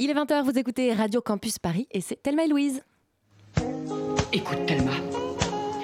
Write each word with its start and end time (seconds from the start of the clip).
Il 0.00 0.10
est 0.10 0.14
20h, 0.14 0.44
vous 0.44 0.56
écoutez 0.56 0.92
Radio 0.92 1.20
Campus 1.20 1.58
Paris 1.58 1.88
et 1.90 2.00
c'est 2.00 2.22
Thelma 2.22 2.44
et 2.44 2.46
Louise. 2.48 2.84
Écoute, 4.32 4.64
Thelma, 4.64 4.92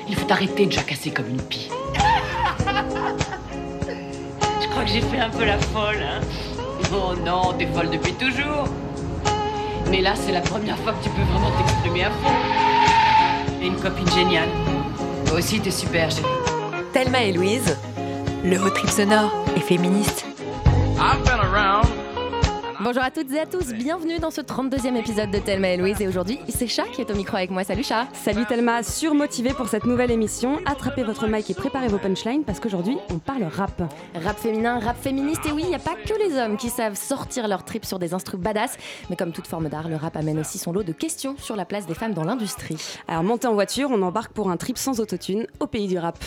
il 0.08 0.14
faut 0.14 0.30
arrêter 0.30 0.66
de 0.66 0.70
jacasser 0.70 1.10
comme 1.10 1.30
une 1.30 1.42
pie. 1.42 1.68
Je 4.60 4.68
crois 4.68 4.84
que 4.84 4.90
j'ai 4.90 5.00
fait 5.00 5.18
un 5.18 5.30
peu 5.30 5.44
la 5.44 5.58
folle, 5.58 6.00
hein. 6.00 6.20
Oh 6.92 7.14
non, 7.26 7.54
t'es 7.58 7.66
folle 7.66 7.90
depuis 7.90 8.12
toujours. 8.12 8.68
Mais 9.90 10.00
là, 10.00 10.14
c'est 10.14 10.30
la 10.30 10.42
première 10.42 10.78
fois 10.78 10.92
que 10.92 11.02
tu 11.02 11.10
peux 11.10 11.22
vraiment 11.22 11.50
t'exprimer 11.58 12.04
à 12.04 12.10
fond. 12.12 13.60
Et 13.60 13.66
une 13.66 13.80
copine 13.80 14.08
géniale. 14.12 14.48
Toi 15.26 15.38
aussi, 15.38 15.58
t'es 15.58 15.72
super, 15.72 16.08
chérie. 16.12 16.28
Thelma 16.92 17.24
et 17.24 17.32
Louise, 17.32 17.76
le 18.44 18.62
haut 18.62 18.70
trip 18.70 18.90
sonore 18.90 19.44
et 19.56 19.60
féministe. 19.60 20.24
I've 21.00 21.24
been 21.24 21.40
around. 21.40 22.03
Bonjour 22.84 23.02
à 23.02 23.10
toutes 23.10 23.32
et 23.32 23.40
à 23.40 23.46
tous, 23.46 23.72
bienvenue 23.72 24.18
dans 24.18 24.30
ce 24.30 24.42
32e 24.42 24.94
épisode 24.96 25.30
de 25.30 25.38
Thelma 25.38 25.70
et 25.70 25.78
Louise. 25.78 26.02
Et 26.02 26.06
aujourd'hui, 26.06 26.38
c'est 26.50 26.66
Chat 26.66 26.84
qui 26.92 27.00
est 27.00 27.10
au 27.10 27.14
micro 27.14 27.34
avec 27.38 27.50
moi. 27.50 27.64
Salut 27.64 27.82
Chat 27.82 28.08
Salut 28.12 28.44
Thelma, 28.44 28.82
surmotivée 28.82 29.54
pour 29.54 29.68
cette 29.68 29.86
nouvelle 29.86 30.10
émission. 30.10 30.58
Attrapez 30.66 31.02
votre 31.02 31.26
mic 31.26 31.48
et 31.48 31.54
préparez 31.54 31.88
vos 31.88 31.96
punchlines 31.96 32.44
parce 32.44 32.60
qu'aujourd'hui, 32.60 32.98
on 33.08 33.18
parle 33.18 33.44
rap. 33.44 33.90
Rap 34.22 34.38
féminin, 34.38 34.80
rap 34.80 34.98
féministe, 34.98 35.46
et 35.46 35.52
oui, 35.52 35.62
il 35.64 35.70
n'y 35.70 35.74
a 35.74 35.78
pas 35.78 35.94
que 35.94 36.12
les 36.12 36.38
hommes 36.38 36.58
qui 36.58 36.68
savent 36.68 36.94
sortir 36.94 37.48
leur 37.48 37.64
trip 37.64 37.86
sur 37.86 37.98
des 37.98 38.12
instruments 38.12 38.42
badass. 38.42 38.76
Mais 39.08 39.16
comme 39.16 39.32
toute 39.32 39.46
forme 39.46 39.70
d'art, 39.70 39.88
le 39.88 39.96
rap 39.96 40.14
amène 40.18 40.38
aussi 40.38 40.58
son 40.58 40.70
lot 40.70 40.82
de 40.82 40.92
questions 40.92 41.36
sur 41.38 41.56
la 41.56 41.64
place 41.64 41.86
des 41.86 41.94
femmes 41.94 42.12
dans 42.12 42.24
l'industrie. 42.24 42.76
Alors 43.08 43.22
montez 43.22 43.46
en 43.46 43.54
voiture, 43.54 43.88
on 43.92 44.02
embarque 44.02 44.34
pour 44.34 44.50
un 44.50 44.58
trip 44.58 44.76
sans 44.76 45.00
autotune 45.00 45.46
au 45.58 45.66
pays 45.66 45.88
du 45.88 45.96
rap. 45.96 46.18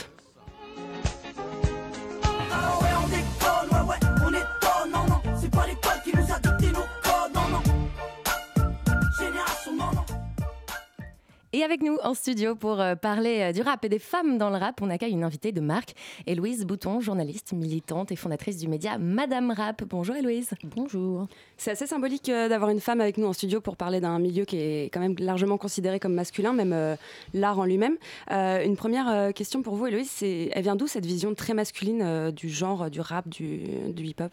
Et 11.54 11.64
avec 11.64 11.82
nous 11.82 11.98
en 12.04 12.14
studio 12.14 12.56
pour 12.56 12.82
euh, 12.82 12.96
parler 12.96 13.40
euh, 13.40 13.52
du 13.54 13.62
rap 13.62 13.86
et 13.86 13.90
des 13.90 14.00
femmes 14.00 14.38
dans 14.38 14.50
le 14.50 14.58
rap, 14.58 14.82
on 14.82 14.90
accueille 14.90 15.14
une 15.14 15.24
invitée 15.24 15.54
de 15.54 15.62
marque, 15.62 15.96
Héloïse 16.26 16.66
Bouton, 16.66 17.00
journaliste, 17.00 17.54
militante 17.54 18.12
et 18.12 18.18
fondatrice 18.18 18.58
du 18.58 18.68
média 18.68 18.98
Madame 18.98 19.52
Rap. 19.52 19.84
Bonjour 19.86 20.16
Héloïse. 20.16 20.50
Bonjour. 20.76 21.28
C'est 21.56 21.72
assez 21.72 21.88
symbolique 21.88 22.28
euh, 22.28 22.50
d'avoir 22.50 22.70
une 22.70 22.82
femme 22.82 23.00
avec 23.00 23.18
nous 23.18 23.28
en 23.28 23.34
studio 23.34 23.62
pour 23.62 23.78
parler 23.78 24.02
d'un 24.02 24.20
milieu 24.20 24.44
qui 24.44 24.58
est 24.58 24.90
quand 24.92 25.00
même 25.00 25.16
largement 25.20 25.58
considéré 25.58 26.00
comme 26.02 26.14
masculin, 26.14 26.52
même 26.52 26.74
euh, 26.74 26.96
l'art 27.34 27.60
en 27.60 27.66
lui-même. 27.66 27.96
Euh, 28.32 28.66
une 28.66 28.76
première 28.76 29.34
question 29.34 29.62
pour 29.62 29.76
vous, 29.76 29.88
Héloïse, 29.88 30.12
c'est 30.12 30.50
elle 30.52 30.64
vient 30.64 30.76
d'où 30.76 30.88
cette 30.88 31.06
vision 31.06 31.34
très 31.34 31.54
masculine 31.54 32.02
euh, 32.02 32.32
du 32.32 32.50
genre, 32.50 32.90
du 32.90 33.00
rap, 33.00 33.30
du, 33.30 33.62
du 33.94 34.04
hip-hop? 34.04 34.32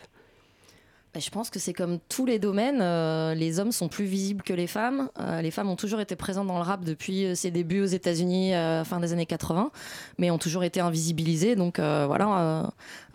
Bah, 1.14 1.20
je 1.20 1.30
pense 1.30 1.48
que 1.48 1.60
c'est 1.60 1.72
comme 1.72 2.00
tous 2.08 2.26
les 2.26 2.40
domaines, 2.40 2.80
euh, 2.80 3.34
les 3.34 3.60
hommes 3.60 3.70
sont 3.70 3.86
plus 3.86 4.04
visibles 4.04 4.42
que 4.42 4.52
les 4.52 4.66
femmes. 4.66 5.10
Euh, 5.20 5.42
les 5.42 5.52
femmes 5.52 5.70
ont 5.70 5.76
toujours 5.76 6.00
été 6.00 6.16
présentes 6.16 6.48
dans 6.48 6.56
le 6.56 6.64
rap 6.64 6.84
depuis 6.84 7.24
euh, 7.24 7.34
ses 7.36 7.52
débuts 7.52 7.82
aux 7.82 7.86
États-Unis, 7.86 8.52
fin 8.84 8.98
des 8.98 9.12
années 9.12 9.24
80, 9.24 9.70
mais 10.18 10.32
ont 10.32 10.38
toujours 10.38 10.64
été 10.64 10.80
invisibilisées. 10.80 11.54
Donc 11.54 11.78
voilà, 11.78 12.64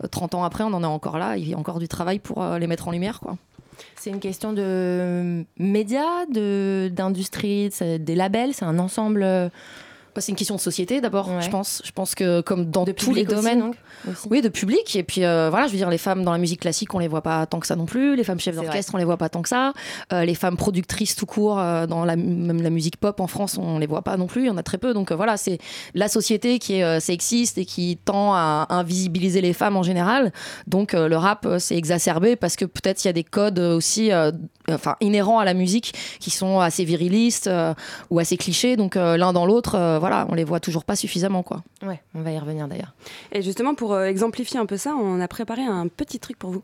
euh, 0.02 0.06
30 0.10 0.34
ans 0.34 0.44
après, 0.44 0.64
on 0.64 0.72
en 0.72 0.82
est 0.82 0.86
encore 0.86 1.18
là. 1.18 1.36
Il 1.36 1.46
y 1.46 1.52
a 1.52 1.58
encore 1.58 1.78
du 1.78 1.88
travail 1.88 2.20
pour 2.20 2.42
les 2.42 2.66
mettre 2.66 2.88
en 2.88 2.90
lumière. 2.90 3.20
Quoi. 3.20 3.36
C'est 3.96 4.08
une 4.08 4.20
question 4.20 4.54
de 4.54 5.44
médias, 5.58 6.24
d'industrie, 6.26 7.68
des 7.80 8.14
labels, 8.14 8.54
c'est 8.54 8.64
un 8.64 8.78
ensemble 8.78 9.50
c'est 10.18 10.32
une 10.32 10.36
question 10.36 10.56
de 10.56 10.60
société 10.60 11.00
d'abord, 11.00 11.28
Ouais. 11.28 11.42
je 11.42 11.50
pense. 11.50 11.82
Je 11.84 11.92
pense 11.92 12.14
que 12.14 12.40
comme 12.40 12.66
dans 12.70 12.84
de 12.84 12.92
tous 12.92 13.12
les 13.14 13.26
aussi, 13.26 13.34
domaines, 13.34 13.60
donc, 13.60 13.76
aussi. 14.10 14.28
Oui, 14.30 14.42
de 14.42 14.48
public. 14.48 14.96
Et 14.96 15.02
puis 15.02 15.24
euh, 15.24 15.48
voilà, 15.50 15.66
je 15.66 15.72
veux 15.72 15.78
dire, 15.78 15.90
les 15.90 15.98
femmes 15.98 16.24
dans 16.24 16.32
la 16.32 16.38
musique 16.38 16.60
classique, 16.60 16.94
on 16.94 16.98
les 16.98 17.08
voit 17.08 17.22
pas 17.22 17.46
tant 17.46 17.60
que 17.60 17.66
ça 17.66 17.76
non 17.76 17.86
plus. 17.86 18.16
Les 18.16 18.24
femmes 18.24 18.40
chefs 18.40 18.56
d'orchestre, 18.56 18.94
on 18.94 18.98
les 18.98 19.04
voit 19.04 19.16
pas 19.16 19.28
tant 19.28 19.42
que 19.42 19.48
ça. 19.48 19.72
Euh, 20.12 20.24
les 20.24 20.34
femmes 20.34 20.56
productrices 20.56 21.14
tout 21.14 21.26
court 21.26 21.58
euh, 21.58 21.86
dans 21.86 22.04
la, 22.04 22.16
même 22.16 22.62
la 22.62 22.70
musique 22.70 22.96
pop 22.96 23.20
en 23.20 23.26
France, 23.26 23.58
on 23.58 23.78
les 23.78 23.86
voit 23.86 24.02
pas 24.02 24.16
non 24.16 24.26
plus. 24.26 24.42
Il 24.42 24.46
y 24.46 24.50
en 24.50 24.56
a 24.56 24.62
très 24.62 24.78
peu. 24.78 24.94
Donc 24.94 25.12
voilà, 25.12 25.36
c'est 25.36 25.58
la 25.94 26.08
société 26.08 26.58
qui 26.58 26.74
est 26.74 27.00
sexiste 27.00 27.58
et 27.58 27.64
qui 27.64 27.98
tend 28.04 28.34
à 28.34 28.66
invisibiliser 28.70 29.40
les 29.40 29.52
femmes 29.52 29.76
en 29.76 29.82
général. 29.82 30.32
Donc 30.66 30.92
le 30.92 31.16
rap, 31.16 31.46
c'est 31.58 31.76
exacerbé 31.76 32.36
parce 32.36 32.56
que 32.56 32.64
peut-être 32.64 33.04
il 33.04 33.08
y 33.08 33.10
a 33.10 33.12
des 33.12 33.24
codes 33.24 33.58
aussi, 33.58 34.10
enfin 34.70 34.96
inhérents 35.00 35.38
à 35.38 35.44
la 35.44 35.54
musique, 35.54 35.94
qui 36.20 36.30
sont 36.30 36.60
assez 36.60 36.84
virilistes 36.84 37.50
ou 38.10 38.18
assez 38.18 38.36
clichés. 38.36 38.76
Donc 38.76 38.94
l'un 38.94 39.32
dans 39.32 39.46
l'autre, 39.46 39.98
voilà, 40.10 40.26
on 40.28 40.34
les 40.34 40.42
voit 40.42 40.58
toujours 40.58 40.84
pas 40.84 40.96
suffisamment, 40.96 41.44
quoi. 41.44 41.62
Ouais, 41.82 42.02
on 42.14 42.22
va 42.22 42.32
y 42.32 42.38
revenir 42.38 42.66
d'ailleurs. 42.66 42.94
Et 43.30 43.42
justement, 43.42 43.76
pour 43.76 43.94
euh, 43.94 44.06
exemplifier 44.06 44.58
un 44.58 44.66
peu 44.66 44.76
ça, 44.76 44.94
on 44.96 45.20
a 45.20 45.28
préparé 45.28 45.62
un 45.62 45.86
petit 45.86 46.18
truc 46.18 46.36
pour 46.36 46.50
vous. 46.50 46.62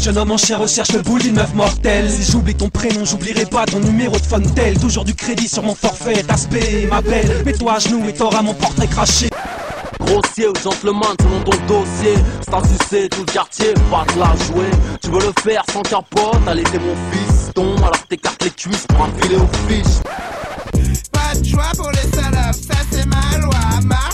Jeune 0.00 0.16
homme 0.16 0.30
en 0.30 0.38
chien 0.38 0.56
recherche 0.56 0.92
le 0.92 1.02
boule 1.02 1.20
d'une 1.20 1.34
meuf 1.34 1.52
mortelle. 1.52 2.10
Si 2.10 2.32
j'oublie 2.32 2.54
ton 2.54 2.70
prénom, 2.70 3.04
j'oublierai 3.04 3.44
pas 3.44 3.66
ton 3.66 3.80
numéro 3.80 4.16
de 4.16 4.24
Fontel 4.24 4.78
Toujours 4.78 5.04
du 5.04 5.14
crédit 5.14 5.46
sur 5.46 5.62
mon 5.62 5.74
forfait, 5.74 6.24
aspect 6.30 6.88
ma 6.90 7.02
belle. 7.02 7.42
Mets-toi 7.44 7.74
à 7.74 7.78
genoux 7.78 8.08
et 8.08 8.14
t'auras 8.14 8.40
mon 8.40 8.54
portrait 8.54 8.86
craché. 8.86 9.28
Grossier 10.00 10.48
ou 10.48 10.54
gentleman 10.54 11.14
selon 11.20 11.42
ton 11.42 11.66
dossier. 11.66 12.14
C'est 12.40 12.54
un 12.54 12.64
succès 12.66 13.08
tout 13.10 13.24
le 13.26 13.32
quartier, 13.32 13.74
pas 13.90 14.06
te 14.10 14.18
la 14.18 14.34
jouer. 14.46 14.70
Tu 15.02 15.10
veux 15.10 15.20
le 15.20 15.32
faire 15.42 15.62
sans 15.70 15.82
capote, 15.82 16.40
allez 16.46 16.62
t'es 16.64 16.78
mon 16.78 16.96
fiston. 17.12 17.76
Alors 17.76 18.06
t'écartes 18.08 18.42
les 18.42 18.50
cuisses 18.50 18.86
pour 18.88 19.04
un 19.04 19.10
filet 19.20 19.36
aux 19.36 19.68
fiches 19.68 20.00
Pas 21.12 21.38
de 21.38 21.44
joie 21.44 21.72
pour 21.76 21.90
les 21.90 22.16
salopes, 22.16 22.54
ça 22.54 22.78
c'est 22.90 23.06
ma 23.06 23.36
loi. 23.38 23.52
Marche-toi, 23.84 24.09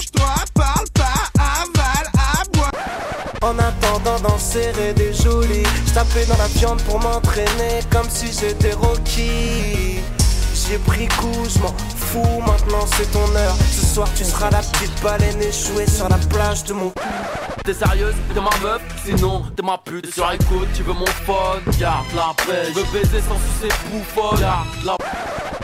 serrer 4.56 4.94
des 4.94 5.12
je 5.12 6.26
dans 6.26 6.38
la 6.38 6.48
viande 6.48 6.80
pour 6.82 6.98
m'entraîner 7.00 7.80
comme 7.90 8.08
si 8.08 8.26
j'étais 8.32 8.72
Rocky. 8.72 10.00
J'ai 10.68 10.78
pris 10.78 11.06
coup, 11.06 11.44
je 11.48 11.60
m'en 11.60 11.74
fous, 11.96 12.40
maintenant 12.40 12.84
c'est 12.96 13.10
ton 13.12 13.36
heure. 13.36 13.56
Ce 13.70 13.94
soir 13.94 14.08
tu 14.16 14.24
seras 14.24 14.50
la 14.50 14.58
petite 14.58 15.02
baleine 15.02 15.40
échouée 15.40 15.86
sur 15.86 16.08
la 16.08 16.16
plage 16.16 16.64
de 16.64 16.72
mon 16.72 16.92
T'es 17.64 17.74
sérieuse, 17.74 18.14
t'es 18.34 18.40
ma 18.40 18.50
meuf, 18.68 18.82
sinon 19.04 19.44
t'es 19.56 19.62
ma 19.62 19.78
pute. 19.78 20.12
Sur 20.12 20.30
écoute, 20.32 20.68
tu 20.74 20.82
veux 20.82 20.92
mon 20.92 21.06
phone, 21.06 21.62
garde 21.78 22.06
la 22.14 22.32
paix. 22.44 22.68
Je 22.68 22.80
veux 22.80 22.86
baiser 22.92 23.20
sans 23.28 23.36
sucer 23.36 23.74
bouffonne, 23.92 24.40
garde 24.40 24.66
la 24.84 24.96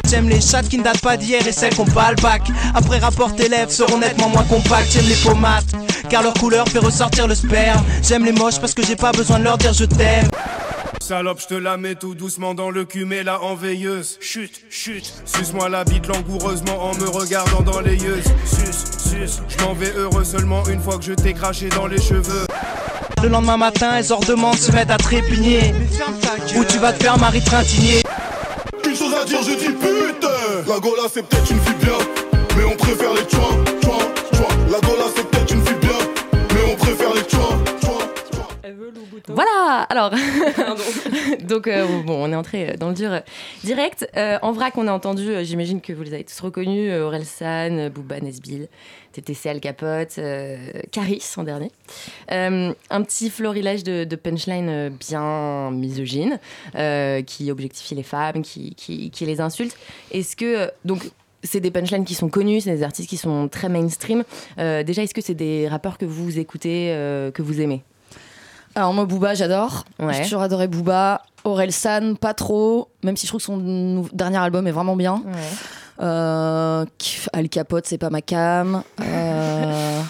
J'aime 0.09 0.29
les 0.29 0.41
chattes 0.41 0.69
qui 0.69 0.79
ne 0.79 0.85
datent 0.85 1.01
pas 1.01 1.17
d'hier 1.17 1.47
et 1.47 1.53
celles 1.53 1.75
qu'on 1.75 1.85
pas 1.87 2.11
le 2.11 2.17
bac. 2.23 2.43
Après 2.75 2.99
rapport 2.99 3.35
tes 3.35 3.49
lèvres 3.49 3.73
seront 3.73 3.99
nettement 3.99 4.29
moins 4.29 4.45
compactes. 4.45 4.93
J'aime 4.93 5.09
les 5.09 5.17
pomates, 5.17 5.73
car 6.11 6.23
leur 6.23 6.35
couleur 6.35 6.69
fait 6.69 6.81
ressortir 6.81 7.27
le 7.27 7.35
sperme. 7.35 7.83
J'aime 8.03 8.25
les 8.25 8.33
moches 8.33 8.61
parce 8.61 8.75
que 8.75 8.85
j'ai 8.85 8.97
pas 8.97 9.11
besoin 9.11 9.39
de 9.39 9.45
leur 9.45 9.59
dire 9.59 9.73
je 9.73 9.85
t'aime 9.85 10.29
Salope, 11.03 11.41
je 11.41 11.49
te 11.49 11.55
la 11.55 11.77
mets 11.77 11.97
tout 11.97 12.15
doucement 12.15 12.55
dans 12.55 12.71
le 12.71 12.85
cul, 12.85 13.05
mais 13.05 13.25
la 13.25 13.43
en 13.43 13.57
veilleuse. 13.57 14.19
Chut, 14.21 14.53
chut, 14.71 15.03
suce-moi 15.25 15.69
la 15.69 15.83
bite 15.83 16.07
langoureusement 16.07 16.81
en 16.81 16.95
me 16.95 17.09
regardant 17.09 17.61
dans 17.63 17.81
les 17.81 17.97
yeux. 17.97 18.23
Suce, 18.47 19.11
suce, 19.11 19.43
je 19.49 19.65
m'en 19.65 19.75
vais 19.75 19.91
heureux 19.97 20.23
seulement 20.23 20.65
une 20.69 20.81
fois 20.81 20.99
que 20.99 21.05
je 21.05 21.13
t'ai 21.13 21.33
craché 21.33 21.69
dans 21.71 21.89
les 21.89 22.01
cheveux. 22.01 22.47
Le 23.21 23.29
lendemain 23.29 23.57
matin, 23.57 23.97
elles 23.97 24.13
ordemment 24.13 24.53
se 24.53 24.71
mettent 24.71 24.93
à 24.93 24.97
trépigner 24.97 25.75
Ou 26.57 26.65
tu 26.65 26.79
vas 26.79 26.93
te 26.93 27.03
faire 27.03 27.19
Marie 27.19 27.43
Trintigner 27.43 28.03
Une 28.87 28.95
chose 28.95 29.15
à 29.21 29.25
dire, 29.25 29.43
je 29.43 29.59
dis 29.59 29.73
putain 29.73 30.29
La 30.69 30.79
Gola 30.79 31.03
c'est 31.13 31.23
peut-être 31.23 31.51
une 31.51 31.61
fille 31.61 31.75
bien 31.83 31.99
Mais 32.57 32.65
on 32.65 32.77
préfère 32.77 33.13
les 33.13 33.23
tchois, 33.23 33.72
Voilà, 39.35 39.87
alors, 39.89 40.11
donc 41.49 41.67
euh, 41.67 41.87
bon, 42.03 42.25
on 42.25 42.33
est 42.33 42.37
entré 42.37 42.77
dans 42.77 42.89
le 42.89 42.95
dur 42.95 43.13
euh, 43.13 43.21
direct. 43.65 44.09
Euh, 44.17 44.39
en 44.43 44.53
vrac, 44.53 44.77
on 44.77 44.87
a 44.89 44.93
entendu, 44.93 45.29
euh, 45.29 45.45
j'imagine 45.45 45.81
que 45.81 45.93
vous 45.93 46.03
les 46.03 46.15
avez 46.15 46.25
tous 46.25 46.41
reconnus, 46.41 46.93
Aurel 46.93 47.25
San, 47.25 47.89
Booba 47.89 48.21
Nesbill, 48.21 48.69
TTC 49.13 49.49
Al 49.49 49.61
Capote, 49.61 50.19
Caris 50.91 51.25
en 51.37 51.45
dernier. 51.45 51.71
Un 52.29 53.03
petit 53.03 53.31
florilège 53.31 53.85
de, 53.85 54.05
de 54.05 54.17
punchline 54.17 54.89
bien 54.91 55.71
misogyne, 55.71 56.39
qui 57.27 57.51
objectifie 57.51 57.95
les 57.95 58.03
femmes, 58.03 58.43
qui, 58.43 58.75
qui, 58.75 59.11
qui 59.11 59.27
les 59.27 59.41
insulte. 59.41 59.77
Est-ce 60.11 60.37
que, 60.37 60.71
donc, 60.85 61.03
c'est 61.43 61.61
des 61.61 61.71
punchlines 61.71 62.05
qui 62.05 62.15
sont 62.15 62.29
connus, 62.29 62.63
c'est 62.63 62.77
des 62.77 62.83
artistes 62.83 63.09
qui 63.09 63.17
sont 63.17 63.49
très 63.49 63.69
mainstream. 63.69 64.25
Euh, 64.59 64.83
déjà, 64.83 65.03
est-ce 65.03 65.15
que 65.15 65.21
c'est 65.21 65.35
des 65.35 65.69
rappeurs 65.69 65.99
que 65.99 66.05
vous 66.05 66.39
écoutez, 66.39 66.93
euh, 66.93 67.31
que 67.31 67.43
vous 67.43 67.61
aimez? 67.61 67.83
Alors 68.75 68.93
moi 68.95 69.05
Booba 69.05 69.35
j'adore, 69.35 69.85
Ouais. 69.99 70.15
j'ai 70.15 70.23
toujours 70.25 70.41
adoré 70.43 70.67
Booba, 70.69 71.23
Aurel 71.45 71.73
San 71.73 72.17
pas 72.17 72.35
trop, 72.35 72.89
même 73.03 73.17
si 73.17 73.27
je 73.27 73.31
trouve 73.31 73.41
que 73.41 73.45
son 73.47 74.05
dernier 74.13 74.39
album 74.39 74.67
est 74.67 74.71
vraiment 74.73 74.97
bien. 74.97 75.23
Euh, 76.01 76.85
Al 77.33 77.49
Capote 77.49 77.87
c'est 77.87 77.99
pas 77.99 78.11
ma 78.11 78.23
cam, 78.23 78.83
euh, 79.03 80.01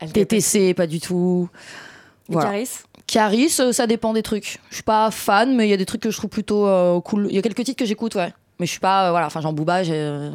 TTC 0.12 0.74
pas 0.74 0.86
du 0.86 1.00
tout. 1.00 1.48
Voilà. 2.28 2.50
Caris? 2.50 2.70
Caris 3.06 3.56
euh, 3.60 3.72
ça 3.72 3.86
dépend 3.86 4.12
des 4.12 4.22
trucs. 4.22 4.58
Je 4.70 4.74
suis 4.76 4.82
pas 4.82 5.10
fan 5.10 5.54
mais 5.56 5.66
il 5.66 5.70
y 5.70 5.74
a 5.74 5.76
des 5.76 5.86
trucs 5.86 6.02
que 6.02 6.10
je 6.10 6.16
trouve 6.16 6.30
plutôt 6.30 6.66
euh, 6.66 7.00
cool. 7.00 7.26
Il 7.30 7.36
y 7.36 7.38
a 7.38 7.42
quelques 7.42 7.64
titres 7.64 7.78
que 7.78 7.84
j'écoute 7.86 8.16
ouais, 8.16 8.32
mais 8.58 8.66
je 8.66 8.70
suis 8.72 8.80
pas 8.80 9.10
voilà 9.10 9.26
enfin 9.26 9.40
Jean 9.40 9.52
Booba 9.52 9.82
j'ai, 9.84 10.30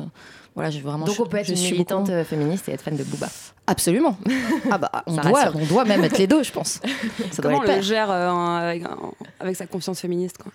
Voilà, 0.56 0.70
je 0.72 0.80
vraiment. 0.80 1.06
Donc 1.06 1.20
on 1.20 1.26
peut 1.26 1.38
être 1.38 1.50
une 1.50 1.60
militante 1.60 2.06
beaucoup. 2.06 2.12
euh, 2.14 2.24
féministe 2.24 2.70
et 2.70 2.72
être 2.72 2.82
fan 2.82 2.96
de 2.96 3.04
Booba. 3.04 3.28
Absolument. 3.68 4.18
Ah 4.72 4.78
bah, 4.78 4.90
on 5.06 5.16
doit, 5.16 5.52
on 5.54 5.66
doit 5.66 5.86
même 5.86 6.04
être 6.04 6.18
les 6.18 6.28
deux, 6.28 6.44
je 6.44 6.52
pense. 6.52 6.80
Ça 7.32 7.42
doit 7.42 7.52
Comment 7.52 7.60
on 7.60 7.64
être 7.64 7.76
le 7.78 7.82
gère 7.82 8.10
euh, 8.10 8.30
en- 8.30 8.56
avec, 8.56 8.86
en- 8.88 9.14
avec 9.40 9.56
sa 9.56 9.68
confiance 9.68 10.00
féministe 10.00 10.38
quoi? 10.42 10.52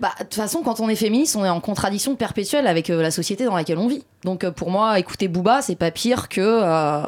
Bah, 0.00 0.10
de 0.18 0.24
toute 0.24 0.34
façon, 0.34 0.62
quand 0.62 0.80
on 0.80 0.88
est 0.90 0.96
féministe, 0.96 1.36
on 1.36 1.44
est 1.44 1.48
en 1.48 1.60
contradiction 1.60 2.16
perpétuelle 2.16 2.66
avec 2.66 2.90
euh, 2.90 3.00
la 3.00 3.10
société 3.10 3.44
dans 3.46 3.54
laquelle 3.56 3.78
on 3.78 3.86
vit. 3.88 4.04
Donc, 4.24 4.44
euh, 4.44 4.50
pour 4.50 4.70
moi, 4.70 4.98
écouter 4.98 5.26
Booba, 5.28 5.62
c'est 5.62 5.76
pas 5.76 5.90
pire 5.90 6.28
que 6.28 6.40
euh, 6.42 7.02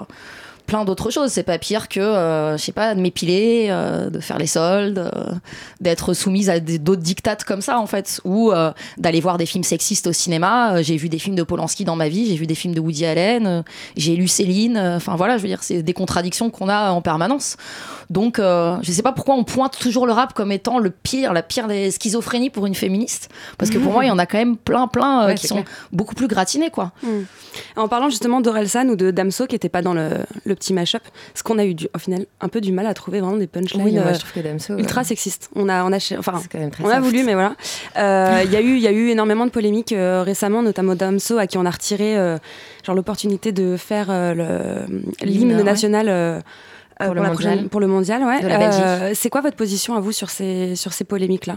plein 0.68 0.84
d'autres 0.84 1.10
choses. 1.10 1.32
C'est 1.32 1.42
pas 1.42 1.58
pire 1.58 1.88
que, 1.88 1.98
euh, 1.98 2.56
je 2.56 2.62
sais 2.62 2.72
pas, 2.72 2.94
de 2.94 3.00
m'épiler, 3.00 3.66
euh, 3.70 4.10
de 4.10 4.20
faire 4.20 4.38
les 4.38 4.46
soldes, 4.46 4.98
euh, 4.98 5.32
d'être 5.80 6.14
soumise 6.14 6.48
à 6.50 6.60
d'autres 6.60 7.02
dictates 7.02 7.42
comme 7.42 7.60
ça, 7.62 7.80
en 7.80 7.86
fait. 7.86 8.20
Ou 8.24 8.52
euh, 8.52 8.70
d'aller 8.98 9.20
voir 9.20 9.38
des 9.38 9.46
films 9.46 9.64
sexistes 9.64 10.06
au 10.06 10.12
cinéma. 10.12 10.80
J'ai 10.82 10.96
vu 10.96 11.08
des 11.08 11.18
films 11.18 11.34
de 11.34 11.42
Polanski 11.42 11.84
dans 11.84 11.96
ma 11.96 12.08
vie, 12.08 12.26
j'ai 12.28 12.36
vu 12.36 12.46
des 12.46 12.54
films 12.54 12.74
de 12.74 12.80
Woody 12.80 13.04
Allen, 13.06 13.64
j'ai 13.96 14.14
lu 14.14 14.28
Céline. 14.28 14.78
Enfin, 14.78 15.16
voilà, 15.16 15.36
je 15.38 15.42
veux 15.42 15.48
dire, 15.48 15.62
c'est 15.62 15.82
des 15.82 15.92
contradictions 15.94 16.50
qu'on 16.50 16.68
a 16.68 16.90
en 16.90 17.00
permanence. 17.02 17.56
Donc, 18.10 18.36
je 18.38 18.92
sais 18.92 19.02
pas 19.02 19.12
pourquoi 19.12 19.34
on 19.34 19.44
pointe 19.44 19.76
toujours 19.78 20.06
le 20.06 20.12
rap 20.12 20.34
comme 20.34 20.52
étant 20.52 20.78
le 20.78 20.90
pire, 20.90 21.32
la 21.32 21.42
pire 21.42 21.66
des 21.66 21.90
schizophrénies 21.90 22.50
pour 22.50 22.66
une 22.66 22.74
féministe. 22.74 23.30
Parce 23.56 23.70
que 23.70 23.78
pour 23.78 23.92
moi, 23.92 24.04
il 24.04 24.08
y 24.08 24.10
en 24.10 24.18
a 24.18 24.26
quand 24.26 24.38
même 24.38 24.56
plein, 24.56 24.86
plein 24.86 25.26
Ouais, 25.26 25.34
qui 25.34 25.46
sont 25.48 25.56
clair. 25.62 25.66
beaucoup 25.92 26.14
plus 26.14 26.28
gratinées, 26.28 26.70
quoi. 26.70 26.92
En 27.76 27.88
parlant 27.88 28.10
justement 28.10 28.40
d'Orelsan 28.42 28.88
ou 28.88 28.96
de 28.96 29.10
Damso 29.10 29.46
qui 29.46 29.54
n'était 29.54 29.68
pas 29.70 29.82
dans 29.82 29.94
le, 29.94 30.10
le 30.44 30.54
petit 30.58 30.74
mashup, 30.74 31.02
ce 31.34 31.42
qu'on 31.42 31.58
a 31.58 31.64
eu 31.64 31.74
du, 31.74 31.88
au 31.94 31.98
final 31.98 32.26
un 32.40 32.48
peu 32.48 32.60
du 32.60 32.72
mal 32.72 32.86
à 32.86 32.94
trouver 32.94 33.20
vraiment 33.20 33.36
des 33.36 33.46
punchlines 33.46 33.82
Oui, 33.84 33.92
moi 33.92 34.02
euh, 34.02 34.14
je 34.14 34.18
trouve 34.18 34.32
que 34.32 34.40
Damso. 34.40 34.74
euh, 34.74 34.78
ultra 34.78 35.04
sexistes. 35.04 35.48
On 35.54 35.68
a, 35.68 35.84
on 35.84 35.92
a, 35.92 35.96
enfin, 36.18 36.40
on 36.84 36.88
a 36.90 37.00
voulu, 37.00 37.22
mais 37.24 37.34
voilà. 37.34 37.54
Euh, 37.96 38.42
Il 38.44 38.52
y 38.52 38.56
a 38.56 38.60
eu, 38.60 38.74
il 38.76 38.82
y 38.82 38.86
a 38.86 38.92
eu 38.92 39.08
énormément 39.08 39.46
de 39.46 39.50
polémiques 39.50 39.94
récemment, 39.96 40.62
notamment 40.62 40.94
Damso 40.94 41.38
à 41.38 41.46
qui 41.46 41.56
on 41.58 41.64
a 41.64 41.70
retiré 41.70 42.16
genre 42.84 42.94
l'opportunité 42.96 43.52
de 43.52 43.76
faire 43.76 44.08
l'hymne 45.22 45.62
national. 45.62 46.08
euh, 46.08 46.40
Pour 46.98 47.14
le 47.14 47.22
mondial. 47.22 47.68
pour 47.68 47.80
le 47.80 47.86
mondial, 47.86 48.22
ouais. 48.24 48.40
Euh, 48.44 49.12
c'est 49.14 49.30
quoi 49.30 49.40
votre 49.40 49.56
position 49.56 49.94
à 49.94 50.00
vous 50.00 50.12
sur 50.12 50.30
ces, 50.30 50.74
sur 50.76 50.92
ces 50.92 51.04
polémiques-là? 51.04 51.56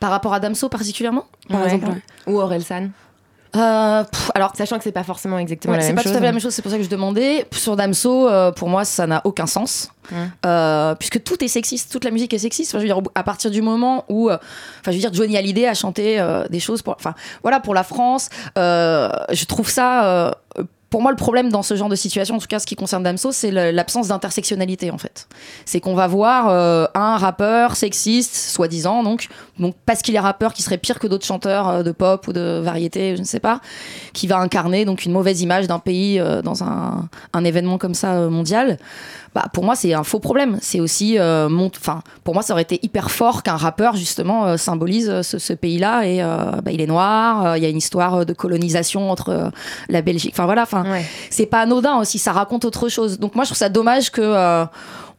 Par 0.00 0.10
rapport 0.10 0.32
à 0.34 0.40
Damso 0.40 0.68
particulièrement? 0.68 1.26
Par 1.48 1.60
Ouais. 1.60 1.66
exemple, 1.74 1.88
ouais. 1.88 2.32
Ou 2.32 2.40
Orelsan. 2.40 2.88
Euh, 3.56 4.04
pff, 4.04 4.30
alors, 4.34 4.52
Sachant 4.56 4.78
que 4.78 4.84
c'est 4.84 4.92
pas 4.92 5.02
forcément 5.02 5.38
exactement 5.38 5.72
Ouais, 5.72 5.78
la 5.78 5.82
c'est 5.84 5.88
même 5.88 5.96
pas 5.96 6.02
chose. 6.02 6.12
tout 6.12 6.16
à 6.18 6.20
fait 6.20 6.26
la 6.26 6.32
même 6.32 6.40
chose, 6.40 6.54
c'est 6.54 6.62
pour 6.62 6.70
ça 6.70 6.76
que 6.76 6.84
je 6.84 6.88
demandais. 6.88 7.46
Sur 7.52 7.74
Damso, 7.76 8.28
euh, 8.28 8.52
pour 8.52 8.68
moi, 8.68 8.84
ça 8.84 9.06
n'a 9.06 9.20
aucun 9.24 9.46
sens. 9.46 9.90
Euh, 10.44 10.94
puisque 10.96 11.22
tout 11.22 11.42
est 11.44 11.48
sexiste, 11.48 11.92
toute 11.92 12.04
la 12.04 12.10
musique 12.10 12.34
est 12.34 12.38
sexiste. 12.38 12.70
Enfin, 12.72 12.78
je 12.84 12.88
veux 12.88 12.94
dire, 12.94 13.10
à 13.14 13.22
partir 13.22 13.50
du 13.50 13.62
moment 13.62 14.04
où, 14.08 14.28
euh, 14.28 14.34
enfin, 14.80 14.90
je 14.90 14.92
veux 14.92 14.98
dire, 14.98 15.12
Johnny 15.14 15.36
Hallyday 15.36 15.66
a 15.66 15.74
chanté 15.74 16.18
euh, 16.20 16.44
des 16.48 16.58
choses 16.60 16.82
pour, 16.82 16.94
enfin, 16.98 17.14
voilà, 17.42 17.60
pour 17.60 17.74
la 17.74 17.84
France. 17.84 18.28
euh, 18.58 19.08
je 19.30 19.44
trouve 19.44 19.68
ça. 19.70 20.34
Pour 20.90 21.02
moi, 21.02 21.12
le 21.12 21.16
problème 21.16 21.50
dans 21.50 21.62
ce 21.62 21.76
genre 21.76 21.88
de 21.88 21.94
situation, 21.94 22.34
en 22.34 22.38
tout 22.40 22.48
cas 22.48 22.58
ce 22.58 22.66
qui 22.66 22.74
concerne 22.74 23.04
Damso, 23.04 23.30
c'est 23.30 23.52
l'absence 23.52 24.08
d'intersectionnalité 24.08 24.90
en 24.90 24.98
fait. 24.98 25.28
C'est 25.64 25.78
qu'on 25.78 25.94
va 25.94 26.08
voir 26.08 26.48
euh, 26.48 26.86
un 26.94 27.16
rappeur 27.16 27.76
sexiste, 27.76 28.34
soi-disant, 28.34 29.04
donc, 29.04 29.28
parce 29.86 30.02
qu'il 30.02 30.16
est 30.16 30.20
rappeur, 30.20 30.52
qui 30.52 30.62
serait 30.62 30.78
pire 30.78 30.98
que 30.98 31.06
d'autres 31.06 31.24
chanteurs 31.24 31.68
euh, 31.68 31.82
de 31.84 31.92
pop 31.92 32.26
ou 32.26 32.32
de 32.32 32.60
variété, 32.62 33.14
je 33.14 33.20
ne 33.20 33.26
sais 33.26 33.38
pas, 33.38 33.60
qui 34.12 34.26
va 34.26 34.38
incarner 34.38 34.84
donc 34.84 35.04
une 35.04 35.12
mauvaise 35.12 35.42
image 35.42 35.68
d'un 35.68 35.78
pays 35.78 36.18
euh, 36.18 36.42
dans 36.42 36.64
un, 36.64 37.08
événement 37.44 37.78
comme 37.78 37.94
ça 37.94 38.28
mondial. 38.28 38.76
Bah, 39.34 39.46
pour 39.52 39.64
moi, 39.64 39.76
c'est 39.76 39.94
un 39.94 40.02
faux 40.02 40.18
problème. 40.18 40.58
C'est 40.60 40.80
aussi, 40.80 41.18
enfin, 41.18 42.02
pour 42.22 42.34
moi, 42.34 42.42
ça 42.42 42.52
aurait 42.52 42.62
été 42.62 42.78
hyper 42.82 43.10
fort 43.10 43.42
qu'un 43.42 43.56
rappeur 43.56 43.96
justement 43.96 44.58
symbolise 44.58 45.22
ce, 45.22 45.52
pays-là 45.54 46.04
et 46.04 46.18
bah, 46.62 46.70
il 46.70 46.82
est 46.82 46.86
noir. 46.86 47.56
Il 47.56 47.62
y 47.62 47.66
a 47.66 47.70
une 47.70 47.78
histoire 47.78 48.26
de 48.26 48.32
colonisation 48.34 49.10
entre 49.10 49.52
la 49.88 50.02
Belgique. 50.02 50.32
Enfin 50.34 50.44
voilà, 50.44 50.66
Ouais. 50.84 51.04
c'est 51.30 51.46
pas 51.46 51.60
anodin 51.60 51.98
aussi. 51.98 52.18
Ça 52.18 52.32
raconte 52.32 52.64
autre 52.64 52.88
chose. 52.88 53.18
Donc 53.18 53.34
moi, 53.34 53.44
je 53.44 53.50
trouve 53.50 53.58
ça 53.58 53.68
dommage 53.68 54.10
que 54.10 54.20
euh, 54.20 54.64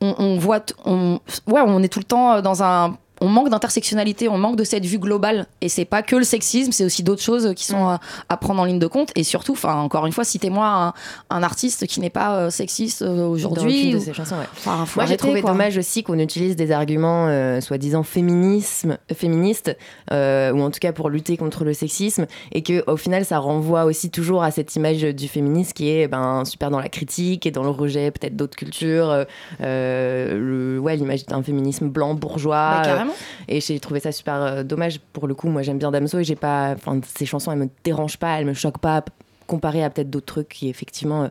on, 0.01 0.15
on 0.17 0.37
voit, 0.37 0.61
on, 0.85 1.19
ouais, 1.47 1.61
on 1.65 1.81
est 1.83 1.87
tout 1.89 1.99
le 1.99 2.05
temps 2.05 2.33
euh, 2.33 2.41
dans 2.41 2.63
un 2.63 2.97
on 3.21 3.29
manque 3.29 3.49
d'intersectionnalité, 3.49 4.27
on 4.27 4.37
manque 4.37 4.55
de 4.57 4.63
cette 4.63 4.83
vue 4.85 4.99
globale. 4.99 5.45
Et 5.61 5.69
c'est 5.69 5.85
pas 5.85 6.01
que 6.01 6.15
le 6.15 6.23
sexisme, 6.23 6.71
c'est 6.71 6.83
aussi 6.83 7.03
d'autres 7.03 7.21
choses 7.21 7.53
qui 7.55 7.65
sont 7.65 7.85
à, 7.87 7.99
à 8.29 8.35
prendre 8.37 8.59
en 8.61 8.65
ligne 8.65 8.79
de 8.79 8.87
compte. 8.87 9.11
Et 9.15 9.23
surtout, 9.23 9.53
enfin, 9.53 9.75
encore 9.75 10.05
une 10.07 10.11
fois, 10.11 10.23
citez-moi 10.23 10.65
un, 10.67 10.93
un 11.29 11.43
artiste 11.43 11.85
qui 11.87 11.99
n'est 11.99 12.09
pas 12.09 12.35
euh, 12.35 12.49
sexiste 12.49 13.03
euh, 13.03 13.25
aujourd'hui. 13.27 13.95
ou- 13.95 13.99
ouais. 13.99 14.47
Enfin, 14.51 14.85
Moi, 14.95 15.05
j'ai 15.05 15.17
trouvé 15.17 15.41
quoi. 15.41 15.51
dommage 15.51 15.77
aussi 15.77 16.03
qu'on 16.03 16.17
utilise 16.19 16.55
des 16.55 16.71
arguments 16.71 17.27
euh, 17.27 17.61
soi-disant 17.61 18.03
féminisme, 18.03 18.97
féministes, 19.13 19.77
euh, 20.11 20.51
ou 20.51 20.61
en 20.61 20.71
tout 20.71 20.79
cas 20.79 20.91
pour 20.91 21.09
lutter 21.09 21.37
contre 21.37 21.63
le 21.63 21.73
sexisme, 21.73 22.25
et 22.51 22.63
que 22.63 22.83
au 22.89 22.97
final, 22.97 23.23
ça 23.23 23.37
renvoie 23.39 23.85
aussi 23.85 24.09
toujours 24.09 24.41
à 24.43 24.49
cette 24.51 24.75
image 24.75 25.01
du 25.01 25.27
féminisme 25.27 25.73
qui 25.73 25.89
est 25.89 26.07
ben, 26.07 26.43
super 26.45 26.71
dans 26.71 26.79
la 26.79 26.89
critique 26.89 27.45
et 27.45 27.51
dans 27.51 27.63
le 27.63 27.69
rejet 27.69 28.09
peut-être 28.11 28.35
d'autres 28.35 28.55
cultures, 28.57 29.09
euh, 29.11 29.23
euh, 29.61 30.73
le, 30.75 30.79
ouais, 30.79 30.95
l'image 30.95 31.25
d'un 31.27 31.43
féminisme 31.43 31.87
blanc 31.87 32.13
bourgeois. 32.15 32.81
Bah, 32.83 32.89
euh. 33.01 33.10
Et 33.47 33.61
j'ai 33.61 33.79
trouvé 33.79 33.99
ça 33.99 34.11
super 34.11 34.35
euh, 34.35 34.63
dommage 34.63 34.99
pour 35.13 35.27
le 35.27 35.33
coup. 35.33 35.49
Moi, 35.49 35.61
j'aime 35.61 35.77
bien 35.77 35.91
Damso 35.91 36.19
et 36.19 36.23
j'ai 36.23 36.35
pas, 36.35 36.73
enfin, 36.75 36.99
ces 37.15 37.25
chansons, 37.25 37.51
elles 37.51 37.59
me 37.59 37.69
dérangent 37.83 38.17
pas, 38.17 38.39
elles 38.39 38.45
me 38.45 38.53
choquent 38.53 38.79
pas 38.79 39.03
comparé 39.47 39.83
à 39.83 39.89
peut-être 39.89 40.09
d'autres 40.09 40.27
trucs 40.27 40.49
qui 40.49 40.69
effectivement 40.69 41.23
euh, 41.23 41.27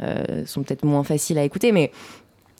euh, 0.00 0.46
sont 0.46 0.62
peut-être 0.62 0.84
moins 0.84 1.02
faciles 1.04 1.38
à 1.38 1.44
écouter, 1.44 1.72
mais 1.72 1.90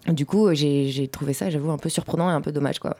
du 0.08 0.26
coup, 0.26 0.52
j'ai 0.54 0.88
j'ai 0.88 1.08
trouvé 1.08 1.32
ça, 1.32 1.50
j'avoue, 1.50 1.70
un 1.70 1.78
peu 1.78 1.88
surprenant 1.88 2.30
et 2.30 2.34
un 2.34 2.40
peu 2.40 2.52
dommage, 2.52 2.78
quoi. 2.78 2.96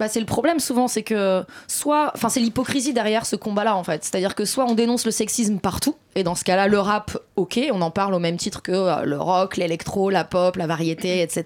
Bah, 0.00 0.08
c'est 0.08 0.18
le 0.18 0.26
problème 0.26 0.58
souvent, 0.60 0.88
c'est 0.88 1.02
que 1.02 1.44
soit, 1.68 2.10
enfin 2.14 2.28
c'est 2.30 2.40
l'hypocrisie 2.40 2.92
derrière 2.94 3.26
ce 3.26 3.36
combat-là 3.36 3.76
en 3.76 3.84
fait. 3.84 4.02
C'est-à-dire 4.02 4.34
que 4.34 4.44
soit 4.46 4.64
on 4.64 4.74
dénonce 4.74 5.04
le 5.04 5.10
sexisme 5.12 5.58
partout, 5.58 5.94
et 6.16 6.24
dans 6.24 6.34
ce 6.34 6.42
cas-là 6.42 6.66
le 6.68 6.78
rap, 6.80 7.16
ok, 7.36 7.60
on 7.72 7.82
en 7.82 7.90
parle 7.90 8.14
au 8.14 8.18
même 8.18 8.36
titre 8.38 8.62
que 8.62 8.72
euh, 8.72 9.04
le 9.04 9.18
rock, 9.20 9.58
l'électro, 9.58 10.08
la 10.10 10.24
pop, 10.24 10.56
la 10.56 10.66
variété, 10.66 11.20
etc. 11.20 11.44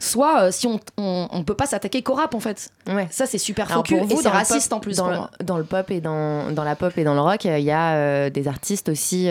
Soit 0.00 0.40
euh, 0.44 0.50
si 0.50 0.66
on, 0.66 0.80
on, 0.96 1.28
on 1.30 1.44
peut 1.44 1.54
pas 1.54 1.66
s'attaquer 1.66 2.02
qu'au 2.02 2.14
rap 2.14 2.34
en 2.34 2.40
fait. 2.40 2.70
Ouais. 2.88 3.06
Ça 3.10 3.26
c'est 3.26 3.38
super 3.38 3.68
faux 3.70 3.82
et 3.84 4.16
c'est 4.22 4.28
raciste 4.28 4.70
pop- 4.70 4.78
en 4.78 4.80
plus 4.80 4.96
dans, 4.96 5.02
pour 5.04 5.12
le- 5.12 5.18
moi. 5.18 5.30
dans 5.44 5.58
le 5.58 5.64
pop 5.64 5.90
et 5.90 6.00
dans, 6.00 6.50
dans 6.52 6.64
la 6.64 6.76
pop 6.76 6.96
et 6.96 7.04
dans 7.04 7.14
le 7.14 7.20
rock, 7.20 7.44
il 7.44 7.58
y 7.60 7.70
a 7.70 7.94
euh, 7.94 8.30
des 8.30 8.48
artistes 8.48 8.88
aussi, 8.88 9.28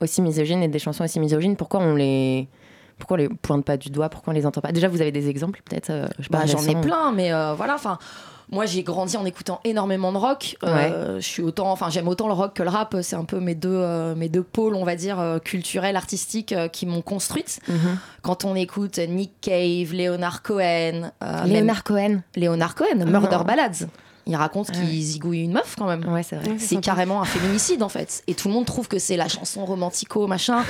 aussi 0.00 0.22
misogynes 0.22 0.62
et 0.62 0.68
des 0.68 0.78
chansons 0.78 1.04
aussi 1.04 1.20
misogynes. 1.20 1.56
Pourquoi 1.56 1.80
on 1.80 1.94
les, 1.94 2.48
pourquoi 2.98 3.16
on 3.16 3.18
les 3.18 3.28
pointe 3.28 3.64
pas 3.64 3.76
du 3.76 3.90
doigt? 3.90 4.08
Pourquoi 4.08 4.32
on 4.32 4.36
les 4.36 4.46
entend 4.46 4.60
pas? 4.60 4.72
Déjà, 4.72 4.88
vous 4.88 5.00
avez 5.00 5.12
des 5.12 5.28
exemples, 5.28 5.60
peut-être 5.64 5.90
euh, 5.90 6.06
Bah, 6.30 6.46
j'en 6.46 6.62
ai 6.64 6.74
plein, 6.80 7.12
mais 7.12 7.32
euh, 7.32 7.54
voilà, 7.54 7.74
enfin. 7.74 7.98
Moi, 8.50 8.64
j'ai 8.64 8.82
grandi 8.82 9.14
en 9.18 9.26
écoutant 9.26 9.60
énormément 9.64 10.10
de 10.10 10.16
rock. 10.16 10.56
Euh, 10.64 11.20
Je 11.20 11.26
suis 11.26 11.42
autant, 11.42 11.70
enfin, 11.70 11.90
j'aime 11.90 12.08
autant 12.08 12.28
le 12.28 12.32
rock 12.32 12.54
que 12.54 12.62
le 12.62 12.70
rap. 12.70 12.96
C'est 13.02 13.14
un 13.14 13.26
peu 13.26 13.40
mes 13.40 13.54
deux, 13.54 13.68
euh, 13.68 14.14
mes 14.14 14.30
deux 14.30 14.42
pôles, 14.42 14.74
on 14.74 14.84
va 14.84 14.96
dire, 14.96 15.20
euh, 15.20 15.38
culturels, 15.38 15.96
artistiques, 15.96 16.54
qui 16.72 16.86
m'ont 16.86 17.02
construite. 17.02 17.60
Mhm. 17.68 17.98
Quand 18.22 18.46
on 18.46 18.54
écoute 18.54 18.96
Nick 19.06 19.32
Cave, 19.42 19.92
Leonard 19.92 20.40
Cohen, 20.42 21.10
même- 21.20 21.46
Leonard 21.52 21.84
Cohen. 21.84 22.22
Leonard 22.36 22.74
Cohen, 22.74 23.04
Murder 23.04 23.40
Ballads. 23.46 23.84
Il 24.28 24.36
raconte 24.36 24.70
qu'il 24.70 24.84
ouais. 24.84 25.00
zigouille 25.00 25.40
une 25.40 25.52
meuf 25.52 25.74
quand 25.76 25.86
même. 25.86 26.06
Ouais, 26.06 26.22
c'est 26.22 26.36
vrai. 26.36 26.56
C'est 26.58 26.80
carrément 26.82 27.22
un 27.22 27.24
féminicide 27.24 27.82
en 27.82 27.88
fait. 27.88 28.22
Et 28.26 28.34
tout 28.34 28.48
le 28.48 28.54
monde 28.54 28.66
trouve 28.66 28.86
que 28.86 28.98
c'est 28.98 29.16
la 29.16 29.26
chanson 29.26 29.64
romantico, 29.64 30.26
machin. 30.26 30.62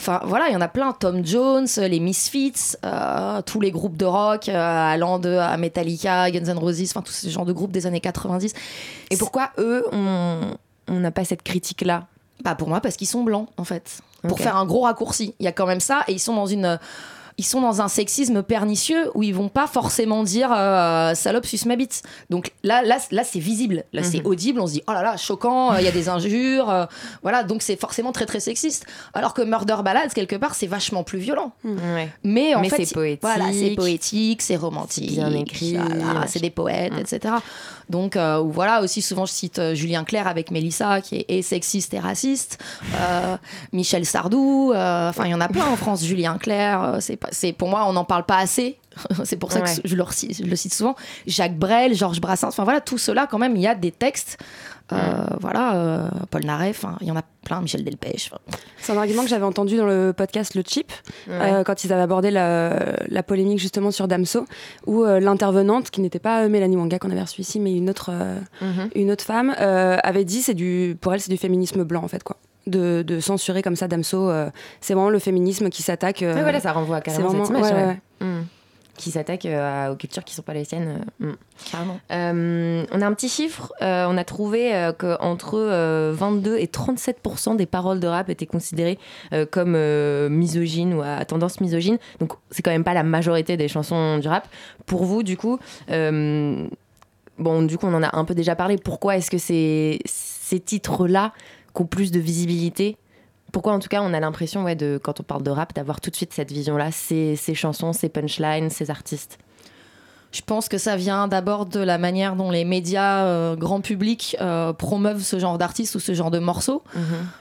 Enfin 0.00 0.22
voilà, 0.24 0.48
il 0.48 0.54
y 0.54 0.56
en 0.56 0.62
a 0.62 0.68
plein. 0.68 0.92
Tom 0.92 1.24
Jones, 1.24 1.68
les 1.76 2.00
Misfits, 2.00 2.76
euh, 2.84 3.42
tous 3.42 3.60
les 3.60 3.70
groupes 3.70 3.98
de 3.98 4.06
rock, 4.06 4.48
euh, 4.48 4.92
allant 4.92 5.18
de 5.18 5.36
à 5.36 5.54
Metallica, 5.58 6.30
Guns 6.30 6.46
N' 6.46 6.58
Roses, 6.58 6.82
enfin 6.90 7.02
tous 7.02 7.12
ces 7.12 7.28
genres 7.28 7.44
de 7.44 7.52
groupes 7.52 7.72
des 7.72 7.86
années 7.86 8.00
90. 8.00 8.54
Et 9.10 9.16
pourquoi 9.18 9.50
eux, 9.58 9.84
on 9.92 10.56
n'a 10.88 11.10
pas 11.10 11.26
cette 11.26 11.42
critique-là? 11.42 12.06
Bah 12.42 12.54
pour 12.54 12.68
moi 12.68 12.80
parce 12.80 12.96
qu'ils 12.96 13.06
sont 13.06 13.22
blancs 13.22 13.48
en 13.58 13.64
fait. 13.64 14.00
Pour 14.26 14.40
faire 14.40 14.56
un 14.56 14.64
gros 14.64 14.82
raccourci, 14.82 15.34
il 15.38 15.44
y 15.44 15.48
a 15.48 15.52
quand 15.52 15.66
même 15.66 15.80
ça 15.80 16.04
et 16.08 16.12
ils 16.12 16.18
sont 16.18 16.34
dans 16.34 16.46
une 16.46 16.78
ils 17.36 17.44
sont 17.44 17.60
dans 17.60 17.80
un 17.82 17.88
sexisme 17.88 18.42
pernicieux 18.42 19.10
où 19.14 19.22
ils 19.22 19.34
vont 19.34 19.48
pas 19.48 19.66
forcément 19.66 20.22
dire 20.22 20.52
euh, 20.52 21.14
salope 21.14 21.46
suce 21.46 21.66
ma 21.66 21.74
bite. 21.76 22.02
Donc 22.30 22.52
là 22.62 22.82
là 22.82 22.98
là 23.10 23.24
c'est 23.24 23.38
visible, 23.40 23.84
là 23.92 24.02
c'est 24.04 24.20
Mhm. 24.20 24.26
audible, 24.26 24.60
on 24.60 24.66
se 24.66 24.72
dit 24.74 24.82
oh 24.88 24.92
là 24.92 25.02
là 25.02 25.16
choquant, 25.16 25.72
euh, 25.72 25.80
il 25.80 25.84
y 25.84 25.88
a 25.88 25.92
des 25.92 26.08
injures, 26.08 26.70
euh, 26.70 26.84
voilà 27.22 27.42
donc 27.42 27.62
c'est 27.62 27.78
forcément 27.78 28.12
très 28.12 28.26
très 28.26 28.40
sexiste. 28.40 28.86
Alors 29.14 29.34
que 29.34 29.42
Murder 29.42 29.78
Ballads 29.84 30.10
quelque 30.14 30.36
part 30.36 30.54
c'est 30.54 30.66
vachement 30.68 31.02
plus 31.02 31.18
violent. 31.18 31.52
Ouais. 31.64 32.08
Mais 32.22 32.54
en 32.54 32.60
Mais 32.60 32.68
fait 32.68 32.84
c'est 32.84 32.94
poétique. 32.94 33.22
Voilà 33.22 33.52
c'est 33.52 33.74
poétique, 33.74 34.40
c'est 34.42 34.56
romantique, 34.56 35.20
C'est 35.54 35.72
voilà, 35.76 36.26
des 36.40 36.50
poètes 36.50 36.92
Mm. 36.92 36.98
etc. 36.98 37.34
Donc 37.90 38.16
euh, 38.16 38.38
voilà 38.38 38.82
aussi 38.82 39.02
souvent 39.02 39.26
je 39.26 39.32
cite 39.32 39.58
euh, 39.58 39.74
Julien 39.74 40.04
Clerc 40.04 40.26
avec 40.26 40.50
Mélissa 40.50 41.00
qui 41.00 41.16
est 41.16 41.24
et 41.28 41.42
sexiste 41.42 41.92
et 41.94 41.98
raciste, 42.00 42.58
Euh, 43.00 43.36
Michel 43.72 44.06
Sardou, 44.06 44.72
enfin 44.74 45.24
il 45.26 45.30
y 45.30 45.34
en 45.34 45.40
a 45.40 45.48
plein 45.48 45.66
en 45.66 45.76
France, 45.76 46.04
Julien 46.04 46.38
Clerc, 46.38 46.98
c'est 47.30 47.52
pour 47.52 47.68
moi 47.68 47.84
on 47.86 47.92
n'en 47.92 48.04
parle 48.04 48.24
pas 48.24 48.38
assez. 48.38 48.78
c'est 49.24 49.36
pour 49.36 49.50
ça 49.50 49.60
Ouais. 49.60 49.64
que 49.82 49.88
je 49.88 49.96
le, 49.96 50.04
je 50.30 50.44
le 50.44 50.56
cite 50.56 50.72
souvent. 50.72 50.94
Jacques 51.26 51.58
Brel, 51.58 51.94
Georges 51.94 52.20
Brassens, 52.20 52.48
enfin 52.48 52.62
voilà 52.64 52.80
tout 52.80 52.96
cela 52.98 53.26
quand 53.28 53.38
même 53.38 53.56
il 53.56 53.62
y 53.62 53.66
a 53.66 53.74
des 53.74 53.90
textes. 53.90 54.38
Euh, 54.92 54.96
Voilà, 55.40 55.74
euh, 55.76 56.08
Paul 56.30 56.44
Naref, 56.44 56.84
il 57.00 57.06
y 57.06 57.10
en 57.10 57.16
a 57.16 57.22
plein, 57.44 57.60
Michel 57.60 57.84
Delpech. 57.84 58.30
C'est 58.78 58.92
un 58.92 58.96
argument 58.98 59.22
que 59.22 59.28
j'avais 59.28 59.44
entendu 59.44 59.76
dans 59.76 59.86
le 59.86 60.12
podcast 60.16 60.54
Le 60.54 60.62
Chip, 60.66 60.92
euh, 61.28 61.64
quand 61.64 61.84
ils 61.84 61.92
avaient 61.92 62.02
abordé 62.02 62.30
la, 62.30 62.94
la 63.08 63.22
polémique 63.22 63.58
justement 63.58 63.90
sur 63.90 64.08
Damso, 64.08 64.44
où 64.86 65.04
l'intervenante, 65.04 65.90
qui 65.90 66.00
n'était 66.00 66.18
pas 66.18 66.46
Mélanie 66.48 66.76
Wanga 66.76 66.98
qu'on 66.98 67.10
avait 67.10 67.22
reçue 67.22 67.40
ici, 67.40 67.60
mais 67.60 67.74
une 67.74 67.88
autre, 67.90 68.10
Mhm. 68.60 68.90
une 68.94 69.10
autre 69.10 69.24
femme, 69.24 69.54
avait 69.58 70.24
dit 70.24 70.42
c'est 70.42 70.54
du, 70.54 70.96
pour 71.00 71.14
elle 71.14 71.20
c'est 71.20 71.30
du 71.30 71.38
féminisme 71.38 71.84
blanc 71.84 72.02
en 72.04 72.08
fait 72.08 72.22
quoi. 72.22 72.36
de, 72.66 73.02
de 73.02 73.20
censurer 73.20 73.62
comme 73.62 73.76
ça 73.76 73.88
Damso. 73.88 74.30
c'est 74.80 74.94
vraiment 74.94 75.10
le 75.10 75.18
féminisme 75.18 75.68
qui 75.70 75.82
s'attaque. 75.82 76.22
voilà, 76.22 76.60
ça 76.60 76.72
renvoie 76.72 77.00
carrément 77.00 77.28
vraiment- 77.28 77.44
cette 77.46 77.56
image. 77.58 77.72
ouais, 77.72 77.76
ouais. 77.76 77.86
ouais. 78.20 78.42
Qui 78.96 79.10
s'attaque 79.10 79.44
euh, 79.46 79.92
aux 79.92 79.96
cultures 79.96 80.24
qui 80.24 80.34
sont 80.34 80.42
pas 80.42 80.54
les 80.54 80.64
siennes. 80.64 81.04
euh, 81.22 81.26
mm. 81.26 81.36
Euh, 82.12 82.84
on 82.92 83.02
a 83.02 83.06
un 83.06 83.12
petit 83.12 83.28
chiffre. 83.28 83.72
on 83.80 84.16
a 84.16 84.24
trouvé 84.24 84.90
qu'entre 84.98 85.54
euh, 85.58 86.12
22 86.14 86.58
et 86.58 86.68
37 86.68 87.20
des 87.56 87.66
paroles 87.66 88.00
de 88.00 88.06
rap 88.06 88.28
étaient 88.30 88.46
considérées 88.46 88.98
comme 89.50 89.76
misogynes 90.28 90.94
ou 90.94 91.02
à 91.02 91.24
tendance 91.24 91.60
misogyne. 91.60 91.98
Donc 92.20 92.32
c'est 92.50 92.62
quand 92.62 92.70
même 92.70 92.84
pas 92.84 92.94
la 92.94 93.02
majorité 93.02 93.56
des 93.56 93.68
chansons 93.68 94.18
du 94.18 94.28
rap. 94.28 94.48
Pour 94.86 95.04
vous, 95.04 95.22
du 95.22 95.36
coup, 95.36 95.58
bon, 95.88 96.68
du 97.62 97.78
coup, 97.78 97.86
on 97.86 97.94
en 97.94 98.02
a 98.02 98.16
un 98.16 98.24
peu 98.24 98.34
déjà 98.34 98.54
parlé. 98.54 98.76
Pourquoi 98.78 99.16
est-ce 99.16 99.30
que 99.30 99.38
ces, 99.38 100.00
ces 100.04 100.60
titres-là 100.60 101.32
qui 101.74 101.82
ont 101.82 101.86
plus 101.86 102.10
de 102.12 102.20
visibilité 102.20 102.96
pourquoi 103.54 103.72
en 103.72 103.78
tout 103.78 103.88
cas 103.88 104.02
on 104.02 104.12
a 104.12 104.20
l'impression, 104.20 104.64
ouais, 104.64 104.74
de, 104.74 104.98
quand 105.00 105.20
on 105.20 105.22
parle 105.22 105.44
de 105.44 105.50
rap, 105.50 105.72
d'avoir 105.74 106.00
tout 106.00 106.10
de 106.10 106.16
suite 106.16 106.32
cette 106.32 106.50
vision-là, 106.50 106.90
ces, 106.90 107.36
ces 107.36 107.54
chansons, 107.54 107.92
ces 107.92 108.08
punchlines, 108.08 108.68
ces 108.68 108.90
artistes 108.90 109.38
Je 110.34 110.42
pense 110.42 110.68
que 110.68 110.78
ça 110.78 110.96
vient 110.96 111.28
d'abord 111.28 111.64
de 111.64 111.78
la 111.78 111.96
manière 111.96 112.34
dont 112.34 112.50
les 112.50 112.64
médias 112.64 113.24
euh, 113.24 113.54
grand 113.54 113.80
public 113.80 114.36
euh, 114.40 114.72
promeuvent 114.72 115.22
ce 115.22 115.38
genre 115.38 115.58
d'artistes 115.58 115.94
ou 115.94 116.00
ce 116.00 116.12
genre 116.12 116.32
de 116.32 116.40
morceaux. 116.40 116.82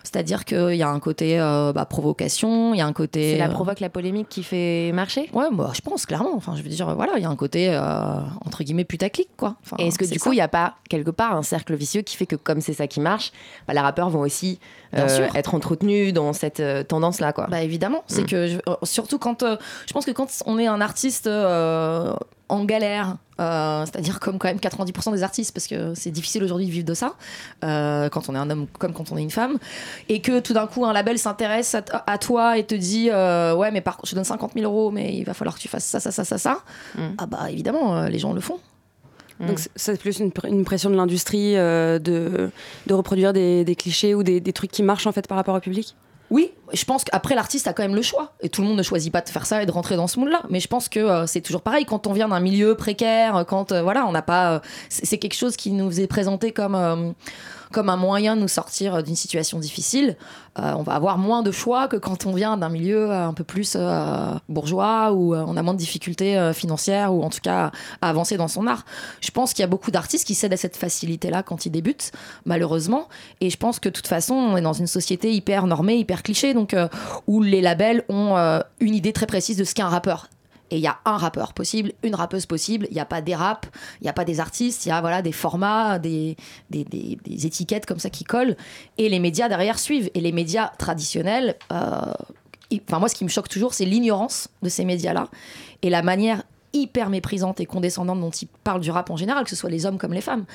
C'est-à-dire 0.04 0.46
qu'il 0.46 0.76
y 0.76 0.84
a 0.84 0.90
un 0.90 1.00
côté 1.00 1.40
euh, 1.40 1.74
bah, 1.74 1.86
provocation, 1.86 2.76
il 2.76 2.78
y 2.78 2.82
a 2.82 2.86
un 2.86 2.94
côté. 2.94 3.32
C'est 3.32 3.38
la 3.40 3.50
provoque, 3.50 3.80
la 3.80 3.90
polémique 3.90 4.30
qui 4.30 4.44
fait 4.44 4.92
marcher? 4.94 5.28
Ouais, 5.34 5.48
bah, 5.52 5.72
je 5.74 5.82
pense 5.82 6.06
clairement. 6.06 6.34
Enfin, 6.36 6.54
je 6.56 6.62
veux 6.62 6.70
dire, 6.70 6.94
voilà, 6.96 7.14
il 7.18 7.24
y 7.24 7.26
a 7.26 7.30
un 7.30 7.36
côté 7.36 7.76
entre 8.46 8.64
guillemets 8.64 8.84
putaclic, 8.86 9.30
quoi. 9.38 9.56
Enfin, 9.66 9.78
Et 9.80 9.88
est-ce 9.88 9.98
que 9.98 10.06
du 10.06 10.20
ça. 10.20 10.24
coup, 10.24 10.32
il 10.32 10.36
n'y 10.36 10.42
a 10.42 10.48
pas 10.48 10.76
quelque 10.88 11.10
part 11.10 11.36
un 11.36 11.42
cercle 11.44 11.74
vicieux 11.76 12.04
qui 12.04 12.16
fait 12.16 12.28
que 12.28 12.36
comme 12.36 12.62
c'est 12.62 12.74
ça 12.74 12.86
qui 12.86 13.00
marche, 13.00 13.32
bah, 13.68 13.74
les 13.74 13.80
rappeurs 13.80 14.12
vont 14.12 14.20
aussi 14.22 14.60
être 14.94 15.56
entretenus 15.56 16.14
dans 16.14 16.32
cette 16.34 16.62
tendance-là 16.88 17.34
quoi? 17.34 17.48
Bah 17.50 17.64
évidemment, 17.64 18.04
c'est 18.06 18.22
Mm. 18.22 18.28
que 18.28 18.48
je- 18.48 18.60
surtout 18.84 19.18
quand 19.18 19.44
je 19.88 19.94
pense 19.94 20.06
que 20.06 20.12
quand 20.12 20.28
on 20.46 20.60
est 20.60 20.68
un 20.68 20.80
artiste 20.80 21.28
en 22.54 22.66
galère, 22.66 23.18
euh, 23.40 23.84
c'est-à-dire 23.86 24.20
comme 24.20 24.38
quand 24.38 24.48
même 24.48 24.58
90% 24.60 25.12
des 25.12 25.24
artistes, 25.24 25.54
parce 25.54 25.68
que 25.68 25.94
c'est 25.96 26.12
difficile 26.12 26.44
aujourd'hui 26.44 26.68
de 26.68 26.72
vivre 26.72 26.86
de 26.86 26.94
ça, 26.94 27.14
euh, 27.64 28.10
quand 28.10 28.30
on 28.30 28.36
est 28.36 28.38
un 28.38 28.50
homme 28.50 28.68
comme 28.80 28.94
quand 28.94 29.12
on 29.12 29.18
est 29.18 29.24
une 29.24 29.32
femme, 29.32 29.58
et 30.08 30.22
que 30.22 30.40
tout 30.40 30.54
d'un 30.54 30.68
coup 30.68 30.86
un 30.86 30.94
label 30.94 31.18
s'intéresse 31.18 31.74
à, 31.76 31.82
t- 31.82 31.94
à 32.06 32.18
toi 32.18 32.58
et 32.58 32.64
te 32.66 32.76
dit 32.76 33.10
euh, 33.10 33.56
ouais 33.56 33.72
mais 33.72 33.82
par 33.82 33.96
contre 33.98 34.08
je 34.08 34.12
te 34.12 34.16
donne 34.16 34.24
50 34.24 34.54
000 34.54 34.66
euros 34.72 34.92
mais 34.92 35.16
il 35.16 35.24
va 35.24 35.34
falloir 35.34 35.56
que 35.56 35.60
tu 35.62 35.68
fasses 35.68 35.86
ça 35.86 36.00
ça 36.00 36.12
ça 36.12 36.24
ça 36.24 36.38
ça, 36.38 36.60
Mm. 36.96 37.02
ah 37.18 37.26
bah 37.26 37.52
évidemment 37.52 37.98
euh, 37.98 38.08
les 38.10 38.20
gens 38.20 38.34
le 38.34 38.42
font. 38.42 38.60
Donc 39.40 39.58
c'est- 39.60 39.72
c'est 39.76 40.00
plus 40.00 40.20
une, 40.20 40.30
pr- 40.30 40.48
une 40.48 40.64
pression 40.64 40.90
de 40.92 40.96
l'industrie 40.96 41.58
euh, 41.58 41.98
de, 42.00 42.52
de 42.86 42.94
reproduire 42.94 43.34
des, 43.34 43.66
des 43.66 43.76
clichés 43.76 44.14
ou 44.14 44.22
des, 44.22 44.40
des 44.40 44.54
trucs 44.54 44.72
qui 44.72 44.84
marchent 44.84 45.08
en 45.08 45.12
fait 45.12 45.28
par 45.28 45.38
rapport 45.38 45.56
au 45.56 45.60
public? 45.60 45.96
Oui, 46.34 46.52
je 46.74 46.84
pense 46.84 47.04
qu'après 47.04 47.36
l'artiste 47.36 47.68
a 47.68 47.74
quand 47.74 47.84
même 47.84 47.94
le 47.94 48.02
choix 48.02 48.34
et 48.42 48.50
tout 48.50 48.64
le 48.64 48.68
monde 48.68 48.78
ne 48.78 48.82
choisit 48.82 49.14
pas 49.14 49.22
de 49.22 49.30
faire 49.30 49.46
ça 49.46 49.62
et 49.62 49.68
de 49.68 49.72
rentrer 49.72 49.96
dans 49.96 50.08
ce 50.08 50.20
monde-là. 50.20 50.42
Mais 50.50 50.60
je 50.60 50.68
pense 50.68 50.90
que 50.90 51.00
euh, 51.00 51.28
c'est 51.28 51.42
toujours 51.42 51.62
pareil 51.62 51.86
quand 51.86 52.08
on 52.08 52.12
vient 52.12 52.28
d'un 52.28 52.40
milieu 52.40 52.74
précaire, 52.74 53.46
quand 53.48 53.72
euh, 53.72 53.84
voilà, 53.84 54.08
on 54.08 54.12
n'a 54.12 54.24
pas, 54.24 54.54
euh, 54.54 54.60
c'est 54.90 55.20
quelque 55.20 55.36
chose 55.36 55.56
qui 55.56 55.70
nous 55.70 56.00
est 56.00 56.08
présenté 56.08 56.52
comme 56.52 56.74
euh, 56.74 57.12
comme 57.74 57.90
un 57.90 57.98
moyen 57.98 58.38
de 58.38 58.42
nous 58.42 58.48
sortir 58.48 59.04
d'une 59.04 59.18
situation 59.18 59.60
difficile. 59.60 60.16
Euh, 60.60 60.74
on 60.78 60.84
va 60.84 60.94
avoir 60.94 61.18
moins 61.18 61.42
de 61.42 61.52
choix 61.52 61.88
que 61.88 61.98
quand 61.98 62.26
on 62.26 62.34
vient 62.34 62.56
d'un 62.56 62.70
milieu 62.70 63.12
euh, 63.12 63.28
un 63.28 63.34
peu 63.34 63.44
plus 63.44 63.76
euh, 63.76 64.32
bourgeois 64.48 65.12
où 65.12 65.34
euh, 65.34 65.44
on 65.48 65.58
a 65.58 65.64
moins 65.64 65.74
de 65.74 65.80
difficultés 65.80 66.38
euh, 66.38 66.54
financières 66.54 67.14
ou 67.14 67.24
en 67.24 67.30
tout 67.30 67.42
cas 67.42 67.72
à 68.02 68.10
avancer 68.10 68.38
dans 68.38 68.48
son 68.48 68.68
art. 68.68 68.86
Je 69.20 69.32
pense 69.32 69.54
qu'il 69.54 69.62
y 69.62 69.66
a 69.66 69.68
beaucoup 69.68 69.92
d'artistes 69.92 70.26
qui 70.26 70.36
cèdent 70.36 70.54
à 70.54 70.58
cette 70.58 70.78
facilité-là 70.78 71.44
quand 71.44 71.66
ils 71.66 71.72
débutent, 71.72 72.12
malheureusement. 72.46 73.10
Et 73.42 73.50
je 73.50 73.58
pense 73.58 73.80
que 73.80 73.90
de 73.90 73.94
toute 73.94 74.08
façon, 74.08 74.36
on 74.36 74.56
est 74.58 74.62
dans 74.62 74.74
une 74.74 74.88
société 74.88 75.34
hyper 75.34 75.68
normée, 75.68 75.98
hyper 75.98 76.24
cliché, 76.24 76.54
donc 76.54 76.74
euh, 76.74 76.88
où 77.28 77.42
les 77.42 77.62
labels 77.62 78.04
ont 78.10 78.38
euh, 78.38 78.60
une 78.80 78.96
idée 78.96 79.14
très 79.14 79.26
précise 79.26 79.58
de 79.58 79.64
ce 79.64 79.74
qu'est 79.74 79.82
un 79.82 79.90
rappeur. 79.90 80.28
Et 80.74 80.78
il 80.78 80.82
y 80.82 80.88
a 80.88 80.98
un 81.06 81.18
rappeur 81.18 81.54
possible, 81.54 81.92
une 82.02 82.16
rappeuse 82.16 82.48
possible. 82.48 82.88
Il 82.90 82.96
n'y 82.96 83.00
a 83.00 83.06
pas 83.06 83.22
des 83.22 83.36
raps, 83.36 83.70
il 84.02 84.06
n'y 84.06 84.10
a 84.10 84.14
pas 84.14 84.26
des 84.26 84.40
artistes, 84.40 84.88
il 84.88 84.90
y 84.90 84.92
a 84.92 85.02
voilà, 85.02 85.22
des 85.22 85.32
formats, 85.32 86.00
des, 86.00 86.36
des, 86.72 86.84
des- 86.84 87.46
étiquettes 87.46 87.86
comme 87.86 88.00
ça 88.00 88.10
qui 88.10 88.24
collent. 88.24 88.58
Et 88.98 89.08
les 89.08 89.20
médias 89.20 89.48
derrière 89.50 89.78
suivent. 89.78 90.10
Et 90.16 90.20
les 90.20 90.32
médias 90.32 90.70
traditionnels, 90.80 91.58
euh, 91.72 92.02
enfin 92.90 92.98
moi 92.98 93.08
ce 93.08 93.14
qui 93.14 93.24
me 93.24 93.30
choque 93.30 93.50
toujours, 93.50 93.76
c'est 93.76 93.86
l'ignorance 93.86 94.50
de 94.64 94.70
ces 94.70 94.84
médias-là 94.84 95.28
et 95.84 95.92
la 95.92 96.02
manière 96.02 96.42
hyper 96.74 97.12
méprisante 97.12 97.60
et 97.60 97.68
condescendante 97.68 98.20
dont 98.20 98.32
ils 98.32 98.48
parlent 98.64 98.82
du 98.82 98.90
rap 98.90 99.12
en 99.12 99.16
général, 99.16 99.44
que 99.44 99.52
ce 99.52 99.56
soit 99.56 99.70
les 99.70 99.86
hommes 99.86 100.00
comme 100.00 100.14
les 100.14 100.22
femmes. 100.22 100.46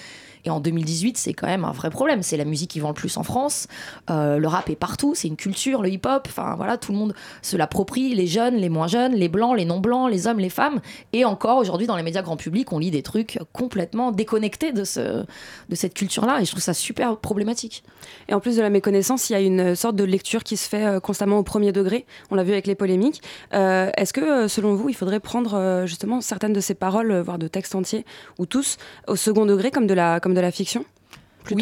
Et 0.48 0.50
en 0.50 0.60
2018, 0.60 1.18
c'est 1.18 1.34
quand 1.34 1.46
même 1.46 1.66
un 1.66 1.72
vrai 1.72 1.90
problème. 1.90 2.22
C'est 2.22 2.38
la 2.38 2.46
musique 2.46 2.70
qui 2.70 2.80
vend 2.80 2.88
le 2.88 2.94
plus 2.94 3.18
en 3.18 3.22
France. 3.22 3.66
Euh, 4.08 4.38
le 4.38 4.48
rap 4.48 4.70
est 4.70 4.76
partout. 4.76 5.12
C'est 5.14 5.28
une 5.28 5.36
culture, 5.36 5.82
le 5.82 5.90
hip-hop. 5.90 6.26
Enfin, 6.26 6.54
voilà, 6.56 6.78
tout 6.78 6.90
le 6.90 6.96
monde 6.96 7.12
se 7.42 7.58
l'approprie. 7.58 8.14
Les 8.14 8.26
jeunes, 8.26 8.56
les 8.56 8.70
moins 8.70 8.86
jeunes, 8.86 9.12
les 9.12 9.28
blancs, 9.28 9.54
les 9.54 9.66
non-blancs, 9.66 10.10
les 10.10 10.26
hommes, 10.26 10.38
les 10.38 10.48
femmes. 10.48 10.80
Et 11.12 11.26
encore 11.26 11.58
aujourd'hui, 11.58 11.86
dans 11.86 11.96
les 11.96 12.02
médias 12.02 12.22
grand 12.22 12.38
public, 12.38 12.72
on 12.72 12.78
lit 12.78 12.90
des 12.90 13.02
trucs 13.02 13.38
complètement 13.52 14.10
déconnectés 14.10 14.72
de, 14.72 14.84
ce, 14.84 15.26
de 15.68 15.74
cette 15.74 15.92
culture-là. 15.92 16.40
Et 16.40 16.46
je 16.46 16.50
trouve 16.50 16.62
ça 16.62 16.72
super 16.72 17.18
problématique. 17.18 17.84
Et 18.28 18.32
en 18.32 18.40
plus 18.40 18.56
de 18.56 18.62
la 18.62 18.70
méconnaissance, 18.70 19.28
il 19.28 19.34
y 19.34 19.36
a 19.36 19.40
une 19.40 19.74
sorte 19.74 19.96
de 19.96 20.04
lecture 20.04 20.44
qui 20.44 20.56
se 20.56 20.66
fait 20.66 20.86
euh, 20.86 20.98
constamment 20.98 21.36
au 21.36 21.42
premier 21.42 21.72
degré. 21.72 22.06
On 22.30 22.36
l'a 22.36 22.42
vu 22.42 22.52
avec 22.52 22.66
les 22.66 22.74
polémiques. 22.74 23.20
Euh, 23.52 23.90
Est-ce 23.98 24.14
que, 24.14 24.48
selon 24.48 24.74
vous, 24.74 24.88
il 24.88 24.94
faudrait 24.94 25.20
prendre 25.20 25.84
justement 25.84 26.22
certaines 26.22 26.54
de 26.54 26.60
ces 26.60 26.72
paroles, 26.72 27.20
voire 27.20 27.38
de 27.38 27.48
textes 27.48 27.74
entiers, 27.74 28.06
ou 28.38 28.46
tous, 28.46 28.78
au 29.08 29.16
second 29.16 29.44
degré, 29.44 29.70
comme 29.70 29.86
de 29.86 29.92
la, 29.92 30.20
comme 30.20 30.32
la 30.40 30.50
fiction 30.50 30.84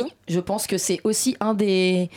Oui, 0.04 0.12
je 0.28 0.40
pense 0.40 0.66
que 0.66 0.78
c'est 0.78 1.00
aussi 1.04 1.36
un 1.40 1.54
des 1.54 2.10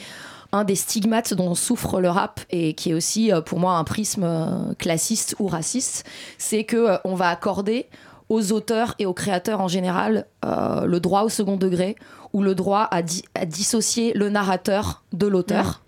un 0.51 0.63
des 0.63 0.73
stigmates 0.75 1.35
dont 1.35 1.53
souffre 1.53 2.01
le 2.01 2.09
rap 2.09 2.39
et 2.49 2.73
qui 2.73 2.89
est 2.89 2.93
aussi 2.95 3.31
euh, 3.31 3.39
pour 3.39 3.59
moi 3.59 3.73
un 3.77 3.83
prisme 3.83 4.23
euh, 4.23 4.73
classiste 4.79 5.35
ou 5.37 5.45
raciste, 5.47 6.05
c'est 6.39 6.63
que 6.63 6.75
euh, 6.77 6.97
on 7.05 7.13
va 7.13 7.29
accorder 7.29 7.85
aux 8.29 8.51
auteurs 8.51 8.95
et 8.97 9.05
aux 9.05 9.13
créateurs 9.13 9.61
en 9.61 9.67
général 9.67 10.25
euh, 10.45 10.85
le 10.85 10.99
droit 10.99 11.21
au 11.21 11.29
second 11.29 11.55
degré 11.55 11.95
ou 12.33 12.41
le 12.41 12.55
droit 12.55 12.87
à, 12.89 13.03
di- 13.03 13.23
à 13.35 13.45
dissocier 13.45 14.11
le 14.13 14.29
narrateur 14.29 15.03
de 15.13 15.27
l'auteur, 15.27 15.83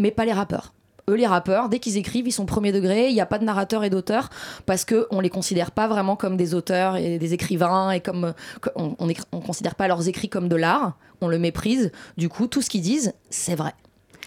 mais 0.00 0.10
pas 0.10 0.24
les 0.24 0.32
rappeurs. 0.32 0.72
Eux, 1.08 1.14
les 1.14 1.26
rappeurs, 1.26 1.68
dès 1.68 1.80
qu'ils 1.80 1.96
écrivent, 1.96 2.28
ils 2.28 2.32
sont 2.32 2.46
premier 2.46 2.70
degré, 2.70 3.08
il 3.08 3.14
n'y 3.14 3.20
a 3.20 3.26
pas 3.26 3.38
de 3.38 3.44
narrateur 3.44 3.82
et 3.82 3.90
d'auteur, 3.90 4.30
parce 4.66 4.84
qu'on 4.84 5.16
ne 5.16 5.22
les 5.22 5.30
considère 5.30 5.72
pas 5.72 5.88
vraiment 5.88 6.14
comme 6.14 6.36
des 6.36 6.54
auteurs 6.54 6.96
et 6.96 7.18
des 7.18 7.34
écrivains, 7.34 7.90
et 7.90 8.00
comme, 8.00 8.34
on 8.76 9.06
ne 9.06 9.12
on 9.32 9.40
considère 9.40 9.74
pas 9.74 9.88
leurs 9.88 10.06
écrits 10.08 10.28
comme 10.28 10.48
de 10.48 10.56
l'art, 10.56 10.96
on 11.20 11.28
le 11.28 11.38
méprise. 11.38 11.90
Du 12.16 12.28
coup, 12.28 12.46
tout 12.46 12.62
ce 12.62 12.70
qu'ils 12.70 12.82
disent, 12.82 13.14
c'est 13.30 13.54
vrai. 13.56 13.72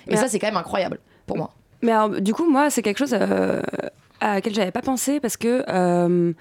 Et 0.07 0.11
Mais- 0.11 0.17
ça, 0.17 0.27
c'est 0.27 0.37
quand 0.39 0.47
même 0.47 0.57
incroyable 0.57 0.99
pour 1.25 1.37
moi. 1.37 1.51
Mais 1.81 1.91
alors, 1.91 2.09
du 2.21 2.33
coup, 2.33 2.49
moi, 2.49 2.69
c'est 2.69 2.81
quelque 2.81 2.97
chose 2.97 3.13
euh, 3.13 3.61
à 4.19 4.35
laquelle 4.35 4.53
j'avais 4.53 4.71
pas 4.71 4.81
pensé 4.81 5.19
parce 5.19 5.37
que 5.37 5.63
euh, 5.69 6.33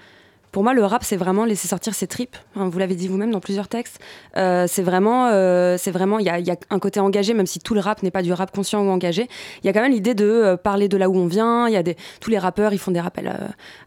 pour 0.55 0.63
moi, 0.63 0.73
le 0.73 0.85
rap, 0.85 1.03
c'est 1.03 1.17
vraiment 1.17 1.43
laisser 1.43 1.67
sortir 1.67 1.93
ses 1.93 2.07
tripes. 2.07 2.37
Hein, 2.55 2.69
vous 2.69 2.79
l'avez 2.79 2.95
dit 2.95 3.09
vous-même 3.09 3.29
dans 3.29 3.41
plusieurs 3.41 3.67
textes. 3.67 3.99
Euh, 4.37 4.67
c'est 4.69 4.83
vraiment, 4.83 5.27
euh, 5.27 5.75
il 5.85 6.25
y 6.25 6.29
a, 6.29 6.55
un 6.69 6.79
côté 6.79 7.01
engagé, 7.01 7.33
même 7.33 7.45
si 7.45 7.59
tout 7.59 7.73
le 7.73 7.81
rap 7.81 8.03
n'est 8.03 8.09
pas 8.09 8.21
du 8.21 8.31
rap 8.31 8.55
conscient 8.55 8.81
ou 8.81 8.89
engagé. 8.89 9.27
Il 9.61 9.67
y 9.67 9.69
a 9.69 9.73
quand 9.73 9.81
même 9.81 9.91
l'idée 9.91 10.13
de 10.13 10.23
euh, 10.23 10.55
parler 10.55 10.87
de 10.87 10.95
là 10.95 11.09
où 11.09 11.17
on 11.17 11.27
vient. 11.27 11.67
Y 11.67 11.75
a 11.75 11.83
tous 12.21 12.29
les 12.29 12.37
rappeurs, 12.37 12.71
ils 12.71 12.79
font 12.79 12.91
des 12.91 13.01
rappels 13.01 13.33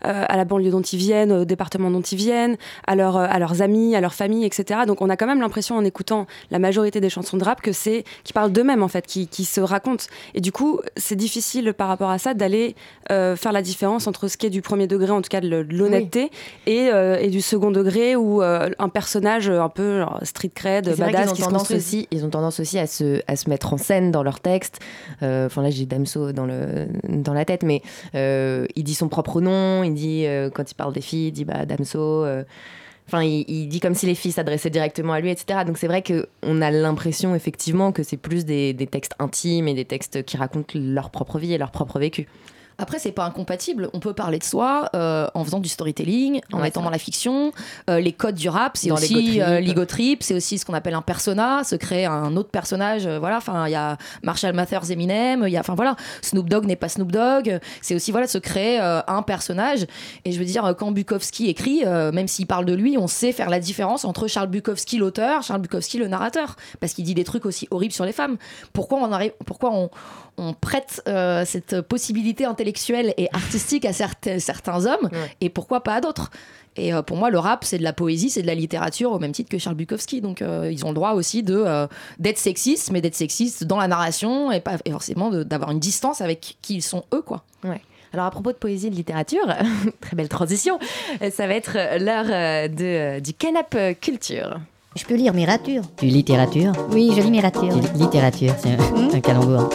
à 0.02 0.37
la 0.37 0.44
banlieue 0.44 0.70
dont 0.70 0.82
ils 0.82 0.98
viennent, 0.98 1.32
au 1.32 1.46
département 1.46 1.90
dont 1.90 2.02
ils 2.02 2.18
viennent, 2.18 2.58
à, 2.87 2.94
leur, 2.94 3.16
à 3.16 3.38
leurs 3.38 3.62
amis, 3.62 3.96
à 3.96 4.02
leur 4.02 4.12
famille, 4.12 4.44
etc. 4.44 4.80
Donc, 4.87 5.00
on 5.00 5.08
a 5.08 5.16
quand 5.16 5.26
même 5.26 5.40
l'impression, 5.40 5.75
en 5.75 5.84
écoutant 5.87 6.26
la 6.50 6.58
majorité 6.58 7.00
des 7.00 7.08
chansons 7.08 7.38
de 7.38 7.44
rap, 7.44 7.62
que 7.62 7.72
c'est 7.72 8.04
qui 8.25 8.34
parlent 8.34 8.52
d'eux-mêmes 8.52 8.82
en 8.82 8.88
fait, 8.88 9.06
qui, 9.06 9.44
se 9.46 9.62
racontent. 9.62 10.04
Et 10.34 10.42
du 10.42 10.52
coup, 10.52 10.80
c'est 10.98 11.16
difficile 11.16 11.72
par 11.72 11.88
rapport 11.88 12.10
à 12.10 12.18
ça 12.18 12.34
d'aller 12.34 12.76
faire 13.08 13.52
la 13.52 13.62
différence 13.62 14.06
entre 14.06 14.28
ce 14.28 14.37
qui 14.37 14.44
est 14.44 14.50
du 14.50 14.60
premier 14.60 14.87
degré, 14.87 15.12
en 15.12 15.22
tout 15.22 15.30
cas 15.30 15.40
de 15.40 15.66
l'honnêteté, 15.70 16.30
et, 16.66 16.90
euh, 16.92 17.16
et 17.18 17.28
du 17.28 17.40
second 17.40 17.70
degré 17.70 18.16
où 18.16 18.42
euh, 18.42 18.70
un 18.78 18.88
personnage 18.88 19.48
un 19.48 19.68
peu 19.68 20.00
genre, 20.00 20.18
street 20.22 20.50
cred, 20.54 20.88
badass 20.98 21.32
qui 21.32 21.42
tendance 21.42 21.70
aussi, 21.76 22.08
ils 22.10 22.24
ont 22.24 22.30
tendance 22.30 22.60
aussi 22.60 22.78
à 22.78 22.86
se, 22.86 23.20
à 23.26 23.36
se 23.36 23.48
mettre 23.48 23.72
en 23.72 23.78
scène 23.78 24.10
dans 24.10 24.22
leurs 24.22 24.40
textes. 24.40 24.80
Euh, 25.22 25.46
Enfin 25.46 25.62
là, 25.62 25.70
j'ai 25.70 25.86
Damso 25.86 26.32
dans 26.32 26.46
le 26.46 26.88
dans 27.08 27.32
la 27.32 27.44
tête, 27.44 27.62
mais 27.62 27.82
euh, 28.14 28.66
il 28.76 28.84
dit 28.84 28.94
son 28.94 29.08
propre 29.08 29.40
nom. 29.40 29.82
Il 29.82 29.94
dit 29.94 30.24
euh, 30.26 30.50
quand 30.50 30.70
il 30.70 30.74
parle 30.74 30.92
des 30.92 31.00
filles, 31.00 31.28
il 31.28 31.32
dit 31.32 31.44
bah 31.44 31.64
Damso. 31.66 32.24
euh, 32.24 32.44
Enfin, 33.10 33.22
il, 33.22 33.46
il 33.48 33.68
dit 33.68 33.80
comme 33.80 33.94
si 33.94 34.04
les 34.04 34.14
filles 34.14 34.32
s'adressaient 34.32 34.68
directement 34.68 35.14
à 35.14 35.20
lui, 35.20 35.30
etc. 35.30 35.60
Donc 35.66 35.78
c'est 35.78 35.86
vrai 35.86 36.02
que 36.02 36.28
on 36.42 36.60
a 36.60 36.70
l'impression 36.70 37.34
effectivement 37.34 37.90
que 37.90 38.02
c'est 38.02 38.18
plus 38.18 38.44
des, 38.44 38.74
des 38.74 38.86
textes 38.86 39.14
intimes 39.18 39.66
et 39.66 39.72
des 39.72 39.86
textes 39.86 40.22
qui 40.24 40.36
racontent 40.36 40.74
leur 40.78 41.08
propre 41.08 41.38
vie 41.38 41.54
et 41.54 41.58
leur 41.58 41.70
propre 41.70 41.98
vécu. 41.98 42.28
Après, 42.80 43.00
c'est 43.00 43.11
pas 43.11 43.25
incompatible. 43.25 43.90
On 43.92 43.99
peut 43.99 44.12
parler 44.12 44.38
de 44.38 44.44
soi 44.44 44.88
euh, 44.94 45.26
en 45.35 45.44
faisant 45.44 45.58
du 45.58 45.68
storytelling, 45.68 46.40
en 46.52 46.61
Ouais, 46.61 46.68
étant 46.68 46.78
c'est 46.80 46.85
dans 46.85 46.90
la 46.90 46.99
fiction. 46.99 47.52
Euh, 47.90 47.99
les 47.99 48.12
codes 48.12 48.37
du 48.37 48.49
rap, 48.49 48.76
c'est 48.76 48.92
aussi 48.92 49.14
l'ego 49.14 49.26
trip. 49.26 49.42
euh, 49.42 49.61
l'ego 49.61 49.85
trip, 49.85 50.23
c'est 50.23 50.35
aussi 50.35 50.58
ce 50.58 50.64
qu'on 50.64 50.75
appelle 50.75 50.94
un 50.94 51.02
persona, 51.02 51.64
se 51.64 51.75
créer 51.75 52.06
un 52.06 52.37
autre 52.37 52.50
personnage. 52.50 53.08
voilà, 53.08 53.38
enfin, 53.38 53.66
il 53.66 53.73
y 53.73 53.75
a 53.75 53.99
Marshall 54.23 54.54
Mathers, 54.54 54.92
Eminem, 54.92 55.42
il 55.49 55.52
y 55.52 55.56
a, 55.56 55.61
enfin 55.61 55.75
voilà, 55.75 55.97
Snoop 56.23 56.49
Dogg 56.49 56.66
n'est 56.66 56.76
pas 56.76 56.88
Snoop 56.88 57.11
Dogg. 57.11 57.58
C'est 57.82 57.97
aussi 57.97 58.12
voilà, 58.12 58.28
se 58.28 58.38
créer 58.38 58.78
un 58.78 59.23
personnage. 59.23 59.85
Et 60.25 60.30
je 60.30 60.38
veux 60.38 60.44
dire, 60.44 60.76
quand 60.78 60.92
Bukowski 60.92 61.49
écrit, 61.49 61.85
même 61.85 62.28
s'il 62.28 62.47
parle 62.47 62.64
de 62.64 62.75
lui, 62.75 62.97
on 62.97 63.08
sait 63.08 63.32
faire 63.32 63.50
la 63.50 63.58
différence 63.58 64.04
entre 64.04 64.28
Charles 64.28 64.50
Bukowski 64.50 64.99
l'auteur, 64.99 65.42
Charles 65.42 65.62
Bukowski 65.62 65.99
le 65.99 66.06
narrateur, 66.06 66.54
parce 66.78 66.92
qu'il 66.92 67.04
dit 67.04 67.14
des 67.14 67.25
trucs 67.25 67.44
aussi 67.44 67.66
horribles 67.73 67.92
sur 67.92 68.04
les 68.04 68.12
femmes. 68.12 68.37
Pourquoi 68.73 68.99
on 68.99 69.11
arrive, 69.11 69.32
pourquoi 69.44 69.73
on 69.73 69.90
on 70.40 70.52
prête 70.52 71.02
cette 71.44 71.80
possibilité 71.80 72.44
intellectuelle 72.44 72.67
et 73.16 73.28
artistique 73.32 73.84
à 73.84 73.92
certains, 73.92 74.38
certains 74.38 74.87
hommes 74.87 75.08
Ouais. 75.12 75.30
et 75.40 75.48
pourquoi 75.50 75.82
pas 75.82 75.94
à 75.94 76.00
d'autres 76.00 76.30
et 76.80 76.94
euh, 76.94 77.02
pour 77.02 77.16
moi, 77.16 77.28
le 77.28 77.40
rap, 77.40 77.64
c'est 77.64 77.78
de 77.78 77.82
la 77.82 77.92
poésie, 77.92 78.30
c'est 78.30 78.42
de 78.42 78.46
la 78.46 78.54
littérature, 78.54 79.10
au 79.10 79.18
même 79.18 79.32
titre 79.32 79.50
que 79.50 79.58
Charles 79.58 79.75
Bukowski. 79.75 80.20
Donc, 80.20 80.42
euh, 80.42 80.70
ils 80.70 80.84
ont 80.84 80.90
le 80.90 80.94
droit 80.94 81.10
aussi 81.12 81.42
de 81.42 81.56
euh, 81.56 81.88
d'être 82.20 82.38
sexistes, 82.38 82.92
mais 82.92 83.00
d'être 83.00 83.16
sexistes 83.16 83.64
dans 83.64 83.78
la 83.78 83.88
narration 83.88 84.52
et 84.52 84.60
pas 84.60 84.76
et 84.84 84.92
forcément 84.92 85.30
d'avoir 85.30 85.72
une 85.72 85.80
distance 85.80 86.20
avec 86.20 86.56
qui 86.62 86.76
ils 86.76 86.82
sont 86.82 87.02
eux, 87.12 87.22
quoi. 87.22 87.42
Ouais. 87.64 87.80
Alors 88.12 88.26
à 88.26 88.30
propos 88.30 88.52
de 88.52 88.56
poésie 88.58 88.87
et 88.87 88.90
de 88.90 88.94
littérature, 88.94 89.44
très 90.00 90.14
belle 90.14 90.28
transition, 90.28 90.78
ça 91.32 91.48
va 91.48 91.54
être 91.54 91.76
l'heure 91.98 92.68
de, 92.68 93.18
du 93.18 93.34
canap 93.34 93.76
culture. 94.00 94.60
Je 94.94 95.04
peux 95.04 95.16
lire 95.16 95.34
Mirature 95.34 95.82
Tu 95.96 96.06
littérature 96.06 96.72
Oui, 96.92 97.10
je 97.16 97.22
lis 97.22 97.30
Mirature. 97.32 97.75
Li- 97.75 97.98
Littérature, 98.04 98.54
c'est 98.56 98.70
un, 98.70 99.10
un 99.14 99.20
calembour. 99.20 99.68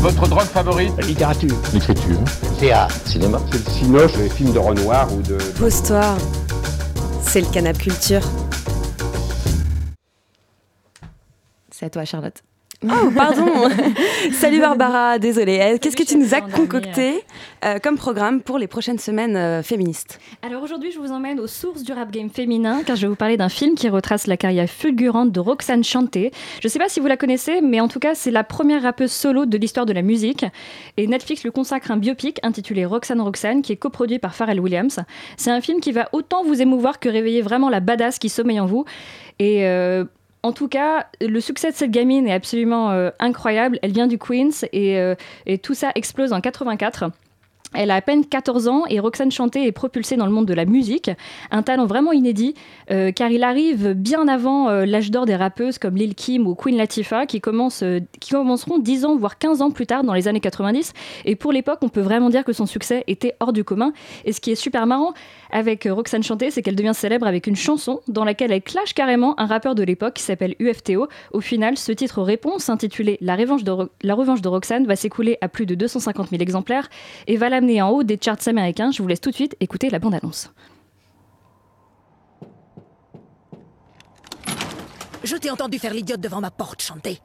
Votre 0.00 0.26
drogue 0.28 0.46
favorite 0.46 1.06
Littérature. 1.06 1.54
L'écriture. 1.74 2.18
Théâtre. 2.58 2.94
Cinéma. 3.06 3.38
C'est 3.52 3.66
le 3.66 3.70
cinoche 3.70 4.16
des 4.16 4.30
films 4.30 4.52
de 4.54 4.58
Renoir 4.58 5.12
ou 5.12 5.20
de... 5.20 5.36
Pose-toi. 5.58 6.16
C'est 7.20 7.42
le 7.42 7.46
canap 7.52 7.76
culture. 7.76 8.22
C'est 11.70 11.84
à 11.84 11.90
toi 11.90 12.06
Charlotte. 12.06 12.42
Oh, 12.82 13.10
pardon 13.14 13.68
Salut 14.32 14.58
Barbara, 14.58 15.18
désolée. 15.18 15.60
Euh, 15.60 15.76
Qu'est-ce 15.78 15.96
que 15.96 16.02
tu 16.02 16.16
nous 16.16 16.32
as 16.32 16.40
concocté 16.40 17.22
euh, 17.62 17.78
comme 17.78 17.98
programme 17.98 18.40
pour 18.40 18.56
les 18.56 18.68
prochaines 18.68 18.98
semaines 18.98 19.36
euh, 19.36 19.62
féministes 19.62 20.18
Alors 20.40 20.62
aujourd'hui, 20.62 20.90
je 20.90 20.98
vous 20.98 21.12
emmène 21.12 21.40
aux 21.40 21.46
sources 21.46 21.82
du 21.82 21.92
rap 21.92 22.10
game 22.10 22.30
féminin 22.30 22.82
car 22.82 22.96
je 22.96 23.02
vais 23.02 23.08
vous 23.08 23.16
parler 23.16 23.36
d'un 23.36 23.50
film 23.50 23.74
qui 23.74 23.90
retrace 23.90 24.26
la 24.26 24.38
carrière 24.38 24.66
fulgurante 24.66 25.30
de 25.30 25.40
Roxane 25.40 25.84
Chanté. 25.84 26.32
Je 26.62 26.68
ne 26.68 26.70
sais 26.70 26.78
pas 26.78 26.88
si 26.88 27.00
vous 27.00 27.06
la 27.06 27.18
connaissez, 27.18 27.60
mais 27.60 27.80
en 27.80 27.88
tout 27.88 27.98
cas, 27.98 28.14
c'est 28.14 28.30
la 28.30 28.44
première 28.44 28.82
rappeuse 28.82 29.12
solo 29.12 29.44
de 29.44 29.58
l'histoire 29.58 29.84
de 29.84 29.92
la 29.92 30.00
musique. 30.00 30.46
Et 30.96 31.06
Netflix 31.06 31.44
lui 31.44 31.52
consacre 31.52 31.90
un 31.90 31.98
biopic 31.98 32.40
intitulé 32.42 32.86
Roxane 32.86 33.20
Roxane 33.20 33.60
qui 33.60 33.72
est 33.72 33.76
coproduit 33.76 34.18
par 34.18 34.34
Pharrell 34.34 34.58
Williams. 34.58 35.00
C'est 35.36 35.50
un 35.50 35.60
film 35.60 35.80
qui 35.80 35.92
va 35.92 36.08
autant 36.12 36.44
vous 36.44 36.62
émouvoir 36.62 36.98
que 36.98 37.10
réveiller 37.10 37.42
vraiment 37.42 37.68
la 37.68 37.80
badass 37.80 38.18
qui 38.18 38.30
sommeille 38.30 38.60
en 38.60 38.66
vous. 38.66 38.86
Et 39.38 39.66
euh, 39.66 40.04
en 40.42 40.52
tout 40.52 40.68
cas, 40.68 41.06
le 41.20 41.40
succès 41.40 41.70
de 41.70 41.76
cette 41.76 41.90
gamine 41.90 42.26
est 42.26 42.32
absolument 42.32 42.90
euh, 42.90 43.10
incroyable. 43.18 43.78
Elle 43.82 43.92
vient 43.92 44.06
du 44.06 44.18
Queens 44.18 44.66
et, 44.72 44.98
euh, 44.98 45.14
et 45.46 45.58
tout 45.58 45.74
ça 45.74 45.92
explose 45.94 46.32
en 46.32 46.40
84. 46.40 47.10
Elle 47.74 47.90
a 47.92 47.94
à 47.94 48.00
peine 48.00 48.24
14 48.26 48.66
ans 48.68 48.82
et 48.88 48.98
Roxane 48.98 49.30
Chanté 49.30 49.64
est 49.66 49.72
propulsée 49.72 50.16
dans 50.16 50.26
le 50.26 50.32
monde 50.32 50.46
de 50.46 50.54
la 50.54 50.64
musique, 50.64 51.10
un 51.52 51.62
talent 51.62 51.86
vraiment 51.86 52.10
inédit 52.12 52.54
euh, 52.90 53.12
car 53.12 53.30
il 53.30 53.44
arrive 53.44 53.92
bien 53.92 54.26
avant 54.26 54.68
euh, 54.68 54.84
l'âge 54.86 55.10
d'or 55.12 55.24
des 55.24 55.36
rappeuses 55.36 55.78
comme 55.78 55.94
Lil 55.96 56.14
Kim 56.16 56.46
ou 56.48 56.54
Queen 56.56 56.76
Latifah 56.76 57.26
qui, 57.26 57.40
euh, 57.82 58.00
commenceront 58.30 58.78
10 58.78 59.04
ans 59.04 59.16
voire 59.16 59.38
15 59.38 59.62
ans 59.62 59.70
plus 59.70 59.86
tard 59.86 60.02
dans 60.02 60.14
les 60.14 60.26
années 60.26 60.40
90 60.40 60.92
et 61.26 61.36
pour 61.36 61.52
l'époque 61.52 61.78
on 61.82 61.88
peut 61.88 62.00
vraiment 62.00 62.28
dire 62.28 62.42
que 62.44 62.52
son 62.52 62.66
succès 62.66 63.04
était 63.06 63.34
hors 63.38 63.52
du 63.52 63.62
commun 63.62 63.92
et 64.24 64.32
ce 64.32 64.40
qui 64.40 64.50
est 64.50 64.56
super 64.56 64.86
marrant 64.86 65.12
avec 65.52 65.86
Roxane 65.88 66.22
Chanté 66.24 66.50
c'est 66.50 66.62
qu'elle 66.62 66.76
devient 66.76 66.92
célèbre 66.94 67.26
avec 67.26 67.46
une 67.46 67.56
chanson 67.56 68.00
dans 68.08 68.24
laquelle 68.24 68.50
elle 68.50 68.62
clash 68.62 68.94
carrément 68.94 69.38
un 69.38 69.46
rappeur 69.46 69.76
de 69.76 69.82
l'époque 69.84 70.14
qui 70.14 70.22
s'appelle 70.22 70.56
UFTO. 70.58 71.06
Au 71.32 71.40
final 71.40 71.76
ce 71.76 71.92
titre 71.92 72.22
réponse 72.22 72.68
intitulé 72.68 73.16
La 73.20 73.36
revanche 73.36 73.62
de, 73.62 73.70
Ro- 73.70 73.88
La 74.02 74.14
revanche 74.14 74.42
de 74.42 74.48
Roxane 74.48 74.86
va 74.86 74.96
s'écouler 74.96 75.38
à 75.40 75.48
plus 75.48 75.66
de 75.66 75.76
250 75.76 76.30
000 76.30 76.42
exemplaires 76.42 76.88
et 77.28 77.36
va 77.36 77.48
en 77.80 77.90
haut 77.90 78.02
des 78.02 78.18
charts 78.20 78.46
américains. 78.46 78.90
Je 78.90 79.02
vous 79.02 79.08
laisse 79.08 79.20
tout 79.20 79.30
de 79.30 79.34
suite 79.34 79.56
écouter 79.60 79.90
la 79.90 79.98
bande-annonce. 79.98 80.50
Je 85.22 85.36
t'ai 85.36 85.50
entendu 85.50 85.78
faire 85.78 85.92
l'idiote 85.92 86.20
devant 86.20 86.40
ma 86.40 86.50
porte 86.50 86.82
chanter. 86.82 87.20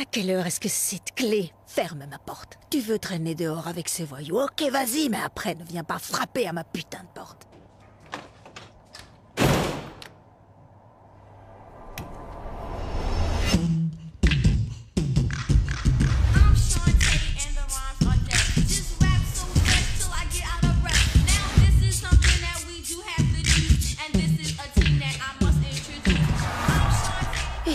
À 0.00 0.04
quelle 0.04 0.30
heure 0.30 0.46
est-ce 0.46 0.60
que 0.60 0.68
cette 0.68 1.14
clé 1.14 1.50
ferme 1.66 2.04
ma 2.10 2.18
porte? 2.18 2.58
Tu 2.70 2.78
veux 2.78 2.98
traîner 2.98 3.34
dehors 3.34 3.66
avec 3.66 3.88
ces 3.88 4.04
voyous? 4.04 4.38
Ok, 4.38 4.62
vas-y, 4.70 5.08
mais 5.08 5.18
après, 5.24 5.54
ne 5.54 5.64
viens 5.64 5.82
pas 5.82 5.98
frapper 5.98 6.46
à 6.46 6.52
ma 6.52 6.62
putain 6.62 7.00
de 7.00 7.18
porte. 7.18 7.48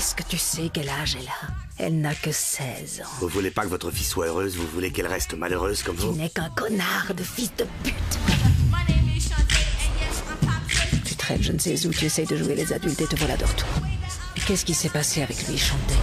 Est-ce 0.04 0.16
que 0.16 0.24
tu 0.24 0.38
sais 0.38 0.70
quel 0.74 0.90
âge 0.90 1.16
elle 1.18 1.30
a 1.30 1.54
Elle 1.78 2.02
n'a 2.02 2.14
que 2.14 2.30
16 2.30 3.04
ans. 3.06 3.10
Vous 3.22 3.30
voulez 3.30 3.52
pas 3.52 3.62
que 3.62 3.70
votre 3.70 3.90
fille 3.90 4.06
soit 4.06 4.28
heureuse, 4.28 4.58
vous 4.58 4.68
voulez 4.68 4.92
qu'elle 4.92 5.08
reste 5.08 5.34
malheureuse 5.34 5.82
comme 5.82 5.96
Tu 5.96 6.02
vous 6.02 6.14
n'es 6.18 6.30
qu'un 6.30 6.50
connard 6.50 7.14
de 7.16 7.24
fils 7.24 7.56
de 7.56 7.66
pute. 7.84 7.96
Tu 11.06 11.16
traînes 11.16 11.42
je 11.42 11.54
ne 11.54 11.58
sais 11.58 11.88
où, 11.88 11.92
tu 11.92 12.04
essayes 12.04 12.26
de 12.26 12.36
jouer 12.36 12.54
les 12.54 12.74
adultes 12.74 13.00
et 13.00 13.08
te 13.08 13.16
voilà 13.16 13.38
de 13.38 13.46
retour. 13.46 13.70
Et 14.36 14.42
qu'est-ce 14.42 14.66
qui 14.66 14.74
s'est 14.74 14.90
passé 14.90 15.22
avec 15.22 15.48
lui, 15.48 15.58
Chanté 15.58 15.96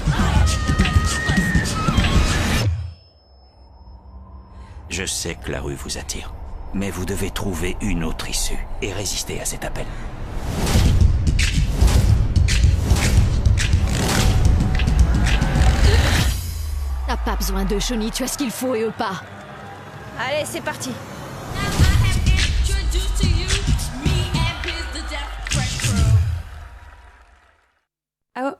Je 4.88 5.04
sais 5.04 5.34
que 5.34 5.52
la 5.52 5.60
rue 5.60 5.74
vous 5.74 5.98
attire, 5.98 6.32
mais 6.72 6.90
vous 6.90 7.04
devez 7.04 7.30
trouver 7.30 7.76
une 7.82 8.04
autre 8.04 8.30
issue 8.30 8.66
et 8.80 8.94
résister 8.94 9.42
à 9.42 9.44
cet 9.44 9.66
appel. 9.66 9.84
T'as 17.10 17.16
pas 17.16 17.34
besoin 17.34 17.64
de 17.64 17.76
chenilles, 17.80 18.12
tu 18.12 18.22
as 18.22 18.28
ce 18.28 18.38
qu'il 18.38 18.52
faut 18.52 18.72
et 18.76 18.82
eux 18.82 18.92
pas. 18.96 19.20
Allez, 20.16 20.44
c'est 20.44 20.60
parti. 20.60 20.92
Ah 28.36 28.44
ouais. 28.44 28.52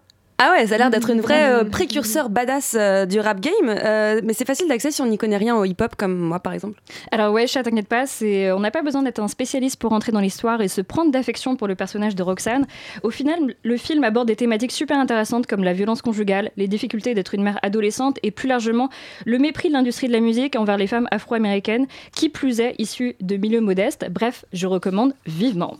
Ah 0.42 0.52
ouais, 0.52 0.66
ça 0.66 0.76
a 0.76 0.78
l'air 0.78 0.88
d'être 0.88 1.10
une 1.10 1.20
vraie 1.20 1.52
euh, 1.52 1.64
précurseur 1.64 2.30
badass 2.30 2.74
euh, 2.74 3.04
du 3.04 3.20
rap 3.20 3.40
game, 3.40 3.52
euh, 3.68 4.22
mais 4.24 4.32
c'est 4.32 4.46
facile 4.46 4.68
d'accès 4.68 4.90
si 4.90 5.02
on 5.02 5.06
n'y 5.06 5.18
connaît 5.18 5.36
rien 5.36 5.54
au 5.54 5.66
hip-hop 5.66 5.96
comme 5.96 6.16
moi 6.16 6.40
par 6.40 6.54
exemple. 6.54 6.80
Alors 7.12 7.30
ouais, 7.34 7.46
chat, 7.46 7.62
t'inquiète 7.62 7.88
pas, 7.88 8.06
on 8.22 8.60
n'a 8.60 8.70
pas 8.70 8.80
besoin 8.80 9.02
d'être 9.02 9.18
un 9.18 9.28
spécialiste 9.28 9.78
pour 9.78 9.92
entrer 9.92 10.12
dans 10.12 10.20
l'histoire 10.20 10.62
et 10.62 10.68
se 10.68 10.80
prendre 10.80 11.10
d'affection 11.10 11.56
pour 11.56 11.68
le 11.68 11.74
personnage 11.74 12.14
de 12.14 12.22
Roxane. 12.22 12.66
Au 13.02 13.10
final, 13.10 13.54
le 13.62 13.76
film 13.76 14.02
aborde 14.02 14.28
des 14.28 14.36
thématiques 14.36 14.72
super 14.72 14.98
intéressantes 14.98 15.46
comme 15.46 15.62
la 15.62 15.74
violence 15.74 16.00
conjugale, 16.00 16.52
les 16.56 16.68
difficultés 16.68 17.12
d'être 17.12 17.34
une 17.34 17.42
mère 17.42 17.58
adolescente 17.60 18.18
et 18.22 18.30
plus 18.30 18.48
largement 18.48 18.88
le 19.26 19.38
mépris 19.38 19.68
de 19.68 19.74
l'industrie 19.74 20.06
de 20.06 20.12
la 20.12 20.20
musique 20.20 20.56
envers 20.56 20.78
les 20.78 20.86
femmes 20.86 21.06
afro-américaines, 21.10 21.86
qui 22.16 22.30
plus 22.30 22.60
est 22.60 22.76
issues 22.78 23.14
de 23.20 23.36
milieux 23.36 23.60
modestes. 23.60 24.06
Bref, 24.10 24.46
je 24.54 24.66
recommande 24.66 25.12
vivement. 25.26 25.76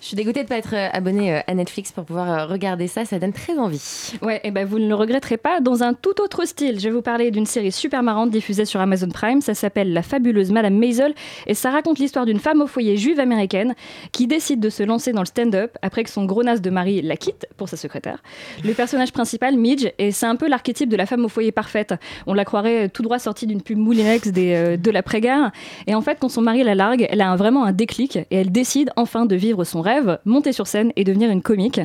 Je 0.00 0.06
suis 0.06 0.16
dégoûtée 0.16 0.40
de 0.40 0.44
ne 0.44 0.48
pas 0.48 0.58
être 0.58 0.74
euh, 0.74 0.88
abonnée 0.92 1.34
euh, 1.34 1.40
à 1.48 1.54
Netflix 1.54 1.90
pour 1.90 2.04
pouvoir 2.04 2.30
euh, 2.30 2.46
regarder 2.46 2.86
ça, 2.86 3.04
ça 3.04 3.18
donne 3.18 3.32
très 3.32 3.58
envie. 3.58 4.12
Ouais, 4.22 4.40
et 4.44 4.52
ben 4.52 4.64
vous 4.64 4.78
ne 4.78 4.86
le 4.86 4.94
regretterez 4.94 5.36
pas. 5.38 5.60
Dans 5.60 5.82
un 5.82 5.92
tout 5.92 6.20
autre 6.20 6.44
style, 6.46 6.78
je 6.78 6.84
vais 6.84 6.94
vous 6.94 7.02
parler 7.02 7.32
d'une 7.32 7.46
série 7.46 7.72
super 7.72 8.04
marrante 8.04 8.30
diffusée 8.30 8.64
sur 8.64 8.80
Amazon 8.80 9.08
Prime. 9.08 9.40
Ça 9.40 9.54
s'appelle 9.54 9.92
La 9.92 10.02
fabuleuse 10.02 10.52
Madame 10.52 10.76
Maisel 10.76 11.14
et 11.48 11.54
ça 11.54 11.70
raconte 11.70 11.98
l'histoire 11.98 12.26
d'une 12.26 12.38
femme 12.38 12.62
au 12.62 12.68
foyer 12.68 12.96
juive 12.96 13.18
américaine 13.18 13.74
qui 14.12 14.28
décide 14.28 14.60
de 14.60 14.70
se 14.70 14.84
lancer 14.84 15.12
dans 15.12 15.20
le 15.22 15.26
stand-up 15.26 15.76
après 15.82 16.04
que 16.04 16.10
son 16.10 16.26
gros 16.26 16.44
nas 16.44 16.58
de 16.58 16.70
mari 16.70 17.02
la 17.02 17.16
quitte 17.16 17.46
pour 17.56 17.68
sa 17.68 17.76
secrétaire. 17.76 18.22
Le 18.64 18.74
personnage 18.74 19.10
principal, 19.12 19.56
Midge, 19.56 19.88
et 19.98 20.12
c'est 20.12 20.26
un 20.26 20.36
peu 20.36 20.48
l'archétype 20.48 20.88
de 20.90 20.96
la 20.96 21.06
femme 21.06 21.24
au 21.24 21.28
foyer 21.28 21.50
parfaite. 21.50 21.92
On 22.28 22.34
la 22.34 22.44
croirait 22.44 22.88
tout 22.88 23.02
droit 23.02 23.18
sortie 23.18 23.48
d'une 23.48 23.62
pub 23.62 23.78
Moulinex 23.78 24.28
des, 24.28 24.54
euh, 24.54 24.76
de 24.76 24.90
l'après-guerre. 24.92 25.50
Et 25.88 25.96
en 25.96 26.02
fait, 26.02 26.18
quand 26.20 26.28
son 26.28 26.40
mari 26.42 26.62
la 26.62 26.76
largue, 26.76 27.04
elle 27.10 27.20
a 27.20 27.28
un- 27.28 27.36
vraiment 27.36 27.64
un 27.64 27.72
déclic 27.72 28.16
et 28.16 28.26
elle 28.30 28.52
décide 28.52 28.90
enfin 28.94 29.26
de 29.26 29.34
vivre 29.34 29.64
son 29.64 29.80
rêve, 29.80 29.87
monter 30.24 30.52
sur 30.52 30.66
scène 30.66 30.92
et 30.96 31.04
devenir 31.04 31.30
une 31.30 31.42
comique. 31.42 31.80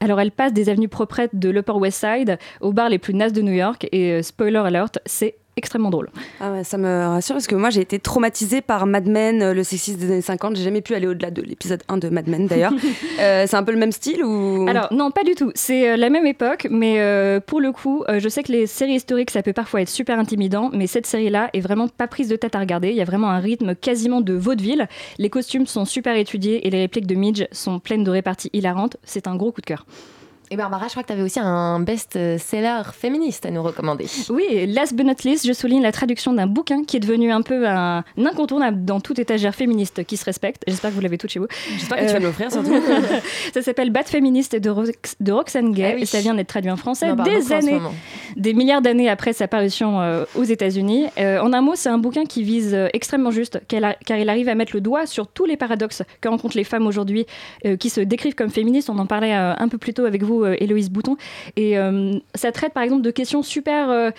Alors 0.00 0.20
elle 0.20 0.30
passe 0.30 0.52
des 0.52 0.68
avenues 0.68 0.88
proprettes 0.88 1.34
de 1.34 1.50
l'Upper 1.50 1.72
West 1.72 2.00
Side 2.00 2.38
aux 2.60 2.72
bars 2.72 2.88
les 2.88 2.98
plus 2.98 3.14
nazes 3.14 3.32
de 3.32 3.42
New 3.42 3.52
York 3.52 3.86
et 3.92 4.12
euh, 4.12 4.22
spoiler 4.22 4.58
alert, 4.58 4.98
c'est 5.06 5.36
extrêmement 5.58 5.90
drôle. 5.90 6.08
Ah 6.40 6.52
ouais, 6.52 6.64
ça 6.64 6.78
me 6.78 7.08
rassure 7.08 7.34
parce 7.34 7.46
que 7.46 7.54
moi 7.54 7.70
j'ai 7.70 7.80
été 7.80 7.98
traumatisée 7.98 8.60
par 8.60 8.86
Mad 8.86 9.06
Men, 9.06 9.42
euh, 9.42 9.54
le 9.54 9.64
sexisme 9.64 9.98
des 9.98 10.06
années 10.06 10.22
50. 10.22 10.56
J'ai 10.56 10.64
jamais 10.64 10.80
pu 10.80 10.94
aller 10.94 11.06
au-delà 11.06 11.30
de 11.30 11.42
l'épisode 11.42 11.82
1 11.88 11.98
de 11.98 12.08
Mad 12.08 12.28
Men 12.28 12.46
d'ailleurs. 12.46 12.72
Euh, 13.20 13.46
c'est 13.48 13.56
un 13.56 13.64
peu 13.64 13.72
le 13.72 13.78
même 13.78 13.90
style 13.90 14.22
ou? 14.22 14.66
Alors 14.68 14.88
non, 14.92 15.10
pas 15.10 15.24
du 15.24 15.34
tout. 15.34 15.50
C'est 15.54 15.90
euh, 15.90 15.96
la 15.96 16.08
même 16.10 16.26
époque, 16.26 16.68
mais 16.70 17.00
euh, 17.00 17.40
pour 17.40 17.60
le 17.60 17.72
coup, 17.72 18.04
euh, 18.08 18.20
je 18.20 18.28
sais 18.28 18.42
que 18.42 18.52
les 18.52 18.66
séries 18.66 18.94
historiques, 18.94 19.30
ça 19.30 19.42
peut 19.42 19.52
parfois 19.52 19.82
être 19.82 19.88
super 19.88 20.18
intimidant, 20.18 20.70
mais 20.72 20.86
cette 20.86 21.06
série-là 21.06 21.50
est 21.52 21.60
vraiment 21.60 21.88
pas 21.88 22.06
prise 22.06 22.28
de 22.28 22.36
tête 22.36 22.54
à 22.54 22.60
regarder. 22.60 22.90
Il 22.90 22.96
y 22.96 23.00
a 23.00 23.04
vraiment 23.04 23.28
un 23.28 23.40
rythme 23.40 23.74
quasiment 23.74 24.20
de 24.20 24.34
vaudeville. 24.34 24.88
Les 25.18 25.30
costumes 25.30 25.66
sont 25.66 25.84
super 25.84 26.16
étudiés 26.16 26.66
et 26.66 26.70
les 26.70 26.78
répliques 26.78 27.06
de 27.06 27.14
Midge 27.14 27.44
sont 27.52 27.80
pleines 27.80 28.04
de 28.04 28.10
réparties 28.10 28.50
hilarantes. 28.52 28.96
C'est 29.02 29.26
un 29.26 29.36
gros 29.36 29.52
coup 29.52 29.60
de 29.60 29.66
cœur. 29.66 29.84
Et 30.50 30.56
Barbara, 30.56 30.86
je 30.86 30.92
crois 30.92 31.02
que 31.02 31.08
tu 31.08 31.12
avais 31.12 31.22
aussi 31.22 31.38
un 31.40 31.80
best-seller 31.80 32.82
féministe 32.92 33.44
à 33.46 33.50
nous 33.50 33.62
recommander. 33.62 34.06
Oui, 34.30 34.66
last 34.66 34.94
but 34.94 35.04
not 35.04 35.14
least, 35.24 35.46
je 35.46 35.52
souligne 35.52 35.82
la 35.82 35.92
traduction 35.92 36.32
d'un 36.32 36.46
bouquin 36.46 36.84
qui 36.84 36.96
est 36.96 37.00
devenu 37.00 37.30
un 37.30 37.42
peu 37.42 37.68
un 37.68 38.02
incontournable 38.16 38.84
dans 38.84 39.00
toute 39.00 39.18
étagère 39.18 39.54
féministe 39.54 40.04
qui 40.04 40.16
se 40.16 40.24
respecte. 40.24 40.62
J'espère 40.66 40.90
que 40.90 40.94
vous 40.94 41.00
l'avez 41.02 41.18
tout 41.18 41.28
chez 41.28 41.38
vous. 41.38 41.46
J'espère 41.78 41.98
que 41.98 42.06
tu 42.06 42.12
vas 42.12 42.20
me 42.20 42.24
l'offrir 42.24 42.50
surtout. 42.50 42.72
ça 43.54 43.62
s'appelle 43.62 43.90
Bad 43.90 44.06
Féministe 44.06 44.56
de, 44.56 44.70
Rox- 44.70 45.16
de 45.20 45.32
Roxane 45.32 45.72
Gay 45.72 45.96
et 46.00 46.06
ça 46.06 46.20
vient 46.20 46.34
d'être 46.34 46.48
traduit 46.48 46.70
en 46.70 46.76
français 46.76 47.12
des 47.24 47.52
années, 47.52 47.80
des 48.36 48.54
milliards 48.54 48.82
d'années 48.82 49.08
après 49.10 49.32
sa 49.32 49.48
parution 49.48 50.00
euh, 50.00 50.24
aux 50.34 50.44
États-Unis. 50.44 51.06
Euh, 51.18 51.40
en 51.40 51.52
un 51.52 51.60
mot, 51.60 51.72
c'est 51.74 51.88
un 51.90 51.98
bouquin 51.98 52.24
qui 52.24 52.42
vise 52.42 52.72
euh, 52.74 52.88
extrêmement 52.94 53.30
juste, 53.30 53.60
car 53.68 54.18
il 54.18 54.28
arrive 54.28 54.48
à 54.48 54.54
mettre 54.54 54.72
le 54.74 54.80
doigt 54.80 55.06
sur 55.06 55.26
tous 55.26 55.44
les 55.44 55.56
paradoxes 55.56 56.02
que 56.20 56.28
rencontrent 56.28 56.56
les 56.56 56.64
femmes 56.64 56.86
aujourd'hui 56.86 57.26
euh, 57.66 57.76
qui 57.76 57.90
se 57.90 58.00
décrivent 58.00 58.34
comme 58.34 58.50
féministes. 58.50 58.88
On 58.90 58.98
en 58.98 59.06
parlait 59.06 59.34
euh, 59.34 59.54
un 59.58 59.68
peu 59.68 59.78
plus 59.78 59.92
tôt 59.94 60.04
avec 60.04 60.22
vous, 60.22 60.37
euh, 60.44 60.56
Héloïse 60.58 60.90
Bouton. 60.90 61.16
Et 61.56 61.78
euh, 61.78 62.18
ça 62.34 62.52
traite 62.52 62.72
par 62.72 62.82
exemple 62.82 63.02
de 63.02 63.10
questions 63.10 63.42
super, 63.42 63.90
euh, 63.90 64.10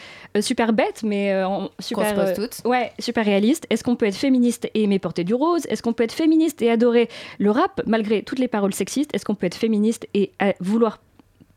super 0.41 0.73
bêtes, 0.73 1.03
mais 1.03 1.33
super, 1.79 2.09
se 2.09 2.13
pose 2.15 2.33
toutes. 2.33 2.65
ouais, 2.65 2.91
super 2.99 3.25
réalistes. 3.25 3.65
Est-ce 3.69 3.83
qu'on 3.83 3.95
peut 3.95 4.05
être 4.05 4.15
féministe 4.15 4.69
et 4.73 4.83
aimer 4.83 4.99
porter 4.99 5.23
du 5.23 5.33
rose? 5.33 5.65
Est-ce 5.67 5.83
qu'on 5.83 5.93
peut 5.93 6.03
être 6.03 6.13
féministe 6.13 6.61
et 6.61 6.69
adorer 6.69 7.09
le 7.37 7.51
rap 7.51 7.81
malgré 7.85 8.23
toutes 8.23 8.39
les 8.39 8.47
paroles 8.47 8.73
sexistes? 8.73 9.13
Est-ce 9.13 9.25
qu'on 9.25 9.35
peut 9.35 9.47
être 9.47 9.55
féministe 9.55 10.07
et 10.13 10.31
vouloir 10.59 10.99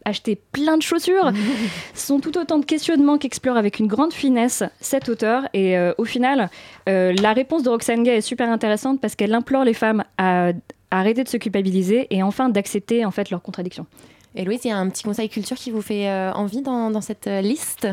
acheter 0.04 0.40
plein 0.52 0.76
de 0.76 0.82
chaussures? 0.82 1.30
Ce 1.94 2.06
sont 2.06 2.20
tout 2.20 2.36
autant 2.38 2.58
de 2.58 2.64
questionnements 2.64 3.18
qu'explore 3.18 3.56
avec 3.56 3.78
une 3.78 3.86
grande 3.86 4.12
finesse 4.12 4.62
cet 4.80 5.08
auteur. 5.08 5.44
Et 5.52 5.76
euh, 5.76 5.92
au 5.98 6.04
final, 6.04 6.50
euh, 6.88 7.12
la 7.20 7.32
réponse 7.32 7.62
de 7.62 7.70
Roxane 7.70 8.02
Gay 8.02 8.18
est 8.18 8.20
super 8.20 8.50
intéressante 8.50 9.00
parce 9.00 9.14
qu'elle 9.14 9.34
implore 9.34 9.64
les 9.64 9.74
femmes 9.74 10.04
à, 10.18 10.48
à 10.90 11.00
arrêter 11.00 11.24
de 11.24 11.28
se 11.28 11.36
culpabiliser 11.36 12.06
et 12.10 12.22
enfin 12.22 12.48
d'accepter 12.48 13.04
en 13.04 13.10
fait 13.10 13.30
leurs 13.30 13.42
contradictions. 13.42 13.86
Et 14.34 14.44
Louise, 14.44 14.60
il 14.64 14.68
y 14.68 14.70
a 14.70 14.78
un 14.78 14.88
petit 14.88 15.02
conseil 15.02 15.28
culture 15.28 15.56
qui 15.56 15.70
vous 15.70 15.82
fait 15.82 16.08
euh, 16.08 16.32
envie 16.32 16.62
dans, 16.62 16.90
dans 16.90 17.00
cette 17.00 17.26
euh, 17.26 17.40
liste? 17.40 17.86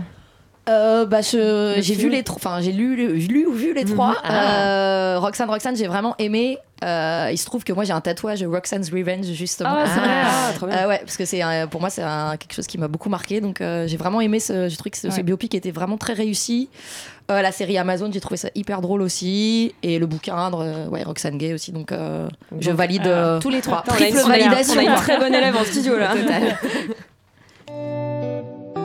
Euh, 0.70 1.06
bah, 1.06 1.22
j'ai 1.22 1.96
vu 1.96 2.10
les 2.10 2.24
trois, 2.24 2.38
enfin 2.38 2.62
j'ai 2.62 2.72
lu, 2.72 2.96
lu, 2.96 3.18
lu 3.28 3.46
ou 3.48 3.54
vu 3.54 3.74
les 3.74 3.86
trois. 3.86 4.16
Ah. 4.24 5.16
Euh, 5.16 5.20
Roxane, 5.20 5.50
Roxane, 5.50 5.76
j'ai 5.76 5.88
vraiment 5.88 6.16
aimé. 6.20 6.60
Euh, 6.84 7.30
il 7.32 7.38
se 7.38 7.46
trouve 7.46 7.64
que 7.64 7.74
moi 7.74 7.84
j'ai 7.84 7.92
un 7.92 8.02
tatouage 8.02 8.44
Roxane's 8.44 8.90
Revenge 8.92 9.26
justement. 9.26 9.72
Ah, 9.74 9.86
c'est 9.86 10.00
vrai. 10.00 10.22
Ah, 10.24 10.52
trop 10.56 10.68
bien. 10.68 10.78
Euh, 10.78 10.88
ouais, 10.88 11.00
parce 11.00 11.18
que 11.18 11.26
c'est 11.26 11.42
pour 11.72 11.82
moi 11.82 11.90
c'est 11.90 12.04
quelque 12.40 12.54
chose 12.54 12.68
qui 12.68 12.78
m'a 12.78 12.88
beaucoup 12.88 13.10
marqué. 13.10 13.42
Donc 13.42 13.62
euh, 13.62 13.88
j'ai 13.88 13.98
vraiment 13.98 14.22
aimé 14.22 14.40
ce, 14.40 14.70
je 14.70 14.78
trouve 14.78 14.92
que 14.92 14.98
ce, 14.98 15.22
biopic 15.22 15.56
était 15.56 15.72
vraiment 15.72 15.98
très 15.98 16.14
réussi. 16.14 16.70
Euh, 17.30 17.42
la 17.44 17.52
série 17.52 17.78
Amazon, 17.78 18.10
j'ai 18.12 18.20
trouvé 18.20 18.38
ça 18.38 18.50
hyper 18.56 18.82
drôle 18.82 19.02
aussi. 19.02 19.76
Et 19.84 20.00
le 20.00 20.08
bouquin, 20.08 20.50
de, 20.50 20.88
ouais, 20.90 21.04
Roxane 21.04 21.38
Gay 21.38 21.54
aussi. 21.54 21.72
Donc 21.72 21.92
euh, 21.92 22.28
je 22.60 22.72
valide 22.72 23.06
euh, 23.06 23.40
Tous 23.40 23.50
les 23.50 23.62
trois. 23.62 23.80
Attends, 23.80 23.94
triple 23.94 24.18
on 24.26 24.30
a 24.32 24.38
une- 24.38 24.44
validation. 24.46 24.76
On 24.76 24.80
a 24.80 24.84
une 24.84 24.96
très 24.96 25.18
bonne 25.20 25.36
élève 25.36 25.56
en 25.56 25.64
studio 25.64 25.98
là. 25.98 26.14
Total. 26.16 26.58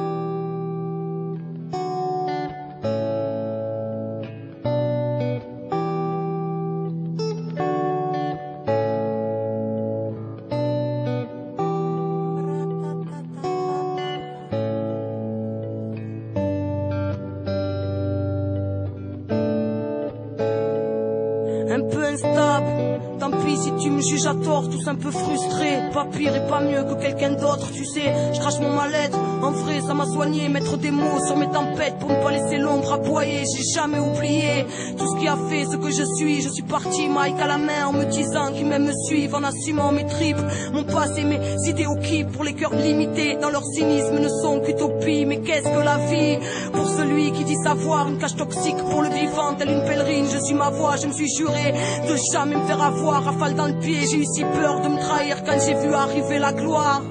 un 24.94 24.96
peu 24.96 25.10
frustré. 25.10 25.90
Pas 25.92 26.06
pire 26.06 26.34
et 26.34 26.46
pas 26.48 26.60
mieux 26.60 26.82
que 26.84 27.00
quelqu'un 27.00 27.32
d'autre, 27.32 27.70
tu 27.72 27.84
sais. 27.84 28.12
Je 28.32 28.40
crache 28.40 28.58
mon 28.60 28.74
mal-être. 28.74 29.18
En 29.42 29.50
vrai, 29.50 29.80
ça 29.80 29.94
m'a 29.94 30.06
soigné. 30.06 30.48
Mettre 30.48 30.76
des 30.76 30.90
mots 30.90 31.24
sur 31.26 31.36
mes 31.36 31.50
tempêtes 31.50 31.98
pour 31.98 32.10
ne 32.10 32.22
pas 32.22 32.30
laisser 32.30 32.58
l'ombre 32.58 32.92
aboyer. 32.92 33.44
J'ai 33.44 33.64
jamais 33.74 33.98
oublié 33.98 34.66
tout 34.96 35.06
ce 35.14 35.20
qui 35.20 35.28
a 35.28 35.36
fait 35.48 35.64
ce 35.66 35.76
que 35.84 35.90
je 35.90 36.04
suis. 36.16 36.40
Je 36.40 36.48
suis 36.48 36.62
parti, 36.62 37.08
Mike 37.08 37.40
à 37.40 37.46
la 37.46 37.58
main, 37.58 37.86
en 37.86 37.92
me 37.92 38.04
disant 38.04 38.52
qu'ils 38.52 38.66
m'aiment 38.66 38.86
me 38.86 38.92
suivent, 39.06 39.34
en 39.34 39.44
assumant 39.44 39.92
mes 39.92 40.06
tripes. 40.06 40.44
Mon 40.72 40.84
passé, 40.84 41.24
mes 41.24 41.40
idées 41.68 41.86
au 41.86 41.96
qui 41.96 42.24
pour 42.24 42.44
les 42.44 42.54
cœurs 42.54 42.74
limités. 42.74 43.36
Dans 43.40 43.50
leur 43.50 43.64
cynisme 43.64 44.18
ne 44.18 44.28
sont 44.28 44.60
qu'utopie. 44.60 45.26
Mais 45.26 45.40
qu'est-ce 45.40 45.68
que 45.68 45.84
la 45.84 45.98
vie 46.08 46.38
Pour 46.72 46.88
celui 46.88 47.32
qui 47.32 47.44
dit 47.44 47.56
savoir, 47.62 48.08
une 48.08 48.18
cage 48.18 48.36
toxique 48.36 48.82
pour 48.90 49.02
le 49.02 49.10
vivant, 49.10 49.54
telle 49.58 49.70
une 49.70 49.84
pèlerine? 49.84 50.26
Je 50.32 50.38
suis 50.38 50.54
ma 50.54 50.70
voix, 50.70 50.96
je 50.96 51.06
me 51.06 51.12
suis 51.12 51.28
juré 51.28 51.74
de 52.08 52.16
jamais 52.32 52.56
me 52.56 52.64
faire 52.66 52.82
avoir. 52.82 53.24
Rafale 53.24 53.54
dans 53.54 53.66
le 53.66 53.78
pied, 53.78 54.06
j'ai 54.10 54.18
eu 54.18 54.24
si 54.24 54.42
peur 54.42 54.80
de 54.80 54.88
me 54.88 54.98
trahir 54.98 55.44
quand 55.44 55.58
j'ai 55.64 55.74
vu 55.74 55.92
arriver 55.92 56.38
la 56.38 56.52
gloire. 56.52 57.02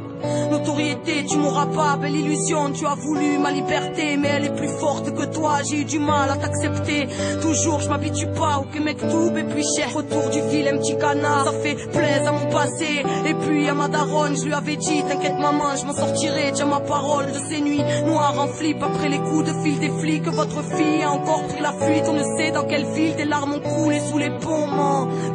Notoriété, 0.51 1.25
tu 1.25 1.37
m'auras 1.37 1.65
pas, 1.65 1.97
belle 1.97 2.15
illusion, 2.15 2.71
tu 2.71 2.85
as 2.85 2.95
voulu 2.95 3.37
ma 3.37 3.51
liberté, 3.51 4.17
mais 4.17 4.29
elle 4.29 4.45
est 4.45 4.55
plus 4.55 4.69
forte 4.69 5.13
que 5.13 5.25
toi, 5.25 5.59
j'ai 5.67 5.81
eu 5.81 5.85
du 5.85 5.99
mal 5.99 6.29
à 6.29 6.35
t'accepter. 6.35 7.07
Toujours, 7.41 7.79
je 7.81 7.89
m'habitue 7.89 8.27
pas 8.27 8.59
au 8.59 8.63
que 8.63 8.79
mec 8.79 8.97
tout 8.97 9.37
et 9.37 9.43
puis 9.43 9.65
cher. 9.75 9.93
Retour 9.93 10.29
du 10.29 10.41
vilain 10.49 10.77
petit 10.77 10.97
canard, 10.97 11.45
ça 11.45 11.51
fait 11.61 11.75
plaisir 11.75 12.27
à 12.27 12.31
mon 12.31 12.51
passé. 12.51 13.03
Et 13.25 13.33
puis 13.33 13.67
à 13.67 13.73
ma 13.73 13.87
daronne, 13.87 14.35
je 14.35 14.45
lui 14.45 14.53
avais 14.53 14.75
dit, 14.77 15.03
t'inquiète 15.03 15.37
maman, 15.39 15.75
je 15.79 15.85
m'en 15.85 15.93
sortirai, 15.93 16.51
tiens 16.53 16.67
ma 16.67 16.79
parole 16.79 17.27
de 17.27 17.39
ces 17.49 17.61
nuits 17.61 17.83
noires 18.05 18.39
en 18.39 18.47
flip 18.47 18.81
après 18.81 19.09
les 19.09 19.19
coups 19.19 19.45
de 19.45 19.53
fil 19.63 19.79
des 19.79 19.89
flics. 19.89 20.27
Votre 20.27 20.63
fille 20.63 21.03
a 21.03 21.11
encore 21.11 21.43
pris 21.47 21.61
la 21.61 21.73
fuite, 21.73 22.05
on 22.07 22.13
ne 22.13 22.37
sait 22.37 22.51
dans 22.51 22.63
quelle 22.63 22.85
ville, 22.85 23.15
des 23.15 23.25
larmes 23.25 23.53
ont 23.53 23.59
coulé 23.59 23.99
sous 23.99 24.17
les 24.17 24.29
ponts. 24.29 24.63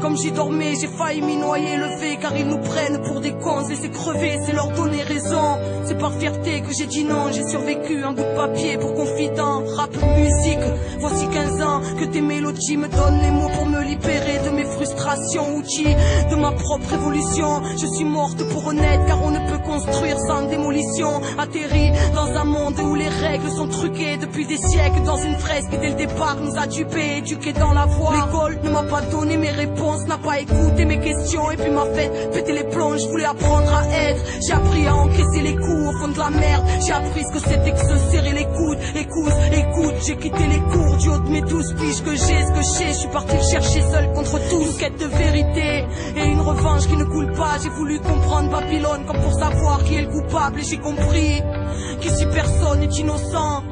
Comme 0.01 0.17
j'y 0.17 0.33
dormais, 0.33 0.75
j'ai 0.81 0.87
failli 0.87 1.21
m'y 1.23 1.37
noyer, 1.37 1.77
lever, 1.77 2.19
car 2.21 2.37
ils 2.37 2.47
nous 2.47 2.59
prennent 2.59 3.03
pour 3.03 3.21
des 3.21 3.33
cons, 3.33 3.65
se 3.65 3.71
laisser 3.71 3.91
crever, 3.91 4.39
c'est 4.45 4.53
leur 4.53 4.69
raison. 4.87 5.59
C'est 5.85 5.99
par 5.99 6.13
fierté 6.13 6.61
que 6.61 6.73
j'ai 6.73 6.87
dit 6.87 7.05
non, 7.05 7.33
j'ai 7.33 7.47
survécu 7.49 8.03
un 8.03 8.13
bout 8.13 8.23
de 8.23 8.37
papier 8.37 8.79
pour 8.79 8.95
confident. 8.95 9.63
Rap, 9.77 9.91
musique, 10.17 10.59
voici 11.01 11.27
15 11.27 11.63
ans 11.63 11.81
que 11.99 12.05
tes 12.05 12.21
mélodies 12.21 12.77
me 12.77 12.89
donnent 12.89 13.21
les 13.23 13.31
mots 13.31 13.49
pour 13.55 13.67
me 13.67 13.83
libérer 13.83 14.39
de 14.45 14.51
mes 14.51 14.65
frustrations, 14.65 15.57
outils 15.57 15.97
de 16.31 16.37
ma 16.37 16.53
propre 16.53 16.93
évolution. 16.93 17.63
Je 17.81 17.87
suis 17.87 18.05
morte 18.05 18.43
pour 18.51 18.67
honnête, 18.67 19.01
car 19.07 19.23
on 19.23 19.31
ne 19.31 19.51
peut 19.51 19.63
construire 19.65 20.19
sans 20.19 20.49
démolition. 20.49 21.21
Atterri 21.39 21.91
dans 22.15 22.39
un 22.39 22.45
monde 22.45 22.79
où 22.81 22.95
les 22.95 23.09
règles 23.09 23.51
sont 23.51 23.69
truquées 23.69 24.17
depuis 24.19 24.47
des 24.47 24.59
siècles, 24.59 25.03
dans 25.05 25.17
une 25.17 25.37
fresque 25.37 25.71
dès 25.81 25.91
le 25.91 25.97
départ 25.97 26.37
nous 26.43 26.57
a 26.59 26.67
dupés, 26.67 27.19
éduqués 27.19 27.53
dans 27.53 27.73
la 27.73 27.87
voie. 27.87 28.15
L'école 28.15 28.59
ne 28.63 28.71
m'a 28.71 28.83
pas 28.83 29.01
donné 29.03 29.37
mes 29.37 29.51
réponses, 29.51 30.07
n'a 30.07 30.19
pas 30.19 30.41
écouté 30.41 30.85
mes 30.85 31.01
questions, 31.01 31.51
et 31.51 31.57
puis 31.57 31.71
m'a 31.71 31.87
fait 31.87 32.11
péter 32.33 32.53
les 32.53 32.65
plombs. 32.65 32.97
Je 32.97 33.09
voulais 33.09 33.25
apprendre 33.25 33.73
à 33.73 33.87
être, 33.87 34.23
appris 34.69 34.87
à 34.87 34.95
encaisser 34.95 35.43
les 35.43 35.57
coups 35.57 35.89
au 35.89 35.93
fond 35.99 36.09
de 36.09 36.19
la 36.19 36.31
merde. 36.31 36.65
J'ai 36.85 36.93
appris 36.93 37.23
ce 37.25 37.33
que 37.33 37.41
c'était 37.41 37.73
que 37.73 37.79
se 37.79 38.11
serrer 38.11 38.33
les 38.33 38.45
coudes. 38.45 38.79
Écoute, 38.95 39.33
écoute, 39.53 39.95
j'ai 40.07 40.17
quitté 40.17 40.47
les 40.47 40.61
cours 40.61 40.97
du 40.97 41.09
haut 41.09 41.19
de 41.19 41.29
mes 41.31 41.41
douze 41.43 41.75
piges 41.75 42.03
que 42.03 42.15
j'ai, 42.15 42.45
ce 42.45 42.53
que 42.53 42.79
j'ai. 42.79 42.89
Je 42.89 42.99
suis 42.99 43.09
parti 43.09 43.37
le 43.37 43.43
chercher 43.43 43.83
seul 43.83 44.13
contre 44.13 44.39
tout. 44.51 44.63
Une 44.63 44.77
quête 44.77 44.99
de 44.99 45.07
vérité 45.07 45.85
et 46.17 46.25
une 46.27 46.41
revanche 46.41 46.87
qui 46.87 46.97
ne 46.97 47.05
coule 47.05 47.33
pas. 47.33 47.59
J'ai 47.63 47.71
voulu 47.71 47.99
comprendre 48.01 48.51
Babylone 48.51 49.05
comme 49.07 49.21
pour 49.21 49.33
savoir 49.33 49.85
qui 49.85 49.95
est 49.95 50.03
le 50.03 50.09
coupable. 50.09 50.61
Et 50.61 50.65
j'ai 50.65 50.79
compris 50.79 51.43
qu'ici 52.01 52.27
personne 52.27 52.81
n'est 52.81 52.87
innocent. 52.87 53.63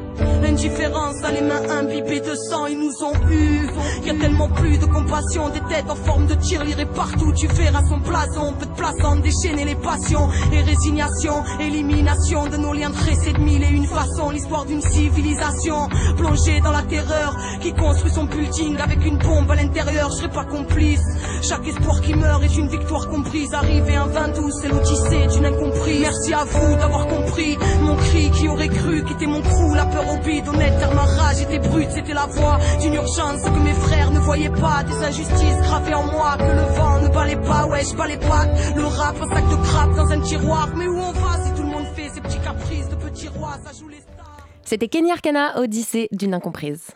L'indifférence 0.43 1.23
a 1.25 1.33
les 1.33 1.43
mains 1.43 1.63
imbibées 1.71 2.21
de 2.21 2.35
sang, 2.35 2.67
ils 2.67 2.79
nous 2.79 3.05
ont 3.05 3.15
eu. 3.31 3.69
Y 4.05 4.11
a 4.11 4.15
tellement 4.15 4.49
plus 4.49 4.79
de 4.79 4.87
compassion, 4.87 5.49
des 5.49 5.61
têtes 5.61 5.91
en 5.91 5.97
forme 5.97 6.27
de 6.27 6.35
tirelire 6.35 6.79
et 6.81 6.87
partout 6.87 7.33
tu 7.33 7.47
verras 7.49 7.83
son 7.89 7.99
blason. 7.99 8.55
Peu 8.59 8.67
de 8.67 8.73
place 8.73 8.95
en 9.05 9.17
déchaîner 9.17 9.65
les 9.65 9.75
passions 9.75 10.29
et 10.53 10.63
résignation, 10.63 11.43
élimination 11.61 12.47
de 12.47 12.57
nos 12.57 12.73
liens 12.73 12.91
tressés 12.91 13.33
de 13.33 13.41
mille 13.41 13.63
et 13.63 13.69
une 13.71 13.87
façon. 13.87 14.31
L'histoire 14.31 14.65
d'une 14.65 14.81
civilisation 14.81 15.89
plongée 16.17 16.61
dans 16.61 16.73
la 16.73 16.83
terreur 16.83 17.37
qui 17.61 17.73
construit 17.73 18.13
son 18.13 18.25
building 18.25 18.79
avec 18.79 19.05
une 19.05 19.19
bombe 19.19 19.51
à 19.51 19.57
l'intérieur. 19.57 20.11
Je 20.11 20.17
serai 20.17 20.31
pas 20.31 20.45
complice. 20.45 21.03
Chaque 21.43 21.67
espoir 21.67 22.01
qui 22.01 22.15
meurt 22.15 22.43
est 22.43 22.57
une 22.57 22.69
victoire 22.69 23.09
comprise. 23.09 23.53
Arrivé 23.53 23.97
un 23.97 24.07
22, 24.07 24.51
c'est 24.63 24.69
l'odyssée 24.69 25.27
d'une 25.35 25.47
incomprise. 25.47 26.01
Merci 26.01 26.33
à 26.33 26.45
vous 26.45 26.77
d'avoir 26.77 27.07
compris 27.09 27.59
mon 27.83 27.97
cri 27.97 28.31
qui 28.31 28.49
aurait 28.49 28.69
cru 28.69 29.05
quitter 29.05 29.27
mon 29.27 29.43
crew. 29.43 29.75
La 29.75 29.87
peur 29.87 30.06
au 30.13 30.17
bide, 30.19 30.49
honnête, 30.49 30.75
car 30.81 30.95
ma 30.95 31.03
rage 31.03 31.41
était 31.41 31.59
brute. 31.59 31.89
C'était 31.91 32.15
la 32.15 32.27
voix 32.27 32.59
d'une 32.81 32.95
urgence 32.95 33.43
que 33.43 33.59
mes 33.63 33.75
frères 33.75 34.11
ne 34.11 34.21
voyaient 34.21 34.51
pas. 34.51 34.83
Des 34.85 35.05
injustices 35.05 35.61
gravées 35.63 35.95
en 35.95 36.05
moi 36.05 36.37
que 36.39 36.45
le 36.45 36.75
vent 36.77 37.01
ne 37.01 37.09
balait 37.09 37.37
pas. 37.37 37.67
Ouais, 37.67 37.83
je 37.85 37.97
balais 37.97 38.19
pas. 38.19 38.47
Le 38.75 38.85
rap, 38.85 39.17
un 39.21 39.35
sac 39.35 39.49
de 39.49 39.57
crabe 39.57 39.95
dans 39.97 40.09
un 40.09 40.21
tiroir. 40.21 40.69
Mais 40.77 40.87
où 40.87 40.99
on 40.99 41.13
va 41.13 41.45
si 41.45 41.53
tout 41.53 41.63
le 41.63 41.69
monde 41.69 41.87
fait 41.95 42.09
ses 42.15 42.21
petits 42.21 42.41
caprices 42.41 42.89
de 42.89 42.97
petits 42.97 43.29
rois? 43.29 43.57
Ça 43.65 43.73
joue 43.79 43.89
les 43.89 44.01
stars. 44.01 44.47
C'était 44.63 44.89
Kenny 44.89 45.13
Arcana, 45.13 45.59
Odyssée 45.59 46.09
d'une 46.13 46.35
incomprise. 46.35 46.91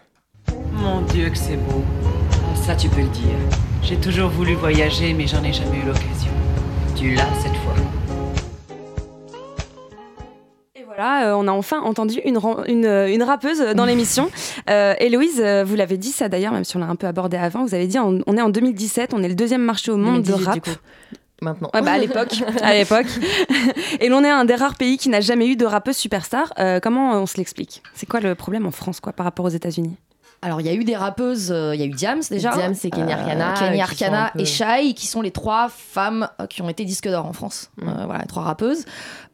Mon 0.72 1.02
Dieu, 1.02 1.30
que 1.30 1.38
c'est 1.38 1.56
beau. 1.56 1.84
Ça, 2.54 2.74
tu 2.74 2.88
peux 2.88 3.02
le 3.02 3.08
dire. 3.08 3.36
J'ai 3.82 3.96
toujours 3.96 4.28
voulu 4.28 4.54
voyager, 4.54 5.12
mais 5.14 5.26
j'en 5.26 5.42
ai 5.42 5.52
jamais 5.52 5.78
eu 5.78 5.86
l'occasion. 5.86 6.32
Tu 6.96 7.14
l'as 7.14 7.32
cette 7.42 7.54
voilà, 11.00 11.30
euh, 11.30 11.34
on 11.34 11.48
a 11.48 11.52
enfin 11.52 11.80
entendu 11.80 12.20
une, 12.24 12.38
euh, 12.84 13.12
une 13.12 13.22
rappeuse 13.22 13.60
dans 13.74 13.84
l'émission. 13.84 14.30
Euh, 14.68 14.94
Héloïse, 15.00 15.42
vous 15.64 15.74
l'avez 15.74 15.96
dit 15.96 16.12
ça 16.12 16.28
d'ailleurs, 16.28 16.52
même 16.52 16.64
si 16.64 16.76
on 16.76 16.80
l'a 16.80 16.86
un 16.86 16.94
peu 16.94 17.06
abordé 17.06 17.36
avant, 17.36 17.64
vous 17.64 17.74
avez 17.74 17.86
dit 17.86 17.98
on, 17.98 18.20
on 18.26 18.36
est 18.36 18.40
en 18.40 18.50
2017, 18.50 19.14
on 19.14 19.22
est 19.22 19.28
le 19.28 19.34
deuxième 19.34 19.62
marché 19.62 19.90
au 19.90 19.96
monde 19.96 20.22
2018, 20.22 20.38
de 20.40 20.44
rap. 20.44 20.54
du 20.54 20.60
coup. 20.60 20.76
Maintenant. 21.42 21.70
Ouais, 21.72 21.82
bah, 21.82 21.92
à 21.92 21.98
l'époque, 21.98 22.42
à 22.62 22.74
l'époque. 22.74 23.06
Et 24.00 24.08
l'on 24.08 24.22
est 24.22 24.28
un 24.28 24.44
des 24.44 24.54
rares 24.54 24.76
pays 24.76 24.98
qui 24.98 25.08
n'a 25.08 25.20
jamais 25.20 25.48
eu 25.48 25.56
de 25.56 25.64
rappeuse 25.64 25.96
superstar. 25.96 26.52
Euh, 26.58 26.80
comment 26.80 27.12
on 27.14 27.26
se 27.26 27.36
l'explique? 27.38 27.82
C'est 27.94 28.08
quoi 28.08 28.20
le 28.20 28.34
problème 28.34 28.66
en 28.66 28.70
France, 28.70 29.00
quoi, 29.00 29.12
par 29.12 29.24
rapport 29.24 29.46
aux 29.46 29.50
États-Unis? 29.50 29.96
Alors, 30.42 30.60
il 30.62 30.66
y 30.66 30.70
a 30.70 30.72
eu 30.74 30.84
des 30.84 30.96
rappeuses, 30.96 31.52
euh, 31.52 31.74
il 31.74 31.80
y 31.80 31.84
a 31.84 31.86
eu 31.86 31.90
Diams 31.90 32.22
déjà. 32.30 32.52
Diams 32.56 32.74
et 32.82 32.90
Kenny 32.90 33.12
Arcana, 33.12 33.52
Kenny 33.58 33.78
euh, 33.78 33.82
Arcana 33.82 34.16
sont 34.18 34.24
un 34.24 34.30
peu- 34.32 34.40
et 34.40 34.44
Shai, 34.46 34.94
qui 34.94 35.06
sont 35.06 35.20
les 35.20 35.32
trois 35.32 35.68
femmes 35.68 36.28
euh, 36.40 36.46
qui 36.46 36.62
ont 36.62 36.68
été 36.70 36.86
disques 36.86 37.08
d'or 37.08 37.26
en 37.26 37.34
France. 37.34 37.70
Mm. 37.76 37.88
Euh, 37.88 38.04
voilà, 38.06 38.20
les 38.22 38.26
trois 38.26 38.42
rappeuses. 38.44 38.84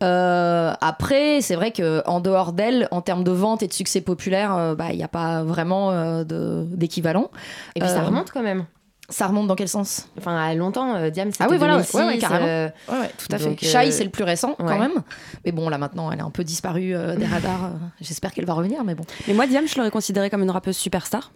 Euh, 0.03 0.73
après, 0.81 1.41
c'est 1.43 1.55
vrai 1.55 1.73
qu'en 1.73 2.19
dehors 2.21 2.53
d'elles, 2.53 2.89
en 2.91 3.03
termes 3.03 3.23
de 3.25 3.31
vente 3.31 3.63
et 3.63 3.69
de 3.69 3.73
succès 3.73 4.01
populaire, 4.01 4.55
euh, 4.57 4.75
bah, 4.75 4.87
il 4.91 4.97
n'y 4.97 5.05
a 5.05 5.09
pas 5.09 5.45
vraiment 5.45 5.91
euh, 5.93 6.25
d'équivalent. 6.25 7.31
Et 7.77 7.81
puis 7.81 7.89
ça 7.89 8.01
Euh, 8.01 8.07
remonte 8.07 8.31
quand 8.33 8.43
même. 8.43 8.65
Ça 9.09 9.27
remonte 9.29 9.47
dans 9.47 9.55
quel 9.55 9.69
sens? 9.69 10.09
Enfin, 10.19 10.37
à 10.37 10.55
longtemps, 10.55 10.97
euh, 10.97 11.11
Diam, 11.11 11.31
c'était 11.31 11.45
Ah 11.45 11.49
oui, 11.49 11.59
voilà, 11.59 11.77
ouais, 11.77 11.83
2006, 11.83 11.97
ouais, 11.97 12.07
ouais, 12.07 12.19
carrément. 12.19 12.47
euh, 12.47 12.69
Ouais, 12.89 12.99
ouais, 13.01 13.11
tout 13.17 13.27
à 13.31 13.39
fait. 13.39 13.57
Shai, 13.65 13.89
euh, 13.89 13.91
c'est 13.93 14.03
le 14.05 14.11
plus 14.11 14.25
récent 14.25 14.55
quand 14.59 14.79
même. 14.79 15.03
Mais 15.45 15.53
bon, 15.53 15.69
là 15.69 15.79
maintenant, 15.79 16.11
elle 16.11 16.19
est 16.19 16.23
un 16.23 16.31
peu 16.31 16.43
disparue 16.43 16.95
euh, 16.95 17.15
des 17.15 17.25
radars. 17.27 17.67
euh, 17.67 17.69
J'espère 18.01 18.33
qu'elle 18.33 18.47
va 18.47 18.55
revenir, 18.55 18.83
mais 18.85 18.95
bon. 18.97 19.05
Mais 19.29 19.35
moi, 19.35 19.47
Diam, 19.47 19.67
je 19.69 19.77
l'aurais 19.77 19.91
considérée 19.93 20.29
comme 20.29 20.43
une 20.43 20.51
rappeuse 20.51 20.77
superstar. 20.77 21.31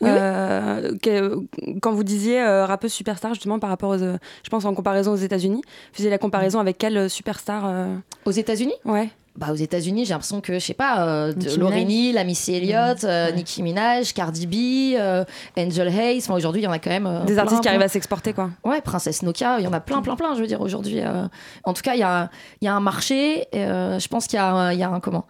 Oui, 0.00 0.10
oui. 0.10 0.98
Que- 0.98 1.38
quand 1.80 1.92
vous 1.92 2.04
disiez 2.04 2.42
euh, 2.42 2.66
rappeuse 2.66 2.92
superstar, 2.92 3.34
justement, 3.34 3.58
par 3.60 3.70
rapport 3.70 3.90
aux. 3.90 4.02
euh, 4.02 4.18
je 4.44 4.50
pense 4.50 4.64
en 4.64 4.74
comparaison 4.74 5.12
aux 5.12 5.16
États-Unis, 5.16 5.62
vous 5.64 5.94
faisiez 5.96 6.10
la 6.10 6.18
comparaison 6.18 6.58
avec 6.60 6.76
quelle 6.76 7.08
superstar 7.08 7.62
euh, 7.66 7.94
Aux 8.24 8.30
États-Unis? 8.32 8.74
Ouais. 8.84 9.10
Bah, 9.34 9.46
aux 9.50 9.54
États-Unis, 9.56 10.04
j'ai 10.04 10.10
l'impression 10.12 10.42
que, 10.42 10.54
je 10.54 10.58
sais 10.58 10.74
pas, 10.74 11.06
euh, 11.06 11.32
Lorini, 11.56 12.12
la 12.12 12.22
Missy 12.22 12.54
Elliott, 12.54 13.02
euh, 13.04 13.28
Ouais. 13.28 13.32
Nicki 13.32 13.62
Minaj, 13.62 14.12
Cardi 14.12 14.46
B, 14.46 14.94
euh, 14.98 15.24
Angel 15.56 15.88
Hayes. 15.88 16.18
Enfin, 16.18 16.34
aujourd'hui, 16.34 16.60
il 16.60 16.64
y 16.64 16.68
en 16.68 16.72
a 16.72 16.78
quand 16.78 16.90
même. 16.90 17.06
euh, 17.06 17.20
Des 17.24 17.32
plein, 17.32 17.42
artistes 17.44 17.60
qui 17.60 17.62
plein. 17.62 17.70
arrivent 17.72 17.82
à 17.86 17.88
s'exporter, 17.88 18.34
quoi. 18.34 18.50
Ouais, 18.62 18.82
Princesse 18.82 19.22
Nokia, 19.22 19.58
il 19.58 19.64
y 19.64 19.66
en 19.66 19.72
a 19.72 19.80
plein, 19.80 20.02
plein, 20.02 20.16
plein, 20.16 20.34
je 20.34 20.40
veux 20.42 20.46
dire, 20.46 20.60
aujourd'hui. 20.60 21.00
euh. 21.00 21.26
En 21.64 21.72
tout 21.72 21.80
cas, 21.82 21.94
il 21.94 22.00
y 22.00 22.02
a, 22.02 22.28
y 22.60 22.68
a 22.68 22.74
un 22.74 22.80
marché. 22.80 23.46
je 23.54 24.08
pense 24.08 24.26
qu'il 24.26 24.36
y 24.36 24.42
a, 24.42 24.74
y 24.74 24.82
a 24.82 24.88
un 24.90 25.00
comment 25.00 25.24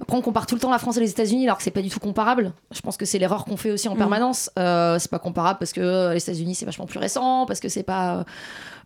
après, 0.00 0.16
on 0.16 0.22
compare 0.22 0.46
tout 0.46 0.56
le 0.56 0.60
temps 0.60 0.72
la 0.72 0.80
France 0.80 0.96
et 0.96 1.00
les 1.00 1.10
États-Unis 1.10 1.44
alors 1.44 1.56
que 1.56 1.62
c'est 1.62 1.70
pas 1.70 1.80
du 1.80 1.88
tout 1.88 2.00
comparable. 2.00 2.52
Je 2.72 2.80
pense 2.80 2.96
que 2.96 3.04
c'est 3.06 3.18
l'erreur 3.20 3.44
qu'on 3.44 3.56
fait 3.56 3.70
aussi 3.70 3.86
en 3.88 3.94
permanence. 3.94 4.50
Euh, 4.58 4.98
c'est 4.98 5.10
pas 5.10 5.20
comparable 5.20 5.60
parce 5.60 5.72
que 5.72 6.12
les 6.12 6.18
États-Unis 6.20 6.56
c'est 6.56 6.64
vachement 6.66 6.84
plus 6.86 6.98
récent, 6.98 7.46
parce 7.46 7.60
que 7.60 7.68
c'est 7.68 7.84
pas, 7.84 8.24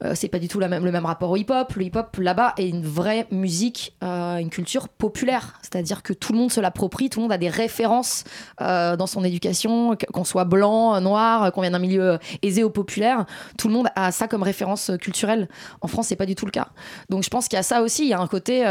euh, 0.05 0.13
c'est 0.15 0.29
pas 0.29 0.39
du 0.39 0.49
tout 0.49 0.61
le 0.61 0.69
même 0.69 1.07
rapport 1.07 1.31
au 1.31 1.37
hip-hop. 1.37 1.73
Le 1.75 1.85
hip-hop 1.85 2.17
là-bas 2.19 2.55
est 2.57 2.69
une 2.69 2.85
vraie 2.85 3.27
musique, 3.31 3.97
euh, 4.03 4.37
une 4.37 4.51
culture 4.51 4.89
populaire. 4.89 5.59
C'est-à-dire 5.63 6.03
que 6.03 6.13
tout 6.13 6.33
le 6.33 6.39
monde 6.39 6.53
se 6.53 6.61
l'approprie, 6.61 7.11
tout 7.11 7.19
le 7.21 7.23
monde 7.25 7.33
a 7.33 7.39
des 7.39 7.49
références 7.49 8.25
euh, 8.61 8.97
dans 8.97 9.07
son 9.07 9.25
éducation, 9.25 9.97
qu- 9.97 10.07
qu'on 10.07 10.25
soit 10.25 10.45
blanc, 10.45 11.01
noir, 11.01 11.53
qu'on 11.53 11.61
vienne 11.61 11.73
d'un 11.73 11.79
milieu 11.79 12.19
aisé 12.43 12.65
ou 12.65 12.71
populaire. 12.71 13.27
Tout 13.57 13.69
le 13.69 13.75
monde 13.75 13.89
a 13.97 14.13
ça 14.13 14.29
comme 14.29 14.43
référence 14.43 14.91
culturelle. 15.01 15.49
En 15.81 15.89
France, 15.89 16.09
c'est 16.09 16.17
pas 16.17 16.27
du 16.27 16.35
tout 16.35 16.47
le 16.47 16.53
cas. 16.53 16.69
Donc 17.09 17.23
je 17.25 17.31
pense 17.31 17.49
qu'il 17.49 17.57
y 17.57 17.61
a 17.61 17.63
ça 17.63 17.83
aussi. 17.83 18.05
Il 18.05 18.09
y 18.09 18.15
a 18.15 18.21
un 18.21 18.27
côté 18.27 18.65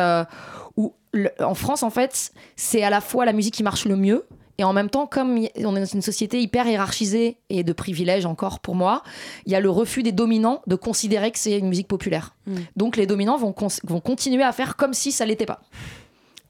où, 0.76 0.94
en 1.40 1.56
France, 1.56 1.84
en 1.84 1.90
fait, 1.90 2.32
c'est 2.56 2.84
à 2.84 2.90
la 2.90 3.02
fois 3.02 3.26
la 3.26 3.34
musique 3.34 3.54
qui 3.56 3.63
marche 3.63 3.86
le 3.86 3.96
mieux. 3.96 4.26
Et 4.58 4.63
en 4.63 4.74
même 4.74 4.89
temps, 4.89 5.06
comme 5.06 5.38
on 5.38 5.76
est 5.76 5.80
dans 5.80 5.86
une 5.86 6.02
société 6.02 6.41
hyper 6.41 6.67
hiérarchisée 6.67 7.38
et 7.50 7.63
de 7.63 7.74
privilèges 7.74 8.26
encore 8.26 8.60
pour 8.60 8.74
moi, 8.76 9.04
il 9.46 9.52
y 9.52 9.56
a 9.56 9.60
le 9.60 9.70
refus 9.70 10.02
des 10.04 10.12
dominants 10.12 10.62
de 10.65 10.76
considérer 10.76 11.32
que 11.32 11.38
c'est 11.39 11.58
une 11.60 11.70
musique 11.70 11.88
populaire. 11.88 12.36
Mm. 12.48 12.56
Donc 12.76 12.98
les 12.98 13.06
dominants 13.06 13.38
vont, 13.38 13.54
vont 13.84 14.00
continuer 14.00 14.43
à 14.43 14.52
faire 14.52 14.76
comme 14.76 14.93
si 14.93 15.12
ça 15.12 15.26
l'était 15.26 15.46
pas. 15.46 15.62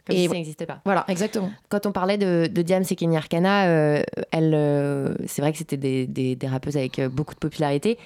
Comme 0.05 0.15
Et 0.15 0.19
si 0.21 0.27
ça 0.29 0.33
n'existait 0.35 0.65
pas. 0.65 0.79
Voilà, 0.85 1.03
exactement. 1.09 1.51
Quand 1.67 1.85
on 1.85 1.91
parlait 1.91 2.17
de, 2.17 2.47
de 2.49 2.61
Kenny 2.95 3.17
Arcana, 3.17 3.67
euh, 3.67 4.01
elle, 4.31 4.53
euh, 4.55 5.13
c'est 5.25 5.41
vrai 5.41 5.51
que 5.51 5.57
c'était 5.57 5.75
des, 5.75 6.07
des- 6.07 6.37
des 6.37 6.47
rappeuses 6.47 6.77
avec 6.77 6.99
euh, 6.99 7.09
beaucoup 7.09 7.33
de 7.33 7.39
popularité. 7.39 7.97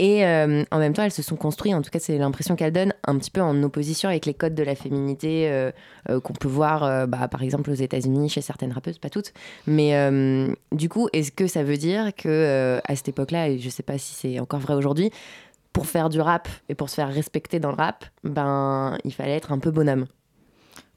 Et 0.00 0.24
euh, 0.24 0.64
en 0.70 0.78
même 0.78 0.94
temps, 0.94 1.02
elles 1.02 1.12
se 1.12 1.20
sont 1.20 1.36
construites, 1.36 1.74
en 1.74 1.82
tout 1.82 1.90
cas 1.90 1.98
c'est 1.98 2.16
l'impression 2.16 2.56
qu'elles 2.56 2.72
donnent, 2.72 2.94
un 3.06 3.18
petit 3.18 3.30
peu 3.30 3.42
en 3.42 3.62
opposition 3.62 4.08
avec 4.08 4.24
les 4.24 4.32
codes 4.32 4.54
de 4.54 4.62
la 4.62 4.74
féminité 4.74 5.50
euh, 5.50 5.70
euh, 6.08 6.20
qu'on 6.20 6.32
peut 6.32 6.48
voir 6.48 7.06
bah, 7.06 7.28
par 7.28 7.42
exemple 7.42 7.70
aux 7.70 7.74
États-Unis 7.74 8.30
chez 8.30 8.40
certaines 8.40 8.72
rappeuses, 8.72 8.96
pas 8.96 9.10
toutes. 9.10 9.34
Mais 9.66 9.92
du 10.72 10.88
coup, 10.88 11.10
est-ce 11.12 11.30
que 11.30 11.46
ça 11.46 11.62
veut 11.62 11.76
dire 11.76 12.14
que 12.16 12.80
à 12.82 12.96
cette 12.96 13.08
époque-là, 13.08 13.50
et 13.50 13.58
je 13.58 13.68
sais 13.68 13.82
pas 13.82 13.98
si 13.98 14.14
c'est 14.14 14.40
encore 14.40 14.60
vrai 14.60 14.72
aujourd'hui, 14.72 15.10
pour 15.74 15.84
faire 15.86 16.08
du 16.08 16.18
rap 16.18 16.48
et 16.70 16.74
pour 16.74 16.88
se 16.88 16.94
faire 16.94 17.12
respecter 17.12 17.60
dans 17.60 17.70
le 17.70 17.76
rap, 17.76 18.06
ben 18.24 18.96
il 19.04 19.12
fallait 19.12 19.36
être 19.36 19.52
un 19.52 19.58
peu 19.58 19.70
bonhomme? 19.70 20.06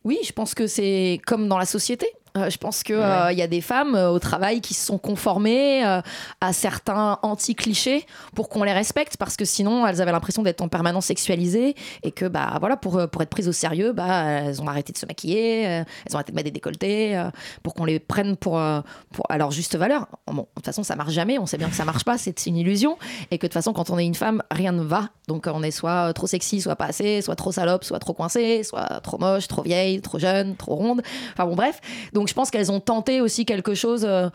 Oui, 0.06 0.18
je 0.26 0.32
pense 0.32 0.56
que 0.56 0.66
c'est 0.66 1.20
comme 1.26 1.50
dans 1.50 1.58
la 1.58 1.66
société. 1.66 2.08
Euh, 2.36 2.50
je 2.50 2.58
pense 2.58 2.82
qu'il 2.82 2.96
il 2.96 3.38
y 3.38 3.42
a 3.44 3.48
des 3.48 3.62
femmes 3.62 3.94
euh, 3.96 4.10
au 4.10 4.18
travail 4.18 4.60
qui 4.62 4.74
se 4.74 4.84
sont 4.84 4.98
conformées 4.98 5.86
euh, 5.86 6.02
à 6.42 6.52
certains 6.52 7.20
anti-clichés 7.22 8.08
pour 8.36 8.50
qu'on 8.50 8.64
les 8.64 8.74
respecte 8.74 9.18
parce 9.18 9.38
que 9.38 9.46
sinon 9.46 9.86
elles 9.86 10.02
avaient 10.02 10.12
l'impression 10.12 10.42
d'être 10.42 10.62
en 10.62 10.68
permanence 10.68 11.06
sexualisées 11.06 11.76
et 12.02 12.12
que 12.12 12.26
bah 12.26 12.58
voilà 12.60 12.76
pour, 12.76 12.98
euh, 12.98 13.06
pour 13.06 13.22
être 13.22 13.30
prises 13.30 13.48
au 13.48 13.52
sérieux 13.52 13.92
bah 13.92 14.24
elles 14.24 14.62
ont 14.64 14.68
arrêté 14.68 14.92
de 14.92 14.98
se 14.98 15.06
maquiller, 15.06 15.68
euh, 15.68 15.84
elles 16.06 16.14
ont 16.14 16.16
arrêté 16.16 16.32
de 16.32 16.36
mettre 16.36 16.46
des 16.46 16.52
décolletés 16.52 17.16
euh, 17.16 17.30
pour 17.62 17.76
qu'on 17.76 17.86
les 17.86 18.00
prenne 18.00 18.36
pour, 18.36 18.58
euh, 18.58 18.82
pour 19.12 19.26
à 19.30 19.38
leur 19.38 19.52
juste 19.52 19.76
valeur. 19.76 20.08
Bon, 20.26 20.42
de 20.42 20.48
toute 20.56 20.66
façon 20.66 20.82
ça 20.82 20.96
marche 20.96 21.14
jamais, 21.14 21.38
on 21.38 21.46
sait 21.46 21.58
bien 21.58 21.70
que 21.70 21.76
ça 21.76 21.86
marche 21.86 22.04
pas, 22.04 22.18
c'est 22.18 22.48
une 22.48 22.58
illusion 22.58 22.98
et 23.30 23.38
que 23.38 23.46
de 23.46 23.50
toute 23.50 23.54
façon 23.54 23.74
quand 23.74 23.92
on 23.92 24.00
est 24.00 24.06
une 24.06 24.16
femme 24.16 24.42
rien 24.50 24.72
ne 24.72 24.84
va 24.84 25.10
donc 25.28 25.48
on 25.48 25.64
est 25.64 25.72
soit 25.72 26.12
trop 26.14 26.28
sexy, 26.28 26.62
soit 26.62 26.76
pas 26.76 26.86
assez, 26.86 27.22
soit 27.22 27.36
trop 27.36 27.52
salope, 27.52 27.84
soit 27.84 28.00
trop 28.00 28.14
coincée, 28.14 28.64
soit 28.64 29.00
trop 29.02 29.18
moche, 29.18 29.48
trop 29.48 29.62
vieille, 29.62 30.02
trop 30.02 30.20
jeune, 30.20 30.56
trop 30.56 30.76
ronde. 30.76 31.02
Enfin 31.34 31.46
bon 31.46 31.56
bref, 31.56 31.80
donc 32.12 32.23
je 32.28 32.34
pense 32.34 32.52
qu'elles 32.52 32.72
ont 32.72 32.80
tenté 32.80 33.22
aussi 33.22 33.46
quelque 33.46 33.74
chose 33.74 34.06
euh, 34.08 34.30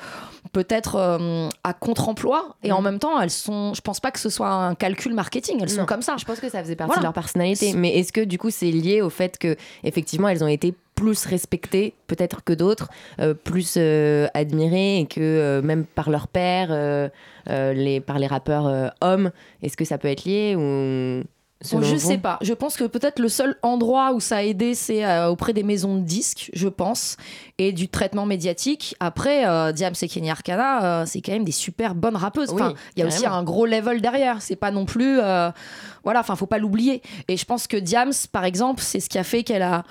peut-être 0.53 0.97
euh, 0.97 1.49
à 1.65 1.73
contre-emploi 1.73 2.57
et 2.63 2.73
en 2.73 2.81
même 2.81 2.99
temps 2.99 3.21
elles 3.21 3.31
sont, 3.31 3.75
je 3.75 3.81
pense 3.81 4.01
pas 4.01 4.11
que 4.11 4.19
ce 4.19 4.31
soit 4.31 4.51
un 4.51 4.75
calcul 4.75 5.15
marketing, 5.15 5.59
elles 5.63 5.71
sont 5.71 5.87
comme 5.87 6.03
ça. 6.03 6.17
Je 6.19 6.25
pense 6.25 6.41
que 6.41 6.49
ça 6.49 6.63
faisait 6.63 6.77
partie 6.77 6.89
Voilà. 6.89 7.01
de 7.01 7.07
leur 7.07 7.13
personnalité. 7.13 7.73
Mais 7.75 7.99
est-ce 7.99 8.13
que 8.13 8.21
du 8.21 8.39
coup 8.39 8.51
c'est 8.51 8.71
lié 8.71 9.03
au 9.03 9.11
fait 9.11 9.39
que 9.39 9.57
effectivement 9.85 10.29
elles 10.29 10.43
ont 10.45 10.49
été 10.49 10.75
plus 10.99 11.27
respectées 11.27 11.95
peut-être 12.09 12.43
que 12.43 12.53
d'autres, 12.53 12.89
euh, 13.21 13.33
plus 13.33 13.75
euh, 13.77 14.27
admirées 14.35 14.99
et 14.99 15.07
que 15.07 15.21
euh, 15.21 15.63
même 15.63 15.85
par 15.85 16.11
leur 16.11 16.27
père, 16.27 16.71
les, 17.47 18.01
par 18.01 18.19
les 18.19 18.27
rappeurs 18.27 18.93
hommes, 19.01 19.31
est-ce 19.63 19.77
que 19.77 19.85
ça 19.85 19.97
peut 19.97 20.09
être 20.09 20.25
lié 20.25 20.55
ou 20.57 21.23
Bon, 21.73 21.83
je 21.83 21.97
sais 21.97 22.19
pas. 22.19 22.39
Je 22.41 22.55
pense 22.55 22.77
que 22.77 22.85
peut-être 22.85 23.19
le 23.19 23.29
seul 23.29 23.57
endroit 23.63 24.13
où 24.13 24.21
ça 24.21 24.37
a 24.37 24.43
aidé, 24.43 24.75
c'est 24.75 25.05
euh, 25.05 25.29
auprès 25.29 25.53
des 25.53 25.65
maisons 25.65 25.97
de 25.97 26.03
disques, 26.03 26.51
je 26.53 26.69
pense, 26.69 27.17
et 27.59 27.73
du 27.73 27.89
traitement 27.89 28.27
médiatique. 28.27 28.95
Après, 29.01 29.45
euh, 29.47 29.73
Diams 29.73 29.95
et 30.01 30.09
Kenny 30.09 30.31
Arcana, 30.31 30.85
euh, 31.03 31.05
c'est 31.07 31.21
quand 31.21 31.33
même 31.33 31.45
des 31.45 31.53
super 31.53 31.97
bonnes 31.97 32.17
rappeuses. 32.17 32.51
Oui, 32.51 32.63
Enfin, 32.63 32.75
il 32.97 33.01
y 33.01 33.03
a 33.03 33.07
aussi 33.07 33.27
un 33.27 33.43
gros 33.43 33.67
level 33.67 34.01
derrière. 34.01 34.41
C'est 34.41 34.57
pas 34.57 34.71
non 34.71 34.85
plus, 34.85 35.19
euh, 35.21 35.51
voilà. 36.05 36.21
Enfin, 36.21 36.37
faut 36.37 36.47
pas 36.47 36.59
l'oublier. 36.59 37.03
Et 37.27 37.37
je 37.37 37.45
pense 37.45 37.67
que 37.67 37.77
Diams, 37.77 38.13
par 38.31 38.45
exemple, 38.45 38.81
c'est 38.83 39.01
ce 39.01 39.09
qui 39.09 39.19
a 39.19 39.25
fait 39.25 39.43
qu'elle 39.43 39.63
a 39.63 39.83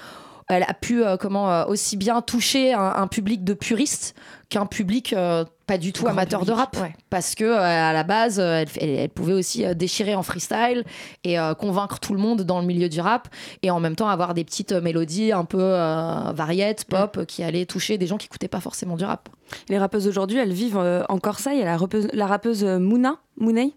elle 0.49 0.63
a 0.63 0.73
pu 0.73 1.03
euh, 1.03 1.17
comment 1.17 1.51
euh, 1.51 1.65
aussi 1.65 1.97
bien 1.97 2.21
toucher 2.21 2.73
un, 2.73 2.93
un 2.95 3.08
public 3.08 3.43
de 3.43 3.53
puristes 3.53 4.15
qu'un 4.49 4.65
public 4.65 5.13
euh, 5.13 5.43
pas 5.67 5.77
du 5.77 5.91
tout 5.91 6.03
Grand 6.03 6.13
amateur 6.13 6.45
de 6.45 6.53
rap 6.53 6.77
ouais. 6.82 6.93
parce 7.10 7.36
que 7.36 7.43
euh, 7.43 7.60
à 7.60 7.91
la 7.91 8.03
base 8.03 8.39
euh, 8.39 8.63
elle, 8.80 9.10
pouvait 9.10 9.34
aussi 9.34 9.65
euh, 9.65 9.73
déchirer 9.73 10.15
en 10.15 10.23
freestyle 10.23 10.86
et 11.25 11.36
convaincre 11.60 11.99
tout 11.99 12.13
le 12.13 12.19
monde 12.19 12.43
dans 12.43 12.62
le 12.62 12.65
milieu 12.65 12.88
du 12.88 13.01
rap 13.01 13.27
et 13.62 13.69
en 13.69 13.80
même 13.80 13.95
temps 13.95 14.08
avoir 14.08 14.34
des 14.34 14.45
petites 14.45 14.71
mélodies 14.71 15.34
un 15.34 15.43
peu 15.43 15.58
variettes 15.58 16.86
pop 16.86 17.17
euh, 17.17 17.25
qui 17.25 17.43
allaient 17.43 17.65
toucher 17.65 17.97
des 17.97 18.08
gens 18.08 18.17
qui 18.17 18.27
écoutaient 18.27 18.47
pas 18.47 18.62
forcément 18.62 18.95
du 18.95 19.03
rap 19.03 19.30
Les 19.69 19.77
rappeuses 19.77 20.08
aujourd'hui, 20.08 20.38
elles 20.38 20.53
vivent 20.53 20.80
encore 21.10 21.39
ça. 21.39 21.53
Il 21.53 21.60
y 21.60 21.62
a 21.62 21.65
la 21.65 21.77
rappeuse, 21.77 22.08
la 22.13 22.27
rappeuse 22.27 22.63
Mouna, 22.63 23.17
Mounay, 23.38 23.73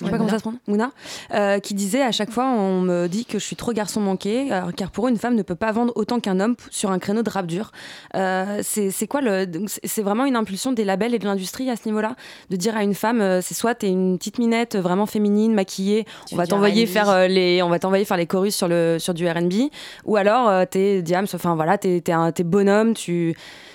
je 0.00 0.04
sais 0.06 0.10
pas 0.10 0.18
comment 0.18 0.28
ça 0.30 0.38
se 0.38 0.42
prononce, 0.42 0.60
Mouna, 0.66 0.90
euh, 1.34 1.58
qui 1.60 1.74
disait 1.74 2.02
à 2.02 2.10
chaque 2.12 2.30
fois, 2.30 2.46
on 2.46 2.80
me 2.80 3.06
dit 3.06 3.24
que 3.24 3.38
je 3.38 3.44
suis 3.44 3.56
trop 3.56 3.72
garçon 3.72 4.00
manqué, 4.00 4.52
euh, 4.52 4.70
car 4.76 4.90
pour 4.90 5.06
eux, 5.06 5.10
une 5.10 5.16
femme 5.18 5.34
ne 5.36 5.42
peut 5.42 5.54
pas 5.54 5.70
vendre 5.72 5.92
autant 5.96 6.18
qu'un 6.20 6.40
homme 6.40 6.56
sur 6.70 6.90
un 6.90 6.98
créneau 6.98 7.22
de 7.22 7.30
rap 7.30 7.46
dur. 7.46 7.70
Euh, 8.16 8.60
c'est 8.62 9.06
quoi 9.06 9.20
le. 9.20 9.46
c'est- 9.84 10.02
vraiment 10.02 10.24
une 10.26 10.36
impulsion 10.36 10.72
des 10.72 10.84
labels 10.84 11.14
et 11.14 11.18
de 11.18 11.24
l'industrie 11.24 11.70
à 11.70 11.76
ce 11.76 11.82
niveau-là, 11.86 12.16
de 12.50 12.56
dire 12.56 12.76
à 12.76 12.82
une 12.82 12.94
femme, 12.94 13.40
c'est 13.40 13.54
soit 13.54 13.74
t'es 13.74 13.88
une 13.88 14.18
petite 14.18 14.38
minette 14.38 14.76
vraiment 14.76 15.06
féminine, 15.06 15.54
maquillée, 15.54 16.04
Tu 16.26 16.34
on 16.34 16.36
va 16.36 16.46
t'envoyer 16.46 16.86
faire 16.86 17.28
les, 17.28 17.62
on 17.62 17.68
va 17.68 17.78
t'envoyer 17.78 18.04
faire 18.04 18.16
les 18.16 18.26
chorus 18.26 18.54
sur 18.54 18.68
le 18.68 18.98
sur 18.98 19.14
du 19.14 19.26
R&B, 19.28 19.70
ou 20.04 20.16
alors 20.16 20.66
t'es 20.68 21.00
Diams, 21.02 21.26
enfin 21.32 21.54
voilà, 21.54 21.78
t'es 21.78 22.02
bonhomme, 22.44 22.94
tu 22.94 23.34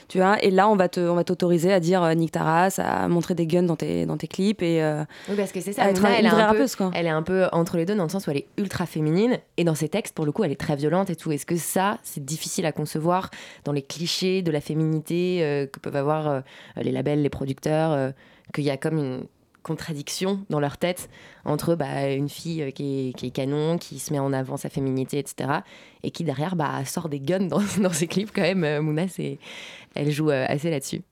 tu 0.10 0.18
vois, 0.18 0.44
et 0.44 0.50
là 0.50 0.68
on 0.68 0.76
va 0.76 0.90
te, 0.90 1.00
on 1.00 1.14
va 1.14 1.24
t'autoriser 1.24 1.72
à 1.72 1.80
dire 1.80 2.04
euh, 2.04 2.14
nique 2.16 2.32
ta 2.32 2.44
race, 2.44 2.80
à 2.80 3.08
montrer 3.08 3.36
des 3.36 3.46
guns 3.46 3.64
dans 3.64 3.76
tes 3.76 4.08
dans 4.08 4.18
tes 4.18 4.28
clips 4.28 4.64
et 4.64 4.84
euh, 4.84 5.04
Oui, 5.30 5.36
parce 5.38 5.52
que 5.52 5.62
c'est 5.62 5.72
ça. 5.72 5.88
être 5.88 6.04
elle, 6.04 6.26
est 6.26 6.28
un 6.28 6.32
peu, 6.32 6.38
rappeuse, 6.38 6.76
quoi. 6.76 6.90
elle 6.96 7.06
est 7.06 7.12
un 7.12 7.22
peu 7.22 7.48
entre 7.52 7.78
les 7.78 7.86
deux 7.86 7.96
dans 7.96 8.04
le 8.04 8.10
sens 8.10 8.26
où 8.26 8.32
elle 8.32 8.38
est 8.38 8.48
ultra 8.58 8.88
féminine 8.88 9.38
et 9.58 9.64
dans 9.64 9.76
ses 9.76 9.88
textes, 9.88 10.16
pour 10.16 10.26
le 10.26 10.32
coup, 10.32 10.44
elle 10.44 10.52
est 10.52 10.60
très 10.60 10.76
violente 10.76 11.12
et 11.12 11.16
tout. 11.16 11.32
Est-ce 11.32 11.46
que 11.46 11.58
ça, 11.58 12.00
c'est 12.02 12.26
difficile 12.26 12.66
à 12.66 12.72
concevoir 12.72 13.30
dans 13.66 13.72
les 13.72 13.84
clichés 13.84 14.42
de 14.42 14.50
la 14.50 14.62
féminité 14.62 15.44
euh, 15.44 15.68
que 15.68 15.80
peuvent 15.80 15.96
avoir 15.96 16.28
euh, 16.28 16.42
les 16.78 16.92
labels, 16.92 17.22
les 17.22 17.30
producteurs, 17.30 18.12
qu'il 18.52 18.64
y 18.64 18.72
a 18.72 18.78
comme 18.78 18.98
une 18.98 19.24
contradiction 19.70 20.44
dans 20.50 20.60
leur 20.60 20.78
tête 20.78 21.10
entre 21.46 21.76
bah, 21.76 22.10
une 22.10 22.28
fille 22.28 22.64
euh, 22.64 22.72
qui 22.72 23.14
est, 23.22 23.30
canon, 23.30 23.78
qui 23.78 24.00
se 24.00 24.12
met 24.12 24.18
en 24.18 24.34
avant 24.34 24.58
sa 24.58 24.68
féminité, 24.70 25.20
etc. 25.20 25.60
Et 26.02 26.10
qui 26.10 26.24
derrière 26.24 26.56
bah, 26.56 26.84
sort 26.86 27.08
des 27.08 27.20
guns 27.20 27.48
dans, 27.48 27.62
dans 27.82 27.94
ses 27.94 28.08
clips 28.08 28.32
quand 28.34 28.42
même. 28.42 28.64
Euh, 28.64 28.82
Mouna, 28.82 29.06
elle 29.96 30.12
joue 30.12 30.32
euh, 30.32 30.46
assez 30.50 30.72
là-dessus. 30.72 31.04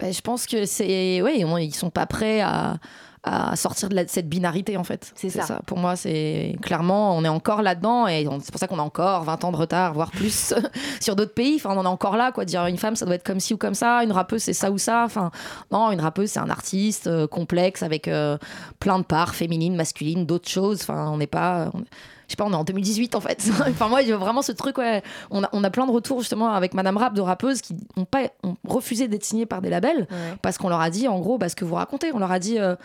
Bah, 0.00 0.10
je 0.10 0.20
pense 0.20 0.46
que 0.46 0.64
c'est. 0.64 1.22
Oui, 1.22 1.44
ils 1.60 1.74
sont 1.74 1.90
pas 1.90 2.06
prêts 2.06 2.40
à, 2.40 2.78
à 3.24 3.54
sortir 3.54 3.88
de, 3.88 3.94
la- 3.94 4.08
cette 4.08 4.28
binarité, 4.28 4.76
en 4.76 4.82
fait. 4.84 5.12
C'est 5.14 5.30
ça. 5.30 5.60
Pour 5.66 5.78
moi, 5.78 5.94
c'est 5.94 6.56
clairement, 6.60 7.16
on 7.16 7.24
est 7.24 7.28
encore 7.28 7.62
là-dedans 7.62 8.08
et 8.08 8.26
c'est 8.42 8.50
pour 8.50 8.58
ça 8.58 8.66
qu'on 8.66 8.80
a 8.80 8.82
encore 8.82 9.22
20 9.24 9.44
ans 9.44 9.52
de 9.52 9.56
retard, 9.56 9.92
voire 9.94 10.10
plus, 10.10 10.52
sur 11.00 11.14
d'autres 11.14 11.34
pays. 11.34 11.54
Enfin, 11.56 11.70
on 11.76 11.78
en 11.78 11.84
est 11.84 11.88
encore 11.88 12.16
là, 12.16 12.32
quoi. 12.32 12.44
Dire 12.44 12.66
une 12.66 12.78
femme, 12.78 12.96
ça 12.96 13.06
doit 13.06 13.14
être 13.14 13.24
comme 13.24 13.38
ci 13.40 13.54
ou 13.54 13.56
comme 13.58 13.74
ça. 13.74 14.02
Une 14.02 14.12
rappeuse, 14.12 14.42
c'est 14.42 14.52
ça 14.52 14.70
ou 14.72 14.78
ça. 14.78 15.04
Enfin, 15.04 15.30
non, 15.70 15.92
une 15.92 16.00
rappeuse, 16.00 16.30
c'est 16.30 16.40
un 16.40 16.50
artiste 16.50 17.06
euh, 17.06 17.26
complexe 17.28 17.82
avec 17.84 18.08
euh, 18.08 18.38
plein 18.80 18.98
de 18.98 19.04
parts 19.04 19.34
féminines, 19.36 19.76
masculines, 19.76 20.26
d'autres 20.26 20.48
choses. 20.48 20.80
Enfin, 20.82 21.08
on 21.10 21.18
n'est 21.18 21.26
pas. 21.28 21.70
on- 21.74 21.84
sais 22.32 22.36
pas, 22.36 22.44
on 22.44 22.52
est 22.52 22.56
en 22.56 22.64
2018 22.64 23.14
en 23.14 23.20
fait. 23.20 23.50
enfin, 23.68 23.88
moi, 23.88 24.02
vraiment 24.02 24.42
ce 24.42 24.52
truc, 24.52 24.78
ouais. 24.78 25.02
On 25.30 25.44
a, 25.44 25.48
on 25.52 25.64
a 25.64 25.70
plein 25.70 25.86
de 25.86 25.92
retours 25.92 26.20
justement 26.20 26.52
avec 26.52 26.74
Madame 26.74 26.96
Rap 26.96 27.14
de 27.14 27.20
rappeuses 27.20 27.60
qui 27.60 27.76
ont, 27.96 28.04
pas, 28.04 28.24
ont 28.42 28.56
refusé 28.66 29.08
d'être 29.08 29.24
signées 29.24 29.46
par 29.46 29.62
des 29.62 29.70
labels 29.70 30.06
parce 30.42 30.58
qu'on 30.58 30.68
leur 30.68 30.80
a 30.80 30.90
dit, 30.90 31.08
en 31.08 31.18
gros, 31.20 31.38
bah, 31.38 31.48
ce 31.48 31.56
que 31.56 31.64
vous 31.64 31.74
racontez. 31.74 32.12
On 32.12 32.18
leur 32.18 32.32
a 32.32 32.38
dit, 32.38 32.58
euh, 32.58 32.76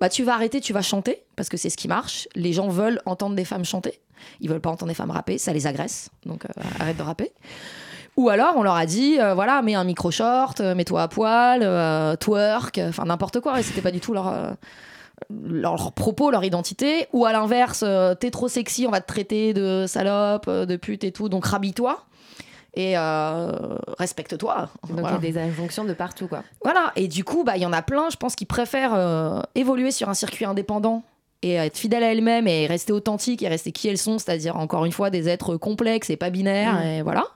bah, 0.00 0.08
tu 0.08 0.24
vas 0.24 0.34
arrêter, 0.34 0.60
tu 0.60 0.72
vas 0.72 0.82
chanter 0.82 1.24
parce 1.36 1.48
que 1.48 1.56
c'est 1.56 1.70
ce 1.70 1.76
qui 1.76 1.88
marche. 1.88 2.28
Les 2.34 2.52
gens 2.52 2.68
veulent 2.68 3.00
entendre 3.06 3.36
des 3.36 3.44
femmes 3.44 3.64
chanter. 3.64 4.00
Ils 4.40 4.48
veulent 4.48 4.60
pas 4.60 4.70
entendre 4.70 4.90
des 4.90 4.94
femmes 4.94 5.10
rapper, 5.10 5.38
ça 5.38 5.52
les 5.52 5.66
agresse. 5.66 6.10
Donc 6.26 6.44
euh, 6.44 6.62
arrête 6.78 6.96
de 6.96 7.02
rapper. 7.02 7.32
Ou 8.16 8.28
alors 8.28 8.54
on 8.56 8.62
leur 8.62 8.74
a 8.74 8.86
dit, 8.86 9.18
euh, 9.18 9.34
voilà, 9.34 9.62
mets 9.62 9.74
un 9.74 9.84
micro 9.84 10.10
short, 10.10 10.60
euh, 10.60 10.74
mets-toi 10.74 11.02
à 11.02 11.08
poil, 11.08 11.60
euh, 11.62 12.16
twerk, 12.16 12.80
enfin 12.88 13.04
n'importe 13.04 13.40
quoi. 13.40 13.58
Et 13.60 13.62
c'était 13.62 13.80
pas 13.80 13.92
du 13.92 14.00
tout 14.00 14.12
leur. 14.12 14.56
Leur, 15.28 15.92
propos, 15.92 16.30
leur 16.30 16.44
identité, 16.44 17.06
ou 17.12 17.24
à 17.26 17.32
l'inverse, 17.32 17.82
euh, 17.86 18.14
t'es 18.14 18.30
trop 18.30 18.48
sexy, 18.48 18.86
on 18.86 18.90
va 18.90 19.00
te 19.00 19.06
traiter 19.06 19.52
de 19.54 19.84
salope, 19.86 20.46
euh, 20.48 20.66
de 20.66 20.76
pute 20.76 21.04
et 21.04 21.12
tout, 21.12 21.28
donc 21.28 21.44
rhabille-toi 21.46 22.04
et 22.74 22.96
euh, 22.96 23.50
respecte-toi. 23.98 24.68
Donc 24.88 25.00
Voilà. 25.00 25.18
il 25.20 25.24
y 25.24 25.28
a 25.28 25.32
des 25.32 25.38
injonctions 25.38 25.84
de 25.84 25.92
partout, 25.92 26.28
quoi. 26.28 26.42
Voilà, 26.62 26.92
et 26.96 27.08
du 27.08 27.24
coup, 27.24 27.42
bah, 27.44 27.56
il 27.56 27.62
y 27.62 27.66
en 27.66 27.72
a 27.72 27.82
plein, 27.82 28.10
je 28.10 28.16
pense, 28.16 28.36
qui 28.36 28.46
préfèrent 28.46 28.94
euh, 28.94 29.40
évoluer 29.54 29.90
sur 29.90 30.08
un 30.08 30.14
circuit 30.14 30.44
indépendant 30.44 31.02
et 31.42 31.54
être 31.54 31.78
fidèles 31.78 32.04
à 32.04 32.12
elles-mêmes 32.12 32.46
et 32.46 32.66
rester 32.66 32.92
authentiques 32.92 33.42
et 33.42 33.48
rester 33.48 33.72
qui 33.72 33.88
elles 33.88 33.96
sont, 33.98 34.18
c'est-à-dire 34.18 34.56
encore 34.56 34.84
une 34.84 34.92
fois 34.92 35.08
des 35.10 35.26
êtres 35.28 35.56
complexes 35.56 36.10
et 36.10 36.16
pas 36.16 36.28
binaires, 36.30 36.74
Mm. 36.74 36.82
et 36.86 37.02
voilà. 37.02 37.22
Bah, 37.22 37.26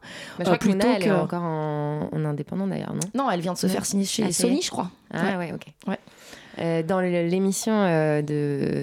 je 0.41 0.43
crois 0.45 0.55
Euh, 0.55 0.57
que 0.59 0.63
plutôt 0.69 0.87
elle 0.95 1.03
est 1.03 1.07
que- 1.07 1.11
encore 1.11 1.43
en, 1.43 2.09
en 2.13 2.25
indépendant 2.27 2.67
d'ailleurs, 2.67 2.93
non? 2.93 3.01
Non, 3.15 3.31
elle 3.31 3.41
vient 3.41 3.55
de 3.55 3.59
se 3.59 3.67
faire 3.67 3.87
signer 3.87 4.05
chez 4.05 4.25
Ah, 4.29 4.33
Sony, 4.33 4.59
est. 4.59 4.63
je 4.63 4.71
crois. 4.71 4.91
Ah 5.13 5.39
ouais, 5.39 5.53
ok. 5.55 5.67
Ouais. 5.89 5.99
Euh, 6.59 6.83
dans 6.83 7.01
l'émission 7.01 7.73
euh, 7.75 8.23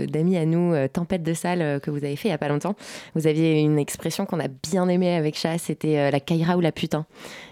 d'amis 0.07 0.37
à 0.37 0.45
nous, 0.45 0.73
euh, 0.73 0.87
Tempête 0.87 1.23
de 1.23 1.33
salle, 1.33 1.61
euh, 1.61 1.79
que 1.79 1.91
vous 1.91 2.03
avez 2.03 2.15
fait 2.15 2.29
il 2.29 2.31
y 2.31 2.33
a 2.33 2.37
pas 2.37 2.49
longtemps, 2.49 2.75
vous 3.15 3.27
aviez 3.27 3.59
une 3.59 3.79
expression 3.79 4.25
qu'on 4.25 4.39
a 4.39 4.47
bien 4.47 4.87
aimée 4.87 5.15
avec 5.15 5.37
Chat, 5.37 5.57
c'était 5.57 6.11
la 6.11 6.19
Kaira 6.19 6.57
ou 6.57 6.61
la 6.61 6.71
putain. 6.71 7.05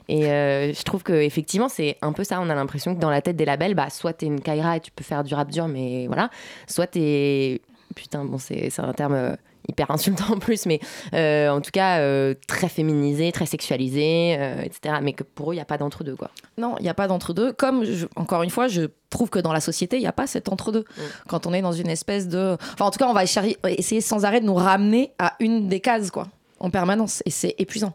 Et 0.07 0.23
je 0.23 0.83
trouve 0.83 1.03
que 1.03 1.13
effectivement 1.13 1.69
c'est 1.69 1.97
un 2.01 2.13
peu 2.13 2.23
ça. 2.23 2.39
On 2.41 2.49
a 2.49 2.55
l'impression 2.55 2.95
que 2.95 2.99
dans 2.99 3.11
la 3.11 3.21
tête 3.21 3.35
des 3.35 3.45
labels, 3.45 3.75
bah 3.75 3.89
soit 3.89 4.13
t'es 4.13 4.25
une 4.25 4.41
Kaira 4.41 4.77
et 4.77 4.79
tu 4.79 4.91
peux 4.91 5.03
faire 5.03 5.23
du 5.23 5.33
rap 5.33 5.49
dur, 5.51 5.67
mais 5.67 6.07
voilà, 6.07 6.29
soit 6.67 6.87
t'es 6.87 7.61
putain, 7.95 8.25
bon 8.25 8.37
c'est 8.37 8.71
un 8.79 8.93
terme 8.93 9.37
hyper 9.69 9.89
insultant 9.91 10.33
en 10.33 10.39
plus, 10.39 10.65
mais 10.65 10.79
euh, 11.13 11.49
en 11.49 11.61
tout 11.61 11.71
cas 11.71 11.99
euh, 11.99 12.33
très 12.47 12.67
féminisé, 12.67 13.31
très 13.31 13.45
sexualisé, 13.45 14.35
euh, 14.37 14.61
etc. 14.61 14.95
Mais 15.01 15.13
que 15.13 15.23
pour 15.23 15.51
eux 15.51 15.53
il 15.55 15.57
y 15.57 15.61
a 15.61 15.65
pas 15.65 15.77
d'entre 15.77 16.03
deux 16.03 16.15
quoi. 16.15 16.29
Non, 16.57 16.75
il 16.79 16.83
n'y 16.83 16.89
a 16.89 16.93
pas 16.93 17.07
d'entre-deux. 17.07 17.53
Comme, 17.53 17.85
je- 17.85 18.07
encore 18.17 18.43
une 18.43 18.49
fois, 18.49 18.67
je 18.67 18.81
trouve 19.09 19.29
que 19.29 19.39
dans 19.39 19.53
la 19.53 19.61
société, 19.61 19.95
il 19.95 20.01
n'y 20.01 20.07
a 20.07 20.11
pas 20.11 20.27
cet 20.27 20.49
entre-deux. 20.49 20.83
Quand 21.29 21.47
on 21.47 21.53
est 21.53 21.61
dans 21.61 21.71
une 21.71 21.89
espèce 21.89 22.27
de... 22.27 22.57
Enfin, 22.73 22.83
en 22.85 22.91
tout 22.91 22.99
cas, 22.99 23.07
on 23.07 23.13
va 23.13 23.23
essayer 23.23 24.01
sans 24.01 24.25
arrêt 24.25 24.41
de 24.41 24.45
nous 24.45 24.55
ramener 24.55 25.13
à 25.19 25.35
une 25.39 25.69
des 25.69 25.79
cases, 25.79 26.11
quoi, 26.11 26.27
en 26.59 26.69
permanence. 26.69 27.23
Et 27.25 27.29
c'est 27.31 27.55
épuisant. 27.59 27.93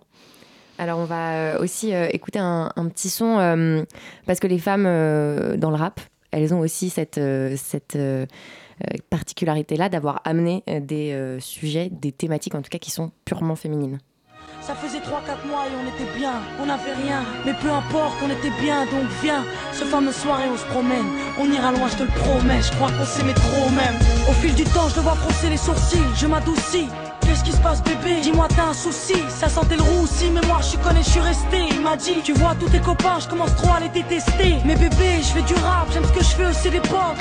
Alors 0.78 0.98
on 0.98 1.04
va 1.04 1.60
aussi 1.60 1.92
écouter 1.92 2.40
un, 2.40 2.72
un 2.74 2.88
petit 2.88 3.08
son 3.10 3.84
parce 4.26 4.40
que 4.40 4.48
les 4.48 4.58
femmes 4.58 4.84
dans 5.58 5.70
le 5.70 5.76
rap, 5.76 6.00
elles 6.32 6.52
ont 6.52 6.58
aussi 6.60 6.90
cette, 6.90 7.20
cette 7.56 7.96
particularité-là 9.10 9.88
d'avoir 9.88 10.20
amené 10.24 10.62
euh, 10.68 10.80
des 10.80 11.12
euh, 11.12 11.40
sujets, 11.40 11.88
des 11.90 12.12
thématiques 12.12 12.54
en 12.54 12.62
tout 12.62 12.70
cas 12.70 12.78
qui 12.78 12.90
sont 12.90 13.12
purement 13.24 13.56
féminines. 13.56 13.98
Ça 14.60 14.74
faisait 14.74 14.98
3-4 14.98 15.46
mois 15.46 15.66
et 15.66 15.72
on 15.76 15.94
était 15.94 16.18
bien, 16.18 16.40
on 16.60 16.66
n'avait 16.66 16.94
rien. 16.94 17.22
Mais 17.44 17.52
peu 17.60 17.70
importe, 17.70 18.16
on 18.22 18.30
était 18.30 18.54
bien, 18.62 18.86
donc 18.86 19.04
viens. 19.22 19.44
Ce 19.72 19.84
fameux 19.84 20.12
soir 20.12 20.40
et 20.40 20.48
on 20.48 20.56
se 20.56 20.64
promène. 20.66 21.06
On 21.38 21.50
ira 21.50 21.72
loin, 21.72 21.88
je 21.88 21.96
te 21.96 22.02
le 22.02 22.08
promets. 22.08 22.62
Je 22.62 22.72
crois 22.72 22.90
qu'on 22.90 23.04
s'aimait 23.04 23.34
trop 23.34 23.68
même. 23.70 24.13
Au 24.28 24.32
fil 24.32 24.54
du 24.54 24.64
temps, 24.64 24.88
je 24.88 24.94
te 24.94 25.00
vois 25.00 25.14
froncer 25.14 25.50
les 25.50 25.56
sourcils. 25.56 25.98
Je 26.16 26.26
m'adoucis. 26.26 26.88
Qu'est-ce 27.20 27.44
qui 27.44 27.52
se 27.52 27.58
passe, 27.58 27.82
bébé? 27.82 28.20
Dis-moi, 28.22 28.48
t'as 28.54 28.70
un 28.70 28.74
souci. 28.74 29.16
Ça 29.28 29.48
sentait 29.48 29.76
le 29.76 29.82
roussi, 29.82 30.30
mais 30.32 30.40
moi, 30.46 30.58
je 30.60 30.66
suis 30.66 30.78
connu, 30.78 31.00
je 31.02 31.10
suis 31.10 31.20
resté. 31.20 31.68
Il 31.70 31.80
m'a 31.80 31.96
dit, 31.96 32.16
tu 32.22 32.32
vois, 32.32 32.54
tous 32.58 32.68
tes 32.68 32.80
copains, 32.80 33.18
je 33.20 33.28
commence 33.28 33.54
trop 33.56 33.72
à 33.74 33.80
les 33.80 33.88
détester. 33.88 34.56
Mais 34.64 34.76
bébé, 34.76 35.20
je 35.20 35.28
fais 35.28 35.42
du 35.42 35.54
rap, 35.54 35.88
j'aime 35.92 36.04
ce 36.04 36.12
que 36.12 36.24
je 36.24 36.34
fais 36.36 36.46
aussi 36.46 36.70
des 36.70 36.80
potes. 36.80 37.20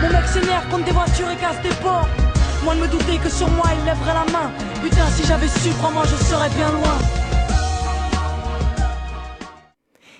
Mon 0.00 0.10
mec 0.10 0.26
s'énerve 0.26 0.68
contre 0.70 0.84
des 0.84 0.92
voitures 0.92 1.30
et 1.30 1.36
casse 1.36 1.60
des 1.62 1.74
portes. 1.82 2.08
Moi 2.64 2.74
de 2.74 2.80
me 2.80 2.88
douter 2.88 3.18
que 3.18 3.28
sur 3.28 3.48
moi 3.50 3.66
il 3.78 3.84
lèverait 3.84 4.14
la 4.14 4.24
main 4.32 4.50
Putain 4.82 5.06
si 5.14 5.26
j'avais 5.26 5.48
su, 5.48 5.68
crois-moi 5.78 6.04
je 6.06 6.16
serais 6.24 6.48
bien 6.48 6.70
loin 6.70 6.96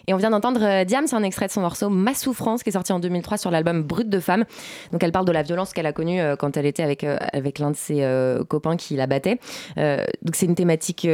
Et 0.07 0.15
on 0.15 0.17
vient 0.17 0.31
d'entendre 0.31 0.61
euh, 0.63 0.85
Diam, 0.85 1.07
c'est 1.07 1.17
un 1.17 1.23
extrait 1.23 1.47
de 1.47 1.53
son 1.53 1.61
morceau 1.61 1.89
Ma 1.89 2.15
souffrance 2.15 2.63
qui 2.63 2.71
est 2.71 2.73
sorti 2.73 2.93
en 2.93 3.01
2003 3.01 3.39
sur 3.39 3.51
l'album 3.51 3.83
Brut 3.83 4.09
de 4.09 4.21
femme. 4.21 4.45
Donc 4.93 5.03
elle 5.03 5.13
parle 5.13 5.25
de 5.25 5.33
la 5.33 5.43
violence 5.43 5.73
qu'elle 5.73 5.87
a 5.87 5.93
connue 5.93 6.21
euh, 6.21 6.37
quand 6.37 6.57
elle 6.57 6.67
était 6.67 6.83
avec, 6.83 7.05
euh, 7.05 7.17
avec 7.33 7.59
l'un 7.59 7.71
de 7.71 7.77
ses 7.77 8.03
euh, 8.03 8.45
copains 8.45 8.77
qui 8.77 8.97
la 8.97 9.07
battait. 9.07 9.39
Donc 9.77 10.35
c'est 10.35 10.47
une 10.47 10.55
thématique 10.55 11.07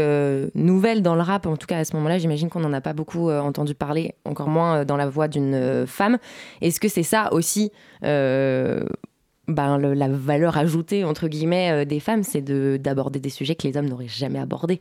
nouvelle 0.54 1.02
dans 1.02 1.14
le 1.14 1.22
rap, 1.22 1.46
en 1.46 1.56
tout 1.56 1.66
cas 1.66 1.78
à 1.78 1.84
ce 1.84 1.94
moment-là, 1.96 2.18
j'imagine 2.18 2.48
qu'on 2.48 2.60
n'en 2.60 2.72
a 2.72 2.80
pas 2.80 2.92
beaucoup 2.92 3.30
entendu 3.30 3.74
parler, 3.74 4.14
encore 4.24 4.48
moins 4.48 4.84
dans 4.84 4.96
la 4.96 5.08
voix 5.08 5.28
d'une 5.28 5.86
femme. 5.86 6.18
Est-ce 6.60 6.80
que 6.80 6.88
c'est 6.88 7.02
ça 7.02 7.32
aussi 7.32 7.70
ben, 8.02 9.78
la 9.78 10.08
valeur 10.08 10.56
ajoutée 10.56 11.04
entre 11.04 11.28
guillemets 11.28 11.84
des 11.86 12.00
femmes, 12.00 12.22
c'est 12.22 12.42
de- 12.42 12.78
d'aborder 12.80 13.18
des 13.20 13.30
sujets 13.30 13.54
que 13.54 13.66
les 13.66 13.76
hommes 13.76 13.88
n'auraient 13.88 14.08
jamais 14.08 14.38
abordés. 14.38 14.78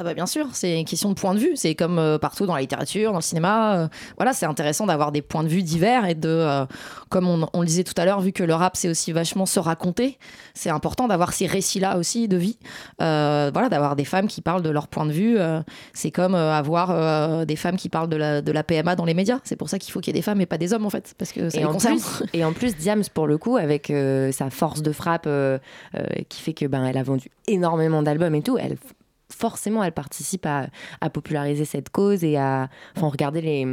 Ah 0.00 0.02
bah 0.02 0.14
bien 0.14 0.24
sûr, 0.24 0.46
c'est 0.54 0.80
une 0.80 0.86
question 0.86 1.10
de 1.10 1.14
point 1.14 1.34
de 1.34 1.38
vue. 1.38 1.52
C'est 1.56 1.74
comme 1.74 1.98
euh, 1.98 2.16
partout 2.16 2.46
dans 2.46 2.54
la 2.54 2.62
littérature, 2.62 3.10
dans 3.12 3.18
le 3.18 3.22
cinéma. 3.22 3.80
euh, 3.80 3.88
voilà, 4.16 4.32
c'est 4.32 4.46
intéressant 4.46 4.86
d'avoir 4.86 5.12
des 5.12 5.20
points 5.20 5.42
de 5.42 5.48
vue 5.48 5.62
divers 5.62 6.06
et 6.06 6.14
de, 6.14 6.26
euh, 6.26 6.64
comme 7.10 7.28
on, 7.28 7.46
on 7.52 7.60
le 7.60 7.66
disait 7.66 7.84
tout 7.84 7.92
à 7.98 8.06
l'heure, 8.06 8.22
vu 8.22 8.32
que 8.32 8.42
le 8.42 8.54
rap 8.54 8.78
c'est 8.78 8.88
aussi 8.88 9.12
vachement 9.12 9.44
se 9.44 9.60
raconter, 9.60 10.18
c'est 10.54 10.70
important 10.70 11.06
d'avoir 11.06 11.34
ces 11.34 11.44
récits-là 11.44 11.98
aussi 11.98 12.28
de 12.28 12.38
vie. 12.38 12.56
Voilà, 12.98 13.68
d'avoir 13.68 13.94
des 13.94 14.06
femmes 14.06 14.26
qui 14.26 14.40
parlent 14.40 14.62
de 14.62 14.70
leur 14.70 14.88
point 14.88 15.04
de 15.04 15.12
vue. 15.12 15.36
c'est 15.92 16.10
comme 16.10 16.34
avoir 16.34 17.44
des 17.44 17.56
femmes 17.56 17.76
qui 17.76 17.90
parlent 17.90 18.08
de 18.08 18.16
la, 18.16 18.40
de 18.40 18.52
la 18.52 18.62
PMA 18.62 18.96
dans 18.96 19.04
les 19.04 19.12
médias. 19.12 19.40
C'est 19.44 19.56
pour 19.56 19.68
ça 19.68 19.78
qu'il 19.78 19.92
faut 19.92 20.00
qu'il 20.00 20.14
y 20.14 20.16
ait 20.16 20.20
des 20.20 20.24
femmes 20.24 20.40
et 20.40 20.46
pas 20.46 20.56
des 20.56 20.72
hommes 20.72 20.86
en 20.86 20.90
fait, 20.90 21.14
parce 21.18 21.32
que 21.32 21.50
ça 21.50 21.58
et 21.58 21.60
les 21.60 21.66
en, 21.66 21.72
concerne. 21.72 21.98
plus, 21.98 22.24
et 22.32 22.42
en 22.42 22.54
plus, 22.54 22.74
Diams, 22.74 23.02
pour 23.12 23.26
le 23.26 23.36
coup, 23.36 23.58
avec 23.58 23.92
sa 24.32 24.48
force 24.48 24.80
de 24.80 24.92
frappe 24.92 25.28
qui 26.30 26.40
fait 26.40 26.54
que 26.54 26.64
ben, 26.64 26.86
elle 26.86 26.96
a 26.96 27.02
vendu 27.02 27.30
énormément 27.48 28.02
d'albums 28.02 28.34
et 28.34 28.42
tout, 28.42 28.56
elle 28.56 28.78
forcément 29.32 29.82
elle 29.84 29.92
participe 29.92 30.44
à, 30.46 30.66
à 31.00 31.10
populariser 31.10 31.64
cette 31.64 31.90
cause 31.90 32.24
et 32.24 32.36
à 32.36 32.68
enfin 32.96 33.08
regardez 33.08 33.40
les, 33.40 33.66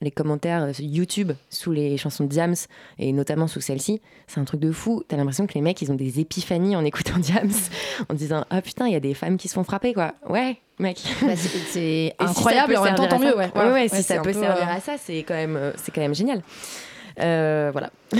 les 0.00 0.10
commentaires 0.10 0.74
sur 0.74 0.84
YouTube 0.84 1.32
sous 1.50 1.72
les 1.72 1.96
chansons 1.96 2.24
de 2.24 2.28
Diams 2.28 2.54
et 2.98 3.12
notamment 3.12 3.46
sous 3.46 3.60
celle-ci. 3.60 4.00
C'est 4.26 4.40
un 4.40 4.44
truc 4.44 4.60
de 4.60 4.70
fou. 4.72 5.02
T'as 5.08 5.16
l'impression 5.16 5.46
que 5.46 5.54
les 5.54 5.60
mecs 5.60 5.80
ils 5.82 5.90
ont 5.90 5.96
des 5.96 6.20
épiphanies 6.20 6.76
en 6.76 6.84
écoutant 6.84 7.16
Diams 7.18 7.50
en 8.08 8.14
disant 8.14 8.44
ah 8.50 8.62
putain 8.62 8.86
il 8.86 8.92
y 8.92 8.96
a 8.96 9.00
des 9.00 9.14
femmes 9.14 9.36
qui 9.36 9.48
se 9.48 9.54
font 9.54 9.64
frapper 9.64 9.92
quoi 9.94 10.14
ouais 10.28 10.56
mec. 10.78 10.98
Bah, 11.22 11.36
c'est- 11.36 11.58
si 11.70 12.12
incroyable 12.18 12.72
et 12.72 12.76
en 12.76 12.84
même 12.84 12.94
temps 12.94 13.06
tant 13.08 13.18
mieux. 13.18 13.30
ça- 13.30 13.36
Ouais, 13.36 13.44
ouais, 13.44 13.50
Voilà. 13.54 13.72
ouais, 13.72 13.82
Ouais, 13.82 13.88
si 13.88 14.02
ça 14.02 14.16
peut 14.20 14.32
peu, 14.32 14.40
servir 14.40 14.68
euh, 14.68 14.76
à 14.76 14.80
ça 14.80 14.96
c'est 14.98 15.18
quand 15.24 15.34
même 15.34 15.56
euh, 15.56 15.72
c'est 15.76 15.92
quand 15.92 16.00
même 16.00 16.14
génial 16.14 16.42
Euh, 17.20 17.68
voilà 17.72 17.90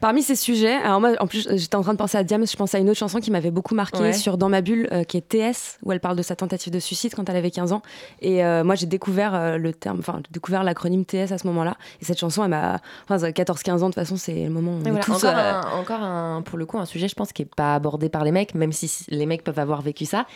Parmi 0.00 0.22
ces 0.22 0.36
sujets, 0.36 0.74
alors 0.74 1.00
moi 1.00 1.10
en 1.20 1.26
plus 1.26 1.46
j'étais 1.56 1.74
en 1.76 1.82
train 1.82 1.92
de 1.92 1.98
penser 1.98 2.16
à 2.16 2.24
Diams, 2.24 2.46
je 2.46 2.56
pense 2.56 2.74
à 2.74 2.78
une 2.78 2.88
autre 2.88 2.98
chanson 2.98 3.20
qui 3.20 3.30
m'avait 3.30 3.50
beaucoup 3.50 3.74
marqué 3.74 3.98
Ouais. 3.98 4.12
sur 4.12 4.38
Dans 4.38 4.48
ma 4.48 4.60
bulle, 4.62 4.88
euh, 4.92 5.04
qui 5.04 5.16
est 5.18 5.28
TS, 5.28 5.78
où 5.82 5.92
elle 5.92 6.00
parle 6.00 6.16
de 6.16 6.22
sa 6.22 6.34
tentative 6.36 6.72
de 6.72 6.78
suicide 6.78 7.14
quand 7.14 7.28
elle 7.28 7.36
avait 7.36 7.50
15 7.50 7.72
ans. 7.72 7.82
Et 8.20 8.44
euh, 8.44 8.64
moi 8.64 8.74
j'ai 8.74 8.86
découvert 8.86 9.58
le 9.58 9.72
terme, 9.74 9.98
enfin 9.98 10.20
découvert 10.30 10.64
l'acronyme 10.64 11.04
TS 11.04 11.32
à 11.32 11.38
ce 11.38 11.46
moment-là. 11.48 11.76
Et 12.00 12.04
cette 12.04 12.18
chanson, 12.18 12.42
elle 12.44 12.50
m'a, 12.50 12.80
enfin 13.08 13.16
14-15 13.28 13.70
ans 13.70 13.76
de 13.76 13.84
toute 13.86 13.94
façon, 13.96 14.16
c'est 14.16 14.44
le 14.44 14.50
moment 14.50 14.72
où 14.72 14.80
on 14.82 14.84
est 14.84 14.90
voilà, 14.90 15.04
tous, 15.04 15.12
encore, 15.24 15.34
un, 15.36 15.60
encore 15.80 16.00
un- 16.02 16.42
pour 16.42 16.58
le 16.58 16.64
coup, 16.66 16.78
un 16.78 16.86
sujet, 16.86 17.08
je 17.08 17.14
pense, 17.14 17.32
qui 17.32 17.42
n'est 17.42 17.48
pas 17.54 17.74
abordé 17.74 18.08
par 18.08 18.24
les 18.24 18.32
mecs, 18.32 18.54
même 18.54 18.72
si 18.72 18.90
les 19.08 19.26
mecs 19.26 19.44
peuvent 19.44 19.58
avoir 19.58 19.82
vécu 19.82 20.04
ça. 20.06 20.26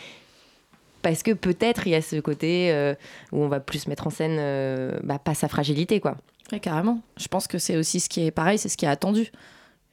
Parce 1.03 1.23
que 1.23 1.31
peut-être 1.31 1.87
il 1.87 1.91
y 1.91 1.95
a 1.95 2.01
ce 2.01 2.17
côté 2.19 2.71
euh, 2.71 2.93
où 3.31 3.41
on 3.43 3.47
va 3.47 3.59
plus 3.59 3.87
mettre 3.87 4.07
en 4.07 4.09
scène 4.09 4.37
euh, 4.39 4.97
bah, 5.03 5.19
pas 5.23 5.35
sa 5.35 5.47
fragilité, 5.47 5.99
quoi. 5.99 6.15
Ouais, 6.51 6.59
carrément. 6.59 7.01
Je 7.17 7.27
pense 7.27 7.47
que 7.47 7.57
c'est 7.57 7.75
aussi 7.77 7.99
ce 7.99 8.07
qui 8.09 8.25
est 8.25 8.31
pareil, 8.31 8.57
c'est 8.57 8.69
ce 8.69 8.77
qui 8.77 8.85
est 8.85 8.89
attendu. 8.89 9.31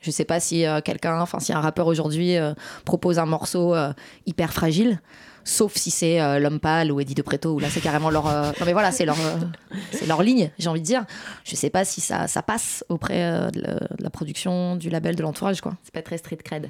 Je 0.01 0.11
sais 0.11 0.25
pas 0.25 0.39
si 0.39 0.67
euh, 0.67 0.81
quelqu'un, 0.83 1.21
enfin 1.21 1.41
si 1.41 1.53
un 1.53 1.61
rappeur 1.61 1.87
aujourd'hui 1.87 2.37
euh, 2.37 2.53
propose 2.85 3.19
un 3.19 3.25
morceau 3.27 3.75
euh, 3.75 3.93
hyper 4.27 4.53
fragile, 4.53 5.01
sauf 5.45 5.75
si 5.77 5.91
c'est 5.91 6.21
euh, 6.21 6.39
L'Homme 6.39 6.61
Pâle 6.61 6.93
ou 6.93 7.01
Eddie 7.01 7.15
de 7.15 7.23
Preto, 7.23 7.55
où 7.55 7.59
là 7.59 7.69
c'est 7.71 7.81
carrément 7.81 8.11
leur. 8.11 8.27
euh, 8.29 8.53
Non 8.61 8.67
mais 8.67 8.75
voilà, 8.75 8.93
c'est 8.93 9.07
leur, 9.07 9.19
euh, 9.19 9.39
c'est 9.93 10.07
leur 10.07 10.23
ligne, 10.23 10.51
j'ai 10.59 10.69
envie 10.69 10.81
de 10.83 10.85
dire. 10.87 11.07
Je 11.45 11.57
sais 11.57 11.71
pas 11.71 11.87
si 11.87 12.03
ça, 12.03 12.29
ça 12.29 12.43
passe 12.43 12.85
auprès 12.91 13.23
euh, 13.25 13.51
de, 13.51 13.63
la, 13.63 13.75
de 13.77 14.03
la 14.05 14.11
production, 14.11 14.77
du 14.77 14.91
label, 14.91 15.17
de 15.17 15.23
l'entourage, 15.23 15.63
quoi. 15.63 15.75
C'est 15.85 15.95
pas 15.95 16.03
très 16.03 16.19
street 16.19 16.37
cred. 16.45 16.69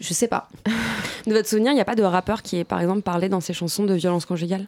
Je 0.00 0.14
sais 0.14 0.28
pas. 0.28 0.48
De 1.26 1.34
votre 1.34 1.48
souvenir, 1.48 1.70
il 1.72 1.74
n'y 1.74 1.82
a 1.82 1.84
pas 1.84 1.94
de 1.96 2.02
rappeur 2.02 2.40
qui 2.42 2.56
est 2.56 2.64
par 2.64 2.80
exemple 2.80 3.02
parlé 3.02 3.28
dans 3.28 3.40
ses 3.40 3.52
chansons 3.52 3.84
de 3.84 3.92
violence 3.92 4.24
conjugale? 4.24 4.66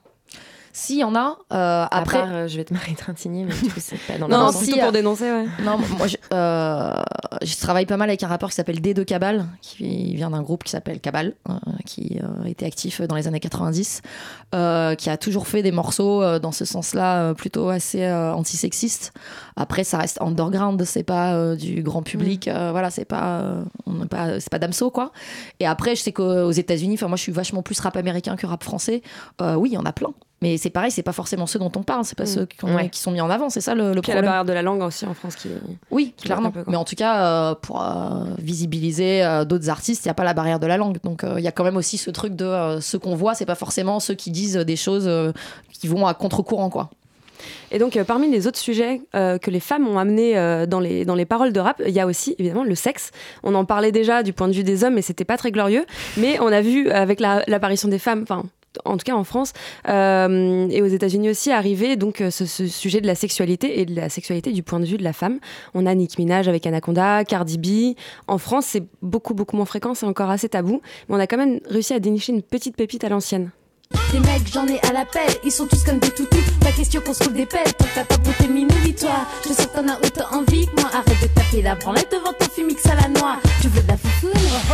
Si, 0.75 0.95
il 0.95 1.01
y 1.01 1.05
en 1.05 1.15
a. 1.15 1.37
euh, 1.53 1.85
Après, 1.91 2.19
après. 2.21 2.49
je 2.49 2.57
vais 2.57 2.65
te 2.65 2.73
m'étreintiner, 2.73 3.45
mais 3.45 3.53
du 3.55 3.69
coup, 3.71 3.79
c'est 3.79 3.99
pas 3.99 4.17
dans 4.19 4.27
Non, 4.29 4.39
la 4.39 4.45
non, 4.45 4.53
si, 4.53 4.65
Plutôt 4.65 4.79
euh, 4.79 4.83
pour 4.85 4.93
dénoncer, 4.93 5.31
ouais. 5.31 5.47
Non, 5.63 5.79
moi 5.99 6.07
je, 6.07 6.17
euh, 6.33 6.95
je 7.43 7.57
travaille 7.59 7.85
pas 7.85 7.99
mal 7.99 8.09
avec 8.09 8.23
un 8.23 8.27
rappeur 8.29 8.49
qui 8.49 8.55
s'appelle 8.55 8.81
D 8.81 8.95
de 8.95 9.03
Cabal, 9.03 9.45
qui 9.61 10.15
vient 10.17 10.31
d'un 10.31 10.41
groupe 10.43 10.65
qui 10.65 10.71
s'appelle 10.71 11.01
Cabal, 11.01 11.35
euh, 11.49 11.53
qui 11.85 12.19
euh, 12.23 12.45
était 12.47 12.65
actif 12.65 13.03
dans 13.03 13.17
les 13.17 13.29
années 13.29 13.39
90, 13.41 14.01
euh, 14.55 14.95
qui 14.95 15.11
a 15.11 15.17
toujours 15.19 15.47
fait 15.47 15.63
des 15.63 15.73
morceaux 15.73 16.23
euh, 16.23 16.39
dans 16.39 16.53
ce 16.53 16.65
sens-là 16.65 17.23
euh, 17.23 17.35
plutôt 17.35 17.69
assez 17.69 18.05
euh, 18.05 18.33
antisexistes. 18.33 19.13
Après, 19.57 19.85
ça 19.85 19.99
reste 19.99 20.23
underground, 20.23 20.83
c'est 20.85 21.03
pas 21.03 21.35
euh, 21.35 21.55
du 21.55 21.83
grand 21.83 22.03
public, 22.03 22.49
euh, 22.49 22.71
voilà, 22.71 22.91
c'est 22.91 23.05
pas, 23.05 23.41
euh, 23.41 23.63
on 23.87 24.07
pas, 24.07 24.41
c'est 24.41 24.51
pas 24.51 24.59
Damso 24.59 24.91
quoi. 24.91 25.13
Et 25.61 25.67
après, 25.67 25.97
je 25.97 26.03
sais 26.03 26.13
qu'aux 26.13 26.51
États-Unis, 26.51 26.95
enfin 26.95 27.09
moi 27.09 27.17
je 27.17 27.23
suis 27.23 27.33
vachement 27.33 27.63
plus 27.63 27.79
rap 27.81 27.97
américain 27.97 28.37
que 28.37 28.47
rap 28.47 28.65
français. 28.65 29.03
Euh, 29.43 29.55
oui, 29.55 29.69
il 29.71 29.75
y 29.75 29.79
en 29.79 29.85
a 29.85 29.93
plein. 29.93 30.13
Mais 30.43 30.59
c'est 30.59 30.69
pareil, 30.69 30.91
c'est 30.91 31.03
pas 31.03 31.13
forcément 31.13 31.47
ceux 31.47 31.59
dont 31.59 31.73
on 31.77 31.83
parle, 31.83 32.05
c'est 32.05 32.19
pas 32.19 32.25
Mm. 32.25 32.27
ceux 32.27 32.45
qui, 32.47 32.63
ont- 32.65 32.75
Ouais. 32.75 32.91
qui 32.91 33.01
sont 33.01 33.11
mis 33.13 33.21
en 33.23 33.31
avant, 33.31 33.49
c'est 33.49 33.63
ça 33.63 33.75
le, 33.75 33.95
le 33.95 34.01
Puis 34.03 34.11
il 34.13 34.15
y 34.15 34.19
a 34.19 34.21
la 34.21 34.21
problème. 34.23 34.25
barrière 34.31 34.45
de 34.45 34.53
la 34.53 34.63
langue 34.63 34.83
aussi 34.83 35.07
en 35.07 35.15
France 35.15 35.37
qui. 35.37 35.49
Oui, 35.91 36.13
qui 36.17 36.25
clairement. 36.27 36.51
peu. 36.51 36.65
Mais 36.67 36.77
en 36.77 36.85
tout 36.85 36.97
cas, 36.97 37.25
euh, 37.25 37.55
pour 37.55 37.81
euh, 37.83 38.25
visibiliser 38.39 39.23
euh, 39.25 39.45
d'autres 39.47 39.71
artistes, 39.71 40.05
il 40.05 40.09
n'y 40.09 40.11
a 40.11 40.15
pas 40.15 40.25
la 40.25 40.35
barrière 40.35 40.59
de 40.61 40.67
la 40.67 40.77
langue. 40.77 40.99
Donc 41.03 41.25
il 41.39 41.43
y 41.43 41.49
a 41.49 41.53
quand 41.53 41.65
même 41.65 41.77
aussi 41.79 41.97
ce 41.97 42.11
truc 42.11 42.35
de 42.37 42.79
ce 42.81 42.97
qu'on 42.99 43.15
voit, 43.15 43.35
c'est 43.35 43.47
pas 43.47 43.55
forcément 43.55 44.01
ceux 44.01 44.15
qui 44.15 44.31
disent 44.31 44.57
des 44.57 44.77
choses 44.77 45.09
qui 45.73 45.87
vont 45.89 46.07
à 46.07 46.15
contre-courant, 46.15 46.69
quoi. 46.71 46.91
Et 47.73 47.79
donc, 47.81 47.97
euh, 47.97 48.05
parmi 48.05 48.31
les 48.31 48.47
autres 48.47 48.59
sujets 48.59 49.01
euh, 49.17 49.37
que 49.39 49.51
les 49.51 49.59
femmes 49.59 49.89
ont 49.89 49.99
amenés 49.99 50.39
euh, 50.39 50.65
dans, 50.67 50.79
les, 50.79 51.05
dans 51.05 51.17
les 51.17 51.25
paroles 51.25 51.53
de 51.53 51.59
rap, 51.59 51.83
il 51.85 51.93
y 51.93 51.99
a 51.99 52.07
aussi 52.07 52.37
évidemment 52.39 52.63
le 52.63 52.75
sexe. 52.77 53.11
On 53.43 53.55
en 53.57 53.65
parlait 53.65 53.91
déjà 53.91 54.23
du 54.23 54.33
point 54.33 54.47
de 54.47 54.53
vue 54.53 54.63
des 54.63 54.85
hommes, 54.85 54.95
mais 54.95 55.03
c'était 55.03 55.25
pas 55.25 55.37
très 55.37 55.51
glorieux. 55.51 55.85
Mais 56.19 56.39
on 56.41 56.47
a 56.49 56.61
vu 56.61 56.89
avec 56.91 57.19
la- 57.19 57.43
l'apparition 57.49 57.89
des 57.89 57.99
femmes, 57.99 58.23
enfin. 58.23 58.45
En 58.85 58.97
tout 58.97 59.05
cas 59.05 59.15
en 59.15 59.25
France 59.25 59.53
euh, 59.89 60.69
et 60.71 60.83
aux 60.83 60.87
États-Unis 60.87 61.31
aussi 61.31 61.51
arriver 61.51 61.97
donc 61.97 62.21
euh, 62.21 62.31
ce, 62.31 62.47
ce 62.47 62.67
sujet 62.67 63.01
de 63.01 63.07
la 63.07 63.15
sexualité 63.15 63.81
et 63.81 63.87
de 63.87 63.95
la 63.95 64.09
sexualité 64.09 64.53
du 64.53 64.63
point 64.63 64.81
de 64.81 64.87
vue 64.87 64.97
de 64.97 65.05
la 65.05 65.13
femme. 65.13 65.39
On 65.75 65.87
a 65.87 65.95
Nicki 65.95 66.21
Minaj 66.21 66.49
avec 66.49 66.67
Anaconda, 66.67 67.25
Cardi 67.25 67.59
B. 67.59 67.97
En 68.29 68.39
France, 68.39 68.67
c'est 68.67 68.85
beaucoup 69.03 69.35
beaucoup 69.35 69.57
moins 69.57 69.67
fréquent, 69.67 69.95
c'est 69.95 70.07
encore 70.07 70.31
assez 70.31 70.49
tabou, 70.49 70.81
mais 71.09 71.17
on 71.17 71.19
a 71.19 71.27
quand 71.27 71.37
même 71.37 71.61
réussi 71.69 71.95
à 71.95 72.01
dénicher 72.01 72.33
une 72.33 72.43
petite 72.43 72.77
pépite 72.77 73.05
à 73.05 73.09
l'ancienne. 73.09 73.51
Des 74.13 74.21
mecs, 74.21 74.53
j'en 74.53 74.67
ai 74.67 74.81
à 74.87 74.93
l'appel, 74.93 75.29
ils 75.45 75.51
sont 75.51 75.67
tous 75.67 75.83
comme 75.85 75.99
des 75.99 76.11
toutous. 76.11 76.37
La 76.65 76.73
question 76.73 77.01
qu'on 77.01 77.15
se 77.15 77.21
trouve 77.21 77.35
des 77.35 77.47
pelles, 77.47 77.73
pour 77.79 77.89
ta 77.93 78.05
pape 78.05 78.21
tes 78.39 78.49
minouis, 78.49 78.95
toi. 78.95 79.27
Je 79.47 79.53
sens 79.53 79.67
que 79.67 79.77
t'en 79.77 79.89
as 79.89 79.97
autant 79.97 80.37
envie 80.37 80.67
que 80.67 80.81
moi. 80.81 80.91
Arrête 80.93 81.23
de 81.23 81.27
taper 81.29 81.63
la 81.63 81.75
branlette 81.75 82.11
devant 82.11 82.33
ton 82.33 82.47
fumix 82.55 82.85
à 82.87 82.95
la 82.95 83.09
noix. 83.09 83.37
Tu 83.61 83.69
veux 83.69 83.83
de 83.83 83.89
la 83.89 83.97
foufoune, 83.97 84.31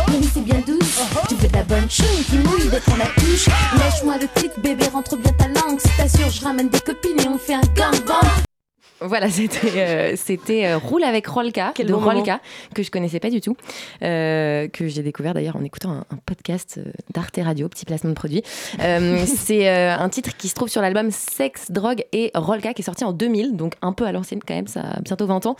mais 0.09 0.27
c'est 0.33 0.43
bien 0.43 0.61
douce. 0.65 0.99
Tu 1.27 1.35
veux 1.35 1.47
de 1.47 1.53
la 1.53 1.63
bonne 1.63 1.89
choune 1.89 2.23
qui 2.29 2.37
mouille 2.37 2.69
dès 2.69 2.79
qu'on 2.81 2.97
la 2.97 3.05
touche? 3.05 3.47
Lèche-moi 3.77 4.15
le 4.19 4.27
clit, 4.35 4.49
bébé, 4.61 4.85
rentre 4.91 5.15
bien 5.15 5.31
ta 5.33 5.47
langue. 5.47 5.79
Si 5.79 5.89
t'assures, 5.97 6.29
je 6.29 6.43
ramène 6.43 6.69
des 6.69 6.81
copines 6.81 7.19
et 7.19 7.27
on 7.27 7.37
fait 7.37 7.55
un 7.55 7.61
gangbang. 7.75 8.48
Voilà, 9.01 9.29
c'était 9.29 9.77
euh, 9.77 10.13
c'était 10.15 10.65
euh, 10.65 10.77
Roule 10.77 11.03
avec 11.03 11.27
Rolka 11.27 11.71
Quel 11.75 11.87
de 11.87 11.93
bon 11.93 11.99
moment. 11.99 12.13
Rolka 12.13 12.39
que 12.73 12.83
je 12.83 12.91
connaissais 12.91 13.19
pas 13.19 13.29
du 13.29 13.41
tout, 13.41 13.55
euh, 14.03 14.67
que 14.67 14.87
j'ai 14.87 15.03
découvert 15.03 15.33
d'ailleurs 15.33 15.55
en 15.55 15.63
écoutant 15.63 15.91
un, 15.91 16.05
un 16.09 16.17
podcast 16.25 16.79
d'Arte 17.13 17.39
Radio, 17.41 17.69
petit 17.69 17.85
placement 17.85 18.09
de 18.09 18.15
produit. 18.15 18.43
C'est 19.25 19.67
un 19.67 20.09
titre 20.09 20.35
qui 20.37 20.47
se 20.47 20.55
trouve 20.55 20.69
sur 20.69 20.81
l'album 20.81 21.11
Sex, 21.11 21.71
Drogue 21.71 22.03
et 22.11 22.31
Rolka 22.35 22.73
qui 22.73 22.81
est 22.81 22.85
sorti 22.85 23.03
en 23.03 23.13
2000, 23.13 23.55
donc 23.55 23.75
un 23.81 23.93
peu 23.93 24.05
à 24.05 24.11
l'ancienne 24.11 24.39
quand 24.45 24.55
même, 24.55 24.67
ça 24.67 24.81
a 24.81 25.01
bientôt 25.01 25.25
20 25.25 25.45
ans. 25.45 25.55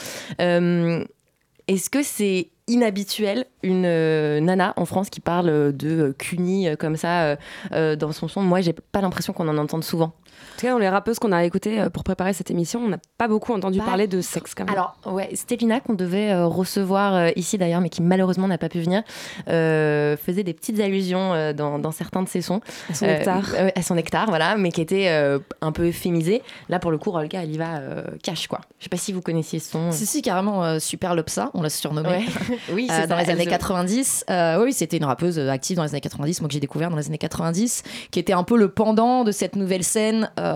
Est-ce 1.70 1.92
que 1.92 2.02
c'est 2.02 2.50
inhabituel 2.68 3.46
une 3.62 3.86
euh, 3.86 4.40
nana 4.40 4.74
en 4.76 4.86
France 4.86 5.12
qui 5.12 5.20
parle 5.20 5.72
de 5.72 5.88
euh, 5.88 6.14
euh, 6.24 6.76
comme 6.76 6.96
ça 6.96 7.38
dans 7.72 8.12
son 8.12 8.28
son? 8.28 8.42
Moi, 8.42 8.62
j'ai 8.62 8.74
pas 8.74 9.02
l'impression 9.02 9.34
qu'on 9.34 9.48
en 9.48 9.58
entende 9.60 9.84
souvent. 9.84 10.14
En 10.60 10.62
tout 10.62 10.66
cas, 10.68 10.74
dans 10.74 10.80
les 10.80 10.90
rappeuses 10.90 11.20
qu'on 11.20 11.32
a 11.32 11.46
écoutées 11.46 11.80
euh, 11.80 11.90
pour 11.90 12.04
préparer 12.04 12.34
cette 12.34 12.52
émission, 12.52 12.82
on 12.84 12.90
n'a 12.90 12.98
pas 13.18 13.30
beaucoup 13.30 13.54
entendu 13.54 13.80
Pas- 13.80 13.86
parler 13.86 14.08
de 14.08 14.20
sexe 14.20 14.54
quand 14.54 14.66
même. 14.66 14.74
Alors, 14.76 14.98
ouais, 15.06 15.30
Stépina, 15.34 15.80
qu'on 15.80 15.94
devait 15.94 16.32
euh, 16.32 16.48
recevoir 16.48 17.14
euh, 17.16 17.30
ici 17.38 17.58
d'ailleurs, 17.58 17.80
mais 17.80 17.88
qui 17.88 18.02
malheureusement 18.02 18.46
n'a 18.50 18.58
pas 18.58 18.68
pu 18.68 18.82
venir, 18.82 19.04
euh, 19.48 20.18
faisait 20.18 20.44
des 20.44 20.54
petites 20.54 20.80
allusions 20.82 21.34
euh, 21.34 21.54
dans, 21.54 21.80
dans 21.80 21.92
certains 21.92 22.24
de 22.24 22.28
ses 22.28 22.42
sons. 22.42 22.60
À 22.90 22.94
son 22.94 23.06
Euh, 23.06 23.18
nectar. 23.18 23.44
euh, 23.56 23.70
à 23.74 23.82
son 23.82 23.96
nectar, 23.96 24.26
voilà, 24.28 24.58
mais 24.58 24.72
qui 24.74 24.82
était 24.82 25.08
euh, 25.10 25.40
un 25.62 25.72
peu 25.72 25.88
euphémisé. 25.88 26.42
Là, 26.68 26.80
pour 26.80 26.92
le 26.92 26.98
coup, 26.98 27.12
Rolka, 27.12 27.42
elle 27.42 27.54
y 27.54 27.58
va 27.58 27.78
euh, 27.78 28.04
cash, 28.22 28.48
quoi. 28.48 28.60
Je 28.80 28.84
sais 28.84 28.90
pas 28.90 28.98
si 28.98 29.14
vous 29.14 29.22
connaissiez 29.22 29.60
ce 29.60 29.72
son. 29.72 29.92
Si, 29.94 30.06
si, 30.06 30.22
carrément, 30.22 30.64
euh, 30.66 30.80
Super 30.80 31.16
Lopsa, 31.16 31.52
on 31.54 31.62
l'a 31.62 31.70
surnommé. 31.70 32.10
Ouais. 32.10 32.26
oui, 32.74 32.88
Euh, 32.92 32.94
c'est 33.02 33.08
dans 33.08 33.16
ça, 33.16 33.24
les 33.24 33.30
années 33.30 33.44
elle- 33.44 33.50
90. 33.50 34.26
Euh, 34.30 34.62
oui, 34.64 34.74
c'était 34.74 34.98
une 34.98 35.06
rappeuse 35.06 35.40
active 35.40 35.78
dans 35.78 35.84
les 35.84 35.92
années 35.92 36.02
90, 36.02 36.42
moi 36.42 36.48
que 36.50 36.54
j'ai 36.54 36.60
découvert 36.60 36.90
dans 36.90 36.98
les 36.98 37.08
années 37.08 37.18
90, 37.18 37.84
qui 38.12 38.20
était 38.20 38.34
un 38.34 38.44
peu 38.44 38.58
le 38.58 38.68
pendant 38.70 39.24
de 39.24 39.32
cette 39.32 39.56
nouvelle 39.56 39.86
scène 39.86 40.30
euh, 40.40 40.49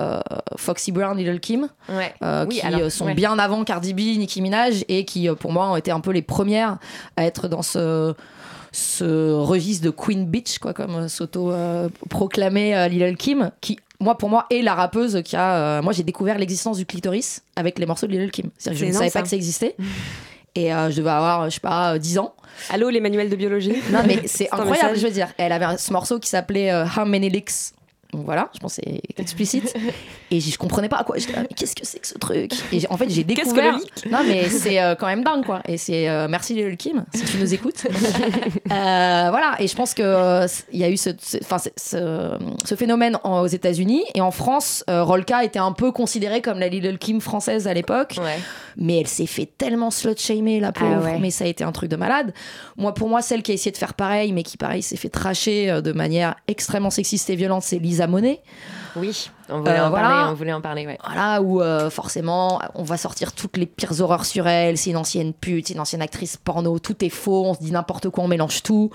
Foxy 0.58 0.91
Brown, 0.91 1.18
Little 1.18 1.39
Kim, 1.39 1.68
Ouais. 1.89 2.14
euh, 2.24 2.46
Oui, 2.48 2.60
qui 2.60 2.66
alors, 2.66 2.82
euh, 2.82 2.89
sont 2.89 3.06
ouais. 3.06 3.14
bien 3.14 3.38
avant 3.39 3.64
Cardi 3.64 3.94
B, 3.94 4.00
Nicki 4.18 4.41
Minaj, 4.41 4.84
et 4.88 5.06
qui 5.06 5.28
euh, 5.30 5.36
pour 5.36 5.52
moi 5.52 5.70
ont 5.70 5.76
été 5.76 5.91
un 5.91 6.00
peu 6.00 6.12
les 6.12 6.22
premières 6.22 6.78
à 7.18 7.26
être 7.26 7.48
dans 7.48 7.62
ce 7.62 8.14
ce 8.76 9.32
registre 9.34 9.86
de 9.86 9.91
Queen 9.91 10.26
Bitch, 10.26 10.58
quoi, 10.58 10.74
comme 10.74 10.96
euh, 10.96 11.08
s'auto-proclamait 11.08 12.76
euh, 12.76 12.88
Little 12.88 13.16
Kim, 13.18 13.52
qui, 13.62 13.78
moi, 14.00 14.18
pour 14.18 14.30
moi, 14.30 14.46
est 14.50 14.62
la 14.62 14.74
rappeuse 14.74 15.22
qui 15.24 15.36
a. 15.36 15.56
euh, 15.56 15.82
moi, 15.82 15.94
j'ai 15.94 16.04
découvert 16.04 16.38
l'existence 16.38 16.78
du 16.78 16.86
clitoris 16.86 17.44
avec 17.56 17.78
les 17.80 17.86
morceaux 17.86 18.08
de 18.08 18.12
Little 18.14 18.32
Kim. 18.32 18.50
C'est-à-dire 18.58 18.80
que 18.82 18.86
je 18.88 18.91
ne 18.91 18.98
savais 18.98 19.10
ça. 19.10 19.20
pas 19.20 19.24
que 19.24 19.30
ça 19.30 19.36
existait. 19.36 19.76
Et 20.56 20.74
euh, 20.74 20.89
je 20.91 20.98
devais 20.98 21.10
avoir, 21.10 21.46
je 21.50 21.56
sais 21.56 21.60
pas, 21.60 21.94
euh, 21.94 21.98
10 22.00 22.18
ans. 22.20 22.34
Allô, 22.70 22.89
les 22.89 23.00
manuels 23.00 23.30
de 23.30 23.36
biologie? 23.36 23.76
Non, 23.91 24.00
mais 24.06 24.22
c'est 24.26 24.52
incroyable, 24.52 24.98
je 24.98 25.06
veux 25.08 25.14
dire. 25.14 25.28
Elle 25.38 25.52
avait 25.52 25.78
ce 25.78 25.91
morceau 25.94 26.20
qui 26.20 26.30
s'appelait 26.30 26.72
euh, 26.72 26.86
How 26.86 27.06
Many 27.06 27.30
Licks? 27.30 27.74
Donc 28.14 28.26
voilà, 28.26 28.49
je 28.53 28.59
pense 28.59 28.76
que 28.78 28.82
c'est 28.86 29.01
explicite. 29.18 29.74
Et 30.32 30.39
je, 30.39 30.57
comprenais 30.57 30.89
pas 30.89 30.97
à 30.97 31.03
quoi. 31.03 31.18
J'étais 31.18 31.39
mais 31.39 31.47
qu'est-ce 31.55 31.76
que 31.76 31.86
c'est 31.86 31.99
que 31.99 32.07
ce 32.07 32.18
truc? 32.18 32.51
Et 32.72 32.82
en 32.89 32.97
fait, 32.97 33.09
j'ai 33.09 33.24
Qu'est-ce 33.24 33.49
que 33.53 33.55
découvert. 33.55 33.78
le 34.05 34.11
Non, 34.11 34.20
mais 34.26 34.49
c'est 34.49 34.82
euh, 34.82 34.95
quand 34.95 35.05
même 35.07 35.24
dingue, 35.24 35.45
quoi. 35.45 35.61
Et 35.68 35.78
c'est 35.78 36.07
euh, 36.09 36.28
merci 36.30 36.53
Lil 36.55 36.76
Kim, 36.78 37.05
si 37.14 37.24
tu 37.26 37.38
nous 37.38 37.53
écoutes. 37.53 37.86
Euh, 38.72 39.28
voilà, 39.30 39.55
et 39.59 39.68
je 39.68 39.76
pense 39.76 39.93
que 39.93 40.45
il 40.72 40.80
y 40.80 40.84
a 40.84 40.89
eu 40.89 40.97
ce, 40.97 41.09
ce- 41.20 42.76
phénomène 42.76 43.18
en- 43.24 43.41
aux 43.41 43.47
États-Unis 43.47 44.03
et 44.16 44.22
en 44.22 44.32
France, 44.32 44.84
Rolka 44.88 45.43
était 45.43 45.59
un 45.59 45.72
peu 45.74 45.91
considérée 45.91 46.41
comme 46.41 46.59
la 46.59 46.68
Little 46.70 46.97
Kim 46.97 47.22
française 47.22 47.68
à 47.68 47.74
l'époque. 47.74 48.16
Ouais. 48.20 48.39
Mais 48.78 48.99
elle 48.99 49.07
s'est 49.07 49.26
fait 49.28 49.45
tellement 49.57 49.91
slut-shamer, 49.91 50.59
la 50.59 50.72
pauvre. 50.72 51.01
Ah 51.01 51.11
ouais. 51.14 51.20
Mais 51.20 51.30
ça 51.30 51.43
a 51.45 51.47
été 51.47 51.64
un 51.64 51.72
truc 51.72 51.89
de 51.89 51.95
malade. 51.95 52.34
Moi, 52.78 52.93
pour 52.93 53.09
moi, 53.09 53.22
celle 53.22 53.43
qui 53.43 53.51
a 53.51 53.53
essayé 53.53 53.72
de 53.72 53.78
faire 53.78 53.93
pareil, 53.93 54.32
mais 54.34 54.43
qui, 54.43 54.57
pareil, 54.57 54.82
s'est 54.82 54.97
fait 54.97 55.09
tracher 55.09 55.82
de 55.82 55.91
manière 55.91 56.36
extrêmement 56.47 56.89
sexiste 56.89 57.30
et 57.30 57.36
violente, 57.36 57.64
c'est 57.64 57.78
Lisa 57.78 58.03
Monet. 58.08 58.41
Oui, 58.96 59.30
on 59.50 59.60
voulait, 59.60 59.72
Euh, 59.80 59.86
en 59.88 59.89
voilà. 59.89 60.08
parler, 60.10 60.32
on 60.32 60.34
voulait 60.36 60.54
en 60.54 60.62
parler, 60.62 60.86
ouais. 60.86 60.98
Voilà, 61.06 61.41
où 61.41 61.62
euh, 61.62 61.89
forcément, 61.89 62.60
on 62.76 62.84
va 62.84 62.98
sortir 62.98 63.34
toutes 63.34 63.58
les 63.58 63.66
pires 63.66 64.00
horreurs 64.02 64.26
sur 64.26 64.48
elle. 64.48 64.78
C'est 64.78 64.91
une 64.91 64.98
ancienne 64.98 65.34
pute, 65.34 65.68
c'est 65.68 65.74
une 65.74 65.80
ancienne 65.80 66.02
actrice 66.02 66.38
porno, 66.38 66.78
tout 66.80 67.04
est 67.04 67.10
faux, 67.10 67.46
on 67.46 67.54
se 67.54 67.60
dit 67.60 67.72
n'importe 67.72 68.10
quoi, 68.10 68.24
on 68.24 68.28
mélange 68.28 68.62
tout. 68.64 68.91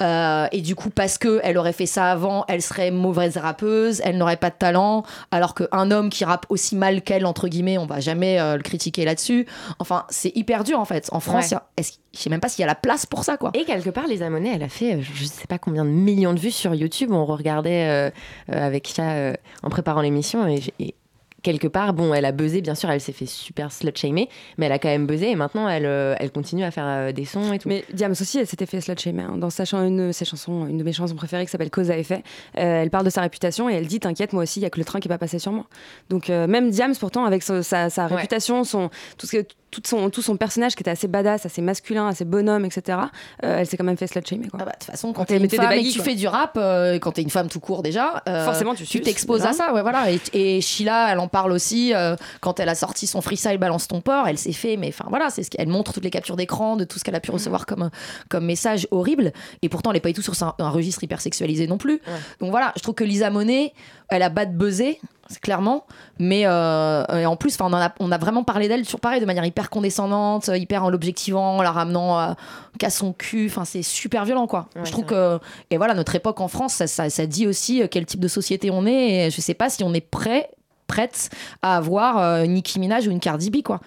Euh, 0.00 0.46
et 0.52 0.60
du 0.62 0.74
coup, 0.74 0.90
parce 0.90 1.18
que 1.18 1.40
elle 1.44 1.58
aurait 1.58 1.72
fait 1.72 1.86
ça 1.86 2.10
avant, 2.10 2.44
elle 2.48 2.62
serait 2.62 2.90
mauvaise 2.90 3.36
rappeuse, 3.36 4.00
elle 4.04 4.16
n'aurait 4.18 4.36
pas 4.36 4.50
de 4.50 4.56
talent, 4.58 5.02
alors 5.30 5.54
qu'un 5.54 5.90
homme 5.90 6.08
qui 6.10 6.24
rappe 6.24 6.46
aussi 6.48 6.74
mal 6.76 7.02
qu'elle, 7.02 7.26
entre 7.26 7.48
guillemets, 7.48 7.78
on 7.78 7.86
va 7.86 8.00
jamais 8.00 8.38
le 8.56 8.62
critiquer 8.62 9.04
là-dessus. 9.04 9.46
Enfin, 9.78 10.04
c'est 10.08 10.34
hyper 10.36 10.64
dur 10.64 10.78
en 10.80 10.84
fait. 10.84 11.08
En 11.12 11.20
France, 11.20 11.50
Ouais. 11.52 11.56
a- 11.58 11.82
je 12.14 12.18
sais 12.18 12.28
même 12.30 12.40
pas 12.40 12.48
s'il 12.48 12.60
y 12.60 12.64
a 12.64 12.66
la 12.66 12.74
place 12.74 13.06
pour 13.06 13.24
ça, 13.24 13.36
quoi. 13.36 13.50
Et 13.54 13.64
quelque 13.64 13.88
part, 13.90 14.06
Les 14.06 14.22
Amonais, 14.22 14.52
elle 14.54 14.62
a 14.62 14.68
fait, 14.68 15.00
je 15.00 15.24
sais 15.24 15.46
pas 15.46 15.58
combien 15.58 15.84
de 15.84 15.90
millions 15.90 16.34
de 16.34 16.38
vues 16.40 16.50
sur 16.50 16.74
YouTube. 16.74 17.10
On 17.12 17.24
regardait 17.24 18.12
avec 18.48 18.92
euh, 18.98 19.32
en 19.62 19.68
préparant 19.70 20.00
l'émission 20.00 20.46
et, 20.48 20.94
quelque 21.42 21.66
part, 21.66 21.92
bon, 21.92 22.14
elle 22.14 22.24
a 22.24 22.30
buzzé, 22.30 22.60
bien 22.60 22.76
sûr, 22.76 22.88
elle 22.88 23.00
s'est 23.00 23.10
fait 23.12 23.26
super 23.26 23.72
slut-shamer, 23.72 24.28
mais 24.58 24.66
elle 24.66 24.70
a 24.72 24.78
quand 24.78 24.88
même 24.88 25.08
buzzé 25.08 25.28
et 25.30 25.34
maintenant, 25.34 25.68
elle, 25.68 25.86
euh, 25.86 26.14
elle 26.20 26.30
continue 26.30 26.62
à 26.62 26.70
faire 26.70 26.84
euh, 26.86 27.10
des 27.10 27.24
sons 27.24 27.52
et 27.52 27.58
tout. 27.58 27.68
Mais 27.68 27.84
Diams 27.92 28.12
aussi, 28.12 28.38
elle 28.38 28.46
s'était 28.46 28.64
fait 28.64 28.80
slut 28.80 28.96
shamer. 28.96 29.22
hein. 29.24 29.38
Dans 29.38 29.50
sa 29.50 29.64
une, 29.84 30.06
de 30.08 30.12
ses 30.12 30.24
chansons, 30.24 30.66
une 30.68 30.78
de 30.78 30.84
mes 30.84 30.92
chansons 30.92 31.16
préférées 31.16 31.44
qui 31.44 31.50
s'appelle 31.50 31.70
Cause 31.70 31.90
à 31.90 31.98
effet, 31.98 32.22
euh, 32.58 32.82
elle 32.82 32.90
parle 32.90 33.04
de 33.04 33.10
sa 33.10 33.22
réputation 33.22 33.68
et 33.68 33.74
elle 33.74 33.88
dit 33.88 33.98
T'inquiète, 33.98 34.32
moi 34.32 34.44
aussi, 34.44 34.60
il 34.60 34.62
y 34.62 34.66
a 34.66 34.70
que 34.70 34.78
le 34.78 34.84
train 34.84 35.00
qui 35.00 35.08
est 35.08 35.10
pas 35.10 35.18
passé 35.18 35.40
sur 35.40 35.50
moi. 35.50 35.66
Donc, 36.10 36.30
euh, 36.30 36.46
même 36.46 36.70
Diams, 36.70 36.94
pourtant, 37.00 37.24
avec 37.24 37.42
sa, 37.42 37.60
sa- 37.64 37.90
sa 37.90 38.06
réputation, 38.06 38.62
son, 38.62 38.88
tout 39.18 39.26
ce 39.26 39.38
que 39.38 39.44
tout 39.72 39.82
son, 39.84 40.10
tout 40.10 40.22
son 40.22 40.36
personnage 40.36 40.76
qui 40.76 40.82
était 40.82 40.90
assez 40.90 41.08
badass, 41.08 41.46
assez 41.46 41.62
masculin, 41.62 42.06
assez 42.06 42.24
bonhomme, 42.26 42.64
etc., 42.66 42.98
euh, 43.42 43.58
elle 43.58 43.66
s'est 43.66 43.76
quand 43.78 43.84
même 43.84 43.96
fait 43.96 44.06
slut 44.06 44.20
shamer. 44.24 44.46
Ah 44.52 44.58
bah, 44.58 44.64
de 44.66 44.70
toute 44.72 44.84
façon, 44.84 45.12
quand 45.12 45.24
t'es 45.24 45.38
une 45.38 45.48
femme 45.48 45.72
et 45.72 45.82
que 45.82 45.90
tu 45.92 46.00
fais 46.00 46.14
du 46.14 46.28
rap, 46.28 46.52
euh, 46.56 46.98
quand 46.98 47.12
t'es 47.12 47.22
une 47.22 47.30
femme 47.30 47.48
tout 47.48 47.58
court 47.58 47.82
déjà, 47.82 48.22
euh, 48.28 48.44
Forcément, 48.44 48.74
tu 48.74 49.00
t'exposes 49.00 49.40
à 49.40 49.52
grave. 49.52 49.56
ça. 49.56 49.72
Ouais, 49.74 49.80
voilà. 49.82 50.12
Et, 50.12 50.20
et 50.34 50.60
Sheila, 50.60 51.10
elle 51.10 51.18
en 51.18 51.26
parle 51.26 51.52
aussi 51.52 51.94
euh, 51.94 52.14
quand 52.40 52.60
elle 52.60 52.68
a 52.68 52.74
sorti 52.74 53.06
son 53.06 53.22
freestyle 53.22 53.56
Balance 53.56 53.88
ton 53.88 54.02
porc. 54.02 54.28
Elle 54.28 54.38
s'est 54.38 54.52
fait, 54.52 54.76
mais 54.76 54.88
enfin 54.88 55.06
voilà, 55.08 55.30
c'est 55.30 55.42
ce 55.42 55.50
qu'elle 55.50 55.68
montre 55.68 55.94
toutes 55.94 56.04
les 56.04 56.10
captures 56.10 56.36
d'écran 56.36 56.76
de 56.76 56.84
tout 56.84 56.98
ce 56.98 57.04
qu'elle 57.04 57.14
a 57.14 57.20
pu 57.20 57.30
recevoir 57.30 57.64
comme, 57.64 57.88
comme 58.28 58.44
message 58.44 58.86
horrible. 58.90 59.32
Et 59.62 59.70
pourtant, 59.70 59.90
elle 59.90 59.96
est 59.96 60.00
pas 60.00 60.10
du 60.10 60.14
tout 60.14 60.22
sur 60.22 60.34
un, 60.42 60.54
un 60.58 60.70
registre 60.70 61.02
hyper 61.02 61.22
sexualisé 61.22 61.66
non 61.66 61.78
plus. 61.78 62.02
Donc 62.40 62.50
voilà, 62.50 62.72
je 62.76 62.82
trouve 62.82 62.94
que 62.94 63.04
Lisa 63.04 63.30
Monet, 63.30 63.72
elle 64.10 64.22
a 64.22 64.28
bad 64.28 64.54
buzzé, 64.54 65.00
c'est 65.21 65.21
clairement. 65.40 65.86
Mais 66.18 66.42
euh, 66.46 67.04
et 67.08 67.26
en 67.26 67.36
plus, 67.36 67.56
on, 67.60 67.64
en 67.66 67.74
a, 67.74 67.92
on 68.00 68.12
a 68.12 68.18
vraiment 68.18 68.44
parlé 68.44 68.68
d'elle 68.68 68.84
sur 68.84 69.00
pareil 69.00 69.20
de 69.20 69.26
manière 69.26 69.44
hyper 69.44 69.70
condescendante, 69.70 70.48
hyper 70.52 70.84
en 70.84 70.90
l'objectivant, 70.90 71.58
en 71.58 71.62
la 71.62 71.72
ramenant 71.72 72.20
euh, 72.20 72.32
qu'à 72.78 72.90
son 72.90 73.12
cul. 73.12 73.46
Enfin, 73.46 73.64
c'est 73.64 73.82
super 73.82 74.24
violent, 74.24 74.46
quoi. 74.46 74.68
Ouais, 74.76 74.82
je 74.84 74.92
trouve 74.92 75.04
que 75.04 75.38
et 75.70 75.76
voilà, 75.76 75.94
notre 75.94 76.14
époque 76.14 76.40
en 76.40 76.48
France, 76.48 76.74
ça, 76.74 76.86
ça, 76.86 77.10
ça 77.10 77.26
dit 77.26 77.46
aussi 77.46 77.82
euh, 77.82 77.86
quel 77.90 78.06
type 78.06 78.20
de 78.20 78.28
société 78.28 78.70
on 78.70 78.86
est. 78.86 79.26
Et 79.26 79.30
je 79.30 79.40
sais 79.40 79.54
pas 79.54 79.70
si 79.70 79.84
on 79.84 79.94
est 79.94 80.00
prêt, 80.00 80.50
prête 80.86 81.30
à 81.62 81.76
avoir 81.76 82.18
euh, 82.18 82.42
une 82.44 82.54
Nicki 82.54 82.78
Minaj 82.78 83.06
ou 83.06 83.10
une 83.10 83.20
Cardi 83.20 83.50
B, 83.50 83.62
quoi. 83.62 83.80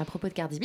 À 0.00 0.04
propos 0.04 0.28
de 0.28 0.32
Cardi 0.32 0.58
B. 0.58 0.64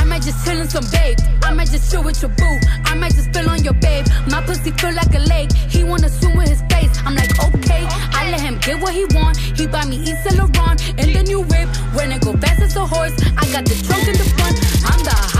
I 0.00 0.04
might 0.04 0.22
just 0.22 0.44
chill 0.46 0.58
in 0.58 0.68
some 0.68 0.86
babe. 0.90 1.18
I 1.42 1.52
might 1.52 1.70
just 1.70 1.90
chill 1.90 2.02
with 2.02 2.20
your 2.22 2.30
boo. 2.30 2.56
I 2.86 2.94
might 2.94 3.12
just 3.12 3.26
spill 3.26 3.50
on 3.50 3.62
your 3.62 3.74
babe. 3.74 4.06
My 4.30 4.40
pussy 4.40 4.70
feel 4.70 4.94
like 4.94 5.14
a 5.14 5.18
lake. 5.18 5.52
He 5.52 5.84
wanna 5.84 6.08
swim 6.08 6.38
with 6.38 6.48
his 6.48 6.62
face. 6.72 6.96
I'm 7.04 7.14
like, 7.14 7.32
okay. 7.38 7.84
I 8.18 8.30
let 8.30 8.40
him 8.40 8.56
get 8.58 8.80
what 8.80 8.94
he 8.94 9.04
want. 9.16 9.36
He 9.36 9.66
buy 9.66 9.84
me 9.84 9.96
East 9.98 10.24
Laurent 10.38 10.80
and 10.98 11.14
the 11.14 11.22
new 11.22 11.42
whip. 11.42 11.68
When 11.94 12.12
it 12.12 12.22
go 12.22 12.32
fast 12.32 12.62
as 12.62 12.76
a 12.76 12.86
horse, 12.86 13.12
I 13.36 13.44
got 13.52 13.64
the 13.66 13.76
trunk 13.86 14.08
in 14.08 14.16
the 14.16 14.28
front. 14.36 14.56
I'm 14.88 15.04
the 15.04 15.39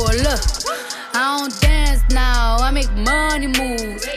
Look, 0.00 0.40
I 1.14 1.38
don't 1.38 1.60
dance 1.60 2.02
now, 2.10 2.56
I 2.58 2.70
make 2.70 2.90
money 2.92 3.46
moves. 3.48 4.08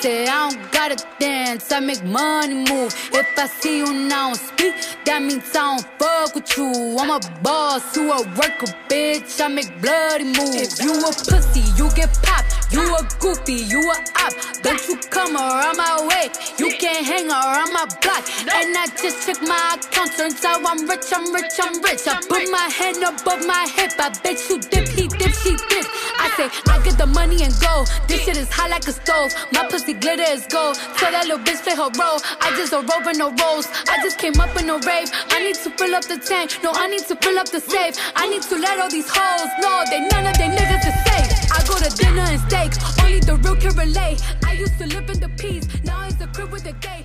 Say 0.00 0.26
I 0.26 0.48
don't 0.48 0.72
gotta 0.72 0.96
dance, 1.18 1.70
I 1.70 1.80
make 1.80 2.02
money 2.04 2.54
move. 2.54 2.94
If 3.12 3.38
I 3.38 3.46
see 3.46 3.78
you 3.78 3.92
now 3.92 4.32
speak, 4.32 4.74
that 5.04 5.20
means 5.22 5.54
I 5.54 5.76
don't 5.76 5.86
fuck 5.98 6.34
with 6.34 6.56
you. 6.56 6.96
I'm 6.98 7.10
a 7.10 7.20
boss, 7.42 7.96
you 7.96 8.10
a 8.10 8.22
worker, 8.22 8.72
bitch. 8.88 9.40
I 9.40 9.48
make 9.48 9.70
bloody 9.82 10.24
moves. 10.24 10.78
If 10.78 10.82
you 10.82 10.92
a 11.00 11.12
pussy, 11.12 11.60
you 11.76 11.90
get 11.94 12.12
popped. 12.22 12.57
You 12.70 12.84
a 12.84 13.02
goofy, 13.18 13.64
you 13.64 13.80
a 13.80 13.96
op. 14.24 14.32
Don't 14.62 14.88
you 14.88 14.96
come 15.08 15.36
around 15.36 15.76
my 15.76 16.06
way. 16.06 16.28
You 16.58 16.70
can't 16.76 17.06
hang 17.06 17.30
around 17.30 17.72
my 17.72 17.86
block. 18.02 18.24
And 18.52 18.76
I 18.76 18.86
just 19.00 19.26
check 19.26 19.40
my 19.40 19.78
account, 19.80 20.12
turns 20.16 20.44
out 20.44 20.60
I'm 20.66 20.86
rich, 20.88 21.08
I'm 21.12 21.32
rich, 21.32 21.56
I'm 21.58 21.80
rich. 21.82 22.06
I 22.06 22.20
put 22.28 22.50
my 22.50 22.68
hand 22.68 22.98
above 23.02 23.46
my 23.46 23.66
hip. 23.74 23.92
I 23.98 24.10
bet 24.22 24.38
you 24.50 24.60
dip, 24.60 24.88
he 24.88 25.08
dip, 25.08 25.32
she 25.32 25.56
dip. 25.70 25.86
I 26.20 26.28
say 26.36 26.48
I 26.68 26.82
get 26.84 26.98
the 26.98 27.06
money 27.06 27.42
and 27.42 27.54
go. 27.60 27.86
This 28.06 28.22
shit 28.24 28.36
is 28.36 28.52
hot 28.52 28.70
like 28.70 28.86
a 28.86 28.92
stove. 28.92 29.32
My 29.52 29.66
pussy 29.68 29.94
glitter 29.94 30.28
is 30.28 30.46
gold. 30.46 30.76
Tell 30.98 31.10
that 31.10 31.26
little 31.26 31.42
bitch 31.44 31.62
play 31.62 31.74
her 31.74 31.88
role. 31.96 32.20
I 32.44 32.52
just 32.56 32.72
a 32.72 32.84
rover, 32.84 33.14
no 33.16 33.32
rolls. 33.40 33.66
I 33.88 33.96
just 34.02 34.18
came 34.18 34.38
up 34.40 34.54
in 34.60 34.68
a 34.68 34.76
rave. 34.84 35.08
I 35.30 35.40
need 35.42 35.56
to 35.64 35.70
fill 35.70 35.94
up 35.94 36.04
the 36.04 36.18
tank. 36.18 36.58
No, 36.62 36.72
I 36.74 36.88
need 36.88 37.06
to 37.08 37.16
fill 37.16 37.38
up 37.38 37.48
the 37.48 37.60
safe. 37.60 37.96
I 38.14 38.28
need 38.28 38.42
to 38.42 38.58
let 38.58 38.78
all 38.78 38.90
these 38.90 39.08
hoes 39.08 39.48
know 39.62 39.84
they 39.88 40.04
none 40.12 40.26
of 40.26 40.36
they 40.36 40.52
niggas 40.52 40.84
is 40.84 40.98
safe. 41.08 41.28
I 41.48 41.64
go 41.64 41.78
to 41.78 41.90
dinner 41.96 42.28
and 42.28 42.40
steak. 42.58 42.72
Only 43.04 43.20
the 43.20 43.36
real 43.42 43.56
can 43.56 43.76
relate. 43.76 44.20
I 44.46 44.54
used 44.54 44.78
to 44.78 44.86
live 44.86 45.08
in 45.10 45.20
the 45.20 45.28
peace. 45.36 45.66
Now 45.84 46.06
it's 46.06 46.16
the 46.16 46.26
crib 46.32 46.52
with 46.52 46.64
the 46.64 46.74
gay. 46.80 47.04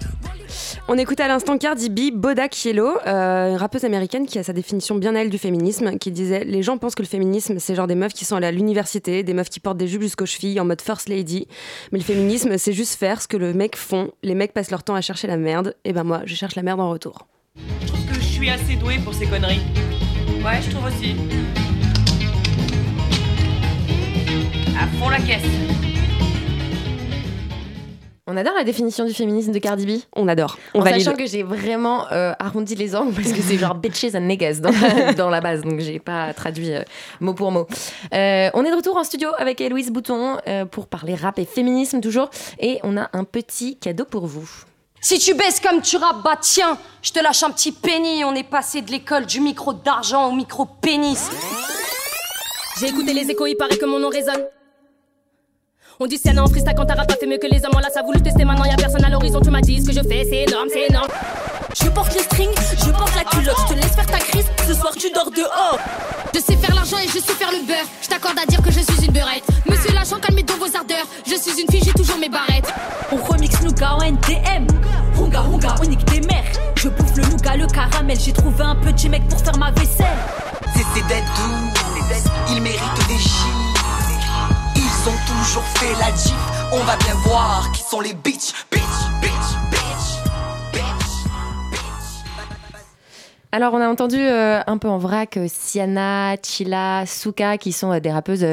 On 0.90 0.98
écoute 0.98 1.22
à 1.22 1.30
l'instant 1.30 1.58
Cardi 1.58 1.90
B, 1.90 2.14
Bodak 2.14 2.66
Yellow, 2.66 2.98
euh, 3.08 3.52
une 3.52 3.56
rappeuse 3.56 3.86
américaine 3.86 4.26
qui 4.26 4.38
a 4.38 4.44
sa 4.44 4.52
définition 4.52 4.96
bien 4.96 5.16
à 5.16 5.22
elle 5.22 5.30
du 5.30 5.38
féminisme, 5.38 5.98
qui 5.98 6.12
disait 6.12 6.44
Les 6.44 6.62
gens 6.62 6.78
pensent 6.78 6.96
que 6.96 7.02
le 7.02 7.08
féminisme, 7.08 7.58
c'est 7.60 7.74
genre 7.74 7.88
des 7.88 7.96
meufs 7.96 8.14
qui 8.14 8.26
sont 8.26 8.36
allées 8.36 8.48
à 8.48 8.52
l'université, 8.52 9.24
des 9.24 9.34
meufs 9.34 9.50
qui 9.50 9.62
portent 9.62 9.78
des 9.78 9.88
jupes 9.88 10.02
jusqu'aux 10.02 10.26
chevilles 10.26 10.60
en 10.60 10.66
mode 10.66 10.82
first 10.82 11.08
lady. 11.08 11.48
Mais 11.92 12.00
le 12.00 12.04
féminisme, 12.04 12.58
c'est 12.58 12.74
juste 12.74 12.96
faire 12.96 13.22
ce 13.22 13.28
que 13.28 13.38
les 13.38 13.54
mecs 13.54 13.78
font. 13.78 14.12
Les 14.24 14.36
mecs 14.36 14.54
passent 14.54 14.72
leur 14.72 14.84
temps 14.84 14.96
à 14.96 15.02
chercher 15.02 15.28
la 15.28 15.38
merde, 15.38 15.76
et 15.86 15.94
ben 15.94 16.04
moi, 16.04 16.22
je 16.26 16.36
cherche 16.36 16.56
la 16.56 16.64
merde 16.64 16.82
en 16.82 16.90
retour. 16.90 17.28
Je 17.82 17.88
trouve 17.88 18.06
que 18.06 18.16
je 18.16 18.20
suis 18.20 18.50
assez 18.50 18.76
douée 18.76 18.98
pour 19.04 19.14
ces 19.14 19.26
conneries. 19.26 19.62
Ouais, 20.44 20.62
je 20.62 20.70
trouve 20.70 20.86
aussi. 20.86 21.16
Fond 25.00 25.10
la 25.10 25.20
caisse. 25.20 25.44
On 28.26 28.38
adore 28.38 28.54
la 28.56 28.64
définition 28.64 29.06
du 29.06 29.14
féminisme 29.14 29.52
de 29.52 29.60
Cardi 29.60 29.86
B. 29.86 30.00
On 30.16 30.28
adore. 30.28 30.58
On 30.74 30.80
en 30.80 30.84
valide. 30.84 31.04
sachant 31.04 31.18
que 31.18 31.26
j'ai 31.26 31.44
vraiment 31.44 32.10
euh, 32.12 32.34
arrondi 32.40 32.74
les 32.74 32.96
angles 32.96 33.14
parce 33.14 33.34
que 33.34 33.42
c'est 33.42 33.58
genre 33.58 33.76
bitches 33.76 34.16
and 34.16 34.22
niggas 34.22 34.60
dans 34.62 34.72
la, 34.72 35.14
dans 35.14 35.30
la 35.30 35.42
base, 35.42 35.62
donc 35.62 35.80
j'ai 35.80 36.00
pas 36.00 36.34
traduit 36.34 36.74
euh, 36.74 36.84
mot 37.20 37.34
pour 37.34 37.52
mot. 37.52 37.68
Euh, 38.14 38.50
on 38.54 38.64
est 38.64 38.72
de 38.72 38.76
retour 38.76 38.96
en 38.96 39.04
studio 39.04 39.30
avec 39.38 39.60
Héloïse 39.60 39.92
Bouton 39.92 40.38
euh, 40.48 40.66
pour 40.66 40.88
parler 40.88 41.16
rap 41.16 41.38
et 41.38 41.46
féminisme 41.46 42.00
toujours, 42.00 42.30
et 42.60 42.80
on 42.84 42.98
a 42.98 43.10
un 43.14 43.26
petit 43.26 43.78
cadeau 43.78 44.06
pour 44.06 44.26
vous. 44.26 44.50
Si 45.02 45.20
tu 45.20 45.34
baisses 45.34 45.60
comme 45.60 45.82
tu 45.82 45.98
rappes, 45.98 46.24
bah 46.24 46.38
tiens, 46.40 46.78
je 47.02 47.12
te 47.12 47.20
lâche 47.20 47.44
un 47.44 47.52
petit 47.52 47.74
penny. 47.74 48.24
On 48.24 48.34
est 48.36 48.50
passé 48.50 48.82
de 48.82 48.90
l'école 48.90 49.26
du 49.26 49.42
micro 49.42 49.74
d'argent 49.74 50.30
au 50.30 50.32
micro 50.32 50.66
pénis. 50.66 51.30
J'ai 52.80 52.88
écouté 52.88 53.14
les 53.14 53.30
échos, 53.30 53.48
il 53.48 53.56
paraît 53.56 53.78
que 53.78 53.86
mon 53.86 54.00
nom 54.00 54.08
résonne. 54.08 54.46
On 56.00 56.08
dit 56.08 56.20
c'est 56.22 56.38
en 56.38 56.48
freestyle 56.48 56.74
quand 56.76 56.86
t'as 56.86 56.96
rap 56.96 57.08
pas 57.08 57.16
fait 57.16 57.28
mieux 57.28 57.38
que 57.38 57.48
les 57.48 57.64
hommes. 57.66 57.80
Là, 57.80 57.90
ça 57.94 58.02
voulu 58.02 58.22
tester 58.22 58.46
maintenant, 58.46 58.66
y'a 58.66 58.76
personne 58.76 59.04
à 59.04 59.10
l'horizon. 59.10 59.40
Tu 59.42 59.52
m'as 59.52 59.62
dit 59.62 59.82
ce 59.82 59.88
que 59.88 59.94
je 59.94 60.02
fais, 60.02 60.26
c'est 60.28 60.44
énorme, 60.50 60.68
c'est 60.72 60.88
énorme. 60.90 61.08
Je 61.76 61.90
porte 61.90 62.14
les 62.14 62.24
strings, 62.24 62.54
je 62.80 62.92
porte 62.92 63.16
la 63.16 63.24
culotte. 63.24 63.58
Je 63.68 63.74
te 63.74 63.80
laisse 63.80 63.96
faire 63.96 64.06
ta 64.06 64.18
crise, 64.18 64.46
ce 64.68 64.74
soir 64.74 64.94
tu 64.98 65.12
dors 65.12 65.30
dehors. 65.30 65.80
Je 66.34 66.40
sais 66.40 66.56
faire 66.56 66.74
l'argent 66.74 66.98
et 66.98 67.08
je 67.08 67.20
sais 67.20 67.34
faire 67.34 67.52
le 67.52 67.66
beurre. 67.66 67.86
Je 68.02 68.08
t'accorde 68.08 68.40
à 68.40 68.46
dire 68.46 68.62
que 68.62 68.72
je 68.72 68.80
suis 68.80 69.06
une 69.06 69.14
beurette. 69.14 69.44
Monsieur 69.70 69.94
l'agent, 69.94 70.18
calmez 70.20 70.44
donc 70.44 70.58
vos 70.58 70.76
ardeurs. 70.76 71.06
Je 71.28 71.36
suis 71.36 71.62
une 71.62 71.70
fille, 71.70 71.84
j'ai 71.84 71.94
toujours 71.94 72.18
mes 72.18 72.30
barrettes. 72.30 72.74
On 73.12 73.18
remix 73.18 73.62
Nougat 73.62 73.96
en 73.96 74.02
NTM. 74.02 74.68
Hunga 75.20 75.42
Hunga, 75.42 75.76
on 75.82 75.86
nique 75.86 76.06
tes 76.06 76.22
mères. 76.22 76.52
Je 76.76 76.90
bouffe 76.90 77.16
le 77.16 77.24
Nougat 77.26 77.58
le 77.58 77.68
caramel, 77.68 78.18
j'ai 78.20 78.34
trouvé 78.34 78.64
un 78.64 78.76
petit 78.76 79.10
mec 79.10 79.28
pour 79.28 79.40
faire 79.40 79.58
ma 79.58 79.72
vaisselle. 79.72 80.18
Cessez 80.74 81.06
d'être 81.08 81.34
doux, 81.36 82.56
ils 82.56 82.62
méritent 82.62 83.08
des 83.08 83.18
chiffres. 83.20 83.73
Ils 85.06 85.10
ont 85.10 85.42
toujours 85.42 85.64
fait 85.64 85.92
la 86.00 86.12
diff. 86.12 86.34
On 86.72 86.80
va 86.84 86.96
bien 86.98 87.14
voir 87.26 87.70
qui 87.74 87.82
sont 87.84 88.00
les 88.00 88.14
bitches, 88.14 88.54
bitch, 88.72 88.82
bitch, 89.22 89.32
bitch. 89.72 90.80
Alors, 93.52 93.74
on 93.74 93.82
a 93.82 93.88
entendu 93.90 94.18
euh, 94.18 94.62
un 94.66 94.78
peu 94.78 94.88
en 94.88 94.98
vrac 94.98 95.36
euh, 95.38 95.48
Siana, 95.50 96.36
Chila, 96.42 97.04
Suka, 97.06 97.58
qui 97.58 97.72
sont 97.74 97.92
euh, 97.92 98.00
des 98.00 98.12
rappeuses 98.12 98.46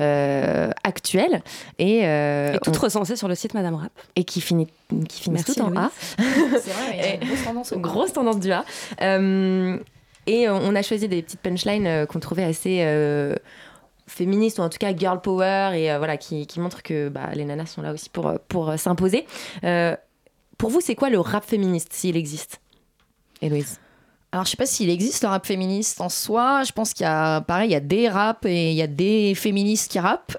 euh, 0.00 0.70
actuelles. 0.82 1.42
Et, 1.78 2.00
euh, 2.06 2.54
Et 2.54 2.58
toutes 2.60 2.76
on- 2.78 2.80
recensées 2.80 3.16
sur 3.16 3.28
le 3.28 3.34
site 3.34 3.52
Madame 3.54 3.74
Rap. 3.74 3.92
Et 4.16 4.24
qui, 4.24 4.40
finit, 4.40 4.66
qui 5.08 5.22
finissent 5.22 5.46
Merci, 5.48 5.60
tout 5.60 5.66
en 5.66 5.76
A. 5.76 5.90
C'est 6.18 6.70
vrai, 6.72 6.94
il 6.94 6.98
y 6.98 7.02
a 7.02 7.14
une 7.16 7.20
grosse 7.28 7.44
tendance 7.44 7.72
au 7.72 7.78
Grosse 7.78 8.12
tendance 8.14 8.38
du 8.40 8.50
A. 8.50 8.64
Euh, 9.02 9.78
et 10.26 10.48
on 10.48 10.74
a 10.74 10.82
choisi 10.82 11.06
des 11.08 11.22
petites 11.22 11.40
punchlines 11.40 11.86
euh, 11.86 12.06
qu'on 12.06 12.18
trouvait 12.18 12.44
assez 12.44 12.78
euh, 12.82 13.34
féministes, 14.18 14.58
ou 14.58 14.62
en 14.62 14.68
tout 14.68 14.78
cas 14.78 14.94
girl 14.94 15.20
power, 15.20 15.70
et 15.74 15.90
euh, 15.90 15.98
voilà, 15.98 16.16
qui, 16.16 16.46
qui 16.46 16.60
montrent 16.60 16.82
que 16.82 17.08
bah, 17.08 17.30
les 17.34 17.44
nanas 17.44 17.66
sont 17.66 17.82
là 17.82 17.92
aussi 17.92 18.10
pour, 18.10 18.26
euh, 18.26 18.36
pour 18.48 18.70
euh, 18.70 18.76
s'imposer. 18.76 19.26
Pour 20.58 20.70
vous, 20.70 20.80
c'est 20.80 20.96
quoi 20.96 21.08
le 21.08 21.20
rap 21.20 21.44
féministe, 21.44 21.92
s'il 21.92 22.16
existe? 22.16 22.60
Héloïse 23.40 23.78
Alors, 24.32 24.44
je 24.44 24.50
sais 24.50 24.56
pas 24.56 24.66
s'il 24.66 24.90
existe 24.90 25.22
le 25.22 25.28
rap 25.28 25.46
féministe 25.46 26.00
en 26.00 26.08
soi. 26.08 26.64
Je 26.64 26.72
pense 26.72 26.92
qu'il 26.92 27.04
y 27.04 27.08
a, 27.08 27.40
pareil, 27.42 27.68
il 27.68 27.72
y 27.72 27.76
a 27.76 27.80
des 27.80 28.08
raps 28.08 28.44
et 28.44 28.72
il 28.72 28.76
y 28.76 28.82
a 28.82 28.88
des 28.88 29.36
féministes 29.36 29.92
qui 29.92 30.00
rappent. 30.00 30.36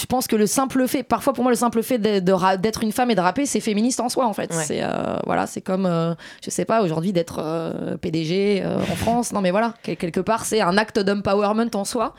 Je 0.00 0.06
pense 0.06 0.26
que 0.26 0.36
le 0.36 0.46
simple 0.46 0.86
fait, 0.86 1.02
parfois 1.02 1.32
pour 1.32 1.44
moi, 1.44 1.50
le 1.52 1.56
simple 1.56 1.82
fait 1.82 1.98
d'être 1.98 2.82
une 2.82 2.92
femme 2.92 3.10
et 3.10 3.14
de 3.14 3.20
rapper, 3.20 3.46
c'est 3.46 3.60
féministe 3.60 4.00
en 4.00 4.08
soi, 4.08 4.26
en 4.26 4.32
fait. 4.32 4.52
Ouais. 4.54 4.64
C'est 4.64 4.82
euh, 4.82 5.16
voilà, 5.24 5.46
c'est 5.46 5.60
comme, 5.62 5.86
euh, 5.86 6.14
je 6.44 6.50
sais 6.50 6.64
pas, 6.64 6.82
aujourd'hui 6.82 7.12
d'être 7.12 7.38
euh, 7.42 7.96
PDG 7.96 8.62
euh, 8.64 8.78
en 8.80 8.96
France. 8.96 9.32
Non, 9.32 9.40
mais 9.40 9.50
voilà, 9.50 9.74
quel- 9.82 9.96
quelque 9.96 10.20
part, 10.20 10.44
c'est 10.44 10.60
un 10.60 10.76
acte 10.76 10.98
d'empowerment 10.98 11.70
en 11.74 11.84
soi, 11.84 12.14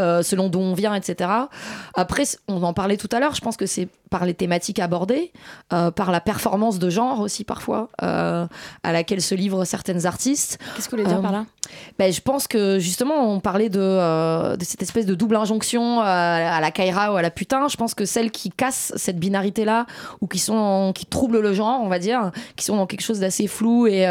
euh, 0.00 0.22
selon 0.22 0.48
d'où 0.48 0.60
on 0.60 0.74
vient, 0.74 0.94
etc. 0.94 1.28
Après, 1.94 2.24
on 2.48 2.62
en 2.62 2.72
parlait 2.74 2.96
tout 2.96 3.08
à 3.10 3.18
l'heure. 3.20 3.34
Je 3.34 3.40
pense 3.40 3.56
que 3.56 3.66
c'est 3.66 3.88
par 4.12 4.24
les 4.26 4.34
thématiques 4.34 4.78
abordées, 4.78 5.32
euh, 5.72 5.90
par 5.90 6.12
la 6.12 6.20
performance 6.20 6.78
de 6.78 6.88
genre 6.90 7.18
aussi 7.20 7.42
parfois, 7.42 7.88
euh, 8.02 8.46
à 8.84 8.92
laquelle 8.92 9.20
se 9.22 9.34
livrent 9.34 9.64
certaines 9.64 10.06
artistes. 10.06 10.58
Qu'est-ce 10.76 10.88
que 10.88 10.94
vous 10.96 11.02
voulez 11.02 11.08
dire 11.08 11.18
Euh, 11.18 11.22
par 11.22 11.32
là? 11.32 11.44
ben, 11.98 12.12
je 12.12 12.20
pense 12.20 12.46
que 12.46 12.78
justement, 12.78 13.32
on 13.32 13.40
parlait 13.40 13.70
de, 13.70 14.56
de 14.56 14.64
cette 14.64 14.82
espèce 14.82 15.06
de 15.06 15.14
double 15.14 15.36
injonction 15.36 16.00
à 16.00 16.60
la 16.60 16.70
Kaira 16.70 17.12
ou 17.12 17.16
à 17.16 17.22
la 17.22 17.30
putain. 17.30 17.66
Je 17.68 17.76
pense 17.76 17.94
que 17.94 18.04
celles 18.04 18.30
qui 18.30 18.50
cassent 18.50 18.92
cette 18.96 19.18
binarité-là, 19.18 19.86
ou 20.20 20.26
qui, 20.26 20.38
sont, 20.38 20.92
qui 20.94 21.06
troublent 21.06 21.40
le 21.40 21.54
genre, 21.54 21.80
on 21.82 21.88
va 21.88 21.98
dire, 21.98 22.30
qui 22.56 22.64
sont 22.64 22.76
dans 22.76 22.86
quelque 22.86 23.00
chose 23.02 23.20
d'assez 23.20 23.46
flou 23.46 23.86
et 23.86 24.06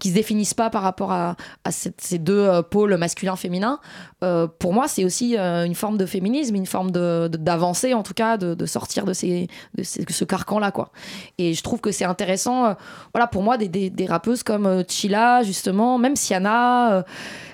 qui 0.00 0.08
se 0.10 0.14
définissent 0.14 0.54
pas 0.54 0.68
par 0.70 0.82
rapport 0.82 1.12
à, 1.12 1.36
à 1.64 1.70
cette- 1.70 2.00
ces 2.00 2.18
deux 2.18 2.62
pôles 2.70 2.96
masculin-féminin, 2.96 3.78
pour 4.58 4.72
moi, 4.72 4.88
c'est 4.88 5.04
aussi 5.04 5.36
une 5.36 5.74
forme 5.74 5.96
de 5.98 6.06
féminisme, 6.06 6.54
une 6.56 6.66
forme 6.66 6.90
de- 6.90 7.28
de- 7.30 7.36
d'avancée, 7.38 7.94
en 7.94 8.02
tout 8.02 8.14
cas, 8.14 8.36
de, 8.36 8.54
de 8.54 8.66
sortir 8.66 9.04
de, 9.04 9.12
ces, 9.12 9.43
de 9.76 9.82
ces- 9.82 10.04
ce 10.08 10.24
carcan-là. 10.24 10.70
quoi. 10.70 10.90
Et 11.38 11.54
je 11.54 11.62
trouve 11.62 11.80
que 11.80 11.92
c'est 11.92 12.04
intéressant, 12.04 12.66
euh, 12.66 12.74
voilà, 13.12 13.26
pour 13.26 13.42
moi, 13.42 13.56
des, 13.58 13.68
des, 13.68 13.90
des 13.90 14.06
rappeuses 14.06 14.42
comme 14.42 14.66
euh, 14.66 14.82
Chila, 14.88 15.42
justement, 15.42 15.98
même 15.98 16.16
Siana, 16.16 16.94
euh, 16.98 17.02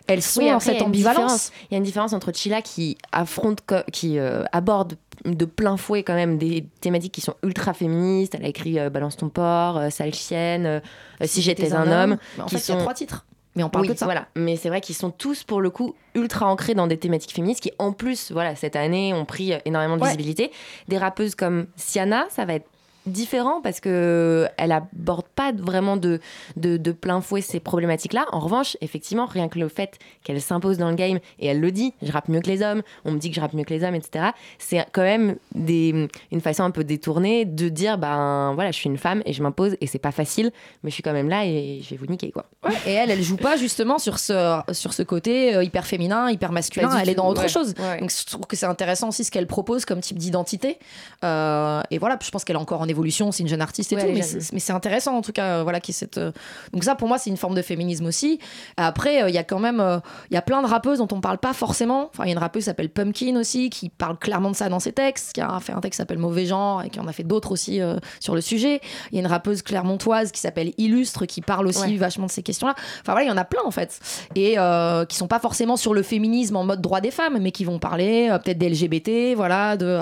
elles 0.07 0.22
sont 0.22 0.41
Oui, 0.41 0.47
dans 0.49 0.57
après, 0.57 0.72
cette 0.72 0.82
ambivalence. 0.82 1.53
Il 1.70 1.74
y 1.74 1.76
a 1.76 1.78
une 1.78 1.84
différence 1.84 2.12
entre 2.12 2.32
Chila 2.34 2.62
qui 2.62 2.97
affronte, 3.12 3.61
qui 3.93 4.18
euh, 4.18 4.43
aborde 4.53 4.95
de 5.24 5.45
plein 5.45 5.76
fouet 5.76 6.03
quand 6.03 6.14
même 6.14 6.38
des 6.38 6.66
thématiques 6.80 7.12
qui 7.12 7.20
sont 7.20 7.34
ultra 7.43 7.74
féministes. 7.74 8.34
Elle 8.34 8.45
a 8.45 8.49
écrit 8.49 8.78
Balance 8.91 9.16
ton 9.18 9.28
porc, 9.28 9.78
Sale 9.91 10.14
chienne, 10.14 10.80
Si 11.24 11.43
j'étais 11.43 11.74
un 11.74 11.86
homme. 11.93 12.16
En 12.38 12.47
qui 12.47 12.57
fait, 12.57 12.62
il 12.62 12.68
y 12.70 12.72
a 12.72 12.76
sont- 12.76 12.80
trois 12.80 12.95
titres. 12.95 13.26
Mais 13.57 13.64
on 13.64 13.68
parle 13.68 13.86
oui, 13.86 13.92
de 13.92 13.98
ça. 13.98 14.05
Voilà. 14.05 14.28
Mais 14.36 14.55
c'est 14.57 14.68
vrai 14.68 14.80
qu'ils 14.80 14.94
sont 14.94 15.11
tous, 15.11 15.42
pour 15.42 15.61
le 15.61 15.70
coup, 15.70 15.96
ultra 16.14 16.46
ancrés 16.46 16.74
dans 16.74 16.86
des 16.86 16.98
thématiques 16.98 17.34
féministes 17.34 17.61
qui, 17.62 17.72
en 17.80 17.92
plus, 17.92 18.30
voilà, 18.30 18.55
cette 18.55 18.76
année, 18.76 19.12
ont 19.12 19.24
pris 19.24 19.53
euh, 19.53 19.59
énormément 19.64 19.96
de 19.96 20.03
Ouais. 20.03 20.09
visibilité. 20.09 20.53
Des 20.86 20.98
rappeuses 20.98 21.34
comme 21.34 21.66
Siana, 21.74 22.26
ça 22.30 22.44
va 22.44 22.55
être 22.55 22.70
différent 23.07 23.61
parce 23.62 23.80
que 23.80 24.46
elle 24.57 24.72
aborde 24.72 25.26
pas 25.34 25.53
vraiment 25.53 25.96
de, 25.96 26.20
de, 26.57 26.76
de 26.76 26.92
plein 26.92 27.20
fouet 27.20 27.40
ces 27.40 27.61
problématiques-là. 27.61 28.26
En 28.32 28.40
revanche, 28.40 28.76
effectivement, 28.80 29.26
rien 29.26 29.48
que 29.48 29.59
le 29.59 29.68
fait 29.68 29.98
qu'elle 30.24 30.40
s'impose 30.40 30.78
dans 30.78 30.90
le 30.90 30.96
game 30.96 31.18
et 31.38 31.46
elle 31.46 31.61
le 31.61 31.72
dit, 31.72 31.94
je 32.03 32.12
rappe 32.12 32.28
mieux 32.28 32.40
que 32.40 32.48
les 32.48 32.62
hommes, 32.62 32.82
on 33.05 33.12
me 33.12 33.18
dit 33.18 33.30
que 33.30 33.36
je 33.36 33.40
rappe 33.40 33.55
mieux 33.55 33.64
que 33.64 33.72
les 33.74 33.84
hommes, 33.84 33.94
etc. 33.94 34.30
C'est 34.59 34.84
quand 34.92 35.03
même 35.03 35.36
des, 35.55 36.09
une 36.30 36.40
façon 36.40 36.62
un 36.62 36.70
peu 36.70 36.84
détournée 36.84 37.44
de 37.44 37.68
dire, 37.68 37.98
ben 37.98 38.53
voilà, 38.55 38.70
je 38.70 38.76
suis 38.76 38.88
une 38.88 38.98
femme 38.98 39.22
et 39.24 39.32
je 39.32 39.42
m'impose 39.42 39.76
et 39.80 39.86
c'est 39.86 39.98
pas 39.98 40.12
facile, 40.12 40.53
mais 40.82 40.90
je 40.90 40.94
suis 40.94 41.03
quand 41.03 41.12
même 41.12 41.28
là 41.28 41.46
et 41.46 41.80
je 41.82 41.90
vais 41.90 41.96
vous 41.96 42.07
niquer, 42.07 42.30
quoi. 42.30 42.46
Ouais, 42.64 42.74
et 42.86 42.92
elle, 42.92 43.11
elle 43.11 43.22
joue 43.22 43.36
pas 43.36 43.57
justement 43.57 43.98
sur 43.98 44.18
ce, 44.18 44.61
sur 44.72 44.92
ce 44.92 45.03
côté 45.03 45.55
euh, 45.55 45.64
hyper 45.64 45.86
féminin, 45.86 46.30
hyper 46.30 46.53
masculin. 46.53 46.90
Elle 47.01 47.09
est 47.09 47.14
dans 47.14 47.28
autre 47.28 47.42
ouais. 47.42 47.48
chose. 47.48 47.74
Ouais. 47.78 48.01
Donc 48.01 48.11
je 48.11 48.26
trouve 48.26 48.46
que 48.46 48.57
c'est 48.57 48.66
intéressant 48.66 49.09
aussi 49.09 49.24
ce 49.24 49.30
qu'elle 49.30 49.46
propose 49.46 49.84
comme 49.84 50.01
type 50.01 50.18
d'identité. 50.18 50.78
Euh, 51.24 51.80
et 51.90 51.98
voilà, 51.98 52.18
je 52.22 52.30
pense 52.30 52.44
qu'elle 52.44 52.57
est 52.57 52.61
encore 52.61 52.82
en 52.82 52.88
évolution, 52.91 53.32
c'est 53.32 53.43
une 53.43 53.49
jeune 53.49 53.61
artiste 53.62 53.93
et 53.93 53.97
Ouais, 53.97 54.03
tout, 54.20 54.36
mais 54.53 54.61
c'est, 54.61 54.72
intéressant 54.72 55.16
en 55.16 55.22
tout 55.22 55.32
cas. 55.32 55.59
euh, 55.59 55.62
voilà, 55.62 55.80
qui 55.80 55.93
cette. 55.93 56.18
euh, 56.18 56.32
Donc 56.72 56.84
ça, 56.84 56.95
pour 56.95 57.09
moi, 57.09 57.18
c'est 57.18 57.30
une 57.30 57.36
forme 57.36 57.55
de 57.55 57.62
féminisme 57.62 58.07
aussi. 58.07 58.38
Après, 58.76 59.22
euh, 59.22 59.28
il 59.28 59.34
y 59.34 59.38
a 59.38 59.45
quand 59.45 59.59
même, 59.59 59.82
il 60.30 60.34
y 60.34 60.36
a 60.36 60.43
plein 60.43 60.62
de 60.62 60.66
rappeuses 60.66 60.99
dont 60.99 61.09
on 61.12 61.20
parle 61.20 61.38
pas 61.38 61.53
forcément. 61.53 62.11
Enfin, 62.12 62.24
il 62.24 62.28
y 62.28 62.30
a 62.30 62.32
une 62.32 62.38
rappeuse 62.38 62.62
qui 62.62 62.66
s'appelle 62.66 62.91
Pumpkin 62.91 63.36
aussi, 63.36 63.70
qui 63.70 63.88
parle 63.88 64.18
clairement 64.18 64.51
de 64.51 64.57
ça 64.57 64.68
dans 64.68 64.80
ses 64.80 64.93
textes, 64.93 65.32
qui 65.32 65.41
a 65.41 65.59
fait 65.61 65.72
un 65.72 65.80
texte 65.80 65.93
qui 65.99 66.03
s'appelle 66.03 66.18
Mauvais 66.18 66.47
genre 66.47 66.82
et 66.82 66.91
qui 66.91 67.01
en 67.01 67.07
a 67.07 67.12
fait 67.12 67.22
d'autres 67.24 67.53
aussi 67.53 67.80
euh, 67.80 67.97
sur 68.20 68.34
le 68.34 68.41
sujet. 68.41 68.80
Il 69.11 69.14
y 69.16 69.18
a 69.18 69.20
une 69.20 69.26
rappeuse 69.26 69.62
clermontoise 69.62 70.32
qui 70.32 70.41
s'appelle 70.41 70.72
Illustre, 70.78 71.26
qui 71.26 71.41
parle 71.41 71.66
aussi 71.66 71.80
Ouais. 71.80 71.97
vachement 71.97 72.26
de 72.26 72.30
ces 72.30 72.43
questions-là. 72.43 72.74
Enfin 73.01 73.12
voilà, 73.12 73.22
il 73.24 73.28
y 73.28 73.32
en 73.32 73.36
a 73.36 73.45
plein 73.45 73.62
en 73.64 73.70
fait. 73.70 73.99
Et 74.34 74.59
euh, 74.59 75.05
qui 75.07 75.16
sont 75.16 75.28
pas 75.28 75.38
forcément 75.38 75.76
sur 75.76 75.95
le 75.95 76.03
féminisme 76.03 76.57
en 76.57 76.64
mode 76.64 76.80
droit 76.80 77.01
des 77.01 77.11
femmes, 77.11 77.38
mais 77.41 77.53
qui 77.53 77.64
vont 77.64 77.78
parler 77.78 78.28
euh, 78.30 78.38
peut-être 78.38 78.59
des 78.59 78.68
LGBT, 78.68 79.34
voilà, 79.36 79.76
de, 79.76 79.99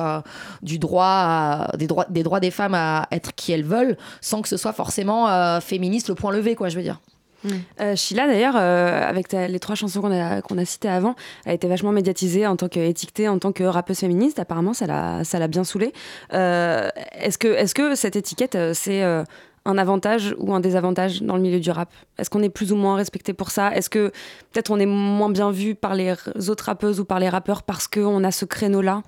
du 0.62 0.78
droit, 0.78 1.04
à- 1.04 1.76
des, 1.76 1.86
droits, 1.86 2.06
des 2.08 2.22
droits 2.22 2.40
des 2.40 2.50
femmes 2.50 2.74
être 3.10 3.34
qui 3.34 3.52
elles 3.52 3.64
veulent, 3.64 3.96
sans 4.20 4.42
que 4.42 4.48
ce 4.48 4.56
soit 4.56 4.72
forcément 4.72 5.28
euh, 5.28 5.60
féministe 5.60 6.08
le 6.08 6.14
point 6.14 6.32
levé, 6.32 6.54
quoi, 6.54 6.68
je 6.68 6.76
veux 6.76 6.82
dire. 6.82 7.00
Euh, 7.80 7.94
Sheila, 7.94 8.26
d'ailleurs, 8.26 8.56
euh, 8.56 9.08
avec 9.08 9.32
les 9.32 9.60
trois 9.60 9.76
chansons 9.76 10.00
qu'on 10.00 10.10
a, 10.10 10.42
qu'on 10.42 10.58
a 10.58 10.64
citées 10.64 10.88
avant, 10.88 11.14
elle 11.46 11.54
été 11.54 11.68
vachement 11.68 11.92
médiatisée 11.92 12.46
en 12.46 12.56
tant 12.56 12.68
qu'étiquetée, 12.68 13.28
en 13.28 13.38
tant 13.38 13.52
que 13.52 13.62
rappeuse 13.62 13.98
féministe. 13.98 14.40
Apparemment, 14.40 14.74
ça 14.74 14.86
l'a, 14.86 15.48
bien 15.48 15.64
saoulée. 15.64 15.92
Est-ce, 16.32 17.38
que, 17.38 17.48
est-ce 17.48 17.74
que 17.74 17.94
cette 17.94 18.16
étiquette, 18.16 18.58
c'est 18.74 19.04
un 19.64 19.78
avantage 19.78 20.34
ou 20.38 20.52
un 20.52 20.60
désavantage 20.60 21.22
dans 21.22 21.36
le 21.36 21.42
milieu 21.42 21.60
du 21.60 21.70
rap? 21.70 21.90
Est-ce 22.18 22.28
qu'on 22.28 22.42
est 22.42 22.48
plus 22.48 22.72
ou 22.72 22.76
moins 22.76 22.96
respecté 22.96 23.32
pour 23.32 23.52
ça? 23.52 23.72
Est-ce 23.74 23.88
que 23.88 24.08
peut-être 24.52 24.72
on 24.72 24.80
est 24.80 24.86
moins 24.86 25.30
bien 25.30 25.52
vu 25.52 25.76
par 25.76 25.94
les 25.94 26.14
autres 26.48 26.64
rappeuses 26.64 26.98
ou 26.98 27.04
par 27.04 27.20
les 27.20 27.28
rappeurs 27.28 27.62
parce 27.62 27.86
qu'on 27.86 28.24
a 28.24 28.32
ce 28.32 28.46
créneau-là 28.46 29.02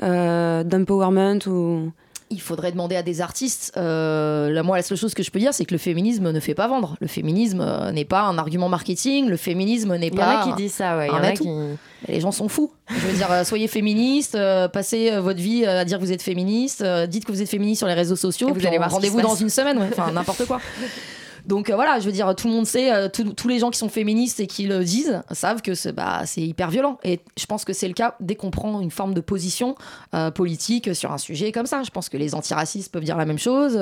d'empowerment 0.00 1.46
ou... 1.46 1.92
Il 2.30 2.40
faudrait 2.40 2.72
demander 2.72 2.96
à 2.96 3.02
des 3.04 3.20
artistes. 3.20 3.72
euh, 3.76 4.50
là, 4.50 4.62
moi, 4.64 4.76
la 4.76 4.82
seule 4.82 4.98
chose 4.98 5.14
que 5.14 5.22
je 5.22 5.30
peux 5.30 5.38
dire, 5.38 5.54
c'est 5.54 5.64
que 5.64 5.72
le 5.74 5.78
féminisme 5.78 6.30
ne 6.32 6.40
fait 6.40 6.54
pas 6.54 6.66
vendre. 6.66 6.96
Le 7.00 7.06
féminisme 7.06 7.60
euh, 7.60 7.92
n'est 7.92 8.04
pas 8.04 8.22
un 8.22 8.36
argument 8.36 8.68
marketing. 8.68 9.28
Le 9.28 9.36
féminisme 9.36 9.94
n'est 9.96 10.08
Il 10.08 10.14
y 10.14 10.16
en 10.16 10.24
pas. 10.24 10.40
a 10.40 10.44
qui 10.44 10.52
disent 10.54 10.74
ça, 10.74 10.96
ouais. 10.96 11.06
Il 11.06 11.12
y 11.14 11.14
en 11.14 11.22
a 11.22 11.32
qui. 11.32 11.46
Mais 11.48 12.14
Les 12.14 12.20
gens 12.20 12.32
sont 12.32 12.48
fous. 12.48 12.72
Je 12.90 12.94
veux 13.06 13.12
dire, 13.16 13.30
euh, 13.30 13.44
soyez 13.44 13.68
féministes, 13.68 14.34
euh, 14.34 14.66
passez 14.66 15.18
votre 15.20 15.40
vie 15.40 15.64
à 15.66 15.84
dire 15.84 15.98
que 15.98 16.04
vous 16.04 16.12
êtes 16.12 16.22
féministe, 16.22 16.84
dites 17.08 17.24
que 17.24 17.32
vous 17.32 17.42
êtes 17.42 17.48
féministe 17.48 17.78
sur 17.78 17.86
les 17.88 17.94
réseaux 17.94 18.16
sociaux, 18.16 18.48
Et 18.48 18.52
vous 18.52 18.58
puis 18.58 18.66
allez 18.66 18.78
rendez-vous 18.78 19.20
dans 19.20 19.30
passe. 19.30 19.40
une 19.40 19.50
semaine, 19.50 19.78
ouais. 19.78 19.88
enfin 19.96 20.10
n'importe 20.10 20.46
quoi. 20.46 20.60
Donc 21.46 21.70
euh, 21.70 21.74
voilà, 21.76 22.00
je 22.00 22.06
veux 22.06 22.12
dire, 22.12 22.34
tout 22.34 22.48
le 22.48 22.54
monde 22.54 22.66
sait, 22.66 22.92
euh, 22.92 23.08
tous- 23.08 23.48
les 23.48 23.58
gens 23.60 23.70
qui 23.70 23.78
sont 23.78 23.88
féministes 23.88 24.40
et 24.40 24.46
qui 24.46 24.66
le 24.66 24.82
disent 24.84 25.22
savent 25.30 25.62
que 25.62 25.74
c'est 25.74 25.92
bah, 25.92 26.22
c'est 26.26 26.42
hyper 26.42 26.70
violent. 26.70 26.98
Et 27.04 27.20
je 27.38 27.46
pense 27.46 27.64
que 27.64 27.72
c'est 27.72 27.88
le 27.88 27.94
cas 27.94 28.16
dès 28.20 28.34
qu'on 28.34 28.50
prend 28.50 28.80
une 28.80 28.90
forme 28.90 29.14
de 29.14 29.20
position 29.20 29.76
euh, 30.14 30.30
politique 30.30 30.94
sur 30.94 31.12
un 31.12 31.18
sujet 31.18 31.52
comme 31.52 31.66
ça. 31.66 31.82
Je 31.84 31.90
pense 31.90 32.08
que 32.08 32.16
les 32.16 32.34
antiracistes 32.34 32.92
peuvent 32.92 33.04
dire 33.04 33.16
la 33.16 33.26
même 33.26 33.38
chose. 33.38 33.74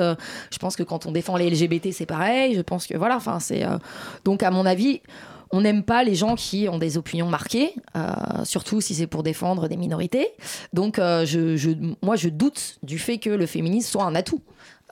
Je 0.51 0.57
pense 0.59 0.75
que 0.75 0.83
quand 0.83 1.05
on 1.07 1.11
défend 1.11 1.35
les 1.37 1.49
LGBT, 1.49 1.91
c'est 1.91 2.05
pareil. 2.05 2.53
Je 2.55 2.61
pense 2.61 2.85
que 2.87 2.95
voilà, 2.97 3.15
enfin 3.17 3.39
c'est 3.39 3.63
donc 4.23 4.43
à 4.43 4.51
mon 4.51 4.65
avis. 4.65 5.01
On 5.51 5.61
n'aime 5.61 5.83
pas 5.83 6.03
les 6.03 6.15
gens 6.15 6.35
qui 6.35 6.67
ont 6.69 6.79
des 6.79 6.97
opinions 6.97 7.29
marquées, 7.29 7.73
surtout 8.43 8.81
si 8.81 8.95
c'est 8.95 9.07
pour 9.07 9.23
défendre 9.23 9.67
des 9.67 9.77
minorités. 9.77 10.27
Donc, 10.73 10.97
moi, 10.97 12.15
je 12.15 12.29
doute 12.29 12.77
du 12.83 12.97
fait 12.99 13.19
que 13.19 13.29
le 13.29 13.45
féminisme 13.45 13.89
soit 13.89 14.03
un 14.03 14.15
atout. 14.15 14.41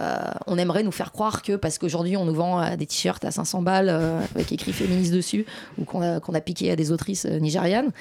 Euh, 0.01 0.17
on 0.47 0.57
aimerait 0.57 0.81
nous 0.81 0.91
faire 0.91 1.11
croire 1.11 1.43
que 1.43 1.55
parce 1.55 1.77
qu'aujourd'hui 1.77 2.17
on 2.17 2.25
nous 2.25 2.33
vend 2.33 2.59
euh, 2.59 2.75
des 2.75 2.87
t-shirts 2.87 3.23
à 3.25 3.29
500 3.29 3.61
balles 3.61 3.89
euh, 3.89 4.19
avec 4.33 4.51
écrit 4.51 4.73
féministe 4.73 5.13
dessus 5.13 5.45
ou 5.77 5.85
qu'on 5.85 6.01
a, 6.01 6.41
piqué 6.41 6.71
à 6.71 6.75
des 6.75 6.91
autrices 6.91 7.25
nigérianes, 7.25 7.91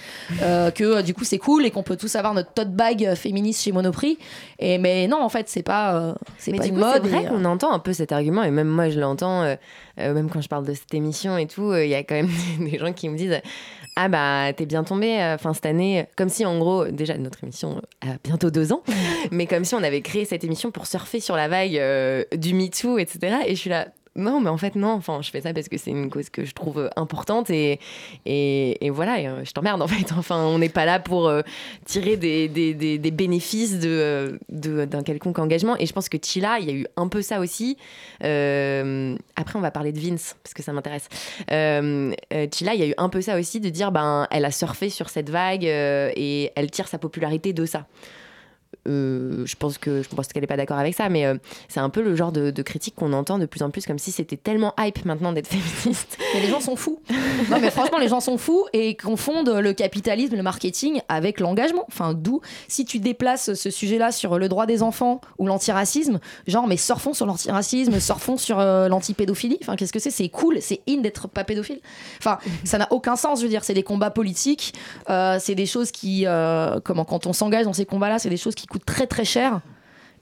que 0.41 1.03
du 1.03 1.13
coup 1.13 1.25
c'est 1.25 1.37
cool 1.37 1.67
et 1.67 1.71
qu'on 1.71 1.83
peut 1.83 1.99
tous 1.99 2.17
avoir 2.17 2.33
notre 2.33 2.51
tote 2.55 2.73
bag 2.73 3.15
féministe 3.15 3.63
chez 3.63 3.73
Monoprix. 3.73 4.17
Et 4.59 4.79
mais 4.79 5.07
non, 5.07 5.23
en 5.23 5.29
fait, 5.29 5.51
c'est 5.51 5.63
pas, 5.63 6.15
c'est 6.39 6.53
pas 6.53 6.63
du 6.63 6.71
une 6.71 6.77
coup, 6.77 6.81
mode. 6.81 7.03
C'est 7.05 7.11
vrai 7.11 7.27
qu'on 7.27 7.45
entend 7.45 7.73
un 7.73 7.79
peu 7.79 7.93
cet 7.93 8.11
argument, 8.11 8.43
et 8.43 8.51
même 8.51 8.69
moi 8.69 8.89
je 8.89 8.99
l'entends, 8.99 9.43
même 9.99 10.31
quand 10.31 10.41
je 10.41 10.49
parle 10.49 10.67
de 10.67 10.73
cette 10.73 10.95
émission 10.95 11.37
et 11.37 11.47
tout, 11.47 11.75
il 11.75 11.89
y 11.89 11.95
a 11.95 12.03
quand 12.03 12.15
même 12.15 12.31
des 12.71 12.79
gens 12.79 12.93
qui 12.93 13.09
me 13.11 13.17
disent 13.17 13.41
Ah 13.95 14.09
bah 14.09 14.53
t'es 14.57 14.65
bien 14.65 14.85
tombé, 14.85 15.21
euh, 15.21 15.35
enfin 15.35 15.53
cette 15.53 15.67
année, 15.67 16.07
comme 16.17 16.31
si 16.31 16.47
en 16.47 16.59
gros, 16.59 16.87
déjà 16.87 17.17
notre 17.19 17.45
émission 17.45 17.83
a 18.01 18.17
bientôt 18.25 18.51
deux 18.51 18.73
ans, 18.73 18.83
mais 19.31 19.47
comme 19.47 19.65
si 19.65 19.75
on 19.75 19.83
avait 19.83 20.01
créé 20.01 20.25
cette 20.25 20.45
émission 20.45 20.71
pour 20.71 20.87
surfer 20.87 21.21
sur 21.21 21.37
la 21.37 21.49
vague 21.49 21.77
euh, 21.77 22.25
du 22.35 22.55
MeToo, 22.55 22.99
etc. 22.99 23.37
Et 23.47 23.55
je 23.55 23.61
suis 23.61 23.71
là. 23.71 23.89
Non, 24.15 24.41
mais 24.41 24.51
en 24.51 24.59
fait, 24.59 24.75
non. 24.75 24.91
Enfin, 24.93 25.21
je 25.23 25.31
fais 25.31 25.41
ça 25.41 25.55
parce 25.55 25.69
que 25.69 25.79
c'est 25.79 25.91
une 25.91 26.11
cause 26.11 26.29
que 26.29 26.45
je 26.45 26.53
trouve 26.53 26.91
importante 26.97 27.49
et, 27.51 27.81
et, 28.27 28.85
et 28.85 28.91
voilà, 28.91 29.17
euh, 29.19 29.45
je 29.45 29.53
t'emmerde 29.53 29.81
en 29.81 29.89
fait. 29.89 30.13
Enfin, 30.17 30.45
on 30.45 30.59
n'est 30.59 30.69
pas 30.69 30.85
là 30.85 31.01
pour 31.01 31.29
euh, 31.29 31.43
tirer 31.87 32.17
des, 32.17 32.49
des, 32.49 32.75
des, 32.75 33.11
bénéfices 33.11 33.79
euh, 33.85 34.39
de- 34.51 34.85
d'un 34.85 35.03
quelconque 35.03 35.39
engagement. 35.39 35.77
Et 35.79 35.87
je 35.87 35.93
pense 35.93 36.09
que 36.09 36.19
Chila, 36.23 36.59
il 36.61 36.67
y 36.67 36.71
a 36.71 36.75
eu 36.75 36.87
un 36.97 37.09
peu 37.09 37.23
ça 37.23 37.41
aussi. 37.41 37.77
Après, 38.21 39.57
on 39.57 39.61
va 39.61 39.71
parler 39.71 39.93
de 39.93 39.99
Vince 39.99 40.37
parce 40.43 40.55
que 40.55 40.63
ça 40.63 40.73
m'intéresse. 40.73 41.09
Euh, 41.51 42.13
Chila, 42.53 42.75
il 42.75 42.81
y 42.81 42.85
a 42.85 42.89
eu 42.89 42.95
un 42.99 43.09
peu 43.09 43.23
ça 43.23 43.39
aussi 43.39 43.61
de 43.61 43.71
dire, 43.71 43.93
ben, 43.93 44.27
elle 44.31 44.45
a 44.45 44.51
surfé 44.51 44.91
sur 44.91 45.09
cette 45.09 45.31
vague 45.31 45.65
et 45.65 46.51
elle 46.55 46.71
tire 46.71 46.89
sa 46.89 46.99
popularité 46.99 47.53
de 47.53 47.65
ça. 47.67 47.87
Euh, 48.89 49.47
je 49.47 49.55
pense 49.57 49.79
que 49.79 50.03
je 50.03 50.09
qu'elle 50.09 50.43
n'est 50.43 50.47
pas 50.47 50.57
d'accord 50.57 50.79
avec 50.79 50.95
ça, 50.95 51.09
mais 51.09 51.25
euh, 51.25 51.37
c'est 51.69 51.81
un 51.81 51.91
peu 51.91 52.03
le 52.03 52.17
genre 52.17 52.33
de, 52.33 52.51
critique 52.63 52.95
qu'on 52.95 53.13
entend 53.13 53.39
de 53.39 53.47
plus 53.47 53.63
en 53.63 53.71
plus, 53.71 53.87
comme 53.87 53.99
si 53.99 54.13
c'était 54.13 54.37
tellement 54.37 54.75
hype 54.79 55.05
maintenant 55.05 55.33
d'être 55.33 55.47
féministe. 55.53 56.19
Mais 56.35 56.41
les 56.41 56.49
gens 56.49 56.61
sont 56.61 56.77
fous. 56.77 57.01
Non, 57.51 57.59
mais 57.61 57.71
franchement, 57.71 57.99
les 57.99 58.09
gens 58.09 58.21
sont 58.21 58.39
fous 58.39 58.67
et 58.73 58.97
confondent 58.97 59.49
le 59.49 59.73
capitalisme, 59.73 60.37
le 60.37 60.43
marketing 60.43 61.01
avec 61.09 61.41
l'engagement. 61.41 61.85
Enfin, 61.89 62.15
d'où, 62.15 62.41
si 62.69 62.85
tu 62.85 62.99
déplaces 62.99 63.55
ce 63.55 63.71
sujet-là 63.71 64.13
sur 64.13 64.39
le 64.39 64.49
droit 64.49 64.67
des 64.67 64.83
enfants 64.83 65.21
ou 65.39 65.47
l'antiracisme, 65.47 66.21
genre, 66.47 66.67
mais 66.67 66.77
surfons 66.77 67.15
sur 67.15 67.27
l'antiracisme, 67.27 67.99
surfons 68.01 68.37
sur 68.37 68.59
euh, 68.59 68.89
l'antipédophilie. 68.89 69.59
Enfin, 69.63 69.77
qu'est-ce 69.77 69.93
que 69.93 69.99
c'est? 69.99 70.11
C'est 70.11 70.29
cool, 70.29 70.59
c'est 70.61 70.81
in 70.89 70.99
d'être 70.99 71.29
pas 71.29 71.45
pédophile. 71.45 71.81
Enfin, 72.19 72.39
ça 72.65 72.79
n'a 72.79 72.89
aucun 72.91 73.17
sens, 73.17 73.41
je 73.41 73.45
veux 73.45 73.51
dire. 73.51 73.65
C'est 73.65 73.75
des 73.75 73.83
combats 73.83 74.11
politiques, 74.11 74.75
euh, 75.11 75.39
c'est 75.41 75.55
des 75.55 75.67
choses 75.67 75.91
qui, 75.91 76.27
comment, 76.85 77.05
quand 77.05 77.27
on 77.27 77.33
s'engage 77.33 77.65
dans 77.65 77.73
ces 77.73 77.87
combats-là, 77.87 78.19
c'est 78.19 78.31
des 78.31 78.37
choses 78.37 78.55
qui 78.55 78.62
coûtent 78.67 78.85
très 78.87 79.07
très 79.07 79.25
cher. 79.25 79.61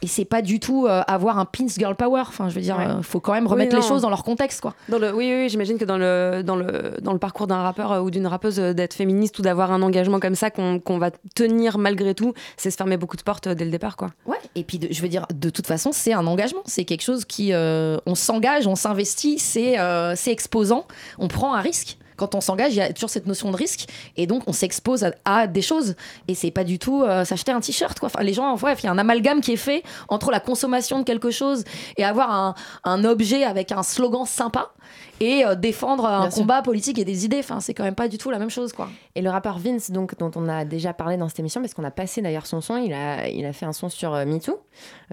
Et 0.03 0.07
c'est 0.07 0.25
pas 0.25 0.41
du 0.41 0.61
tout 0.61 0.87
euh, 0.87 1.03
avoir 1.07 1.39
un 1.39 1.45
pins 1.45 1.67
girl 1.69 1.95
power. 1.95 2.23
Enfin, 2.27 2.49
je 2.49 2.55
veux 2.55 2.63
dire, 2.63 2.79
Ouais. 2.79 2.87
euh, 2.87 3.03
faut 3.03 3.21
quand 3.21 3.35
même 3.35 3.45
Oui, 3.45 3.51
remettre 3.51 3.77
les 3.77 3.83
choses 3.83 4.01
dans 4.01 4.09
leur 4.09 4.25
contexte, 4.25 4.63
quoi. 4.63 4.73
Dans 4.89 4.99
le, 4.99 5.15
oui, 5.15 5.27
oui, 5.31 5.43
oui, 5.43 5.49
j'imagine 5.51 5.77
que 5.77 5.85
dans 5.85 5.99
le, 5.99 6.41
dans, 6.43 6.57
le, 6.57 6.95
dans 7.03 7.13
le 7.13 7.19
parcours 7.19 7.47
d'un 7.47 7.61
rappeur 7.63 7.93
euh, 7.93 8.01
ou 8.01 8.11
d'une 8.11 8.27
rappeuse, 8.27 8.57
d'être 8.57 8.95
féministe 8.95 9.39
ou 9.39 9.43
d'avoir 9.43 9.73
un 9.73 9.83
engagement 9.83 10.19
comme 10.19 10.35
ça 10.37 10.49
qu'on 10.51 10.81
va 10.99 11.11
tenir 11.35 11.77
malgré 11.77 12.15
tout, 12.15 12.33
c'est 12.57 12.71
se 12.71 12.79
fermer 12.79 12.97
beaucoup 12.97 13.19
de 13.19 13.23
portes 13.23 13.47
dès 13.47 13.67
le 13.67 13.71
départ. 13.71 13.99
Quoi. 13.99 14.09
Ouais, 14.25 14.39
et 14.55 14.65
puis 14.65 14.79
de- 14.79 14.89
je 14.91 15.03
veux 15.03 15.09
dire, 15.09 15.27
de 15.35 15.51
toute 15.51 15.67
façon, 15.67 15.91
c'est 15.93 16.15
un 16.15 16.27
engagement. 16.27 16.63
C'est 16.65 16.87
quelque 16.87 17.03
chose 17.03 17.27
qui. 17.27 17.53
on 17.55 18.15
s'engage, 18.15 18.67
on 18.67 18.77
s'investit, 18.77 19.39
c'est 19.39 19.77
c'est 20.17 20.33
exposant, 20.33 20.87
on 21.19 21.29
prend 21.29 21.55
un 21.55 21.61
risque. 21.61 21.99
Quand 22.21 22.35
on 22.35 22.43
s'engage, 22.43 22.75
il 22.75 22.77
y 22.77 22.83
a 22.83 22.93
toujours 22.93 23.09
cette 23.09 23.27
notion 23.27 23.51
de 23.51 23.57
risque, 23.57 23.89
et 24.19 24.27
donc 24.27 24.43
on 24.47 24.53
s'expose 24.53 25.05
à, 25.05 25.13
à 25.25 25.47
des 25.47 25.63
choses. 25.63 25.97
Et 26.29 26.35
c'est 26.35 26.51
pas 26.51 26.65
du 26.65 26.79
tout 26.79 27.03
euh, 27.03 27.25
s'acheter 27.25 27.51
un 27.51 27.61
t-shirt, 27.61 27.99
quoi. 27.99 28.11
Enfin, 28.13 28.23
les 28.23 28.35
gens, 28.35 28.55
ouais, 28.59 28.75
il 28.79 28.85
y 28.85 28.89
a 28.89 28.93
un 28.93 28.99
amalgame 28.99 29.41
qui 29.41 29.53
est 29.53 29.57
fait 29.57 29.83
entre 30.09 30.31
la 30.31 30.39
consommation 30.41 30.99
de 30.99 31.05
quelque 31.05 31.31
chose 31.31 31.65
et 31.97 32.05
avoir 32.05 32.31
un, 32.31 32.55
un 32.85 33.05
objet 33.05 33.43
avec 33.45 33.73
un 33.73 33.83
slogan 33.83 34.27
sympa 34.27 34.73
et 35.21 35.47
euh, 35.47 35.55
défendre 35.55 36.05
un 36.05 36.21
Bien 36.23 36.31
sûr. 36.31 36.41
combat 36.43 36.61
politique 36.63 36.99
et 36.99 37.05
des 37.05 37.25
idées. 37.25 37.39
Enfin, 37.39 37.61
c'est 37.61 37.73
quand 37.73 37.85
même 37.85 37.95
pas 37.95 38.09
du 38.09 38.19
tout 38.19 38.31
la 38.31 38.39
même 38.39 38.51
chose, 38.51 38.73
quoi. 38.73 38.89
Et 39.15 39.23
le 39.23 39.31
rappeur 39.31 39.59
Vince, 39.59 39.91
donc, 39.91 40.19
dont 40.19 40.31
on 40.35 40.47
a 40.49 40.65
déjà 40.67 40.93
parlé 40.93 41.17
dans 41.17 41.29
cette 41.29 41.41
émission, 41.41 41.61
parce 41.63 41.73
qu'on 41.75 41.85
a 41.85 41.91
passé 41.91 42.21
d'ailleurs 42.23 42.47
son 42.47 42.61
son, 42.61 42.77
il 42.77 42.93
a, 42.93 43.29
il 43.29 43.45
a 43.47 43.53
fait 43.53 43.67
un 43.67 43.73
son 43.73 43.89
sur 43.89 44.15
euh, 44.15 44.25
MeToo, 44.27 44.61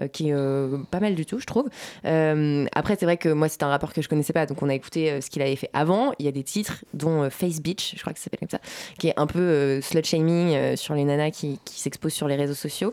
euh, 0.00 0.08
qui 0.08 0.28
est 0.30 0.34
pas 0.90 1.00
mal 1.00 1.14
du 1.14 1.24
tout, 1.24 1.38
je 1.38 1.46
trouve. 1.46 1.68
Après, 2.04 2.96
c'est 2.98 3.04
vrai 3.06 3.16
que 3.16 3.28
moi, 3.30 3.48
c'est 3.48 3.62
un 3.62 3.68
rappeur 3.68 3.92
que 3.92 4.02
je 4.02 4.08
connaissais 4.08 4.32
pas, 4.32 4.46
donc 4.46 4.62
on 4.62 4.68
a 4.68 4.74
écouté 4.74 5.20
ce 5.20 5.30
qu'il 5.30 5.42
avait 5.42 5.56
fait 5.56 5.70
avant. 5.72 6.12
Il 6.18 6.24
y 6.26 6.28
a 6.28 6.32
des 6.32 6.42
titres, 6.42 6.84
dont 6.98 7.22
euh, 7.22 7.30
Face 7.30 7.60
Beach, 7.60 7.94
je 7.96 8.00
crois 8.00 8.12
que 8.12 8.18
ça 8.18 8.24
s'appelle 8.24 8.40
comme 8.40 8.50
ça, 8.50 8.60
qui 8.98 9.08
est 9.08 9.14
un 9.16 9.26
peu 9.26 9.38
euh, 9.38 9.80
slut-shaming 9.80 10.54
euh, 10.54 10.76
sur 10.76 10.94
les 10.94 11.04
nanas 11.04 11.30
qui, 11.30 11.58
s'exposent 11.64 12.12
sur 12.12 12.28
les 12.28 12.36
réseaux 12.36 12.54
sociaux. 12.54 12.92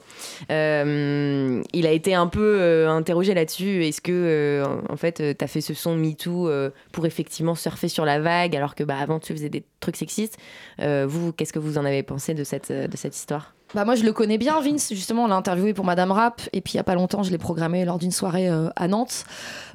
Il 0.50 1.88
a 1.88 1.92
été 1.92 2.14
un 2.14 2.28
peu 2.28 2.88
interrogé 2.88 3.34
là-dessus. 3.34 3.84
Est-ce 3.84 4.00
que, 4.00 4.64
en 4.90 4.96
fait, 4.96 5.38
tu 5.38 5.44
as 5.44 5.48
fait 5.48 5.62
ce 5.62 5.74
son 5.74 5.96
MeToo 5.96 6.50
pour 6.92 7.06
effectivement 7.06 7.56
surfer 7.56 7.90
sur 7.90 8.06
la 8.06 8.20
vague, 8.20 8.56
alors 8.56 8.76
que 8.76 8.84
bah, 8.84 8.98
avant, 9.00 9.20
tu 9.20 9.34
faisais 9.34 9.50
des 9.50 9.64
trucs 9.80 9.96
sexistes 9.96 10.38
Vous, 10.80 11.34
qu'est-ce 11.34 11.52
que 11.52 11.60
vous 11.60 11.78
en 11.78 11.86
avez 11.86 12.04
pensé 12.04 12.34
de 12.34 12.44
cette 12.44 13.16
histoire? 13.16 13.56
Bah 13.76 13.84
moi 13.84 13.96
je 13.96 14.06
le 14.06 14.14
connais 14.14 14.38
bien 14.38 14.62
Vince, 14.62 14.94
justement 14.94 15.26
on 15.26 15.28
l'a 15.28 15.36
interviewé 15.36 15.74
pour 15.74 15.84
Madame 15.84 16.10
Rap 16.10 16.42
et 16.54 16.62
puis 16.62 16.76
il 16.76 16.78
y 16.78 16.80
a 16.80 16.86
pas 16.86 16.96
longtemps 16.96 17.24
je 17.24 17.32
l'ai 17.32 17.38
programmé 17.38 17.84
lors 17.84 17.98
d'une 17.98 18.12
soirée 18.12 18.48
euh, 18.48 18.70
à 18.78 18.88
Nantes. 18.88 19.26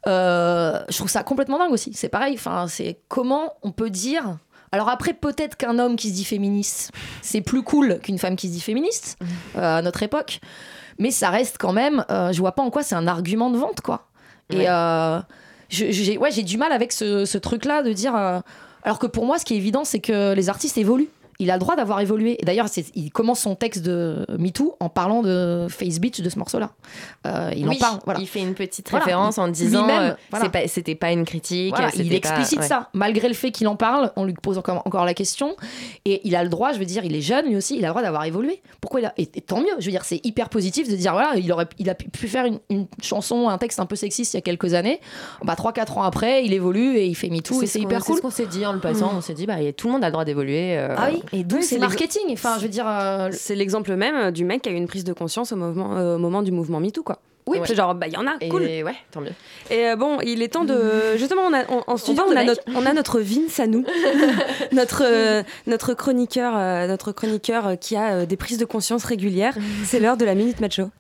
Euh, 0.07 0.81
je 0.89 0.97
trouve 0.97 1.11
ça 1.11 1.23
complètement 1.23 1.59
dingue 1.59 1.71
aussi. 1.71 1.93
C'est 1.93 2.09
pareil, 2.09 2.33
enfin 2.33 2.67
c'est 2.67 3.01
comment 3.09 3.53
on 3.63 3.73
peut 3.73 3.91
dire. 3.91 4.39
Alors 4.73 4.89
après 4.89 5.13
peut-être 5.13 5.59
qu'un 5.59 5.79
homme 5.79 5.97
qui 5.97 6.09
se 6.09 6.15
dit 6.15 6.25
féministe 6.25 6.93
c'est 7.21 7.43
plus 7.43 7.63
cool 7.63 7.99
qu'une 8.03 8.17
femme 8.17 8.37
qui 8.37 8.49
se 8.49 8.55
dit 8.55 8.63
féministe 8.63 9.19
euh, 9.59 9.77
à 9.77 9.83
notre 9.83 10.03
époque, 10.03 10.41
mais 10.99 11.11
ça 11.11 11.29
reste 11.29 11.59
quand 11.59 11.75
même. 11.75 12.03
je 12.09 12.39
vois 12.39 12.53
pas 12.53 12.63
en 12.63 12.71
quoi 12.71 12.83
c'est 12.83 12.95
un 12.95 13.07
argument 13.07 13.51
de 13.51 13.59
vente 13.59 13.83
quoi. 13.83 14.07
Et 14.49 14.65
j'ai 15.69 16.17
ouais 16.17 16.31
du 16.31 16.57
mal 16.57 16.73
avec 16.73 16.93
ce, 16.93 17.27
ce 17.27 17.37
truc 17.37 17.67
là 17.67 17.83
de 17.83 17.93
dire. 17.93 18.15
alors 18.15 18.99
que 18.99 19.07
pour 19.07 19.27
moi 19.27 19.39
ce 19.39 19.45
qui 19.45 19.53
est 19.53 19.59
évident 19.59 19.85
c'est 19.85 20.01
que 20.01 20.33
les 20.33 20.49
artistes 20.49 20.79
évoluent 20.79 21.11
il 21.41 21.51
a 21.51 21.55
le 21.55 21.59
droit 21.61 21.75
d'avoir 21.75 22.01
évolué. 22.01 22.39
D'ailleurs, 22.45 22.69
c'est- 22.69 22.87
il 22.95 23.11
commence 23.11 23.41
son 23.41 23.57
texte 23.57 23.83
de 23.83 24.25
MeToo 24.39 24.77
en 24.79 24.89
parlant 24.89 25.23
de 25.23 25.67
Face 25.69 25.99
Beach 25.99 26.21
de 26.21 26.29
ce 26.31 26.39
morceau-là. 26.39 26.71
Euh, 27.27 27.51
il 27.57 27.67
Oui, 27.69 27.77
en 27.77 27.79
parle. 27.79 27.99
Voilà. 28.05 28.21
Il 28.21 28.27
fait 28.29 28.41
une 28.41 28.55
petite 28.55 28.89
Voilà. 28.91 29.05
référence 29.05 29.39
en 29.39 29.49
disant 29.49 29.89
euh, 29.89 30.13
voilà. 30.31 30.45
c'est 30.45 30.51
pas- 30.53 30.69
c'était 30.69 30.95
pas 30.95 31.11
une 31.13 31.25
critique. 31.25 31.75
Il 31.97 32.09
pas- 32.11 32.17
explicite 32.17 32.61
ouais. 32.61 32.67
ça. 32.67 32.89
Malgré 32.95 33.27
le 33.29 33.35
fait 33.35 33.51
qu'il 33.51 33.67
en 33.69 33.77
parle, 33.77 34.13
on 34.17 34.25
lui 34.25 34.35
pose 34.35 34.59
encore, 34.59 34.83
encore 34.85 35.05
la 35.05 35.15
question. 35.15 35.57
Et 36.05 36.21
il 36.25 36.37
a 36.37 36.43
le 36.45 36.49
droit, 36.49 36.73
je 36.73 36.79
veux 36.79 36.85
dire, 36.85 37.05
il 37.05 37.15
est 37.17 37.21
jeune 37.21 37.47
lui 37.47 37.57
aussi, 37.57 37.77
il 37.77 37.85
a 37.85 37.89
le 37.89 37.93
droit 37.93 38.03
d'avoir 38.03 38.25
évolué. 38.25 38.63
Pourquoi 38.81 39.01
il 39.01 39.07
a. 39.07 39.13
Et, 39.19 39.23
et 39.35 39.41
tant 39.41 39.61
mieux, 39.61 39.67
je 39.79 39.85
veux 39.87 39.91
dire, 39.91 40.05
c'est 40.05 40.25
hyper 40.25 40.49
positif 40.51 40.89
de 40.89 40.97
dire, 40.97 41.13
voilà, 41.13 41.37
il, 41.37 41.51
aurait, 41.53 41.67
il 41.79 41.89
a 41.91 41.95
pu 41.95 42.29
faire 42.29 42.45
une, 42.45 42.59
une 42.71 42.87
chanson, 43.03 43.49
un 43.49 43.59
texte 43.59 43.81
un 43.81 43.87
peu 43.87 43.97
sexiste 43.97 44.35
il 44.35 44.37
y 44.37 44.39
a 44.39 44.43
quelques 44.43 44.75
années. 44.75 45.01
Bah, 45.43 45.55
3-4 45.57 45.99
ans 45.99 46.03
après, 46.03 46.45
il 46.45 46.53
évolue 46.53 46.97
et 46.97 47.07
il 47.07 47.15
fait 47.15 47.29
MeToo 47.31 47.63
et 47.63 47.67
ce 47.67 47.73
c'est 47.73 47.81
hyper 47.81 48.01
c'est 48.03 48.07
cool. 48.09 48.17
ce 48.17 48.23
qu'on 48.23 48.31
s'est 48.31 48.47
dit 48.47 48.67
en 48.67 48.73
le 48.73 48.81
passant. 48.81 49.13
Mm. 49.13 49.17
On 49.17 49.21
s'est 49.21 49.35
dit, 49.35 49.47
bah, 49.47 49.55
tout 49.77 49.87
le 49.87 49.93
monde 49.95 50.05
a 50.05 50.09
le 50.09 50.13
droit 50.13 50.25
d'évoluer. 50.25 50.77
euh, 50.77 50.95
Ah 50.99 51.09
oui, 51.13 51.23
et 51.33 51.45
d'où 51.45 51.57
Oui, 51.57 51.63
c'est 51.63 51.79
marketing. 51.79 52.23
Enfin, 52.33 52.57
je 52.59 52.63
veux 52.63 52.69
dire. 52.69 52.87
euh, 52.89 53.29
C'est 53.33 53.55
l'exemple 53.55 53.95
même 53.97 54.31
du 54.31 54.45
mec 54.45 54.63
qui 54.63 54.69
a 54.69 54.73
eu 54.73 54.77
une 54.77 54.89
prise 54.89 55.05
de 55.05 55.13
conscience 55.13 55.53
au, 55.53 55.57
euh, 55.61 56.17
au 56.17 56.19
moment 56.19 56.43
du 56.43 56.53
mouvement 56.53 56.81
MeToo. 56.81 57.03
Quoi. 57.03 57.19
Oui, 57.47 57.59
c'est 57.65 57.75
genre, 57.75 57.95
bah 57.97 58.07
il 58.07 58.13
y 58.13 58.17
en 58.17 58.27
a, 58.29 58.35
Et 58.41 58.49
cool. 58.49 58.63
ouais, 58.63 58.95
tant 59.11 59.21
mieux. 59.21 59.33
Et 59.71 59.89
euh, 59.89 59.97
bon, 59.97 60.19
il 60.23 60.41
est 60.43 60.49
temps 60.49 60.65
de. 60.65 61.17
Justement, 61.17 61.43
on 61.49 61.53
a, 61.55 61.65
on- 61.69 61.83
en 61.87 61.97
studio, 61.97 62.23
on 62.29 62.37
a, 62.37 62.45
notre, 62.45 62.61
on 62.77 62.87
a 62.87 62.93
notre 62.93 63.19
Vince 63.21 63.59
à 63.59 63.67
nous, 63.67 63.85
notre, 64.73 65.03
euh, 65.05 65.43
notre 65.67 65.95
chroniqueur, 65.95 66.53
euh, 66.57 66.87
notre 66.87 67.11
chroniqueur 67.13 67.73
qui 67.81 67.97
a 67.97 68.13
euh, 68.13 68.27
des 68.27 68.37
prises 68.37 68.59
de 68.59 68.67
conscience 68.67 69.05
régulières. 69.05 69.55
C'est 69.85 69.99
l'heure 70.01 70.17
de 70.17 70.25
la 70.25 70.35
Minute 70.37 70.61
Macho. 70.61 70.91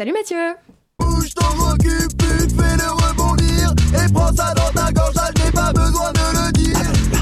Salut 0.00 0.14
Mathieu. 0.14 0.54
Bouge 0.98 1.34
ton 1.34 1.44
recul, 1.62 2.08
fais-le 2.18 2.90
rebondir. 2.90 3.74
Et 4.02 4.10
prends 4.10 4.34
ça 4.34 4.54
dans 4.54 4.72
ta 4.72 4.90
gorge, 4.92 5.12
je 5.36 5.44
n'ai 5.44 5.52
pas 5.52 5.74
besoin 5.74 6.10
de 6.12 6.38
le 6.38 6.52
dire. 6.52 6.78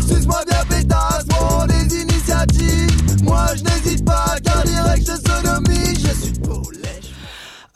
Suce-moi 0.07 0.45
bien 0.49 0.65
pétasse, 0.71 1.25
prends 1.29 1.67
des 1.67 2.03
initiatives. 2.03 3.25
Moi 3.25 3.47
je 3.57 3.65
n'hésite 3.65 4.05
pas, 4.05 4.37
car 4.45 4.63
direct 4.63 5.01
je 5.05 5.17
sodomie 5.29 5.97
Je 5.97 6.25
suis 6.25 6.39
beau 6.39 6.63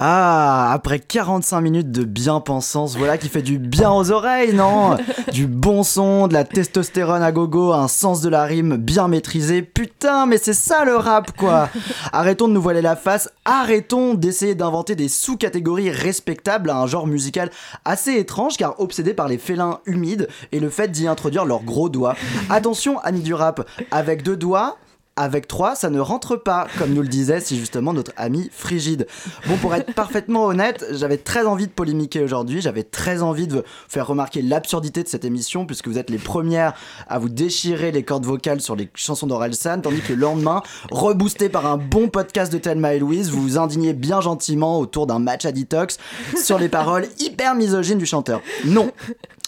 Ah, 0.05 0.73
après 0.73 0.99
45 0.99 1.61
minutes 1.61 1.93
de 1.93 2.03
bien-pensance, 2.03 2.97
voilà 2.97 3.19
qui 3.19 3.29
fait 3.29 3.41
du 3.41 3.61
bien 3.61 3.93
aux 3.93 4.11
oreilles, 4.11 4.53
non 4.53 4.97
Du 5.33 5.47
bon 5.47 5.85
son, 5.85 6.27
de 6.27 6.33
la 6.33 6.43
testostérone 6.43 7.23
à 7.23 7.31
gogo, 7.31 7.73
un 7.73 7.87
sens 7.87 8.21
de 8.21 8.29
la 8.29 8.43
rime 8.43 8.77
bien 8.79 9.07
maîtrisé. 9.07 9.63
Putain, 9.63 10.27
mais 10.27 10.39
c'est 10.39 10.55
ça 10.55 10.85
le 10.85 10.97
rap, 10.97 11.31
quoi 11.37 11.69
Arrêtons 12.13 12.49
de 12.49 12.53
nous 12.53 12.61
voiler 12.61 12.83
la 12.83 12.97
face, 12.97 13.31
arrêtons 13.45 14.15
d'essayer 14.15 14.57
d'inventer 14.57 14.97
des 14.97 15.07
sous-catégories 15.07 15.93
respectables 15.93 16.71
à 16.71 16.79
un 16.79 16.89
genre 16.89 17.07
musical 17.07 17.53
assez 17.85 18.15
étrange, 18.15 18.57
car 18.57 18.81
obsédé 18.81 19.15
par 19.15 19.29
les 19.29 19.39
félins 19.39 19.79
humides 19.87 20.27
et 20.51 20.59
le 20.59 20.69
fait 20.69 20.91
d'y 20.91 21.07
introduire 21.07 21.45
leurs 21.45 21.63
gros 21.63 21.89
doigts. 21.89 22.17
Attention, 22.51 22.99
amis 23.05 23.23
du 23.23 23.35
rap, 23.35 23.65
avec 23.93 24.25
deux 24.25 24.37
doigts... 24.37 24.79
Avec 25.15 25.47
3, 25.47 25.75
ça 25.75 25.91
ne 25.91 26.01
rentre 26.01 26.37
pas, 26.37 26.67
comme 26.79 26.95
nous 26.95 27.03
le 27.03 27.09
disait 27.09 27.41
si 27.41 27.59
justement 27.59 27.93
notre 27.93 28.13
ami 28.17 28.49
Frigide. 28.51 29.07
Bon, 29.47 29.59
pour 29.59 29.75
être 29.75 29.93
parfaitement 29.93 30.47
honnête, 30.47 30.87
j'avais 30.91 31.19
très 31.19 31.45
envie 31.45 31.67
de 31.67 31.73
polémiquer 31.73 32.23
aujourd'hui, 32.23 32.63
j'avais 32.63 32.83
très 32.83 33.21
envie 33.21 33.47
de 33.47 33.63
faire 33.89 34.07
remarquer 34.07 34.41
l'absurdité 34.41 35.03
de 35.03 35.09
cette 35.09 35.27
émission, 35.27 35.67
puisque 35.67 35.89
vous 35.89 35.99
êtes 35.99 36.09
les 36.09 36.17
premières 36.17 36.73
à 37.09 37.19
vous 37.19 37.29
déchirer 37.29 37.93
les 37.93 38.05
cordes 38.05 38.25
vocales 38.25 38.63
sur 38.63 38.75
les 38.75 38.89
chansons 38.95 39.27
d'Orelsan, 39.27 39.83
tandis 39.83 40.01
que 40.01 40.15
le 40.15 40.21
lendemain, 40.21 40.63
reboosté 40.91 41.51
par 41.51 41.67
un 41.67 41.77
bon 41.77 42.09
podcast 42.09 42.51
de 42.51 42.57
Thelma 42.57 42.95
et 42.95 42.99
Louise, 42.99 43.31
vous 43.31 43.43
vous 43.43 43.59
indignez 43.59 43.93
bien 43.93 44.23
gentiment 44.23 44.79
autour 44.79 45.07
d'un 45.07 45.19
match 45.19 45.45
à 45.45 45.53
detox 45.53 45.99
sur 46.43 46.59
les 46.59 46.71
paroles 46.71 47.07
hyper 47.19 47.55
misogynes 47.55 47.99
du 47.99 48.07
chanteur. 48.07 48.41
Non 48.65 48.91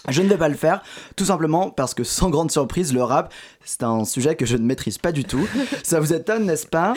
Je 0.09 0.21
ne 0.21 0.27
vais 0.27 0.37
pas 0.37 0.49
le 0.49 0.55
faire, 0.55 0.81
tout 1.15 1.25
simplement 1.25 1.69
parce 1.69 1.93
que 1.93 2.03
sans 2.03 2.29
grande 2.29 2.51
surprise, 2.51 2.93
le 2.93 3.03
rap, 3.03 3.33
c'est 3.63 3.83
un 3.83 4.05
sujet 4.05 4.35
que 4.35 4.45
je 4.45 4.55
ne 4.57 4.63
maîtrise 4.63 4.97
pas 4.97 5.11
du 5.11 5.23
tout. 5.23 5.47
Ça 5.83 5.99
vous 5.99 6.13
étonne, 6.13 6.45
n'est-ce 6.45 6.67
pas? 6.67 6.93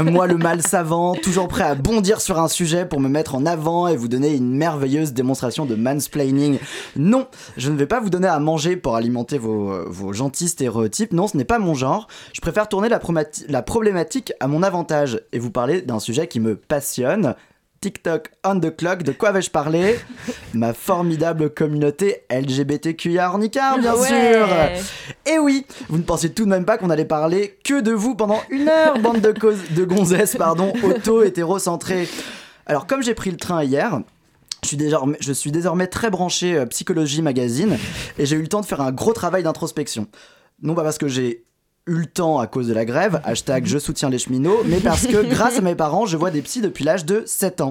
Moi, 0.00 0.26
le 0.26 0.36
mal 0.36 0.62
savant, 0.62 1.14
toujours 1.14 1.48
prêt 1.48 1.64
à 1.64 1.74
bondir 1.74 2.20
sur 2.20 2.40
un 2.40 2.48
sujet 2.48 2.84
pour 2.84 3.00
me 3.00 3.08
mettre 3.08 3.34
en 3.34 3.46
avant 3.46 3.86
et 3.86 3.96
vous 3.96 4.08
donner 4.08 4.34
une 4.34 4.56
merveilleuse 4.56 5.12
démonstration 5.12 5.66
de 5.66 5.76
mansplaining. 5.76 6.58
Non, 6.96 7.28
je 7.56 7.70
ne 7.70 7.76
vais 7.76 7.86
pas 7.86 8.00
vous 8.00 8.10
donner 8.10 8.28
à 8.28 8.38
manger 8.40 8.76
pour 8.76 8.96
alimenter 8.96 9.38
vos, 9.38 9.88
vos 9.88 10.12
gentils 10.12 10.48
stéréotypes. 10.48 11.12
Non, 11.12 11.28
ce 11.28 11.36
n'est 11.36 11.44
pas 11.44 11.58
mon 11.58 11.74
genre. 11.74 12.08
Je 12.32 12.40
préfère 12.40 12.68
tourner 12.68 12.88
la 12.88 13.62
problématique 13.62 14.32
à 14.40 14.48
mon 14.48 14.62
avantage 14.62 15.20
et 15.32 15.38
vous 15.38 15.50
parler 15.50 15.82
d'un 15.82 16.00
sujet 16.00 16.26
qui 16.26 16.40
me 16.40 16.56
passionne. 16.56 17.34
TikTok 17.82 18.30
on 18.44 18.60
the 18.60 18.74
clock, 18.74 19.02
de 19.02 19.10
quoi 19.12 19.32
vais-je 19.32 19.50
parler 19.50 19.98
Ma 20.54 20.72
formidable 20.72 21.50
communauté 21.50 22.22
LGBTQIA 22.30 23.28
ornicar, 23.28 23.78
bien 23.78 23.94
Ouais. 23.94 24.06
sûr 24.08 24.48
Et 25.26 25.38
oui, 25.38 25.66
vous 25.88 25.98
ne 25.98 26.02
pensiez 26.04 26.32
tout 26.32 26.44
de 26.44 26.48
même 26.50 26.64
pas 26.64 26.78
qu'on 26.78 26.90
allait 26.90 27.04
parler 27.04 27.58
que 27.64 27.80
de 27.80 27.90
vous 27.92 28.14
pendant 28.14 28.40
une 28.50 28.68
heure, 28.68 28.98
bande 29.00 29.20
de, 29.20 29.32
de 29.74 29.84
gonzesses, 29.84 30.36
pardon, 30.38 30.72
auto-hétérocentrées. 30.82 32.08
Alors, 32.66 32.86
comme 32.86 33.02
j'ai 33.02 33.14
pris 33.14 33.30
le 33.32 33.36
train 33.36 33.64
hier, 33.64 34.00
je 34.62 34.68
suis, 34.68 34.76
désormais, 34.76 35.16
je 35.20 35.32
suis 35.32 35.50
désormais 35.50 35.88
très 35.88 36.08
branché 36.10 36.54
euh, 36.56 36.66
Psychologie 36.66 37.20
Magazine 37.20 37.76
et 38.18 38.26
j'ai 38.26 38.36
eu 38.36 38.42
le 38.42 38.48
temps 38.48 38.60
de 38.60 38.66
faire 38.66 38.80
un 38.80 38.92
gros 38.92 39.12
travail 39.12 39.42
d'introspection. 39.42 40.06
Non 40.62 40.74
pas 40.76 40.84
parce 40.84 40.98
que 40.98 41.08
j'ai 41.08 41.44
eu 41.86 42.06
à 42.40 42.46
cause 42.46 42.68
de 42.68 42.74
la 42.74 42.84
grève, 42.84 43.20
hashtag 43.24 43.66
je 43.66 43.78
soutiens 43.78 44.08
les 44.08 44.18
cheminots, 44.18 44.62
mais 44.66 44.78
parce 44.78 45.06
que 45.06 45.24
grâce 45.24 45.58
à 45.58 45.62
mes 45.62 45.74
parents, 45.74 46.06
je 46.06 46.16
vois 46.16 46.30
des 46.30 46.42
psys 46.42 46.60
depuis 46.60 46.84
l'âge 46.84 47.04
de 47.04 47.24
7 47.26 47.60
ans. 47.60 47.70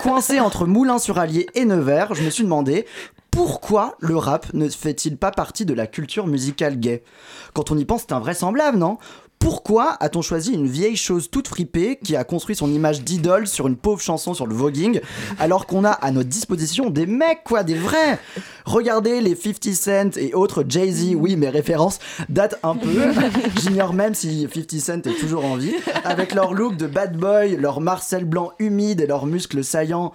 Coincé 0.00 0.40
entre 0.40 0.66
Moulins-sur-Allier 0.66 1.46
et 1.54 1.66
Nevers, 1.66 2.14
je 2.14 2.22
me 2.22 2.30
suis 2.30 2.44
demandé 2.44 2.86
pourquoi 3.30 3.96
le 4.00 4.16
rap 4.16 4.52
ne 4.54 4.68
fait-il 4.68 5.16
pas 5.16 5.30
partie 5.30 5.66
de 5.66 5.74
la 5.74 5.86
culture 5.86 6.26
musicale 6.26 6.80
gay? 6.80 7.04
Quand 7.52 7.70
on 7.70 7.76
y 7.76 7.84
pense, 7.84 8.02
c'est 8.02 8.12
invraisemblable, 8.12 8.78
non? 8.78 8.98
Pourquoi 9.40 9.96
a-t-on 10.00 10.20
choisi 10.20 10.52
une 10.52 10.68
vieille 10.68 10.96
chose 10.96 11.30
toute 11.30 11.48
fripée 11.48 11.98
qui 12.04 12.14
a 12.14 12.24
construit 12.24 12.54
son 12.54 12.70
image 12.70 13.02
d'idole 13.02 13.46
sur 13.48 13.66
une 13.66 13.76
pauvre 13.76 14.00
chanson 14.00 14.34
sur 14.34 14.46
le 14.46 14.54
voguing 14.54 15.00
alors 15.38 15.66
qu'on 15.66 15.82
a 15.82 15.90
à 15.90 16.10
notre 16.10 16.28
disposition 16.28 16.90
des 16.90 17.06
mecs 17.06 17.42
quoi, 17.42 17.64
des 17.64 17.74
vrais? 17.74 18.18
Regardez 18.66 19.22
les 19.22 19.34
50 19.34 19.74
Cent 19.74 20.18
et 20.18 20.34
autres 20.34 20.62
Jay-Z, 20.68 21.14
oui 21.16 21.36
mes 21.36 21.48
références 21.48 22.00
datent 22.28 22.60
un 22.62 22.76
peu, 22.76 23.12
j'ignore 23.60 23.94
même 23.94 24.14
si 24.14 24.46
50 24.54 24.70
Cent 24.78 25.06
est 25.06 25.18
toujours 25.18 25.46
en 25.46 25.56
vie, 25.56 25.74
avec 26.04 26.34
leur 26.34 26.52
look 26.52 26.76
de 26.76 26.86
bad 26.86 27.16
boy, 27.16 27.56
leur 27.56 27.80
Marcel 27.80 28.26
blanc 28.26 28.52
humide 28.58 29.00
et 29.00 29.06
leurs 29.06 29.26
muscles 29.26 29.64
saillants. 29.64 30.12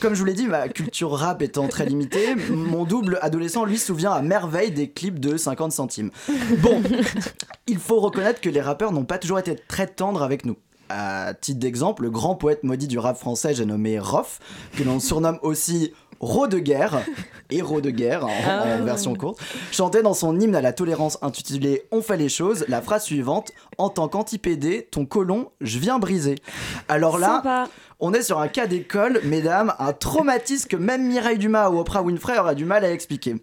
Comme 0.00 0.14
je 0.14 0.20
vous 0.20 0.24
l'ai 0.24 0.32
dit, 0.34 0.46
ma 0.46 0.68
culture 0.68 1.12
rap 1.12 1.42
étant 1.42 1.68
très 1.68 1.84
limitée, 1.84 2.34
mon 2.50 2.84
double 2.84 3.18
adolescent 3.20 3.66
lui 3.66 3.76
se 3.76 3.86
souvient 3.86 4.12
à 4.12 4.22
merveille 4.22 4.70
des 4.70 4.88
clips 4.90 5.20
de 5.20 5.36
50 5.36 5.72
centimes. 5.72 6.10
Bon, 6.58 6.82
il 7.66 7.78
faut 7.78 8.00
reconnaître 8.00 8.40
que 8.40 8.48
les 8.48 8.62
rappeurs 8.62 8.92
n'ont 8.92 9.04
pas 9.04 9.18
toujours 9.18 9.38
été 9.38 9.56
très 9.56 9.86
tendres 9.86 10.22
avec 10.22 10.46
nous. 10.46 10.56
À 10.88 11.34
titre 11.34 11.60
d'exemple, 11.60 12.04
le 12.04 12.10
grand 12.10 12.34
poète 12.34 12.64
maudit 12.64 12.88
du 12.88 12.98
rap 12.98 13.16
français, 13.18 13.54
j'ai 13.54 13.66
nommé 13.66 13.98
Rof, 13.98 14.40
que 14.76 14.82
l'on 14.82 15.00
surnomme 15.00 15.38
aussi 15.42 15.92
Ro 16.18 16.46
de 16.48 16.58
guerre, 16.58 17.00
héros 17.50 17.80
de 17.80 17.88
guerre 17.88 18.26
en, 18.26 18.80
en 18.80 18.84
version 18.84 19.14
courte, 19.14 19.40
chantait 19.72 20.02
dans 20.02 20.12
son 20.12 20.38
hymne 20.38 20.54
à 20.54 20.60
la 20.60 20.74
tolérance 20.74 21.16
intitulé 21.22 21.84
On 21.92 22.02
fait 22.02 22.18
les 22.18 22.28
choses 22.28 22.66
la 22.68 22.82
phrase 22.82 23.04
suivante 23.04 23.52
En 23.78 23.88
tant 23.88 24.06
qu'anti-PD, 24.08 24.88
ton 24.90 25.06
colon, 25.06 25.50
je 25.62 25.78
viens 25.78 25.98
briser. 25.98 26.34
Alors 26.88 27.18
là, 27.18 27.36
Sympa. 27.36 27.68
On 28.00 28.14
est 28.14 28.22
sur 28.22 28.38
un 28.38 28.48
cas 28.48 28.66
d'école, 28.66 29.20
mesdames, 29.24 29.74
un 29.78 29.92
traumatisme 29.92 30.68
que 30.68 30.76
même 30.76 31.06
Mireille 31.06 31.38
Dumas 31.38 31.68
ou 31.70 31.78
Oprah 31.78 32.02
Winfrey 32.02 32.38
aura 32.38 32.54
du 32.54 32.64
mal 32.64 32.84
à 32.84 32.92
expliquer. 32.92 33.36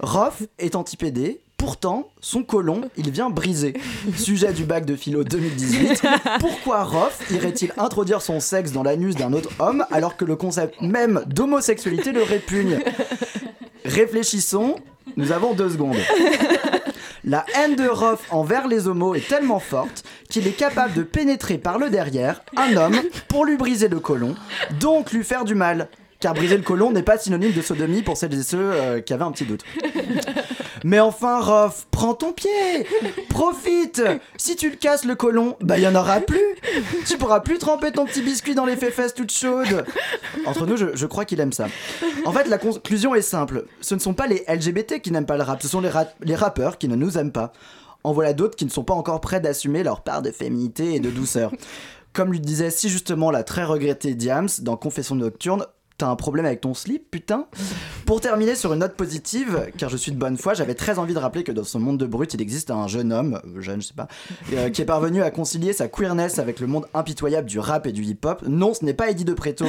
Rof 0.00 0.42
est 0.58 0.76
anti-PD, 0.76 1.40
pourtant, 1.56 2.10
son 2.20 2.42
colon, 2.44 2.82
il 2.96 3.10
vient 3.10 3.30
briser. 3.30 3.74
Sujet 4.16 4.52
du 4.52 4.64
bac 4.64 4.86
de 4.86 4.94
philo 4.94 5.24
2018. 5.24 6.02
Pourquoi 6.40 6.84
Rof 6.84 7.20
irait-il 7.32 7.72
introduire 7.76 8.22
son 8.22 8.38
sexe 8.38 8.70
dans 8.70 8.82
l'anus 8.82 9.16
d'un 9.16 9.32
autre 9.32 9.50
homme 9.58 9.84
alors 9.90 10.16
que 10.16 10.24
le 10.24 10.36
concept 10.36 10.80
même 10.80 11.24
d'homosexualité 11.26 12.12
le 12.12 12.22
répugne? 12.22 12.78
Réfléchissons, 13.84 14.76
nous 15.16 15.32
avons 15.32 15.54
deux 15.54 15.70
secondes. 15.70 15.96
La 17.26 17.46
haine 17.54 17.74
de 17.74 17.88
Rof 17.88 18.26
envers 18.30 18.68
les 18.68 18.86
homos 18.86 19.14
est 19.14 19.26
tellement 19.26 19.58
forte 19.58 20.04
qu'il 20.28 20.46
est 20.46 20.52
capable 20.52 20.92
de 20.92 21.02
pénétrer 21.02 21.56
par 21.56 21.78
le 21.78 21.88
derrière 21.88 22.42
un 22.54 22.76
homme 22.76 23.00
pour 23.28 23.46
lui 23.46 23.56
briser 23.56 23.88
le 23.88 23.98
côlon, 23.98 24.34
donc 24.78 25.10
lui 25.10 25.24
faire 25.24 25.46
du 25.46 25.54
mal. 25.54 25.88
Car 26.20 26.34
briser 26.34 26.58
le 26.58 26.62
côlon 26.62 26.90
n'est 26.92 27.02
pas 27.02 27.16
synonyme 27.16 27.52
de 27.52 27.62
sodomie 27.62 28.02
pour 28.02 28.18
celles 28.18 28.34
et 28.34 28.42
ceux 28.42 28.58
euh, 28.58 29.00
qui 29.00 29.14
avaient 29.14 29.24
un 29.24 29.32
petit 29.32 29.44
doute. 29.44 29.62
Mais 30.84 31.00
enfin, 31.00 31.40
Rof, 31.40 31.86
prends 31.90 32.12
ton 32.12 32.32
pied 32.32 32.50
Profite 33.30 34.02
Si 34.36 34.54
tu 34.54 34.68
le 34.68 34.76
casses 34.76 35.06
le 35.06 35.14
côlon, 35.14 35.56
bah 35.62 35.78
y 35.78 35.88
en 35.88 35.94
aura 35.94 36.20
plus 36.20 36.38
Tu 37.06 37.16
pourras 37.16 37.40
plus 37.40 37.56
tremper 37.56 37.90
ton 37.90 38.04
petit 38.04 38.20
biscuit 38.20 38.54
dans 38.54 38.66
les 38.66 38.76
fesses 38.76 39.14
toutes 39.14 39.32
chaudes 39.32 39.86
Entre 40.44 40.66
nous, 40.66 40.76
je, 40.76 41.06
crois 41.06 41.24
qu'il 41.24 41.40
aime 41.40 41.54
ça. 41.54 41.68
En 42.26 42.32
fait, 42.32 42.48
la 42.48 42.58
conclusion 42.58 43.14
est 43.14 43.22
simple. 43.22 43.64
Ce 43.80 43.94
ne 43.94 44.00
sont 44.00 44.12
pas 44.12 44.26
les 44.26 44.44
LGBT 44.46 45.00
qui 45.00 45.10
n'aiment 45.10 45.24
pas 45.24 45.38
le 45.38 45.42
rap, 45.42 45.62
ce 45.62 45.68
sont 45.68 45.80
les 45.80 46.34
rappeurs 46.36 46.76
qui 46.76 46.86
ne 46.86 46.96
nous 46.96 47.16
aiment 47.16 47.32
pas. 47.32 47.52
En 48.04 48.12
voilà 48.12 48.34
d'autres 48.34 48.54
qui 48.54 48.66
ne 48.66 48.70
sont 48.70 48.84
pas 48.84 48.92
encore 48.92 49.22
prêts 49.22 49.40
d'assumer 49.40 49.82
leur 49.82 50.02
part 50.02 50.20
de 50.20 50.30
féminité 50.30 50.94
et 50.94 51.00
de 51.00 51.08
douceur. 51.08 51.50
Comme 52.12 52.30
lui 52.30 52.40
disait 52.40 52.70
si 52.70 52.90
justement 52.90 53.30
la 53.30 53.42
très 53.42 53.64
regrettée 53.64 54.14
Diams 54.14 54.48
dans 54.60 54.76
Confession 54.76 55.14
nocturne, 55.14 55.64
T'as 55.96 56.08
un 56.08 56.16
problème 56.16 56.44
avec 56.44 56.60
ton 56.60 56.74
slip, 56.74 57.08
putain 57.12 57.46
Pour 58.04 58.20
terminer 58.20 58.56
sur 58.56 58.72
une 58.72 58.80
note 58.80 58.94
positive, 58.96 59.70
car 59.78 59.88
je 59.88 59.96
suis 59.96 60.10
de 60.10 60.16
bonne 60.16 60.36
foi, 60.36 60.52
j'avais 60.52 60.74
très 60.74 60.98
envie 60.98 61.14
de 61.14 61.20
rappeler 61.20 61.44
que 61.44 61.52
dans 61.52 61.62
ce 61.62 61.78
monde 61.78 61.98
de 61.98 62.06
brut, 62.06 62.34
il 62.34 62.42
existe 62.42 62.72
un 62.72 62.88
jeune 62.88 63.12
homme, 63.12 63.40
euh, 63.46 63.60
jeune, 63.60 63.80
je 63.80 63.86
sais 63.86 63.94
pas, 63.94 64.08
euh, 64.54 64.70
qui 64.70 64.82
est 64.82 64.86
parvenu 64.86 65.22
à 65.22 65.30
concilier 65.30 65.72
sa 65.72 65.86
queerness 65.86 66.40
avec 66.40 66.58
le 66.58 66.66
monde 66.66 66.86
impitoyable 66.94 67.48
du 67.48 67.60
rap 67.60 67.86
et 67.86 67.92
du 67.92 68.02
hip-hop. 68.02 68.42
Non, 68.48 68.74
ce 68.74 68.84
n'est 68.84 68.92
pas 68.92 69.08
Eddie 69.08 69.24
de 69.24 69.34
Preto 69.34 69.66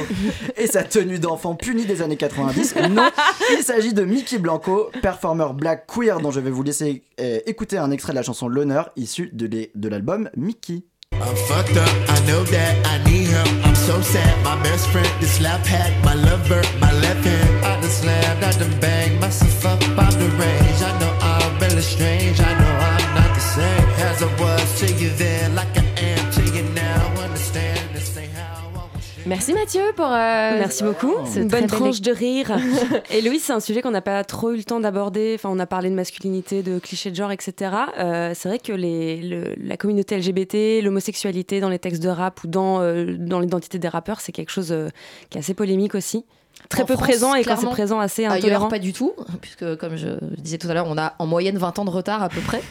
et 0.56 0.66
sa 0.66 0.82
tenue 0.82 1.20
d'enfant 1.20 1.54
punie 1.54 1.84
des 1.86 2.02
années 2.02 2.16
90. 2.16 2.74
Non, 2.90 3.08
il 3.56 3.62
s'agit 3.62 3.94
de 3.94 4.02
Mickey 4.04 4.38
Blanco, 4.38 4.90
performeur 5.02 5.54
black 5.54 5.86
queer 5.86 6.18
dont 6.20 6.32
je 6.32 6.40
vais 6.40 6.50
vous 6.50 6.64
laisser 6.64 7.04
euh, 7.20 7.38
écouter 7.46 7.78
un 7.78 7.92
extrait 7.92 8.12
de 8.12 8.16
la 8.16 8.22
chanson 8.24 8.48
L'honneur, 8.48 8.90
issu 8.96 9.30
de 9.32 9.46
les- 9.46 9.70
de 9.76 9.88
l'album 9.88 10.28
Mickey. 10.36 10.82
I'm 11.20 11.36
fucked 11.48 11.76
up, 11.76 11.94
I 12.08 12.18
know 12.26 12.42
that 12.44 12.86
I 12.86 13.02
need 13.04 13.28
help. 13.28 13.48
I'm 13.66 13.74
so 13.74 14.00
sad, 14.00 14.44
my 14.44 14.60
best 14.62 14.88
friend 14.88 15.08
this 15.20 15.40
lap 15.40 15.64
hack, 15.66 15.92
my 16.04 16.14
lover, 16.14 16.62
my 16.80 16.92
left 16.92 17.24
hand. 17.24 17.64
I 17.64 17.80
done 17.80 17.90
slammed, 17.90 18.44
I 18.44 18.52
done 18.52 18.80
banged 18.80 19.20
myself 19.20 19.66
up 19.66 19.80
the 20.18 20.28
range. 20.42 20.82
I 20.82 20.92
know 21.00 21.12
I'm 21.20 21.58
really 21.58 21.82
strange, 21.82 22.40
I 22.40 22.52
know 22.60 22.72
I'm 22.90 23.14
not 23.14 23.34
the 23.34 23.40
same 23.40 23.88
as 24.08 24.22
I 24.22 24.28
was 24.40 24.80
to 24.80 24.92
you 24.92 25.10
then, 25.10 25.54
like 25.54 25.75
Merci 29.26 29.52
Mathieu 29.54 29.80
pour. 29.96 30.06
euh, 30.06 30.10
Merci 30.58 30.84
beaucoup. 30.84 31.12
ce 31.32 31.40
Une 31.40 31.48
bonne 31.48 31.66
tranche 31.66 32.00
de 32.00 32.12
rire. 32.12 32.56
Et 33.10 33.20
Louis, 33.22 33.40
c'est 33.40 33.52
un 33.52 33.58
sujet 33.60 33.82
qu'on 33.82 33.90
n'a 33.90 34.00
pas 34.00 34.22
trop 34.22 34.52
eu 34.52 34.56
le 34.56 34.62
temps 34.64 34.78
d'aborder. 34.78 35.32
Enfin, 35.36 35.48
on 35.52 35.58
a 35.58 35.66
parlé 35.66 35.90
de 35.90 35.94
masculinité, 35.96 36.62
de 36.62 36.78
clichés 36.78 37.10
de 37.10 37.16
genre, 37.16 37.32
etc. 37.32 37.72
Euh, 37.98 38.32
c'est 38.34 38.48
vrai 38.48 38.58
que 38.60 38.72
les, 38.72 39.16
le- 39.20 39.54
la 39.60 39.76
communauté 39.76 40.16
LGBT, 40.16 40.80
l'homosexualité 40.82 41.60
dans 41.60 41.68
les 41.68 41.78
textes 41.80 42.02
de 42.02 42.08
rap 42.08 42.44
ou 42.44 42.46
dans, 42.46 42.80
euh, 42.80 43.16
dans 43.18 43.40
l'identité 43.40 43.78
des 43.80 43.88
rappeurs, 43.88 44.20
c'est 44.20 44.32
quelque 44.32 44.50
chose 44.50 44.74
qui 45.30 45.38
est 45.38 45.40
assez 45.40 45.54
polémique 45.54 45.94
aussi. 45.96 46.24
Très 46.70 46.82
En 46.82 46.86
peu 46.86 46.94
France, 46.94 47.06
présent 47.06 47.34
et 47.34 47.44
quand 47.44 47.56
c'est 47.56 47.66
présent, 47.66 48.00
assez 48.00 48.22
Ailleurs, 48.24 48.36
intolérant. 48.38 48.68
pas 48.68 48.78
du 48.78 48.92
tout, 48.94 49.12
puisque 49.42 49.76
comme 49.76 49.96
je 49.96 50.08
disais 50.38 50.56
tout 50.56 50.68
à 50.68 50.74
l'heure, 50.74 50.86
on 50.88 50.96
a 50.96 51.14
en 51.18 51.26
moyenne 51.26 51.58
20 51.58 51.78
ans 51.80 51.84
de 51.84 51.90
retard 51.90 52.22
à 52.22 52.28
peu 52.30 52.40
près. 52.40 52.62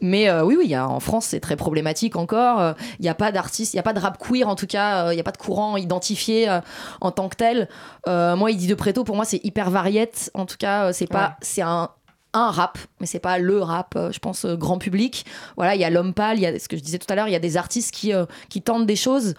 Mais 0.00 0.28
euh, 0.28 0.44
oui, 0.44 0.56
oui, 0.58 0.64
il 0.66 0.70
y 0.70 0.74
a, 0.74 0.88
en 0.88 1.00
France, 1.00 1.26
c'est 1.26 1.40
très 1.40 1.56
problématique 1.56 2.16
encore. 2.16 2.60
Euh, 2.60 2.72
Il 2.98 3.02
n'y 3.02 3.08
a 3.08 3.14
pas 3.14 3.32
d'artiste, 3.32 3.74
il 3.74 3.76
n'y 3.76 3.80
a 3.80 3.84
pas 3.84 3.92
de 3.92 4.00
rap 4.00 4.18
queer 4.18 4.48
en 4.48 4.54
tout 4.54 4.66
cas, 4.66 5.06
euh, 5.06 5.12
il 5.12 5.16
n'y 5.16 5.20
a 5.20 5.24
pas 5.24 5.32
de 5.32 5.38
courant 5.38 5.76
identifié 5.76 6.48
euh, 6.48 6.60
en 7.00 7.10
tant 7.10 7.28
que 7.28 7.36
tel. 7.36 7.68
Euh, 8.08 8.36
moi, 8.36 8.50
il 8.50 8.56
dit 8.56 8.66
de 8.66 8.74
Préto, 8.74 9.04
pour 9.04 9.16
moi, 9.16 9.24
c'est 9.24 9.44
hyper 9.44 9.70
variette. 9.70 10.30
En 10.34 10.46
tout 10.46 10.56
cas, 10.58 10.86
euh, 10.86 10.92
c'est 10.92 11.06
pas, 11.06 11.36
c'est 11.40 11.62
un 11.62 11.90
un 12.32 12.50
rap, 12.50 12.76
mais 13.00 13.06
c'est 13.06 13.18
pas 13.18 13.38
le 13.38 13.62
rap, 13.62 13.94
euh, 13.96 14.12
je 14.12 14.18
pense, 14.18 14.44
euh, 14.44 14.56
grand 14.56 14.76
public. 14.76 15.24
Voilà, 15.56 15.74
il 15.74 15.80
y 15.80 15.84
a 15.84 15.90
l'homme 15.90 16.12
pâle, 16.12 16.36
il 16.36 16.42
y 16.42 16.46
a 16.46 16.58
ce 16.58 16.68
que 16.68 16.76
je 16.76 16.82
disais 16.82 16.98
tout 16.98 17.06
à 17.08 17.14
l'heure, 17.14 17.28
il 17.28 17.32
y 17.32 17.36
a 17.36 17.38
des 17.40 17.56
artistes 17.56 17.94
qui, 17.94 18.12
euh, 18.12 18.26
qui 18.50 18.60
tentent 18.60 18.84
des 18.84 18.96
choses. 18.96 19.32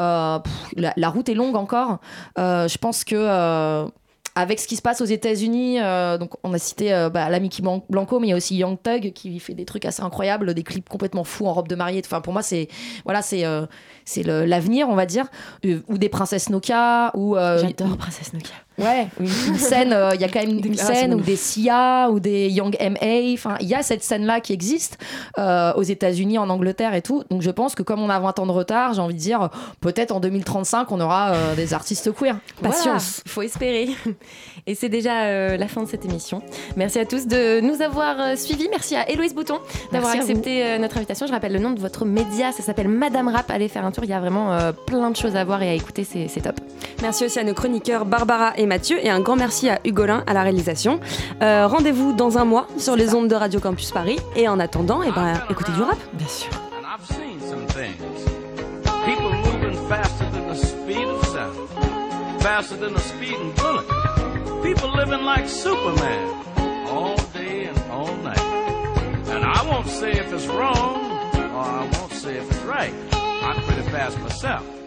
Euh, 0.00 0.38
pff, 0.38 0.52
la, 0.76 0.92
la 0.96 1.08
route 1.08 1.28
est 1.28 1.34
longue 1.34 1.56
encore. 1.56 1.98
Euh, 2.38 2.68
je 2.68 2.78
pense 2.78 3.02
que 3.02 3.16
euh, 3.16 3.86
avec 4.36 4.58
ce 4.58 4.66
qui 4.66 4.74
se 4.76 4.82
passe 4.82 5.00
aux 5.00 5.04
États-Unis, 5.04 5.80
euh, 5.80 6.18
donc 6.18 6.32
on 6.42 6.52
a 6.54 6.58
cité 6.58 6.92
euh, 6.92 7.08
bah, 7.08 7.28
la 7.28 7.38
Mickey 7.38 7.62
Blan- 7.62 7.84
Blanco, 7.88 8.18
mais 8.18 8.26
il 8.26 8.30
y 8.30 8.32
a 8.32 8.36
aussi 8.36 8.56
Young 8.56 8.76
Thug 8.82 9.12
qui 9.12 9.38
fait 9.38 9.54
des 9.54 9.64
trucs 9.64 9.84
assez 9.84 10.02
incroyables, 10.02 10.54
des 10.54 10.64
clips 10.64 10.88
complètement 10.88 11.22
fous 11.24 11.46
en 11.46 11.52
robe 11.52 11.68
de 11.68 11.76
mariée. 11.76 12.02
Enfin, 12.04 12.20
pour 12.20 12.32
moi, 12.32 12.42
c'est 12.42 12.66
voilà, 13.04 13.22
c'est 13.22 13.44
euh, 13.44 13.66
c'est 14.04 14.22
l'avenir, 14.24 14.88
on 14.88 14.94
va 14.96 15.06
dire, 15.06 15.26
Euh, 15.64 15.80
ou 15.88 15.98
des 15.98 16.08
princesses 16.08 16.50
Nokia, 16.50 17.12
ou 17.14 17.36
J'adore 17.58 17.96
Princesse 17.96 18.32
Nokia. 18.32 18.54
Ouais, 18.78 19.08
une 19.20 19.56
scène, 19.56 19.92
euh, 19.92 20.10
il 20.14 20.20
y 20.20 20.24
a 20.24 20.28
quand 20.28 20.40
même 20.40 20.60
une 20.64 20.74
scène 20.74 21.06
où 21.06 21.16
d'amour. 21.16 21.26
des 21.26 21.36
Sia 21.36 22.08
ou 22.10 22.20
des 22.20 22.48
Young 22.48 22.76
M.A., 22.80 23.32
enfin, 23.32 23.56
il 23.60 23.68
y 23.68 23.74
a 23.74 23.82
cette 23.82 24.02
scène-là 24.02 24.40
qui 24.40 24.52
existe 24.52 24.98
euh, 25.38 25.72
aux 25.74 25.82
États-Unis, 25.82 26.38
en 26.38 26.50
Angleterre 26.50 26.94
et 26.94 27.02
tout. 27.02 27.24
Donc 27.30 27.42
je 27.42 27.50
pense 27.50 27.74
que 27.74 27.82
comme 27.82 28.02
on 28.02 28.10
a 28.10 28.18
20 28.18 28.38
ans 28.38 28.46
de 28.46 28.52
retard, 28.52 28.94
j'ai 28.94 29.00
envie 29.00 29.14
de 29.14 29.18
dire, 29.18 29.50
peut-être 29.80 30.12
en 30.12 30.20
2035, 30.20 30.90
on 30.90 31.00
aura 31.00 31.34
euh, 31.34 31.54
des 31.54 31.74
artistes 31.74 32.12
queer. 32.12 32.38
Patience, 32.62 33.22
faut 33.26 33.42
espérer. 33.42 33.88
Et 34.66 34.74
c'est 34.74 34.88
déjà 34.88 35.24
euh, 35.24 35.56
la 35.58 35.68
fin 35.68 35.82
de 35.82 35.88
cette 35.88 36.04
émission. 36.06 36.42
Merci 36.76 36.98
à 36.98 37.04
tous 37.04 37.26
de 37.26 37.60
nous 37.60 37.82
avoir 37.82 38.18
euh, 38.18 38.36
suivis. 38.36 38.68
Merci 38.70 38.96
à 38.96 39.10
Héloïse 39.10 39.34
Bouton 39.34 39.58
d'avoir 39.92 40.12
accepté 40.12 40.64
euh, 40.64 40.78
notre 40.78 40.96
invitation. 40.96 41.26
Je 41.26 41.32
rappelle 41.32 41.52
le 41.52 41.58
nom 41.58 41.72
de 41.72 41.80
votre 41.80 42.06
média, 42.06 42.50
ça 42.52 42.62
s'appelle 42.62 42.88
Madame 42.88 43.28
Rap. 43.28 43.50
Allez 43.50 43.68
faire 43.68 43.84
un 43.84 43.90
tour, 43.90 44.04
il 44.04 44.10
y 44.10 44.14
a 44.14 44.20
vraiment 44.20 44.52
euh, 44.52 44.72
plein 44.72 45.10
de 45.10 45.16
choses 45.16 45.36
à 45.36 45.44
voir 45.44 45.62
et 45.62 45.68
à 45.68 45.74
écouter, 45.74 46.04
c'est 46.04 46.28
c'est 46.28 46.40
top. 46.40 46.58
Merci 47.02 47.26
aussi 47.26 47.38
à 47.38 47.44
nos 47.44 47.52
chroniqueurs 47.52 48.06
Barbara 48.06 48.54
et 48.56 48.63
Mathieu 48.66 48.98
et 49.04 49.10
un 49.10 49.20
grand 49.20 49.36
merci 49.36 49.68
à 49.68 49.78
Hugolin 49.84 50.22
à 50.26 50.32
la 50.34 50.42
réalisation. 50.42 51.00
Euh, 51.42 51.66
Rendez-vous 51.66 52.12
dans 52.12 52.38
un 52.38 52.44
mois 52.44 52.66
sur 52.78 52.96
les 52.96 53.14
ondes 53.14 53.28
de 53.28 53.34
Radio 53.34 53.60
Campus 53.60 53.90
Paris 53.90 54.18
et 54.36 54.48
en 54.48 54.58
attendant, 54.60 55.02
eh 55.02 55.10
ben, 55.12 55.34
écoutez 55.50 55.72
du 55.72 55.82
rap. 55.82 55.98
Bien 56.12 56.28
sûr. 56.28 56.50
Faster 62.40 62.76
than 62.76 62.94
a 62.94 63.00
speeding 63.00 63.52
bullet. 63.52 63.86
People 64.62 64.90
living 64.94 65.24
like 65.24 65.48
Superman 65.48 66.44
all 66.86 67.16
day 67.32 67.64
and 67.64 67.78
all 67.90 68.14
night. 68.16 68.38
And 69.28 69.44
I 69.44 69.66
won't 69.66 69.88
say 69.88 70.12
if 70.12 70.30
it's 70.30 70.46
wrong 70.46 70.96
or 71.34 71.64
I 71.64 71.88
won't 71.98 72.12
say 72.12 72.36
if 72.36 72.50
it's 72.50 72.62
right. 72.64 72.92
I'm 73.12 73.62
pretty 73.64 73.82
fast 73.90 74.18
myself. 74.20 74.83